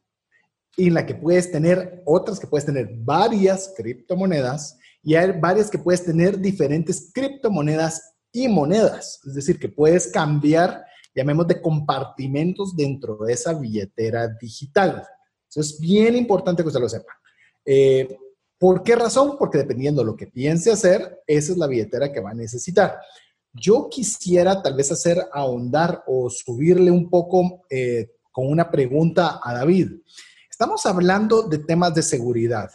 y 0.78 0.88
en 0.88 0.94
la 0.94 1.06
que 1.06 1.16
puedes 1.16 1.52
tener 1.52 2.02
otras 2.06 2.40
que 2.40 2.48
puedes 2.48 2.66
tener 2.66 2.90
varias 2.94 3.74
criptomonedas 3.76 4.78
y 5.04 5.16
hay 5.16 5.32
varias 5.40 5.70
que 5.70 5.78
puedes 5.78 6.04
tener 6.04 6.40
diferentes 6.40 7.12
criptomonedas 7.14 8.14
y 8.32 8.48
monedas. 8.48 9.20
Es 9.26 9.34
decir, 9.34 9.60
que 9.60 9.70
puedes 9.70 10.08
cambiar, 10.08 10.86
llamemos 11.20 11.48
de 11.48 11.62
compartimentos 11.62 12.76
dentro 12.76 13.18
de 13.18 13.34
esa 13.34 13.54
billetera 13.54 14.28
digital. 14.28 15.04
Eso 15.50 15.62
es 15.62 15.80
bien 15.80 16.16
importante 16.16 16.64
que 16.64 16.68
usted 16.68 16.82
lo 16.82 16.90
sepa. 16.90 17.14
Eh, 17.66 18.18
¿Por 18.58 18.84
qué 18.84 18.96
razón? 18.96 19.38
Porque 19.38 19.58
dependiendo 19.58 20.02
de 20.02 20.08
lo 20.08 20.16
que 20.16 20.28
piense 20.28 20.72
hacer, 20.72 21.22
esa 21.26 21.52
es 21.54 21.58
la 21.58 21.68
billetera 21.68 22.12
que 22.12 22.20
va 22.20 22.32
a 22.32 22.36
necesitar. 22.36 23.00
Yo 23.54 23.88
quisiera 23.90 24.62
tal 24.62 24.76
vez 24.76 24.92
hacer 24.92 25.18
ahondar 25.32 26.04
o 26.08 26.30
subirle 26.30 26.92
un 26.92 27.10
poco 27.10 27.64
eh, 27.70 28.12
con 28.32 28.48
una 28.48 28.70
pregunta 28.70 29.40
a 29.42 29.54
David. 29.54 29.92
Estamos 30.50 30.86
hablando 30.86 31.44
de 31.44 31.60
temas 31.60 31.94
de 31.96 32.02
seguridad. 32.02 32.70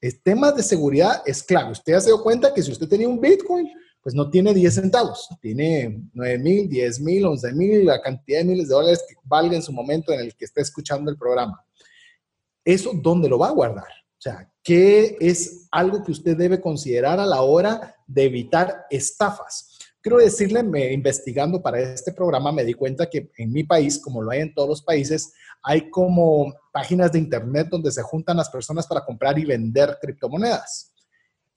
El 0.00 0.20
temas 0.22 0.56
de 0.56 0.62
seguridad 0.62 1.22
es 1.26 1.42
claro. 1.42 1.72
Usted 1.72 1.92
ya 1.92 2.00
se 2.00 2.08
dio 2.08 2.22
cuenta 2.22 2.54
que 2.54 2.62
si 2.62 2.72
usted 2.72 2.88
tenía 2.88 3.08
un 3.08 3.20
Bitcoin, 3.20 3.68
pues 4.08 4.14
no 4.14 4.30
tiene 4.30 4.54
10 4.54 4.74
centavos, 4.74 5.28
tiene 5.38 6.00
9 6.14 6.38
mil, 6.38 6.66
10 6.66 7.00
mil, 7.00 7.26
11 7.26 7.52
mil, 7.52 7.84
la 7.84 8.00
cantidad 8.00 8.38
de 8.38 8.46
miles 8.46 8.66
de 8.66 8.74
dólares 8.74 9.04
que 9.06 9.14
valga 9.22 9.54
en 9.54 9.62
su 9.62 9.70
momento 9.70 10.14
en 10.14 10.20
el 10.20 10.34
que 10.34 10.46
esté 10.46 10.62
escuchando 10.62 11.10
el 11.10 11.18
programa. 11.18 11.62
¿Eso 12.64 12.92
dónde 12.94 13.28
lo 13.28 13.38
va 13.38 13.48
a 13.48 13.52
guardar? 13.52 13.84
O 13.84 14.16
sea, 14.18 14.50
¿qué 14.62 15.14
es 15.20 15.68
algo 15.70 16.02
que 16.02 16.12
usted 16.12 16.38
debe 16.38 16.58
considerar 16.58 17.20
a 17.20 17.26
la 17.26 17.42
hora 17.42 17.96
de 18.06 18.24
evitar 18.24 18.86
estafas? 18.88 19.76
Quiero 20.00 20.16
decirle, 20.16 20.62
me, 20.62 20.90
investigando 20.90 21.60
para 21.60 21.78
este 21.78 22.10
programa, 22.10 22.50
me 22.50 22.64
di 22.64 22.72
cuenta 22.72 23.10
que 23.10 23.30
en 23.36 23.52
mi 23.52 23.64
país, 23.64 24.00
como 24.02 24.22
lo 24.22 24.30
hay 24.30 24.40
en 24.40 24.54
todos 24.54 24.70
los 24.70 24.82
países, 24.82 25.34
hay 25.62 25.90
como 25.90 26.54
páginas 26.72 27.12
de 27.12 27.18
internet 27.18 27.68
donde 27.70 27.90
se 27.90 28.00
juntan 28.00 28.38
las 28.38 28.48
personas 28.48 28.86
para 28.86 29.04
comprar 29.04 29.38
y 29.38 29.44
vender 29.44 29.98
criptomonedas. 30.00 30.94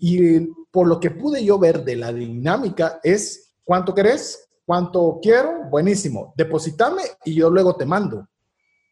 Y 0.03 0.39
por 0.71 0.87
lo 0.87 0.99
que 0.99 1.11
pude 1.11 1.45
yo 1.45 1.59
ver 1.59 1.83
de 1.83 1.95
la 1.95 2.11
dinámica 2.11 2.99
es, 3.03 3.53
¿cuánto 3.63 3.93
querés? 3.93 4.49
¿Cuánto 4.65 5.19
quiero? 5.21 5.65
Buenísimo. 5.69 6.33
Depositame 6.35 7.03
y 7.23 7.35
yo 7.35 7.51
luego 7.51 7.75
te 7.75 7.85
mando. 7.85 8.27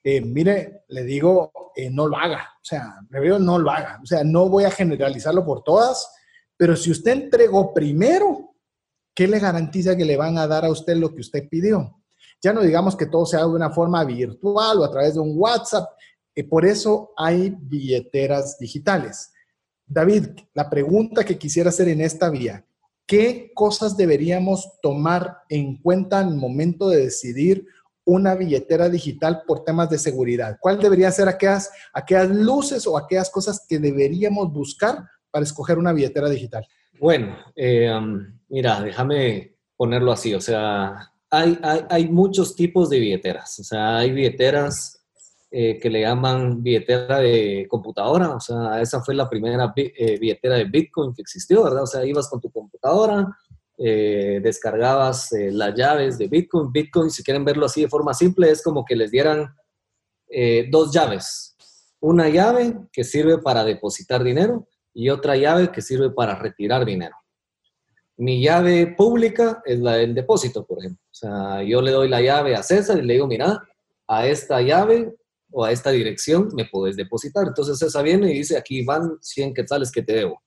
Eh, 0.04 0.22
mire, 0.22 0.84
le 0.90 1.04
digo, 1.04 1.52
eh, 1.76 1.90
no 1.90 2.08
lo 2.08 2.16
haga. 2.16 2.50
O 2.62 2.64
sea, 2.64 2.94
me 3.10 3.20
veo, 3.20 3.40
no 3.40 3.58
lo 3.58 3.72
haga. 3.72 4.00
O 4.04 4.06
sea, 4.06 4.24
no 4.24 4.50
voy 4.50 4.66
a 4.66 4.72
generalizarlo 4.72 5.44
por 5.44 5.64
todas, 5.64 6.08
pero 6.56 6.76
si 6.76 6.92
usted 6.92 7.14
entregó 7.14 7.74
primero, 7.74 8.54
¿qué 9.16 9.28
le 9.28 9.40
garantiza 9.40 9.98
que 9.98 10.06
le 10.06 10.16
van 10.16 10.38
a 10.38 10.46
dar 10.46 10.64
a 10.64 10.70
usted 10.70 10.96
lo 10.96 11.16
que 11.16 11.22
usted 11.22 11.50
pidió? 11.50 12.04
Ya 12.40 12.54
no 12.54 12.62
digamos 12.62 12.96
que 12.96 13.08
todo 13.08 13.26
sea 13.26 13.40
de 13.40 13.48
una 13.48 13.72
forma 13.72 14.06
virtual 14.06 14.78
o 14.78 14.84
a 14.84 14.92
través 14.92 15.16
de 15.16 15.22
un 15.22 15.34
WhatsApp. 15.36 15.90
eh, 16.36 16.44
por 16.44 16.68
eso 16.68 17.14
hay 17.18 17.56
billeteras 17.60 18.60
digitales. 18.60 19.32
David, 19.90 20.28
la 20.54 20.70
pregunta 20.70 21.26
que 21.26 21.40
quisiera 21.40 21.70
hacer 21.70 21.90
en 21.90 22.02
esta 22.02 22.30
vía, 22.30 22.64
¿qué 23.08 23.52
cosas 23.56 23.98
deberíamos 23.98 24.80
tomar 24.84 25.40
en 25.50 25.78
cuenta 25.82 26.22
en 26.22 26.28
el 26.30 26.36
momento 26.36 26.90
de 26.90 27.06
decidir 27.06 27.66
una 28.06 28.36
billetera 28.36 28.88
digital 28.88 29.42
por 29.48 29.64
temas 29.64 29.90
de 29.90 29.98
seguridad? 29.98 30.58
¿Cuál 30.62 30.80
deberían 30.80 31.12
ser 31.12 31.28
aquellas, 31.28 31.72
aquellas 31.92 32.30
luces 32.30 32.86
o 32.86 32.98
aquellas 32.98 33.32
cosas 33.32 33.66
que 33.68 33.80
deberíamos 33.80 34.54
buscar 34.54 35.06
para 35.32 35.44
escoger 35.44 35.80
una 35.80 35.92
billetera 35.92 36.30
digital? 36.30 36.68
Bueno, 37.00 37.36
eh, 37.56 37.92
um, 37.92 38.40
mira, 38.48 38.82
déjame 38.82 39.56
ponerlo 39.76 40.12
así, 40.12 40.36
o 40.36 40.42
sea, 40.42 41.12
hay, 41.32 41.58
hay, 41.64 41.82
hay, 41.90 42.08
muchos 42.10 42.56
tipos 42.56 42.90
de 42.92 43.00
billeteras, 43.00 43.60
o 43.60 43.64
sea, 43.64 43.98
hay 43.98 44.12
billeteras 44.12 44.99
eh, 45.52 45.80
que 45.80 45.90
le 45.90 46.02
llaman 46.02 46.62
billetera 46.62 47.20
de 47.20 47.66
computadora, 47.70 48.36
o 48.36 48.40
sea, 48.40 48.82
esa 48.82 49.02
fue 49.02 49.16
la 49.16 49.30
primera 49.30 49.74
eh, 49.76 50.20
billetera 50.20 50.56
de 50.56 50.66
Bitcoin 50.66 51.14
que 51.14 51.22
existió, 51.22 51.64
¿verdad? 51.64 51.84
O 51.84 51.88
sea, 51.88 52.06
ibas 52.06 52.30
con 52.30 52.40
tu 52.40 52.52
computadora, 52.52 53.28
eh, 53.82 54.42
descargabas 54.44 55.32
eh, 55.32 55.52
las 55.54 55.74
llaves 55.74 56.18
de 56.18 56.28
Bitcoin. 56.28 56.70
Bitcoin, 56.70 57.10
si 57.10 57.24
quieren 57.24 57.46
verlo 57.46 57.66
así 57.66 57.82
de 57.82 57.88
forma 57.88 58.14
simple, 58.14 58.52
es 58.52 58.62
como 58.62 58.84
que 58.84 58.94
les 58.94 59.10
dieran 59.10 59.56
eh, 60.28 60.68
dos 60.70 60.92
llaves. 60.92 61.56
Una 62.02 62.28
llave 62.28 62.76
que 62.92 63.06
sirve 63.06 63.38
para 63.38 63.64
depositar 63.64 64.22
dinero 64.22 64.68
y 64.94 65.10
otra 65.10 65.38
llave 65.38 65.72
que 65.72 65.82
sirve 65.82 66.10
para 66.10 66.36
retirar 66.36 66.84
dinero. 66.84 67.16
Mi 68.18 68.42
llave 68.44 68.88
pública 68.98 69.62
es 69.64 69.80
la 69.80 69.94
del 69.94 70.14
depósito, 70.14 70.66
por 70.66 70.80
ejemplo. 70.80 71.02
O 71.06 71.16
sea, 71.16 71.64
yo 71.64 71.82
le 71.82 71.92
doy 71.92 72.10
la 72.10 72.20
llave 72.20 72.56
a 72.56 72.64
César 72.64 72.98
y 73.00 73.04
le 73.04 73.14
digo, 73.14 73.28
mira, 73.28 73.64
a 74.10 74.28
esta 74.28 74.62
llave 74.62 75.16
o 75.52 75.66
a 75.66 75.72
esta 75.72 75.92
dirección 75.92 76.50
me 76.54 76.66
puedes 76.66 76.96
depositar. 76.96 77.48
Entonces 77.48 77.78
César 77.78 78.04
viene 78.04 78.32
y 78.32 78.40
dice, 78.40 78.58
aquí 78.58 78.84
van 78.84 79.18
100 79.22 79.54
quetzales 79.54 79.92
que 79.92 80.04
te 80.04 80.14
debo 80.14 80.42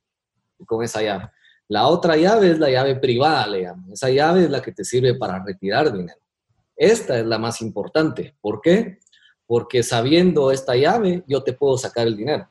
con 0.66 0.82
esa 0.82 1.02
llave. 1.02 1.30
La 1.68 1.86
otra 1.86 2.16
llave 2.16 2.50
es 2.50 2.58
la 2.58 2.70
llave 2.70 2.96
privada, 2.96 3.46
le. 3.46 3.72
Esa 3.92 4.10
llave 4.10 4.44
es 4.44 4.50
la 4.50 4.60
que 4.60 4.72
te 4.72 4.84
sirve 4.84 5.14
para 5.14 5.42
retirar 5.42 5.92
dinero. 5.92 6.18
Esta 6.76 7.18
es 7.18 7.26
la 7.26 7.38
más 7.38 7.60
importante. 7.62 8.36
¿Por 8.40 8.60
qué? 8.60 8.98
Porque 9.46 9.82
sabiendo 9.82 10.50
esta 10.50 10.76
llave, 10.76 11.24
yo 11.26 11.42
te 11.42 11.52
puedo 11.52 11.76
sacar 11.78 12.06
el 12.06 12.16
dinero. 12.16 12.48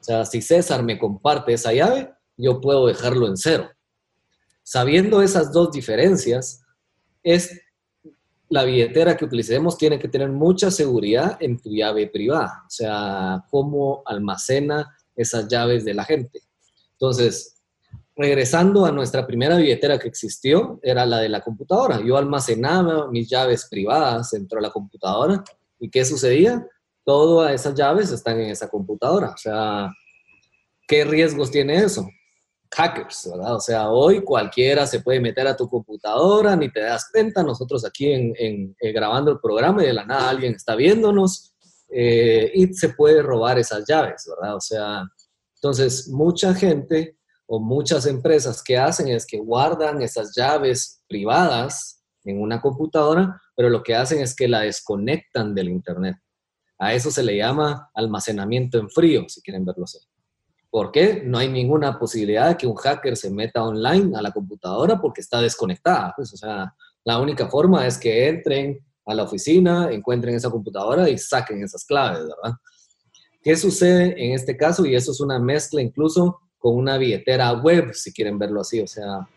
O 0.00 0.04
sea, 0.04 0.24
si 0.24 0.40
César 0.40 0.82
me 0.82 0.98
comparte 0.98 1.52
esa 1.52 1.72
llave, 1.72 2.12
yo 2.36 2.60
puedo 2.60 2.86
dejarlo 2.86 3.26
en 3.26 3.36
cero. 3.36 3.68
Sabiendo 4.62 5.22
esas 5.22 5.52
dos 5.52 5.72
diferencias, 5.72 6.62
es 7.22 7.60
la 8.50 8.64
billetera 8.64 9.16
que 9.16 9.24
utilicemos 9.24 9.76
tiene 9.76 9.98
que 9.98 10.08
tener 10.08 10.30
mucha 10.30 10.70
seguridad 10.70 11.36
en 11.40 11.60
tu 11.60 11.70
llave 11.70 12.06
privada, 12.06 12.64
o 12.66 12.70
sea, 12.70 13.44
cómo 13.50 14.02
almacena 14.06 14.96
esas 15.14 15.48
llaves 15.48 15.84
de 15.84 15.94
la 15.94 16.04
gente. 16.04 16.40
Entonces, 16.92 17.58
regresando 18.16 18.84
a 18.84 18.92
nuestra 18.92 19.26
primera 19.26 19.56
billetera 19.56 19.98
que 19.98 20.08
existió, 20.08 20.80
era 20.82 21.06
la 21.06 21.18
de 21.20 21.28
la 21.28 21.40
computadora. 21.40 22.00
Yo 22.04 22.16
almacenaba 22.16 23.08
mis 23.10 23.28
llaves 23.28 23.68
privadas 23.70 24.30
dentro 24.30 24.56
de 24.56 24.62
la 24.62 24.72
computadora 24.72 25.44
y 25.78 25.88
¿qué 25.88 26.04
sucedía? 26.04 26.66
Todas 27.04 27.52
esas 27.52 27.74
llaves 27.74 28.10
están 28.10 28.40
en 28.40 28.50
esa 28.50 28.68
computadora. 28.68 29.30
O 29.30 29.36
sea, 29.36 29.92
¿qué 30.86 31.04
riesgos 31.04 31.50
tiene 31.50 31.76
eso? 31.76 32.08
Hackers, 32.70 33.30
¿verdad? 33.30 33.56
O 33.56 33.60
sea, 33.60 33.90
hoy 33.90 34.22
cualquiera 34.22 34.86
se 34.86 35.00
puede 35.00 35.20
meter 35.20 35.46
a 35.46 35.56
tu 35.56 35.68
computadora, 35.68 36.56
ni 36.56 36.70
te 36.70 36.80
das 36.80 37.10
cuenta, 37.10 37.42
nosotros 37.42 37.84
aquí 37.84 38.12
en, 38.12 38.76
eh, 38.80 38.92
grabando 38.92 39.30
el 39.30 39.40
programa 39.40 39.82
y 39.82 39.86
de 39.86 39.92
la 39.92 40.04
nada 40.04 40.30
alguien 40.30 40.54
está 40.54 40.74
viéndonos 40.76 41.54
eh, 41.90 42.50
y 42.54 42.72
se 42.74 42.90
puede 42.90 43.22
robar 43.22 43.58
esas 43.58 43.84
llaves, 43.86 44.28
¿verdad? 44.28 44.56
O 44.56 44.60
sea, 44.60 45.02
entonces 45.54 46.08
mucha 46.08 46.54
gente 46.54 47.16
o 47.46 47.58
muchas 47.58 48.06
empresas 48.06 48.62
que 48.62 48.76
hacen 48.76 49.08
es 49.08 49.26
que 49.26 49.38
guardan 49.38 50.02
esas 50.02 50.34
llaves 50.36 51.02
privadas 51.08 52.02
en 52.24 52.40
una 52.40 52.60
computadora, 52.60 53.40
pero 53.56 53.70
lo 53.70 53.82
que 53.82 53.94
hacen 53.94 54.20
es 54.20 54.36
que 54.36 54.48
la 54.48 54.60
desconectan 54.60 55.54
del 55.54 55.70
Internet. 55.70 56.16
A 56.78 56.94
eso 56.94 57.10
se 57.10 57.22
le 57.22 57.36
llama 57.36 57.90
almacenamiento 57.94 58.78
en 58.78 58.90
frío, 58.90 59.24
si 59.28 59.40
quieren 59.40 59.64
verlo 59.64 59.84
así. 59.84 59.98
¿Por 60.78 60.92
qué? 60.92 61.24
No 61.24 61.38
hay 61.38 61.48
ninguna 61.48 61.98
posibilidad 61.98 62.50
de 62.50 62.56
que 62.56 62.64
un 62.64 62.76
hacker 62.76 63.16
se 63.16 63.32
meta 63.32 63.64
online 63.64 64.16
a 64.16 64.22
la 64.22 64.30
computadora 64.30 65.00
porque 65.00 65.22
está 65.22 65.40
desconectada. 65.40 66.12
Pues, 66.14 66.32
o 66.32 66.36
sea, 66.36 66.72
la 67.02 67.18
única 67.18 67.48
forma 67.48 67.84
es 67.84 67.98
que 67.98 68.28
entren 68.28 68.78
a 69.04 69.12
la 69.12 69.24
oficina, 69.24 69.90
encuentren 69.90 70.36
esa 70.36 70.50
computadora 70.50 71.10
y 71.10 71.18
saquen 71.18 71.64
esas 71.64 71.84
claves, 71.84 72.20
¿verdad? 72.20 72.56
¿Qué 73.42 73.56
sucede 73.56 74.14
en 74.24 74.34
este 74.34 74.56
caso? 74.56 74.86
Y 74.86 74.94
eso 74.94 75.10
es 75.10 75.20
una 75.20 75.40
mezcla 75.40 75.82
incluso 75.82 76.38
con 76.58 76.76
una 76.76 76.96
billetera 76.96 77.52
web, 77.54 77.92
si 77.92 78.12
quieren 78.12 78.38
verlo 78.38 78.60
así. 78.60 78.78
O 78.78 78.86
sea, 78.86 79.28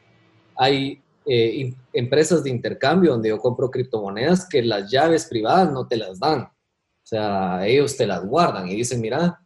hay 0.55 1.01
eh, 1.25 1.73
empresas 1.91 2.43
de 2.43 2.51
intercambio 2.51 3.13
donde 3.13 3.29
yo 3.29 3.39
compro 3.39 3.71
criptomonedas 3.71 4.47
que 4.47 4.61
las 4.61 4.91
llaves 4.91 5.25
privadas 5.25 5.71
no 5.71 5.87
te 5.87 5.97
las 5.97 6.19
dan. 6.19 6.41
O 6.41 6.51
sea, 7.01 7.65
ellos 7.65 7.97
te 7.97 8.05
las 8.05 8.23
guardan 8.23 8.67
y 8.67 8.75
dicen, 8.75 9.01
mira, 9.01 9.40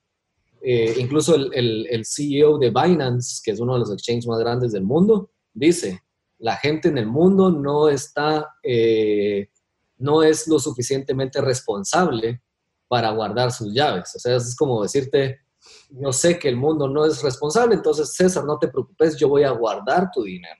eh, 0.67 0.95
incluso 0.97 1.35
el, 1.35 2.03
CEO 2.03 2.57
de 2.57 2.71
Binance, 2.71 3.39
que 3.43 3.51
es 3.51 3.59
uno 3.59 3.73
de 3.73 3.81
los 3.81 3.93
exchanges 3.93 4.25
más 4.25 4.39
grandes 4.39 4.71
del 4.71 4.83
mundo, 4.83 5.29
dice, 5.53 6.01
la 6.39 6.55
gente 6.57 6.87
en 6.87 6.97
el 6.97 7.05
mundo 7.05 7.51
no 7.51 7.87
está, 7.87 8.55
eh, 8.63 9.49
no 9.99 10.23
es 10.23 10.47
lo 10.47 10.57
suficientemente 10.57 11.39
responsable 11.39 12.41
para 12.87 13.11
guardar 13.11 13.51
sus 13.51 13.71
llaves. 13.75 14.15
O 14.15 14.19
sea, 14.19 14.37
es 14.37 14.55
como 14.55 14.81
decirte, 14.81 15.41
yo 15.91 16.11
sé 16.11 16.39
que 16.39 16.49
el 16.49 16.55
mundo 16.55 16.89
no 16.89 17.05
es 17.05 17.21
responsable, 17.21 17.75
entonces 17.75 18.15
César, 18.15 18.43
no 18.43 18.57
te 18.57 18.67
preocupes, 18.67 19.17
yo 19.17 19.29
voy 19.29 19.43
a 19.43 19.51
guardar 19.51 20.09
tu 20.11 20.23
dinero. 20.23 20.59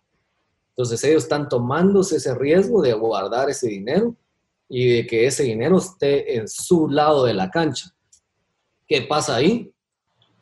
Entonces 0.70 1.04
ellos 1.04 1.24
están 1.24 1.50
tomándose 1.50 2.18
ese 2.18 2.36
riesgo 2.36 2.80
de 2.84 2.94
guardar 2.94 3.50
ese 3.50 3.70
dinero 3.70 4.16
y 4.70 4.98
de 4.98 5.08
que 5.08 5.26
ese 5.26 5.42
dinero 5.42 5.80
esté 5.80 6.38
en 6.38 6.48
su 6.48 6.90
lado 6.90 7.26
de 7.26 7.34
la 7.34 7.50
cancha. 7.50 7.90
¿Qué 8.88 9.02
pasa 9.02 9.38
ahí? 9.38 9.72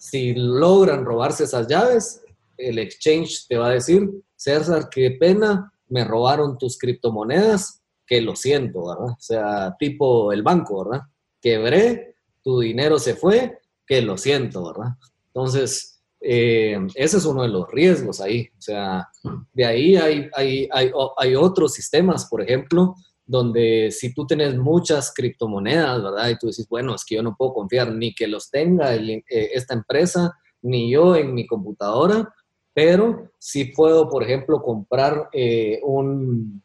Si 0.03 0.33
logran 0.33 1.05
robarse 1.05 1.45
esas 1.45 1.65
llaves, 1.65 2.21
el 2.57 2.77
exchange 2.77 3.47
te 3.47 3.57
va 3.57 3.67
a 3.67 3.73
decir, 3.75 4.09
César, 4.35 4.89
qué 4.91 5.11
pena, 5.11 5.71
me 5.87 6.03
robaron 6.03 6.57
tus 6.57 6.77
criptomonedas, 6.77 7.81
que 8.05 8.19
lo 8.19 8.35
siento, 8.35 8.85
¿verdad? 8.85 9.15
O 9.17 9.21
sea, 9.21 9.75
tipo 9.79 10.33
el 10.33 10.43
banco, 10.43 10.83
¿verdad? 10.83 11.05
Quebré, 11.41 12.17
tu 12.43 12.59
dinero 12.59 12.99
se 12.99 13.15
fue, 13.15 13.59
que 13.87 14.01
lo 14.01 14.17
siento, 14.17 14.73
¿verdad? 14.73 14.91
Entonces, 15.27 16.01
eh, 16.19 16.77
ese 16.95 17.17
es 17.17 17.25
uno 17.25 17.43
de 17.43 17.47
los 17.47 17.71
riesgos 17.71 18.19
ahí. 18.19 18.49
O 18.57 18.61
sea, 18.61 19.07
de 19.53 19.65
ahí 19.65 19.95
hay, 19.95 20.29
hay, 20.35 20.67
hay, 20.69 20.91
hay 21.15 21.35
otros 21.35 21.73
sistemas, 21.73 22.25
por 22.25 22.41
ejemplo, 22.41 22.93
donde 23.25 23.89
si 23.91 24.13
tú 24.13 24.27
tienes 24.27 24.57
muchas 24.57 25.13
criptomonedas, 25.13 26.03
¿verdad? 26.03 26.29
Y 26.29 26.37
tú 26.37 26.47
dices, 26.47 26.67
bueno, 26.67 26.93
es 26.95 27.05
que 27.05 27.15
yo 27.15 27.23
no 27.23 27.35
puedo 27.37 27.53
confiar 27.53 27.91
ni 27.91 28.13
que 28.13 28.27
los 28.27 28.49
tenga 28.49 28.93
eh, 28.95 29.23
esta 29.27 29.73
empresa, 29.73 30.37
ni 30.61 30.91
yo 30.91 31.15
en 31.15 31.33
mi 31.33 31.47
computadora, 31.47 32.33
pero 32.73 33.31
sí 33.39 33.65
puedo, 33.65 34.09
por 34.09 34.23
ejemplo, 34.23 34.61
comprar 34.61 35.29
eh, 35.31 35.79
un, 35.83 36.61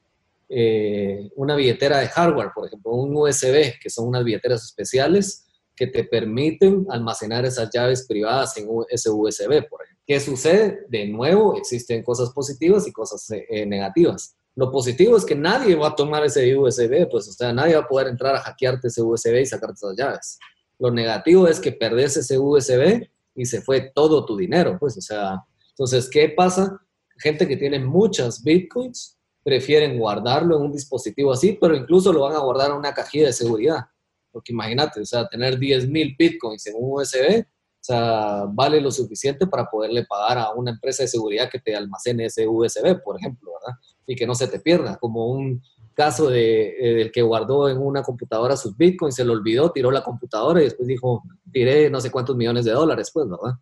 eh, 0.48 1.30
una 1.36 1.54
billetera 1.54 1.98
de 1.98 2.08
hardware, 2.08 2.50
por 2.54 2.66
ejemplo, 2.66 2.92
un 2.92 3.14
USB, 3.14 3.78
que 3.80 3.90
son 3.90 4.08
unas 4.08 4.24
billeteras 4.24 4.64
especiales 4.64 5.44
que 5.76 5.86
te 5.86 6.02
permiten 6.04 6.86
almacenar 6.88 7.44
esas 7.44 7.70
llaves 7.72 8.04
privadas 8.06 8.56
en 8.56 8.68
ese 8.88 9.10
USB, 9.10 9.68
por 9.68 9.84
ejemplo. 9.84 10.04
¿Qué 10.04 10.18
sucede? 10.18 10.86
De 10.88 11.06
nuevo, 11.06 11.56
existen 11.56 12.02
cosas 12.02 12.30
positivas 12.30 12.88
y 12.88 12.92
cosas 12.92 13.28
negativas. 13.66 14.38
Lo 14.58 14.72
positivo 14.72 15.16
es 15.16 15.24
que 15.24 15.36
nadie 15.36 15.76
va 15.76 15.90
a 15.90 15.94
tomar 15.94 16.24
ese 16.24 16.56
USB, 16.56 17.08
pues, 17.08 17.28
o 17.28 17.32
sea, 17.32 17.52
nadie 17.52 17.76
va 17.76 17.82
a 17.82 17.86
poder 17.86 18.08
entrar 18.08 18.34
a 18.34 18.40
hackearte 18.40 18.88
ese 18.88 19.00
USB 19.00 19.40
y 19.40 19.46
sacarte 19.46 19.74
esas 19.74 19.96
llaves. 19.96 20.36
Lo 20.80 20.90
negativo 20.90 21.46
es 21.46 21.60
que 21.60 21.70
perdés 21.70 22.16
ese 22.16 22.36
USB 22.40 23.08
y 23.36 23.44
se 23.46 23.62
fue 23.62 23.92
todo 23.94 24.26
tu 24.26 24.36
dinero, 24.36 24.76
pues, 24.80 24.96
o 24.96 25.00
sea, 25.00 25.44
entonces, 25.70 26.10
¿qué 26.10 26.30
pasa? 26.30 26.76
Gente 27.18 27.46
que 27.46 27.56
tiene 27.56 27.78
muchas 27.78 28.42
bitcoins 28.42 29.16
prefieren 29.44 29.96
guardarlo 29.96 30.56
en 30.56 30.62
un 30.64 30.72
dispositivo 30.72 31.30
así, 31.30 31.56
pero 31.60 31.76
incluso 31.76 32.12
lo 32.12 32.22
van 32.22 32.34
a 32.34 32.40
guardar 32.40 32.72
en 32.72 32.78
una 32.78 32.92
cajilla 32.92 33.26
de 33.26 33.34
seguridad. 33.34 33.84
Porque 34.32 34.52
imagínate, 34.52 35.00
o 35.00 35.06
sea, 35.06 35.28
tener 35.28 35.56
10.000 35.56 36.16
bitcoins 36.18 36.66
en 36.66 36.74
un 36.76 37.00
USB, 37.00 37.46
o 37.80 37.84
sea, 37.88 38.44
vale 38.50 38.80
lo 38.80 38.90
suficiente 38.90 39.46
para 39.46 39.66
poderle 39.66 40.04
pagar 40.04 40.38
a 40.38 40.50
una 40.50 40.72
empresa 40.72 41.04
de 41.04 41.08
seguridad 41.08 41.48
que 41.50 41.60
te 41.60 41.74
almacene 41.74 42.26
ese 42.26 42.46
USB, 42.46 43.02
por 43.02 43.18
ejemplo, 43.18 43.52
¿verdad? 43.60 43.78
y 44.06 44.16
que 44.16 44.26
no 44.26 44.34
se 44.34 44.48
te 44.48 44.58
pierda, 44.58 44.96
como 44.96 45.28
un 45.28 45.62
caso 45.94 46.30
de, 46.30 46.68
eh, 46.78 46.94
del 46.94 47.12
que 47.12 47.22
guardó 47.22 47.68
en 47.68 47.78
una 47.78 48.02
computadora 48.02 48.56
sus 48.56 48.76
bitcoins, 48.76 49.16
se 49.16 49.24
lo 49.24 49.32
olvidó, 49.32 49.70
tiró 49.70 49.90
la 49.90 50.02
computadora 50.02 50.60
y 50.60 50.64
después 50.64 50.86
dijo, 50.86 51.22
tiré 51.52 51.90
no 51.90 52.00
sé 52.00 52.10
cuántos 52.10 52.36
millones 52.36 52.64
de 52.64 52.72
dólares, 52.72 53.10
pues, 53.12 53.28
¿verdad? 53.28 53.58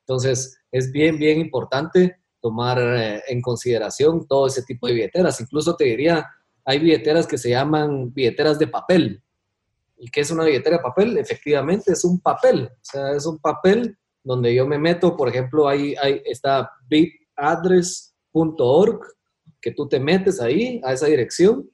Entonces, 0.00 0.58
es 0.72 0.90
bien, 0.90 1.18
bien 1.18 1.38
importante 1.38 2.16
tomar 2.40 2.78
eh, 2.80 3.22
en 3.28 3.40
consideración 3.40 4.26
todo 4.26 4.46
ese 4.46 4.62
tipo 4.62 4.86
de 4.86 4.94
billeteras. 4.94 5.40
Incluso 5.40 5.76
te 5.76 5.84
diría, 5.84 6.26
hay 6.64 6.78
billeteras 6.78 7.26
que 7.26 7.38
se 7.38 7.50
llaman 7.50 8.12
billeteras 8.12 8.58
de 8.58 8.66
papel. 8.66 9.22
¿Y 9.98 10.10
qué 10.10 10.20
es 10.20 10.30
una 10.30 10.44
billetera 10.44 10.76
de 10.76 10.82
papel? 10.82 11.16
Efectivamente, 11.18 11.92
es 11.92 12.04
un 12.04 12.20
papel. 12.20 12.70
O 12.72 12.78
sea, 12.82 13.12
es 13.12 13.26
un 13.26 13.38
papel 13.38 13.98
donde 14.22 14.54
yo 14.54 14.66
me 14.66 14.78
meto, 14.78 15.16
por 15.16 15.28
ejemplo, 15.28 15.68
ahí, 15.68 15.94
ahí 16.00 16.22
está 16.24 16.70
bitaddress.org 16.88 19.00
que 19.60 19.72
tú 19.72 19.88
te 19.88 19.98
metes 19.98 20.40
ahí, 20.40 20.80
a 20.84 20.92
esa 20.92 21.06
dirección, 21.06 21.68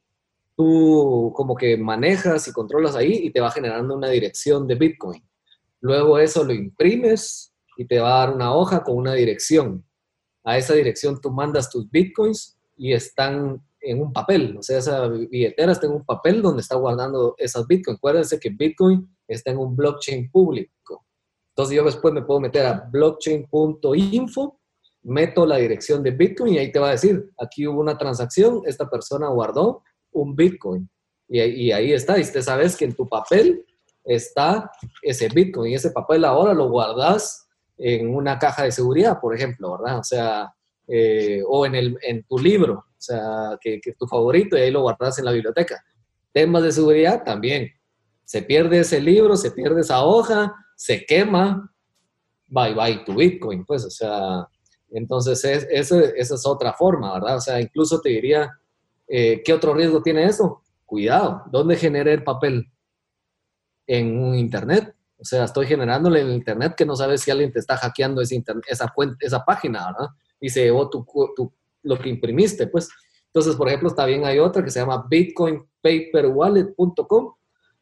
tú 0.57 1.33
como 1.35 1.55
que 1.55 1.77
manejas 1.77 2.49
y 2.49 2.53
controlas 2.53 2.97
ahí 2.97 3.21
y 3.25 3.31
te 3.31 3.41
va 3.41 3.51
generando 3.51 3.97
una 3.97 4.09
dirección 4.09 4.67
de 4.67 4.77
Bitcoin. 4.77 5.23
Luego 5.81 6.19
eso 6.19 6.45
lo 6.45 6.55
imprimes 6.55 7.53
y 7.77 7.87
te 7.87 7.99
va 7.99 8.17
a 8.17 8.27
dar 8.27 8.35
una 8.35 8.55
hoja 8.55 8.83
con 8.83 8.97
una 8.97 9.15
dirección. 9.15 9.85
A 10.45 10.57
esa 10.57 10.75
dirección 10.75 11.21
tú 11.21 11.31
mandas 11.31 11.71
tus 11.71 11.91
Bitcoins 11.91 12.57
y 12.77 12.93
están 12.93 13.63
en 13.85 14.01
un 14.01 14.13
papel, 14.13 14.57
o 14.59 14.63
sea, 14.63 14.79
esa 14.79 15.09
billetera 15.09 15.73
está 15.73 15.87
en 15.87 15.93
un 15.93 16.05
papel 16.05 16.43
donde 16.43 16.63
está 16.63 16.77
guardando 16.77 17.35
esas 17.39 17.67
Bitcoins. 17.67 17.99
Acuérdense 17.99 18.41
que 18.41 18.51
Bitcoin 18.51 19.09
está 19.29 19.51
en 19.51 19.59
un 19.59 19.77
blockchain 19.77 20.31
público. 20.31 21.05
Entonces 21.51 21.77
yo 21.77 21.85
después 21.85 22.13
me 22.13 22.23
puedo 22.23 22.41
meter 22.41 22.67
a 22.67 22.89
blockchain.info 22.91 24.59
meto 25.05 25.47
la 25.47 25.57
dirección 25.57 26.03
de 26.03 26.11
Bitcoin 26.11 26.55
y 26.55 26.59
ahí 26.59 26.73
te 26.73 26.79
va 26.79 26.89
a 26.89 26.93
decir, 26.93 27.31
aquí 27.39 27.67
hubo 27.67 27.81
una 27.81 27.97
transacción, 27.97 28.63
esta 28.67 28.89
persona 28.89 29.29
guardó 29.29 29.83
un 30.13 30.35
Bitcoin. 30.35 30.89
Y, 31.29 31.73
ahí 31.73 31.93
está, 31.93 32.19
y 32.19 32.23
usted 32.23 32.43
sabes 32.43 32.77
que 32.77 32.85
en 32.85 32.95
tu 32.95 33.09
papel 33.09 33.65
está 34.05 34.71
ese 35.03 35.29
Bitcoin 35.29 35.73
y 35.73 35.75
ese 35.75 35.91
papel 35.91 36.25
ahora 36.25 36.53
lo 36.53 36.69
guardas 36.69 37.49
en 37.79 38.15
una 38.15 38.39
caja 38.39 38.65
de 38.65 38.73
seguridad, 38.73 39.21
por 39.21 39.35
ejemplo, 39.35 39.79
¿verdad? 39.79 39.99
O 39.99 40.05
sea, 40.05 40.55
eh, 40.87 41.43
o 41.47 41.65
en, 41.67 41.75
el, 41.75 41.99
en 42.03 42.23
tu 42.25 42.39
libro, 42.39 42.85
sea, 43.05 43.59
que, 43.61 43.81
que 43.81 43.91
es 43.91 43.97
tu 43.97 44.07
favorito 44.07 44.57
y 44.57 44.61
ahí 44.61 44.71
lo 44.71 44.83
guardas 44.83 45.19
en 45.19 45.25
la 45.25 45.33
biblioteca. 45.33 45.85
Temas 46.33 46.63
de 46.63 46.73
seguridad 46.73 47.23
también. 47.25 47.71
Se 48.25 48.43
pierde 48.43 48.81
ese 48.81 49.01
libro, 49.01 49.37
se 49.37 49.51
pierde 49.51 49.83
esa 49.83 50.05
hoja, 50.05 50.55
se 50.77 51.05
quema, 51.05 51.71
bye 52.49 52.75
bye 52.75 53.05
tu 53.05 53.15
Bitcoin, 53.15 53.65
pues, 53.65 53.85
o 53.85 53.91
sea, 53.91 54.49
entonces, 54.95 55.45
es, 55.45 55.67
esa 55.71 56.35
es 56.35 56.47
otra 56.47 56.73
forma, 56.73 57.13
¿verdad? 57.15 57.37
O 57.37 57.41
sea, 57.41 57.61
incluso 57.61 58.01
te 58.01 58.11
diría, 58.11 58.51
eh, 59.09 59.43
¿qué 59.45 59.53
otro 59.53 59.75
riesgo 59.75 60.01
tiene 60.01 60.25
eso? 60.25 60.63
Cuidado, 60.87 61.43
¿dónde 61.51 61.77
genera 61.77 62.13
el 62.13 62.23
papel? 62.23 62.71
En 63.87 64.17
un 64.17 64.37
Internet. 64.37 64.95
O 65.19 65.25
sea, 65.25 65.45
estoy 65.45 65.67
generándole 65.67 66.21
en 66.21 66.31
Internet 66.31 66.75
que 66.77 66.87
no 66.87 66.95
sabes 66.95 67.23
si 67.23 67.31
alguien 67.33 67.53
te 67.53 67.59
está 67.59 67.77
hackeando 67.77 68.21
esa, 68.21 68.37
esa, 68.69 68.95
esa 69.19 69.45
página, 69.45 69.87
¿verdad? 69.87 70.11
Y 70.41 70.49
se 70.49 70.63
llevó 70.63 70.89
tu, 70.89 71.05
lo 71.85 71.99
que 71.99 72.09
imprimiste, 72.09 72.67
pues. 72.67 72.89
Entonces, 73.27 73.55
por 73.57 73.69
ejemplo, 73.69 73.95
también 73.95 74.25
hay 74.25 74.39
otra 74.39 74.65
que 74.65 74.71
se 74.71 74.81
llama 74.81 75.05
bitcoinpaperwallet.com, 75.09 77.35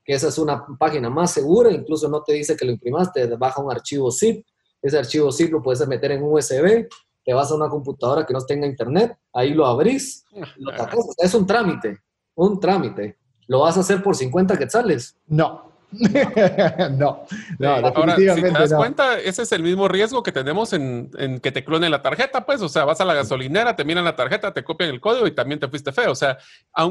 que 0.05 0.15
esa 0.15 0.29
es 0.29 0.39
una 0.39 0.65
página 0.79 1.11
más 1.11 1.33
segura, 1.33 1.71
incluso 1.71 2.09
no 2.09 2.23
te 2.23 2.33
dice 2.35 2.57
que 2.57 2.65
lo 2.65 2.73
imprimaste, 2.73 3.27
baja 3.37 3.63
un 3.63 3.71
archivo 3.71 4.11
zip 4.11 4.45
ese 4.83 4.99
archivo 4.99 5.31
zip 5.31 5.53
lo 5.53 5.63
puedes 5.63 5.87
meter 5.87 6.11
en 6.11 6.25
USB, 6.25 6.89
te 7.25 7.33
vas 7.33 7.53
a 7.53 7.55
una 7.55 7.69
computadora 7.69 8.27
que 8.27 8.35
no 8.35 8.41
tenga 8.41 8.67
internet, 8.67 9.17
ahí 9.33 9.55
lo 9.55 9.65
abrís, 9.65 10.25
lo 10.57 10.73
Es 11.19 11.35
un 11.35 11.47
trámite, 11.47 12.01
un 12.35 12.59
trámite. 12.59 13.17
¿Lo 13.47 13.61
vas 13.61 13.77
a 13.77 13.81
hacer 13.81 14.03
por 14.03 14.17
50 14.17 14.59
quetzales? 14.59 15.17
No. 15.27 15.72
no, 16.99 17.27
no, 17.59 17.69
Ahora, 17.69 18.17
si 18.17 18.25
te 18.25 18.51
das 18.51 18.73
cuenta, 18.73 19.19
ese 19.19 19.43
es 19.43 19.53
el 19.53 19.63
mismo 19.63 19.89
riesgo 19.89 20.23
que 20.23 20.33
tenemos 20.33 20.73
en, 20.73 21.11
que 21.43 21.53
te 21.53 21.65
clonen 21.65 21.91
la 21.91 22.01
tarjeta, 22.01 22.47
pues, 22.47 22.63
o 22.63 22.69
sea, 22.69 22.85
vas 22.85 23.01
a 23.01 23.05
la 23.05 23.15
gasolinera, 23.15 23.77
te 23.77 23.85
miran 23.85 24.05
la 24.05 24.17
tarjeta, 24.17 24.53
te 24.53 24.65
copian 24.65 24.91
el 24.91 25.01
código 25.01 25.27
y 25.27 25.35
también 25.35 25.61
te 25.61 25.69
fuiste 25.69 25.93
feo. 25.93 26.13
O 26.13 26.15
sea, 26.15 26.39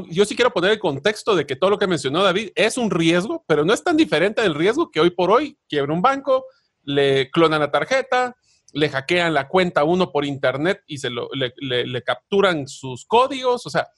yo 0.08 0.24
sí 0.24 0.36
quiero 0.36 0.52
poner 0.52 0.72
el 0.72 0.78
contexto 0.78 1.34
de 1.34 1.46
que 1.46 1.56
todo 1.56 1.70
lo 1.70 1.78
que 1.78 1.86
mencionó 1.86 2.22
David 2.22 2.50
es 2.54 2.78
un 2.78 2.90
riesgo, 2.90 3.44
pero 3.48 3.64
no 3.64 3.74
es 3.74 3.82
tan 3.82 3.96
diferente 3.96 4.42
del 4.42 4.54
riesgo 4.54 4.90
que 4.90 5.00
hoy 5.00 5.10
por 5.10 5.30
hoy 5.30 5.58
quiebra 5.68 5.92
un 5.92 6.02
banco, 6.02 6.46
le 6.84 7.30
clonan 7.30 7.60
la 7.60 7.70
tarjeta, 7.70 8.36
le 8.72 8.88
hackean 8.88 9.34
la 9.34 9.48
cuenta 9.48 9.80
a 9.80 9.84
uno 9.84 10.12
por 10.12 10.24
internet 10.24 10.82
y 10.86 10.98
se 10.98 11.10
lo, 11.10 11.28
le, 11.34 11.52
le 11.86 12.02
capturan 12.02 12.68
sus 12.68 13.04
códigos, 13.04 13.66
o 13.66 13.70
sea, 13.70 13.88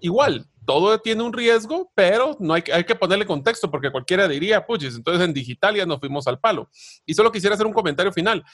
igual, 0.00 0.46
todo 0.64 0.98
tiene 1.00 1.22
un 1.22 1.32
riesgo, 1.32 1.90
pero 1.94 2.36
no 2.38 2.54
hay, 2.54 2.62
hay 2.72 2.84
que 2.84 2.94
ponerle 2.94 3.26
contexto 3.26 3.70
porque 3.70 3.90
cualquiera 3.90 4.28
diría, 4.28 4.64
puches, 4.64 4.94
entonces 4.94 5.24
en 5.24 5.34
digital 5.34 5.74
ya 5.74 5.86
nos 5.86 5.98
fuimos 5.98 6.26
al 6.26 6.38
palo. 6.38 6.70
Y 7.04 7.14
solo 7.14 7.32
quisiera 7.32 7.54
hacer 7.54 7.66
un 7.66 7.72
comentario 7.72 8.12
final. 8.12 8.44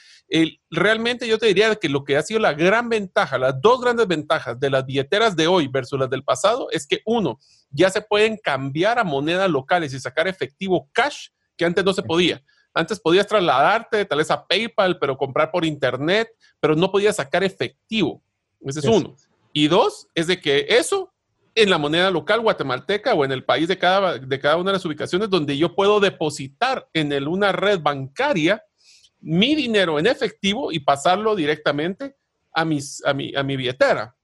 realmente 0.69 1.27
yo 1.27 1.37
te 1.37 1.47
diría 1.47 1.75
que 1.75 1.89
lo 1.89 2.03
que 2.03 2.17
ha 2.17 2.21
sido 2.21 2.39
la 2.39 2.53
gran 2.53 2.89
ventaja, 2.89 3.37
las 3.37 3.61
dos 3.61 3.81
grandes 3.81 4.07
ventajas 4.07 4.59
de 4.59 4.69
las 4.69 4.85
billeteras 4.85 5.35
de 5.35 5.47
hoy 5.47 5.67
versus 5.67 5.99
las 5.99 6.09
del 6.09 6.23
pasado 6.23 6.67
es 6.71 6.87
que 6.87 7.01
uno, 7.05 7.39
ya 7.69 7.89
se 7.89 8.01
pueden 8.01 8.37
cambiar 8.37 8.99
a 8.99 9.03
monedas 9.03 9.49
locales 9.49 9.93
y 9.93 9.99
sacar 9.99 10.27
efectivo 10.27 10.89
cash 10.91 11.27
que 11.55 11.65
antes 11.65 11.83
no 11.83 11.93
se 11.93 12.03
podía. 12.03 12.41
Antes 12.73 12.99
podías 12.99 13.27
trasladarte 13.27 14.05
tal 14.05 14.19
vez 14.19 14.31
a 14.31 14.45
PayPal, 14.45 14.97
pero 14.99 15.17
comprar 15.17 15.51
por 15.51 15.65
internet, 15.65 16.29
pero 16.59 16.75
no 16.75 16.91
podías 16.91 17.15
sacar 17.15 17.43
efectivo. 17.43 18.21
Ese 18.61 18.79
es 18.79 18.85
uno. 18.85 19.15
Y 19.53 19.67
dos, 19.67 20.07
es 20.13 20.27
de 20.27 20.39
que 20.39 20.65
eso 20.69 21.11
en 21.55 21.69
la 21.69 21.77
moneda 21.77 22.11
local 22.11 22.41
guatemalteca 22.41 23.13
o 23.13 23.25
en 23.25 23.31
el 23.31 23.43
país 23.43 23.67
de 23.67 23.77
cada, 23.77 24.17
de 24.17 24.39
cada 24.39 24.57
una 24.57 24.71
de 24.71 24.77
las 24.77 24.85
ubicaciones 24.85 25.29
donde 25.29 25.57
yo 25.57 25.75
puedo 25.75 25.99
depositar 25.99 26.87
en 26.93 27.11
el, 27.11 27.27
una 27.27 27.51
red 27.51 27.79
bancaria 27.81 28.63
mi 29.19 29.55
dinero 29.55 29.99
en 29.99 30.07
efectivo 30.07 30.71
y 30.71 30.79
pasarlo 30.79 31.35
directamente 31.35 32.15
a, 32.53 32.65
mis, 32.65 33.03
a, 33.05 33.13
mi, 33.13 33.35
a 33.35 33.43
mi 33.43 33.57
billetera. 33.57 34.15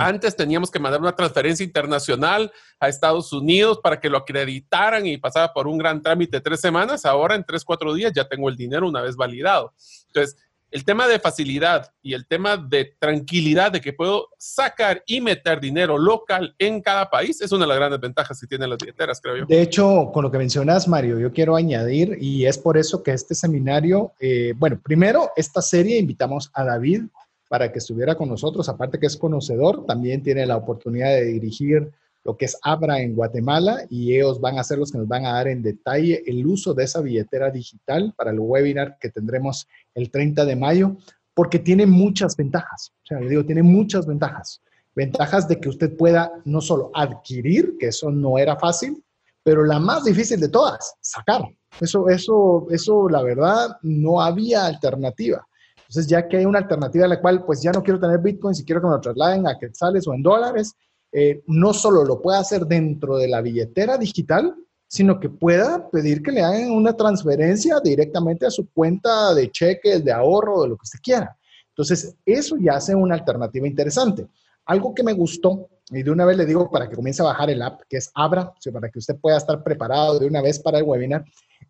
Antes 0.00 0.34
teníamos 0.36 0.70
que 0.70 0.78
mandar 0.78 1.00
una 1.00 1.14
transferencia 1.14 1.64
internacional 1.64 2.50
a 2.80 2.88
Estados 2.88 3.32
Unidos 3.32 3.78
para 3.82 4.00
que 4.00 4.08
lo 4.08 4.16
acreditaran 4.16 5.06
y 5.06 5.18
pasaba 5.18 5.52
por 5.52 5.66
un 5.66 5.76
gran 5.78 6.00
trámite 6.00 6.38
de 6.38 6.40
tres 6.40 6.60
semanas. 6.60 7.04
Ahora 7.04 7.34
en 7.34 7.44
tres, 7.44 7.64
cuatro 7.64 7.92
días 7.92 8.12
ya 8.14 8.26
tengo 8.26 8.48
el 8.48 8.56
dinero 8.56 8.88
una 8.88 9.02
vez 9.02 9.16
validado. 9.16 9.74
Entonces, 10.06 10.36
el 10.72 10.84
tema 10.84 11.06
de 11.06 11.18
facilidad 11.18 11.92
y 12.02 12.14
el 12.14 12.26
tema 12.26 12.56
de 12.56 12.96
tranquilidad 12.98 13.72
de 13.72 13.80
que 13.80 13.92
puedo 13.92 14.28
sacar 14.38 15.02
y 15.06 15.20
meter 15.20 15.60
dinero 15.60 15.98
local 15.98 16.54
en 16.58 16.80
cada 16.80 17.10
país 17.10 17.40
es 17.42 17.52
una 17.52 17.64
de 17.64 17.68
las 17.68 17.76
grandes 17.76 18.00
ventajas 18.00 18.40
que 18.40 18.46
tienen 18.46 18.70
las 18.70 18.78
billeteras, 18.78 19.20
creo 19.20 19.36
yo. 19.36 19.46
De 19.46 19.60
hecho, 19.60 20.10
con 20.12 20.24
lo 20.24 20.30
que 20.30 20.38
mencionas, 20.38 20.88
Mario, 20.88 21.18
yo 21.18 21.30
quiero 21.30 21.56
añadir, 21.56 22.16
y 22.20 22.46
es 22.46 22.56
por 22.56 22.78
eso 22.78 23.02
que 23.02 23.12
este 23.12 23.34
seminario, 23.34 24.12
eh, 24.18 24.54
bueno, 24.56 24.80
primero, 24.82 25.30
esta 25.36 25.60
serie 25.60 25.98
invitamos 25.98 26.50
a 26.54 26.64
David 26.64 27.02
para 27.48 27.70
que 27.70 27.78
estuviera 27.78 28.14
con 28.14 28.30
nosotros, 28.30 28.66
aparte 28.70 28.98
que 28.98 29.06
es 29.06 29.16
conocedor, 29.18 29.84
también 29.84 30.22
tiene 30.22 30.46
la 30.46 30.56
oportunidad 30.56 31.10
de 31.10 31.24
dirigir 31.24 31.92
lo 32.24 32.36
que 32.36 32.44
es 32.44 32.56
Abra 32.62 33.00
en 33.00 33.14
Guatemala 33.14 33.84
y 33.90 34.14
ellos 34.14 34.40
van 34.40 34.58
a 34.58 34.64
ser 34.64 34.78
los 34.78 34.92
que 34.92 34.98
nos 34.98 35.08
van 35.08 35.26
a 35.26 35.32
dar 35.32 35.48
en 35.48 35.62
detalle 35.62 36.22
el 36.26 36.46
uso 36.46 36.74
de 36.74 36.84
esa 36.84 37.00
billetera 37.00 37.50
digital 37.50 38.14
para 38.16 38.30
el 38.30 38.38
webinar 38.38 38.96
que 39.00 39.10
tendremos 39.10 39.66
el 39.94 40.10
30 40.10 40.44
de 40.44 40.56
mayo, 40.56 40.96
porque 41.34 41.58
tiene 41.58 41.86
muchas 41.86 42.36
ventajas. 42.36 42.92
O 43.02 43.06
sea, 43.06 43.20
yo 43.20 43.28
digo, 43.28 43.44
tiene 43.44 43.62
muchas 43.62 44.06
ventajas. 44.06 44.60
Ventajas 44.94 45.48
de 45.48 45.58
que 45.58 45.68
usted 45.68 45.96
pueda 45.96 46.30
no 46.44 46.60
solo 46.60 46.90
adquirir, 46.94 47.76
que 47.78 47.88
eso 47.88 48.10
no 48.10 48.38
era 48.38 48.56
fácil, 48.56 49.02
pero 49.42 49.64
la 49.64 49.80
más 49.80 50.04
difícil 50.04 50.38
de 50.38 50.48
todas, 50.48 50.94
sacar. 51.00 51.42
Eso, 51.80 52.08
eso, 52.08 52.66
eso, 52.70 53.08
la 53.08 53.22
verdad, 53.22 53.76
no 53.82 54.20
había 54.20 54.66
alternativa. 54.66 55.46
Entonces, 55.78 56.06
ya 56.06 56.28
que 56.28 56.36
hay 56.38 56.44
una 56.44 56.58
alternativa 56.58 57.04
en 57.04 57.10
la 57.10 57.20
cual, 57.20 57.44
pues 57.44 57.62
ya 57.62 57.72
no 57.72 57.82
quiero 57.82 57.98
tener 57.98 58.18
Bitcoin, 58.18 58.54
si 58.54 58.64
quiero 58.64 58.80
que 58.80 58.86
me 58.86 58.94
lo 58.94 59.00
trasladen 59.00 59.46
a 59.46 59.58
quetzales 59.58 60.06
o 60.06 60.14
en 60.14 60.22
dólares, 60.22 60.74
eh, 61.12 61.42
no 61.46 61.74
solo 61.74 62.04
lo 62.04 62.22
pueda 62.22 62.38
hacer 62.38 62.66
dentro 62.66 63.18
de 63.18 63.28
la 63.28 63.42
billetera 63.42 63.98
digital, 63.98 64.54
sino 64.88 65.20
que 65.20 65.28
pueda 65.28 65.88
pedir 65.90 66.22
que 66.22 66.32
le 66.32 66.42
hagan 66.42 66.70
una 66.70 66.94
transferencia 66.94 67.80
directamente 67.80 68.46
a 68.46 68.50
su 68.50 68.68
cuenta 68.72 69.34
de 69.34 69.50
cheques, 69.50 70.04
de 70.04 70.12
ahorro, 70.12 70.62
de 70.62 70.68
lo 70.68 70.76
que 70.76 70.84
usted 70.84 70.98
quiera. 71.02 71.36
Entonces, 71.68 72.14
eso 72.26 72.56
ya 72.58 72.74
hace 72.74 72.94
una 72.94 73.14
alternativa 73.14 73.66
interesante. 73.66 74.26
Algo 74.66 74.94
que 74.94 75.02
me 75.02 75.14
gustó, 75.14 75.68
y 75.90 76.02
de 76.02 76.10
una 76.10 76.26
vez 76.26 76.36
le 76.36 76.46
digo 76.46 76.70
para 76.70 76.88
que 76.88 76.96
comience 76.96 77.22
a 77.22 77.26
bajar 77.26 77.48
el 77.48 77.62
app, 77.62 77.80
que 77.88 77.96
es 77.96 78.10
Abra, 78.14 78.52
para 78.72 78.90
que 78.90 78.98
usted 78.98 79.16
pueda 79.16 79.38
estar 79.38 79.62
preparado 79.62 80.18
de 80.18 80.26
una 80.26 80.42
vez 80.42 80.58
para 80.58 80.78
el 80.78 80.84
webinar, 80.84 81.24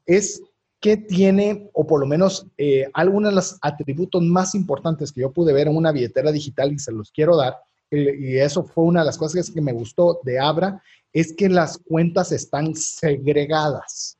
es 0.04 0.42
que 0.80 0.96
tiene, 0.96 1.70
o 1.74 1.86
por 1.86 2.00
lo 2.00 2.06
menos 2.06 2.46
eh, 2.58 2.88
algunos 2.92 3.30
de 3.30 3.36
los 3.36 3.58
atributos 3.62 4.20
más 4.20 4.56
importantes 4.56 5.12
que 5.12 5.20
yo 5.20 5.32
pude 5.32 5.52
ver 5.52 5.68
en 5.68 5.76
una 5.76 5.92
billetera 5.92 6.32
digital 6.32 6.72
y 6.72 6.80
se 6.80 6.90
los 6.90 7.12
quiero 7.12 7.36
dar, 7.36 7.56
y 7.92 8.38
eso 8.38 8.64
fue 8.64 8.84
una 8.84 9.00
de 9.00 9.06
las 9.06 9.18
cosas 9.18 9.50
que 9.50 9.60
me 9.60 9.72
gustó 9.72 10.20
de 10.24 10.38
Abra, 10.38 10.82
es 11.12 11.34
que 11.34 11.48
las 11.48 11.78
cuentas 11.78 12.32
están 12.32 12.74
segregadas. 12.74 14.16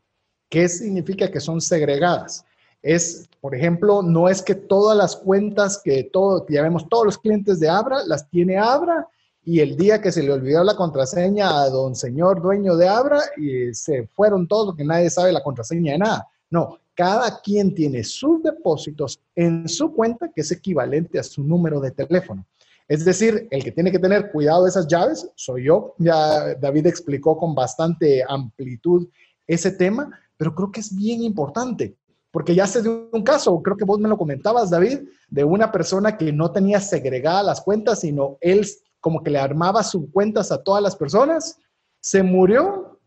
¿Qué 0.48 0.68
significa 0.68 1.30
que 1.30 1.40
son 1.40 1.60
segregadas? 1.60 2.44
Es, 2.82 3.28
por 3.40 3.54
ejemplo, 3.54 4.02
no 4.02 4.28
es 4.28 4.42
que 4.42 4.54
todas 4.54 4.96
las 4.96 5.16
cuentas 5.16 5.80
que 5.82 6.04
todo, 6.04 6.44
ya 6.48 6.62
vemos 6.62 6.88
todos 6.88 7.06
los 7.06 7.18
clientes 7.18 7.58
de 7.60 7.68
Abra, 7.68 8.04
las 8.06 8.28
tiene 8.28 8.58
Abra 8.58 9.08
y 9.44 9.60
el 9.60 9.76
día 9.76 10.00
que 10.00 10.12
se 10.12 10.22
le 10.22 10.32
olvidó 10.32 10.62
la 10.62 10.76
contraseña 10.76 11.62
a 11.62 11.70
don 11.70 11.96
señor 11.96 12.42
dueño 12.42 12.76
de 12.76 12.88
Abra 12.88 13.20
y 13.36 13.72
se 13.72 14.06
fueron 14.08 14.46
todos 14.46 14.66
porque 14.66 14.84
nadie 14.84 15.10
sabe 15.10 15.32
la 15.32 15.42
contraseña 15.42 15.92
de 15.92 15.98
nada. 15.98 16.28
No, 16.50 16.78
cada 16.94 17.40
quien 17.40 17.74
tiene 17.74 18.04
sus 18.04 18.42
depósitos 18.42 19.20
en 19.34 19.68
su 19.68 19.92
cuenta 19.94 20.30
que 20.30 20.42
es 20.42 20.52
equivalente 20.52 21.18
a 21.18 21.22
su 21.22 21.42
número 21.42 21.80
de 21.80 21.92
teléfono. 21.92 22.44
Es 22.88 23.04
decir, 23.04 23.48
el 23.50 23.62
que 23.64 23.72
tiene 23.72 23.90
que 23.90 23.98
tener 23.98 24.30
cuidado 24.30 24.64
de 24.64 24.70
esas 24.70 24.86
llaves 24.86 25.28
soy 25.34 25.64
yo. 25.64 25.94
Ya 25.98 26.54
David 26.54 26.86
explicó 26.86 27.36
con 27.36 27.54
bastante 27.54 28.24
amplitud 28.28 29.08
ese 29.46 29.72
tema, 29.72 30.10
pero 30.36 30.54
creo 30.54 30.70
que 30.70 30.80
es 30.80 30.94
bien 30.94 31.22
importante, 31.22 31.96
porque 32.30 32.54
ya 32.54 32.66
se 32.66 32.82
dio 32.82 33.08
un 33.12 33.22
caso, 33.22 33.62
creo 33.62 33.76
que 33.76 33.84
vos 33.84 33.98
me 33.98 34.08
lo 34.08 34.16
comentabas, 34.16 34.70
David, 34.70 35.00
de 35.28 35.44
una 35.44 35.70
persona 35.70 36.16
que 36.16 36.32
no 36.32 36.50
tenía 36.50 36.80
segregadas 36.80 37.44
las 37.44 37.60
cuentas, 37.60 38.00
sino 38.00 38.38
él 38.40 38.66
como 39.00 39.22
que 39.22 39.30
le 39.30 39.38
armaba 39.38 39.82
sus 39.82 40.10
cuentas 40.12 40.52
a 40.52 40.62
todas 40.62 40.82
las 40.82 40.96
personas, 40.96 41.58
se 42.00 42.22
murió 42.22 43.00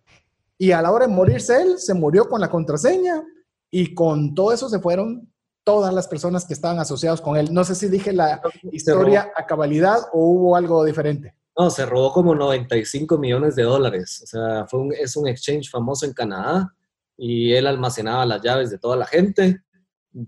y 0.57 0.71
a 0.71 0.81
la 0.81 0.91
hora 0.91 1.07
de 1.07 1.13
morirse 1.13 1.61
él, 1.61 1.77
se 1.77 1.93
murió 1.93 2.27
con 2.27 2.41
la 2.41 2.49
contraseña 2.49 3.23
y 3.71 3.93
con 3.93 4.33
todo 4.35 4.53
eso 4.53 4.69
se 4.69 4.79
fueron 4.79 5.31
todas 5.65 5.93
las 5.93 6.07
personas 6.07 6.45
que 6.45 6.53
estaban 6.53 6.79
asociados 6.79 7.19
con 7.19 7.35
él. 7.35 7.53
No 7.53 7.65
sé 7.65 7.75
si 7.75 7.89
dije 7.89 8.13
la 8.13 8.39
historia 8.71 9.31
a 9.35 9.45
cabalidad 9.45 9.97
o 10.13 10.19
hubo 10.19 10.55
algo 10.55 10.85
diferente. 10.85 11.35
No, 11.57 11.69
se 11.69 11.85
robó 11.85 12.13
como 12.13 12.35
95 12.35 13.17
millones 13.17 13.55
de 13.55 13.63
dólares. 13.63 14.21
O 14.23 14.27
sea, 14.27 14.67
fue 14.67 14.79
un, 14.79 14.93
es 14.93 15.17
un 15.17 15.27
exchange 15.27 15.69
famoso 15.69 16.05
en 16.05 16.13
Canadá 16.13 16.73
y 17.17 17.53
él 17.53 17.65
almacenaba 17.65 18.25
las 18.25 18.41
llaves 18.41 18.69
de 18.69 18.77
toda 18.77 18.95
la 18.95 19.07
gente. 19.07 19.61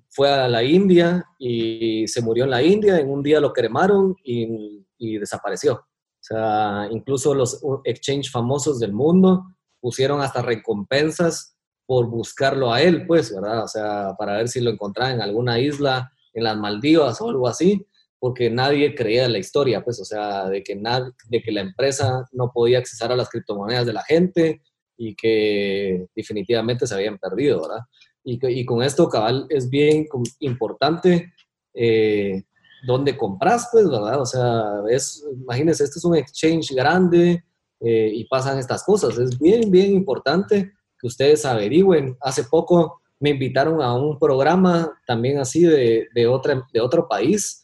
Fue 0.10 0.30
a 0.30 0.48
la 0.48 0.64
India 0.64 1.26
y 1.38 2.08
se 2.08 2.22
murió 2.22 2.46
en 2.46 2.50
la 2.50 2.64
India. 2.64 2.98
En 3.00 3.10
un 3.10 3.22
día 3.22 3.40
lo 3.40 3.54
cremaron 3.54 4.16
y, 4.24 4.86
y 4.98 5.18
desapareció. 5.18 5.74
O 5.74 6.24
sea, 6.28 6.88
incluso 6.90 7.36
los 7.36 7.62
exchange 7.84 8.32
famosos 8.32 8.80
del 8.80 8.94
mundo 8.94 9.44
pusieron 9.80 10.22
hasta 10.22 10.42
recompensas 10.42 11.57
por 11.88 12.08
buscarlo 12.08 12.72
a 12.72 12.82
él, 12.82 13.08
pues, 13.08 13.34
¿verdad? 13.34 13.64
O 13.64 13.68
sea, 13.68 14.14
para 14.20 14.38
ver 14.38 14.50
si 14.50 14.60
lo 14.60 14.70
encontraba 14.70 15.12
en 15.12 15.22
alguna 15.22 15.60
isla, 15.60 16.12
en 16.34 16.44
las 16.44 16.58
Maldivas 16.58 17.20
o 17.22 17.30
algo 17.30 17.48
así, 17.48 17.88
porque 18.20 18.50
nadie 18.50 18.94
creía 18.94 19.26
en 19.26 19.32
la 19.32 19.38
historia, 19.38 19.84
pues, 19.84 20.00
o 20.02 20.06
sea, 20.06 20.50
de 20.50 20.62
que, 20.62 20.76
de 20.76 21.42
que 21.42 21.52
la 21.52 21.62
empresa 21.62 22.28
no 22.34 22.52
podía 22.54 22.80
accesar 22.80 23.12
a 23.12 23.16
las 23.16 23.30
criptomonedas 23.30 23.86
de 23.86 23.94
la 23.94 24.04
gente 24.04 24.62
y 24.98 25.16
que 25.16 26.08
definitivamente 26.14 26.86
se 26.86 26.94
habían 26.94 27.18
perdido, 27.18 27.62
¿verdad? 27.62 27.86
Y, 28.24 28.46
y 28.60 28.66
con 28.66 28.84
esto, 28.84 29.08
cabal, 29.08 29.46
es 29.50 29.70
bien 29.70 30.08
importante 30.40 31.32
eh, 31.74 32.44
dónde 32.86 33.16
compras, 33.16 33.70
pues, 33.72 33.90
¿verdad? 33.90 34.20
O 34.20 34.26
sea, 34.26 34.82
es, 34.90 35.26
imagínense, 35.32 35.86
este 35.86 36.00
es 36.00 36.06
un 36.06 36.18
exchange 36.18 36.74
grande 36.74 37.46
eh, 37.80 38.12
y 38.14 38.26
pasan 38.26 38.60
estas 38.60 38.84
cosas. 38.84 39.18
Es 39.18 39.40
bien, 39.40 39.72
bien 39.72 39.94
importante 39.94 40.74
que 41.00 41.08
ustedes 41.08 41.46
averigüen. 41.46 42.18
Hace 42.22 42.44
poco 42.44 43.02
me 43.20 43.32
invitaron 43.32 43.82
a 43.82 43.96
un 43.96 44.20
programa 44.20 45.00
también 45.06 45.40
así 45.40 45.64
de, 45.64 46.08
de, 46.14 46.28
otra, 46.28 46.68
de 46.72 46.82
otro 46.82 47.08
país 47.08 47.64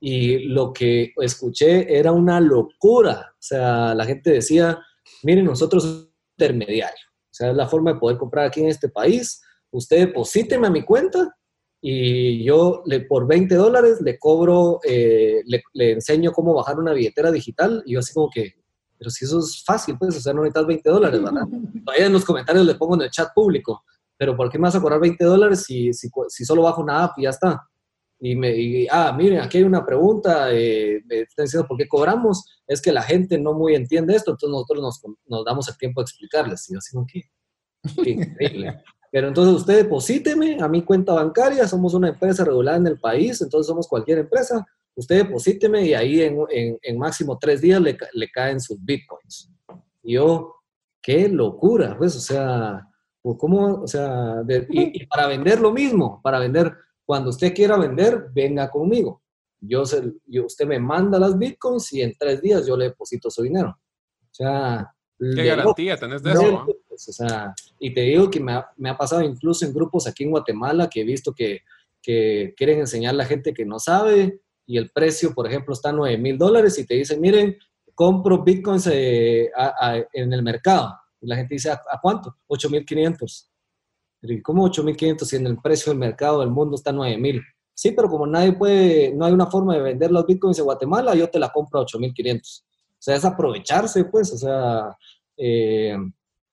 y 0.00 0.38
lo 0.40 0.72
que 0.72 1.12
escuché 1.16 1.98
era 1.98 2.12
una 2.12 2.40
locura. 2.40 3.32
O 3.32 3.42
sea, 3.42 3.94
la 3.94 4.04
gente 4.04 4.30
decía, 4.30 4.78
miren, 5.22 5.44
nosotros 5.44 5.82
somos 5.82 6.08
intermediario. 6.38 7.06
O 7.24 7.34
sea, 7.34 7.50
es 7.50 7.56
la 7.56 7.68
forma 7.68 7.92
de 7.92 7.98
poder 7.98 8.16
comprar 8.16 8.46
aquí 8.46 8.60
en 8.60 8.68
este 8.68 8.88
país. 8.88 9.42
Usted 9.70 9.98
deposíteme 9.98 10.68
a 10.68 10.70
mi 10.70 10.82
cuenta 10.82 11.36
y 11.80 12.44
yo 12.44 12.82
le, 12.86 13.00
por 13.00 13.26
20 13.26 13.54
dólares 13.54 14.00
le 14.00 14.18
cobro, 14.18 14.80
eh, 14.84 15.42
le, 15.44 15.62
le, 15.74 15.92
enseño 15.92 16.32
cómo 16.32 16.54
bajar 16.54 16.78
una 16.78 16.92
billetera 16.92 17.30
digital. 17.30 17.82
Y 17.86 17.94
yo 17.94 18.00
así 18.00 18.14
como 18.14 18.30
que, 18.30 18.54
pero 18.98 19.10
si 19.10 19.24
eso 19.24 19.38
es 19.38 19.62
fácil, 19.64 19.96
pues, 19.98 20.16
o 20.16 20.20
sea, 20.20 20.32
no 20.32 20.42
necesitas 20.42 20.66
20 20.66 20.90
dólares, 20.90 21.22
¿verdad? 21.22 21.46
Todavía 21.84 22.06
en 22.06 22.12
los 22.12 22.24
comentarios 22.24 22.66
le 22.66 22.74
pongo 22.74 22.96
en 22.96 23.02
el 23.02 23.10
chat 23.10 23.32
público, 23.34 23.84
pero 24.16 24.36
¿por 24.36 24.50
qué 24.50 24.58
me 24.58 24.64
vas 24.64 24.74
a 24.74 24.80
cobrar 24.80 25.00
20 25.00 25.24
dólares 25.24 25.62
si, 25.62 25.92
si, 25.92 26.10
si 26.28 26.44
solo 26.44 26.62
bajo 26.62 26.82
una 26.82 27.04
app 27.04 27.18
y 27.18 27.22
ya 27.22 27.30
está? 27.30 27.68
Y 28.20 28.34
me, 28.34 28.56
y, 28.56 28.86
ah, 28.90 29.14
miren, 29.16 29.40
aquí 29.40 29.58
hay 29.58 29.64
una 29.64 29.86
pregunta, 29.86 30.48
eh, 30.52 31.00
me 31.06 31.20
están 31.20 31.44
diciendo 31.44 31.68
por 31.68 31.76
qué 31.76 31.86
cobramos, 31.86 32.44
es 32.66 32.82
que 32.82 32.92
la 32.92 33.02
gente 33.02 33.38
no 33.38 33.54
muy 33.54 33.76
entiende 33.76 34.16
esto, 34.16 34.32
entonces 34.32 34.52
nosotros 34.52 34.82
nos, 34.82 35.00
nos 35.26 35.44
damos 35.44 35.68
el 35.68 35.78
tiempo 35.78 36.00
de 36.00 36.02
explicarles. 36.02 36.68
Y 36.68 36.72
yo 36.72 36.78
así, 36.78 36.98
increíble. 38.04 38.82
Pero 39.10 39.28
entonces 39.28 39.54
usted 39.54 39.76
deposíteme 39.84 40.58
a 40.60 40.68
mi 40.68 40.82
cuenta 40.82 41.14
bancaria, 41.14 41.66
somos 41.66 41.94
una 41.94 42.08
empresa 42.08 42.44
regulada 42.44 42.76
en 42.76 42.88
el 42.88 42.98
país, 42.98 43.40
entonces 43.40 43.68
somos 43.68 43.86
cualquier 43.88 44.18
empresa, 44.18 44.66
usted 44.98 45.24
deposíteme 45.24 45.86
y 45.86 45.94
ahí 45.94 46.22
en, 46.22 46.38
en, 46.50 46.78
en 46.82 46.98
máximo 46.98 47.38
tres 47.38 47.60
días 47.60 47.80
le, 47.80 47.96
le, 48.12 48.30
caen 48.30 48.60
sus 48.60 48.84
bitcoins. 48.84 49.50
Y 50.02 50.14
yo, 50.14 50.56
qué 51.00 51.28
locura, 51.28 51.96
pues, 51.96 52.16
o 52.16 52.20
sea, 52.20 52.84
¿cómo? 53.22 53.82
O 53.82 53.86
sea, 53.86 54.42
de, 54.42 54.66
y, 54.70 55.02
y, 55.02 55.06
para 55.06 55.28
vender 55.28 55.60
lo 55.60 55.72
mismo, 55.72 56.20
para 56.20 56.40
vender, 56.40 56.74
cuando 57.04 57.30
usted 57.30 57.54
quiera 57.54 57.78
vender, 57.78 58.26
venga 58.34 58.68
conmigo. 58.70 59.22
Yo, 59.60 59.84
se, 59.84 60.02
yo, 60.26 60.46
usted 60.46 60.66
me 60.66 60.80
manda 60.80 61.18
las 61.18 61.38
bitcoins 61.38 61.92
y 61.92 62.02
en 62.02 62.14
tres 62.18 62.42
días 62.42 62.66
yo 62.66 62.76
le 62.76 62.86
deposito 62.86 63.30
su 63.30 63.42
dinero. 63.42 63.70
O 63.70 64.34
sea, 64.34 64.92
¿qué 65.16 65.44
garantía 65.44 65.96
tenés 65.96 66.24
de 66.24 66.32
eso? 66.32 66.66
Pues, 66.88 67.08
o 67.08 67.12
sea, 67.12 67.54
y 67.78 67.94
te 67.94 68.00
digo 68.00 68.28
que 68.28 68.40
me 68.40 68.52
ha, 68.52 68.68
me 68.76 68.90
ha, 68.90 68.96
pasado 68.96 69.22
incluso 69.22 69.64
en 69.64 69.72
grupos 69.72 70.08
aquí 70.08 70.24
en 70.24 70.30
Guatemala 70.30 70.88
que 70.90 71.02
he 71.02 71.04
visto 71.04 71.32
que, 71.32 71.60
que 72.02 72.52
quieren 72.56 72.80
enseñar 72.80 73.14
a 73.14 73.18
la 73.18 73.24
gente 73.24 73.54
que 73.54 73.64
no 73.64 73.78
sabe 73.78 74.40
y 74.68 74.76
el 74.76 74.90
precio, 74.90 75.34
por 75.34 75.46
ejemplo, 75.48 75.72
está 75.72 75.88
a 75.88 75.92
9 75.92 76.18
mil 76.18 76.36
dólares 76.36 76.78
y 76.78 76.86
te 76.86 76.94
dicen, 76.94 77.22
miren, 77.22 77.56
compro 77.94 78.44
bitcoins 78.44 78.86
eh, 78.92 79.50
a, 79.56 79.74
a, 79.80 79.96
en 80.12 80.30
el 80.30 80.42
mercado. 80.42 80.94
Y 81.22 81.26
la 81.26 81.36
gente 81.36 81.54
dice, 81.54 81.70
¿a, 81.70 81.82
a 81.90 81.98
cuánto? 82.00 82.36
8.500. 82.48 83.48
¿Cómo 84.42 84.68
8.500 84.68 85.24
si 85.24 85.36
en 85.36 85.46
el 85.46 85.56
precio 85.56 85.90
del 85.90 85.98
mercado 85.98 86.40
del 86.40 86.50
mundo 86.50 86.76
está 86.76 86.92
9.000? 86.92 87.42
Sí, 87.72 87.92
pero 87.92 88.10
como 88.10 88.26
nadie 88.26 88.52
puede, 88.52 89.14
no 89.14 89.24
hay 89.24 89.32
una 89.32 89.46
forma 89.46 89.74
de 89.74 89.80
vender 89.80 90.10
los 90.10 90.26
bitcoins 90.26 90.58
en 90.58 90.66
Guatemala, 90.66 91.14
yo 91.14 91.30
te 91.30 91.38
la 91.38 91.48
compro 91.48 91.80
a 91.80 91.86
8.500. 91.86 92.60
O 92.60 92.64
sea, 92.98 93.16
es 93.16 93.24
aprovecharse, 93.24 94.04
pues, 94.04 94.30
o 94.34 94.36
sea, 94.36 94.94
eh, 95.38 95.96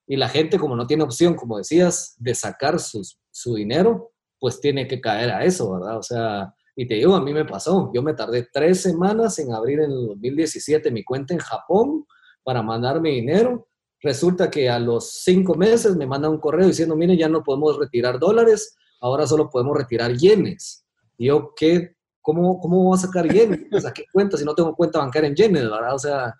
y 0.06 0.16
la 0.16 0.28
gente 0.30 0.58
como 0.58 0.74
no 0.74 0.86
tiene 0.86 1.02
opción, 1.02 1.34
como 1.34 1.58
decías, 1.58 2.14
de 2.18 2.34
sacar 2.34 2.80
sus, 2.80 3.18
su 3.30 3.56
dinero, 3.56 4.12
pues 4.40 4.58
tiene 4.58 4.88
que 4.88 5.02
caer 5.02 5.30
a 5.32 5.44
eso, 5.44 5.70
¿verdad? 5.72 5.98
O 5.98 6.02
sea, 6.02 6.54
y 6.78 6.86
te 6.86 6.94
digo, 6.94 7.16
a 7.16 7.22
mí 7.22 7.32
me 7.32 7.46
pasó, 7.46 7.90
yo 7.94 8.02
me 8.02 8.12
tardé 8.12 8.48
tres 8.52 8.82
semanas 8.82 9.38
en 9.38 9.50
abrir 9.52 9.80
en 9.80 9.90
el 9.90 10.06
2017 10.08 10.90
mi 10.90 11.02
cuenta 11.02 11.32
en 11.32 11.40
Japón 11.40 12.06
para 12.44 12.62
mandar 12.62 13.00
mi 13.00 13.12
dinero. 13.12 13.66
Resulta 14.02 14.50
que 14.50 14.68
a 14.68 14.78
los 14.78 15.22
cinco 15.24 15.54
meses 15.54 15.96
me 15.96 16.06
mandan 16.06 16.32
un 16.32 16.38
correo 16.38 16.66
diciendo, 16.66 16.94
mire, 16.94 17.16
ya 17.16 17.30
no 17.30 17.42
podemos 17.42 17.78
retirar 17.78 18.18
dólares, 18.18 18.76
ahora 19.00 19.26
solo 19.26 19.48
podemos 19.48 19.74
retirar 19.74 20.14
yenes. 20.14 20.84
Y 21.16 21.28
yo, 21.28 21.54
¿qué? 21.56 21.96
¿Cómo, 22.20 22.60
cómo 22.60 22.84
voy 22.84 22.98
a 22.98 23.00
sacar 23.00 23.26
yenes? 23.26 23.60
Pues, 23.70 23.86
¿A 23.86 23.94
qué 23.94 24.04
cuenta 24.12 24.36
si 24.36 24.44
no 24.44 24.54
tengo 24.54 24.74
cuenta 24.76 24.98
bancaria 24.98 25.28
en 25.28 25.34
yenes, 25.34 25.62
verdad? 25.62 25.94
O 25.94 25.98
sea, 25.98 26.34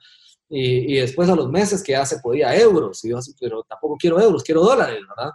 y, 0.51 0.95
y, 0.95 1.01
después 1.01 1.31
a 1.31 1.35
los 1.35 1.51
meses 1.51 1.83
que 1.83 1.93
ya 1.93 2.05
se 2.05 2.19
podía 2.19 2.55
euros, 2.55 3.03
y 3.07 3.09
yo 3.09 3.19
así, 3.19 3.33
pero 3.41 3.63
tampoco 3.63 3.97
quiero 3.99 4.21
euros, 4.21 4.45
quiero 4.45 4.63
dólares, 4.63 5.01
¿verdad? 5.09 5.33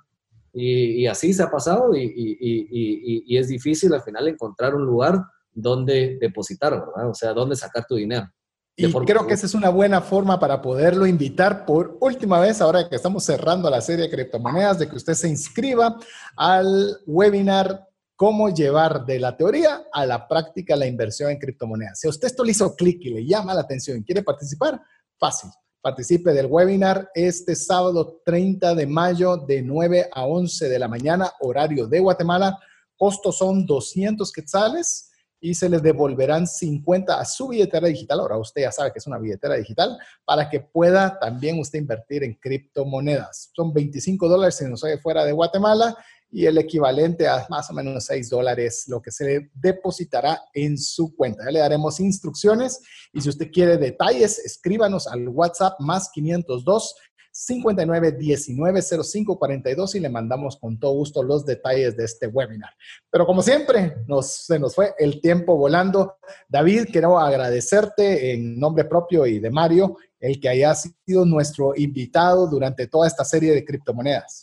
Y, 0.53 1.03
y 1.03 1.07
así 1.07 1.33
se 1.33 1.43
ha 1.43 1.49
pasado 1.49 1.95
y, 1.95 2.11
y, 2.15 3.37
es 3.37 3.47
difícil 3.47 3.93
al 3.93 4.01
final 4.01 4.27
encontrar 4.27 4.75
un 4.75 4.85
lugar 4.85 5.21
donde 5.53 6.17
depositar, 6.19 6.71
¿verdad? 6.71 7.09
O 7.09 7.13
sea, 7.13 7.33
donde 7.33 7.55
sacar 7.55 7.85
tu 7.87 7.95
dinero. 7.95 8.29
Y 8.75 8.91
creo 8.91 9.27
que 9.27 9.33
esa 9.33 9.45
es 9.45 9.53
una 9.53 9.69
buena 9.69 10.01
forma 10.01 10.39
para 10.39 10.61
poderlo 10.61 11.05
invitar 11.05 11.65
por 11.65 11.97
última 11.99 12.39
vez, 12.39 12.61
ahora 12.61 12.89
que 12.89 12.95
estamos 12.95 13.23
cerrando 13.23 13.69
la 13.69 13.81
serie 13.81 14.05
de 14.05 14.11
criptomonedas, 14.11 14.79
de 14.79 14.89
que 14.89 14.95
usted 14.95 15.13
se 15.13 15.27
inscriba 15.27 15.97
al 16.35 16.97
webinar 17.05 17.87
cómo 18.15 18.49
llevar 18.49 19.05
de 19.05 19.19
la 19.19 19.35
teoría 19.35 19.83
a 19.91 20.05
la 20.05 20.27
práctica 20.27 20.75
la 20.75 20.87
inversión 20.87 21.31
en 21.31 21.39
criptomonedas. 21.39 21.99
Si 21.99 22.07
a 22.07 22.11
usted 22.11 22.27
esto 22.27 22.43
le 22.43 22.51
hizo 22.51 22.75
clic 22.75 22.99
y 23.01 23.09
le 23.09 23.25
llama 23.25 23.53
la 23.53 23.61
atención 23.61 23.97
y 23.97 24.03
quiere 24.03 24.23
participar, 24.23 24.79
fácil. 25.17 25.49
Participe 25.81 26.31
del 26.33 26.45
webinar 26.45 27.09
este 27.15 27.55
sábado 27.55 28.21
30 28.23 28.75
de 28.75 28.85
mayo 28.85 29.35
de 29.35 29.63
9 29.63 30.11
a 30.13 30.25
11 30.27 30.69
de 30.69 30.77
la 30.77 30.87
mañana, 30.87 31.31
horario 31.39 31.87
de 31.87 31.99
Guatemala. 31.99 32.59
Costos 32.95 33.39
son 33.39 33.65
200 33.65 34.31
quetzales 34.31 35.09
y 35.39 35.55
se 35.55 35.67
les 35.67 35.81
devolverán 35.81 36.45
50 36.45 37.19
a 37.19 37.25
su 37.25 37.47
billetera 37.47 37.87
digital. 37.87 38.19
Ahora 38.19 38.37
usted 38.37 38.61
ya 38.61 38.71
sabe 38.71 38.91
que 38.91 38.99
es 38.99 39.07
una 39.07 39.17
billetera 39.17 39.55
digital 39.55 39.97
para 40.23 40.47
que 40.51 40.59
pueda 40.59 41.17
también 41.17 41.59
usted 41.59 41.79
invertir 41.79 42.23
en 42.23 42.35
criptomonedas. 42.35 43.49
Son 43.55 43.73
25 43.73 44.29
dólares 44.29 44.57
si 44.57 44.65
no 44.65 44.77
soy 44.77 44.99
fuera 44.99 45.25
de 45.25 45.31
Guatemala 45.31 45.97
y 46.31 46.45
el 46.45 46.57
equivalente 46.57 47.27
a 47.27 47.45
más 47.49 47.69
o 47.69 47.73
menos 47.73 48.05
6 48.05 48.29
dólares 48.29 48.85
lo 48.87 49.01
que 49.01 49.11
se 49.11 49.49
depositará 49.53 50.41
en 50.53 50.77
su 50.77 51.15
cuenta. 51.15 51.43
Ya 51.45 51.51
le 51.51 51.59
daremos 51.59 51.99
instrucciones 51.99 52.81
y 53.11 53.21
si 53.21 53.29
usted 53.29 53.51
quiere 53.51 53.77
detalles, 53.77 54.39
escríbanos 54.39 55.07
al 55.07 55.27
WhatsApp 55.27 55.79
más 55.79 56.09
502 56.13 56.95
59 57.33 58.11
19 58.13 58.81
05 58.81 59.39
42 59.39 59.95
y 59.95 59.99
le 59.99 60.09
mandamos 60.09 60.57
con 60.57 60.77
todo 60.79 60.93
gusto 60.93 61.23
los 61.23 61.45
detalles 61.45 61.95
de 61.95 62.03
este 62.03 62.27
webinar. 62.27 62.71
Pero 63.09 63.25
como 63.25 63.41
siempre, 63.41 63.95
nos, 64.07 64.27
se 64.27 64.59
nos 64.59 64.75
fue 64.75 64.93
el 64.99 65.21
tiempo 65.21 65.55
volando. 65.55 66.17
David, 66.49 66.87
quiero 66.91 67.17
agradecerte 67.17 68.33
en 68.33 68.59
nombre 68.59 68.85
propio 68.85 69.25
y 69.25 69.39
de 69.39 69.49
Mario 69.49 69.97
el 70.19 70.39
que 70.39 70.49
haya 70.49 70.75
sido 70.75 71.25
nuestro 71.25 71.73
invitado 71.75 72.47
durante 72.47 72.87
toda 72.87 73.07
esta 73.07 73.23
serie 73.23 73.53
de 73.53 73.65
criptomonedas. 73.65 74.41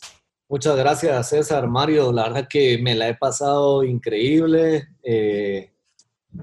Muchas 0.51 0.75
gracias, 0.75 1.29
César, 1.29 1.67
Mario. 1.67 2.11
La 2.11 2.23
verdad 2.23 2.47
que 2.49 2.79
me 2.79 2.95
la 2.95 3.07
he 3.07 3.13
pasado 3.13 3.83
increíble. 3.83 4.87
Eh, 5.03 5.71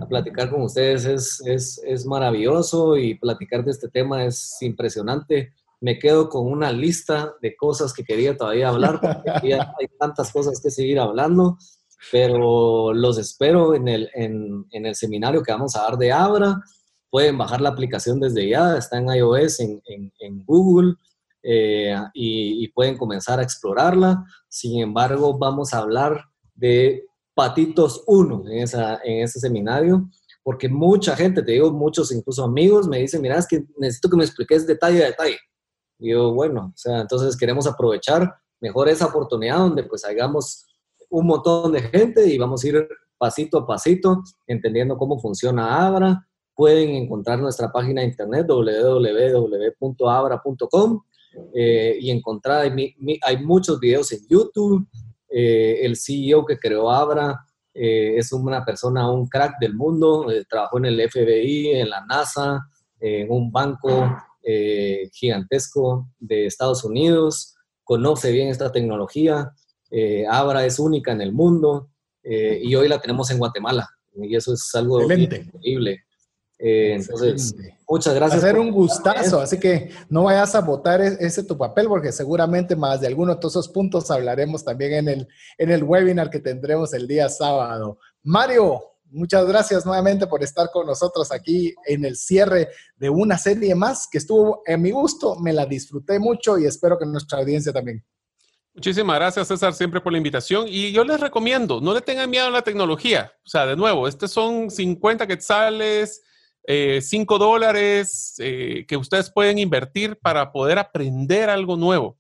a 0.01 0.07
platicar 0.07 0.49
con 0.49 0.63
ustedes 0.63 1.05
es, 1.07 1.43
es, 1.45 1.83
es, 1.85 2.07
maravilloso 2.07 2.97
y 2.97 3.17
platicar 3.17 3.65
de 3.65 3.73
este 3.73 3.89
tema 3.89 4.25
es 4.25 4.63
impresionante. 4.63 5.53
Me 5.81 5.99
quedo 5.99 6.29
con 6.29 6.47
una 6.47 6.71
lista 6.71 7.35
de 7.43 7.57
cosas 7.57 7.93
que 7.93 8.05
quería 8.05 8.37
todavía 8.37 8.69
hablar, 8.69 9.01
porque 9.01 9.55
hay 9.55 9.89
tantas 9.99 10.31
cosas 10.31 10.61
que 10.61 10.71
seguir 10.71 11.01
hablando, 11.01 11.59
pero 12.13 12.93
los 12.93 13.19
espero 13.19 13.75
en 13.75 13.89
el, 13.89 14.09
en, 14.15 14.67
en 14.71 14.87
el 14.87 14.95
seminario 14.95 15.43
que 15.43 15.51
vamos 15.51 15.75
a 15.75 15.83
dar 15.83 15.99
de 15.99 16.13
Abra. 16.13 16.63
Pueden 17.11 17.37
bajar 17.37 17.61
la 17.61 17.71
aplicación 17.71 18.21
desde 18.21 18.49
ya, 18.49 18.77
está 18.77 18.99
en 18.99 19.09
iOS, 19.09 19.59
en, 19.59 19.83
en, 19.87 20.13
en 20.21 20.45
Google 20.45 20.95
eh, 21.49 21.97
y, 22.13 22.67
pueden 22.69 22.97
comenzar 22.97 23.39
a 23.39 23.45
explorarla. 23.45 24.25
Sin 24.49 24.81
embargo, 24.81 25.39
vamos 25.39 25.73
a 25.73 25.79
hablar 25.79 26.25
de 26.57 27.05
Patitos 27.35 28.03
1 28.09 28.49
en, 28.49 28.59
esa, 28.59 29.01
en 29.05 29.23
ese 29.23 29.39
seminario, 29.39 30.11
porque 30.43 30.69
mucha 30.69 31.15
gente, 31.15 31.45
te 31.45 31.53
digo, 31.53 31.71
muchos 31.71 32.11
incluso 32.11 32.43
amigos 32.43 32.89
me 32.89 32.99
dicen, 32.99 33.23
mira, 33.23 33.39
es 33.39 33.47
que 33.47 33.65
necesito 33.79 34.11
que 34.11 34.17
me 34.17 34.25
expliques 34.25 34.67
detalle 34.67 35.05
a 35.05 35.07
detalle. 35.07 35.39
Y 36.01 36.11
yo, 36.11 36.35
bueno, 36.35 36.73
o 36.75 36.77
sea, 36.77 37.01
entonces 37.01 37.37
queremos 37.37 37.69
aprovechar 37.69 38.35
mejor 38.61 38.89
esa 38.89 39.07
oportunidad 39.07 39.59
donde 39.59 39.85
pues 39.85 40.05
hagamos 40.05 40.67
un 41.11 41.29
montón 41.29 41.71
de 41.71 41.83
gente 41.83 42.27
y 42.27 42.39
vamos 42.39 42.65
a 42.65 42.69
ir 42.69 42.89
pasito 43.19 43.59
a 43.59 43.67
pasito 43.67 44.25
entendiendo 44.49 44.99
cómo 44.99 45.21
funciona 45.21 45.87
Abra. 45.87 46.27
Pueden 46.57 46.91
encontrar 46.91 47.39
nuestra 47.39 47.71
página 47.71 48.01
de 48.01 48.09
internet 48.09 48.47
www.abra.com 48.49 49.83
eh, 51.55 51.97
y 52.01 52.11
encontrar, 52.11 52.63
hay, 52.63 52.95
hay, 53.23 53.45
muchos 53.45 53.81
videos 53.81 54.13
en 54.13 54.21
YouTube. 54.29 54.87
Eh, 55.29 55.81
el 55.83 55.97
CEO 55.97 56.45
que 56.45 56.59
creó 56.59 56.91
Abra 56.91 57.45
eh, 57.75 58.15
es 58.17 58.33
una 58.33 58.65
persona, 58.65 59.11
un 59.11 59.29
crack 59.29 59.59
del 59.61 59.75
mundo, 59.75 60.27
trabajó 60.49 60.79
en 60.79 60.87
el 60.87 61.11
FBI, 61.11 61.71
en 61.73 61.91
la 61.91 62.05
NASA, 62.07 62.69
en 63.01 63.31
un 63.31 63.53
banco 63.53 64.17
gigantesco 65.13 66.09
de 66.21 66.47
Estados 66.47 66.85
Unidos, 66.85 67.57
conoce 67.83 68.31
bien 68.31 68.49
esta 68.49 68.71
tecnología. 68.71 69.51
Abra 70.31 70.65
es 70.65 70.79
única 70.79 71.11
en 71.13 71.21
el 71.21 71.33
mundo 71.33 71.91
y 72.23 72.75
hoy 72.75 72.89
la 72.89 73.01
tenemos 73.01 73.31
en 73.31 73.39
Guatemala. 73.39 73.89
Y 74.15 74.35
eso 74.35 74.55
es 74.55 74.75
algo 74.75 75.03
increíble. 75.03 76.06
Eh, 76.59 76.95
entonces, 76.95 77.55
muchas 77.87 78.15
gracias. 78.15 78.43
Va 78.43 78.49
a 78.49 78.51
ser 78.51 78.59
un 78.59 78.71
gustazo, 78.71 79.41
así 79.41 79.59
que 79.61 79.91
no 80.09 80.25
vayas 80.25 80.55
a 80.55 80.61
votar 80.61 81.01
e-, 81.01 81.17
ese 81.21 81.45
tu 81.45 81.57
papel 81.59 81.87
porque 81.87 82.13
seguramente 82.13 82.75
más 82.75 83.01
de 83.01 83.09
alguno 83.09 83.35
de 83.35 83.41
todos 83.41 83.55
esos 83.55 83.69
puntos 83.69 84.11
hablaremos 84.11 84.65
también 84.65 84.95
en 84.95 85.09
el, 85.09 85.29
en 85.59 85.71
el 85.71 85.85
webinar 85.85 86.31
que 86.31 86.41
tendremos 86.41 86.95
el 86.95 87.07
día 87.07 87.29
sábado. 87.29 87.99
Mario, 88.23 88.83
muchas 89.11 89.47
gracias 89.47 89.85
nuevamente 89.85 90.27
por 90.27 90.43
estar 90.43 90.71
con 90.73 90.87
nosotros 90.87 91.31
aquí 91.31 91.75
en 91.87 92.05
el 92.05 92.17
cierre 92.17 92.69
de 92.97 93.11
una 93.11 93.37
serie 93.37 93.75
más 93.75 94.09
que 94.11 94.19
estuvo 94.19 94.63
en 94.67 94.81
mi 94.81 94.91
gusto, 94.91 95.37
me 95.37 95.53
la 95.53 95.67
disfruté 95.67 96.19
mucho 96.19 96.59
y 96.59 96.65
espero 96.65 96.99
que 96.99 97.05
nuestra 97.05 97.39
audiencia 97.39 97.73
también. 97.73 98.05
Muchísimas 98.77 99.17
gracias, 99.17 99.49
César, 99.49 99.73
siempre 99.73 100.03
por 100.03 100.13
la 100.13 100.19
invitación. 100.19 100.67
Y 100.69 100.93
yo 100.93 101.03
les 101.03 101.19
recomiendo, 101.19 101.81
no 101.81 101.95
le 101.95 102.03
tengan 102.03 102.29
miedo 102.29 102.47
a 102.47 102.51
la 102.51 102.61
tecnología. 102.61 103.33
O 103.43 103.49
sea, 103.49 103.65
de 103.65 103.75
nuevo, 103.75 104.07
estos 104.07 104.31
son 104.31 104.71
50 104.71 105.27
quetzales, 105.27 106.23
5 106.67 107.39
dólares 107.39 108.35
que 108.37 108.97
ustedes 108.97 109.31
pueden 109.31 109.59
invertir 109.59 110.17
para 110.17 110.51
poder 110.51 110.79
aprender 110.79 111.49
algo 111.49 111.77
nuevo. 111.77 112.19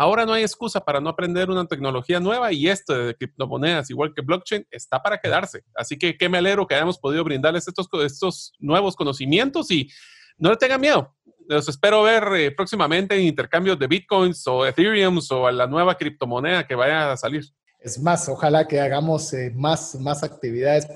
Ahora 0.00 0.24
no 0.24 0.32
hay 0.32 0.44
excusa 0.44 0.78
para 0.78 1.00
no 1.00 1.10
aprender 1.10 1.50
una 1.50 1.66
tecnología 1.66 2.20
nueva 2.20 2.52
y 2.52 2.68
esto 2.68 2.96
de 2.96 3.16
criptomonedas, 3.16 3.90
igual 3.90 4.14
que 4.14 4.22
blockchain, 4.22 4.64
está 4.70 5.02
para 5.02 5.18
quedarse. 5.18 5.64
Así 5.74 5.98
que 5.98 6.16
qué 6.16 6.28
me 6.28 6.38
alegro 6.38 6.68
que 6.68 6.76
hayamos 6.76 7.00
podido 7.00 7.24
brindarles 7.24 7.66
estos, 7.66 7.88
estos 8.04 8.52
nuevos 8.60 8.94
conocimientos 8.94 9.72
y 9.72 9.90
no 10.38 10.50
le 10.50 10.56
tengan 10.56 10.80
miedo. 10.80 11.16
Los 11.48 11.68
espero 11.68 12.04
ver 12.04 12.28
eh, 12.36 12.52
próximamente 12.52 13.16
en 13.16 13.22
intercambios 13.22 13.76
de 13.76 13.88
bitcoins 13.88 14.46
o 14.46 14.64
ethereum 14.64 15.18
o 15.30 15.46
a 15.48 15.50
la 15.50 15.66
nueva 15.66 15.96
criptomoneda 15.96 16.64
que 16.64 16.76
vaya 16.76 17.10
a 17.10 17.16
salir. 17.16 17.42
Es 17.80 18.00
más, 18.00 18.28
ojalá 18.28 18.68
que 18.68 18.80
hagamos 18.80 19.32
eh, 19.32 19.50
más, 19.52 19.96
más 19.96 20.22
actividades 20.22 20.86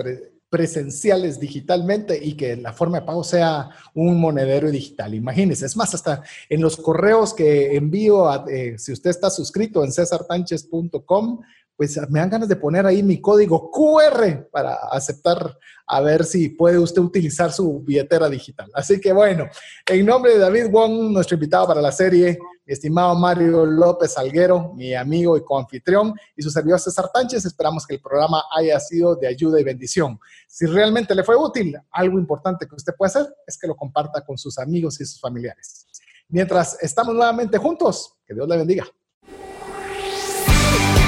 presenciales 0.53 1.41
digitalmente 1.41 2.23
y 2.23 2.35
que 2.35 2.57
la 2.57 2.75
forma 2.75 3.01
de 3.01 3.07
pago 3.07 3.25
sea 3.25 3.71
un 3.95 4.21
monedero 4.21 4.71
digital. 4.71 5.15
Imagínense, 5.15 5.65
es 5.65 5.79
más, 5.79 5.95
hasta 5.95 6.23
en 6.47 6.61
los 6.61 6.77
correos 6.77 7.33
que 7.33 7.75
envío, 7.75 8.29
eh, 8.51 8.75
si 8.77 8.93
usted 8.93 9.09
está 9.09 9.31
suscrito 9.31 9.83
en 9.83 9.91
cesartanches.com, 9.91 11.41
pues 11.75 11.99
me 12.11 12.21
dan 12.21 12.29
ganas 12.29 12.51
de 12.51 12.57
poner 12.57 12.85
ahí 12.85 13.03
mi 13.03 13.19
código 13.19 13.71
QR 13.71 14.51
para 14.53 14.75
aceptar, 14.91 15.59
a 15.87 16.01
ver 16.03 16.23
si 16.23 16.51
puede 16.51 16.79
usted 16.79 17.01
utilizar 17.01 17.51
su 17.51 17.81
billetera 17.81 18.29
digital. 18.29 18.71
Así 18.75 19.01
que 19.01 19.15
bueno, 19.15 19.47
en 19.87 20.05
nombre 20.05 20.35
de 20.35 20.39
David 20.39 20.67
Wong, 20.71 21.13
nuestro 21.13 21.37
invitado 21.37 21.67
para 21.67 21.81
la 21.81 21.93
serie, 21.93 22.39
estimado 22.73 23.15
Mario 23.15 23.67
López 23.67 24.17
Alguero, 24.19 24.73
mi 24.75 24.95
amigo 24.95 25.37
y 25.37 25.45
coanfitrión, 25.45 26.15
y 26.37 26.43
su 26.43 26.51
servidor 26.51 26.81
César 26.81 27.11
Tánchez, 27.13 27.45
esperamos 27.45 27.87
que 27.87 27.95
el 27.95 28.01
programa 28.01 28.45
haya 28.57 28.79
sido 28.81 29.15
de 29.17 29.27
ayuda 29.27 29.61
y 29.61 29.65
bendición. 29.65 30.19
Si 30.49 30.67
realmente 30.67 31.15
le 31.15 31.25
fue 31.25 31.37
útil, 31.37 31.77
algo 31.91 32.19
importante 32.19 32.67
que 32.67 32.75
usted 32.75 32.95
puede 32.97 33.11
hacer 33.11 33.27
es 33.47 33.59
que 33.59 33.67
lo 33.67 33.77
comparta 33.77 34.25
con 34.25 34.39
sus 34.39 34.59
amigos 34.59 35.01
y 35.01 35.05
sus 35.05 35.21
familiares. 35.21 35.87
Mientras 36.29 36.79
estamos 36.81 37.15
nuevamente 37.15 37.59
juntos, 37.59 38.17
que 38.27 38.35
Dios 38.35 38.49
le 38.49 38.57
bendiga. 38.57 38.85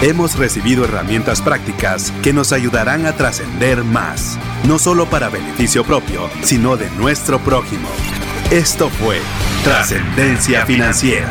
Hemos 0.03 0.37
recibido 0.37 0.85
herramientas 0.85 1.41
prácticas 1.41 2.11
que 2.23 2.35
nos 2.35 2.53
ayudarán 2.53 3.07
a 3.07 3.17
trascender 3.17 3.85
más, 3.85 4.39
no 4.69 4.79
solo 4.79 5.09
para 5.09 5.31
beneficio 5.31 5.83
propio, 5.83 6.29
sino 6.43 6.77
de 6.77 6.91
nuestro 6.91 7.39
prójimo. 7.39 7.89
Esto 8.51 8.91
fue 8.91 9.19
Trascendencia 9.63 10.67
Financiera, 10.67 11.31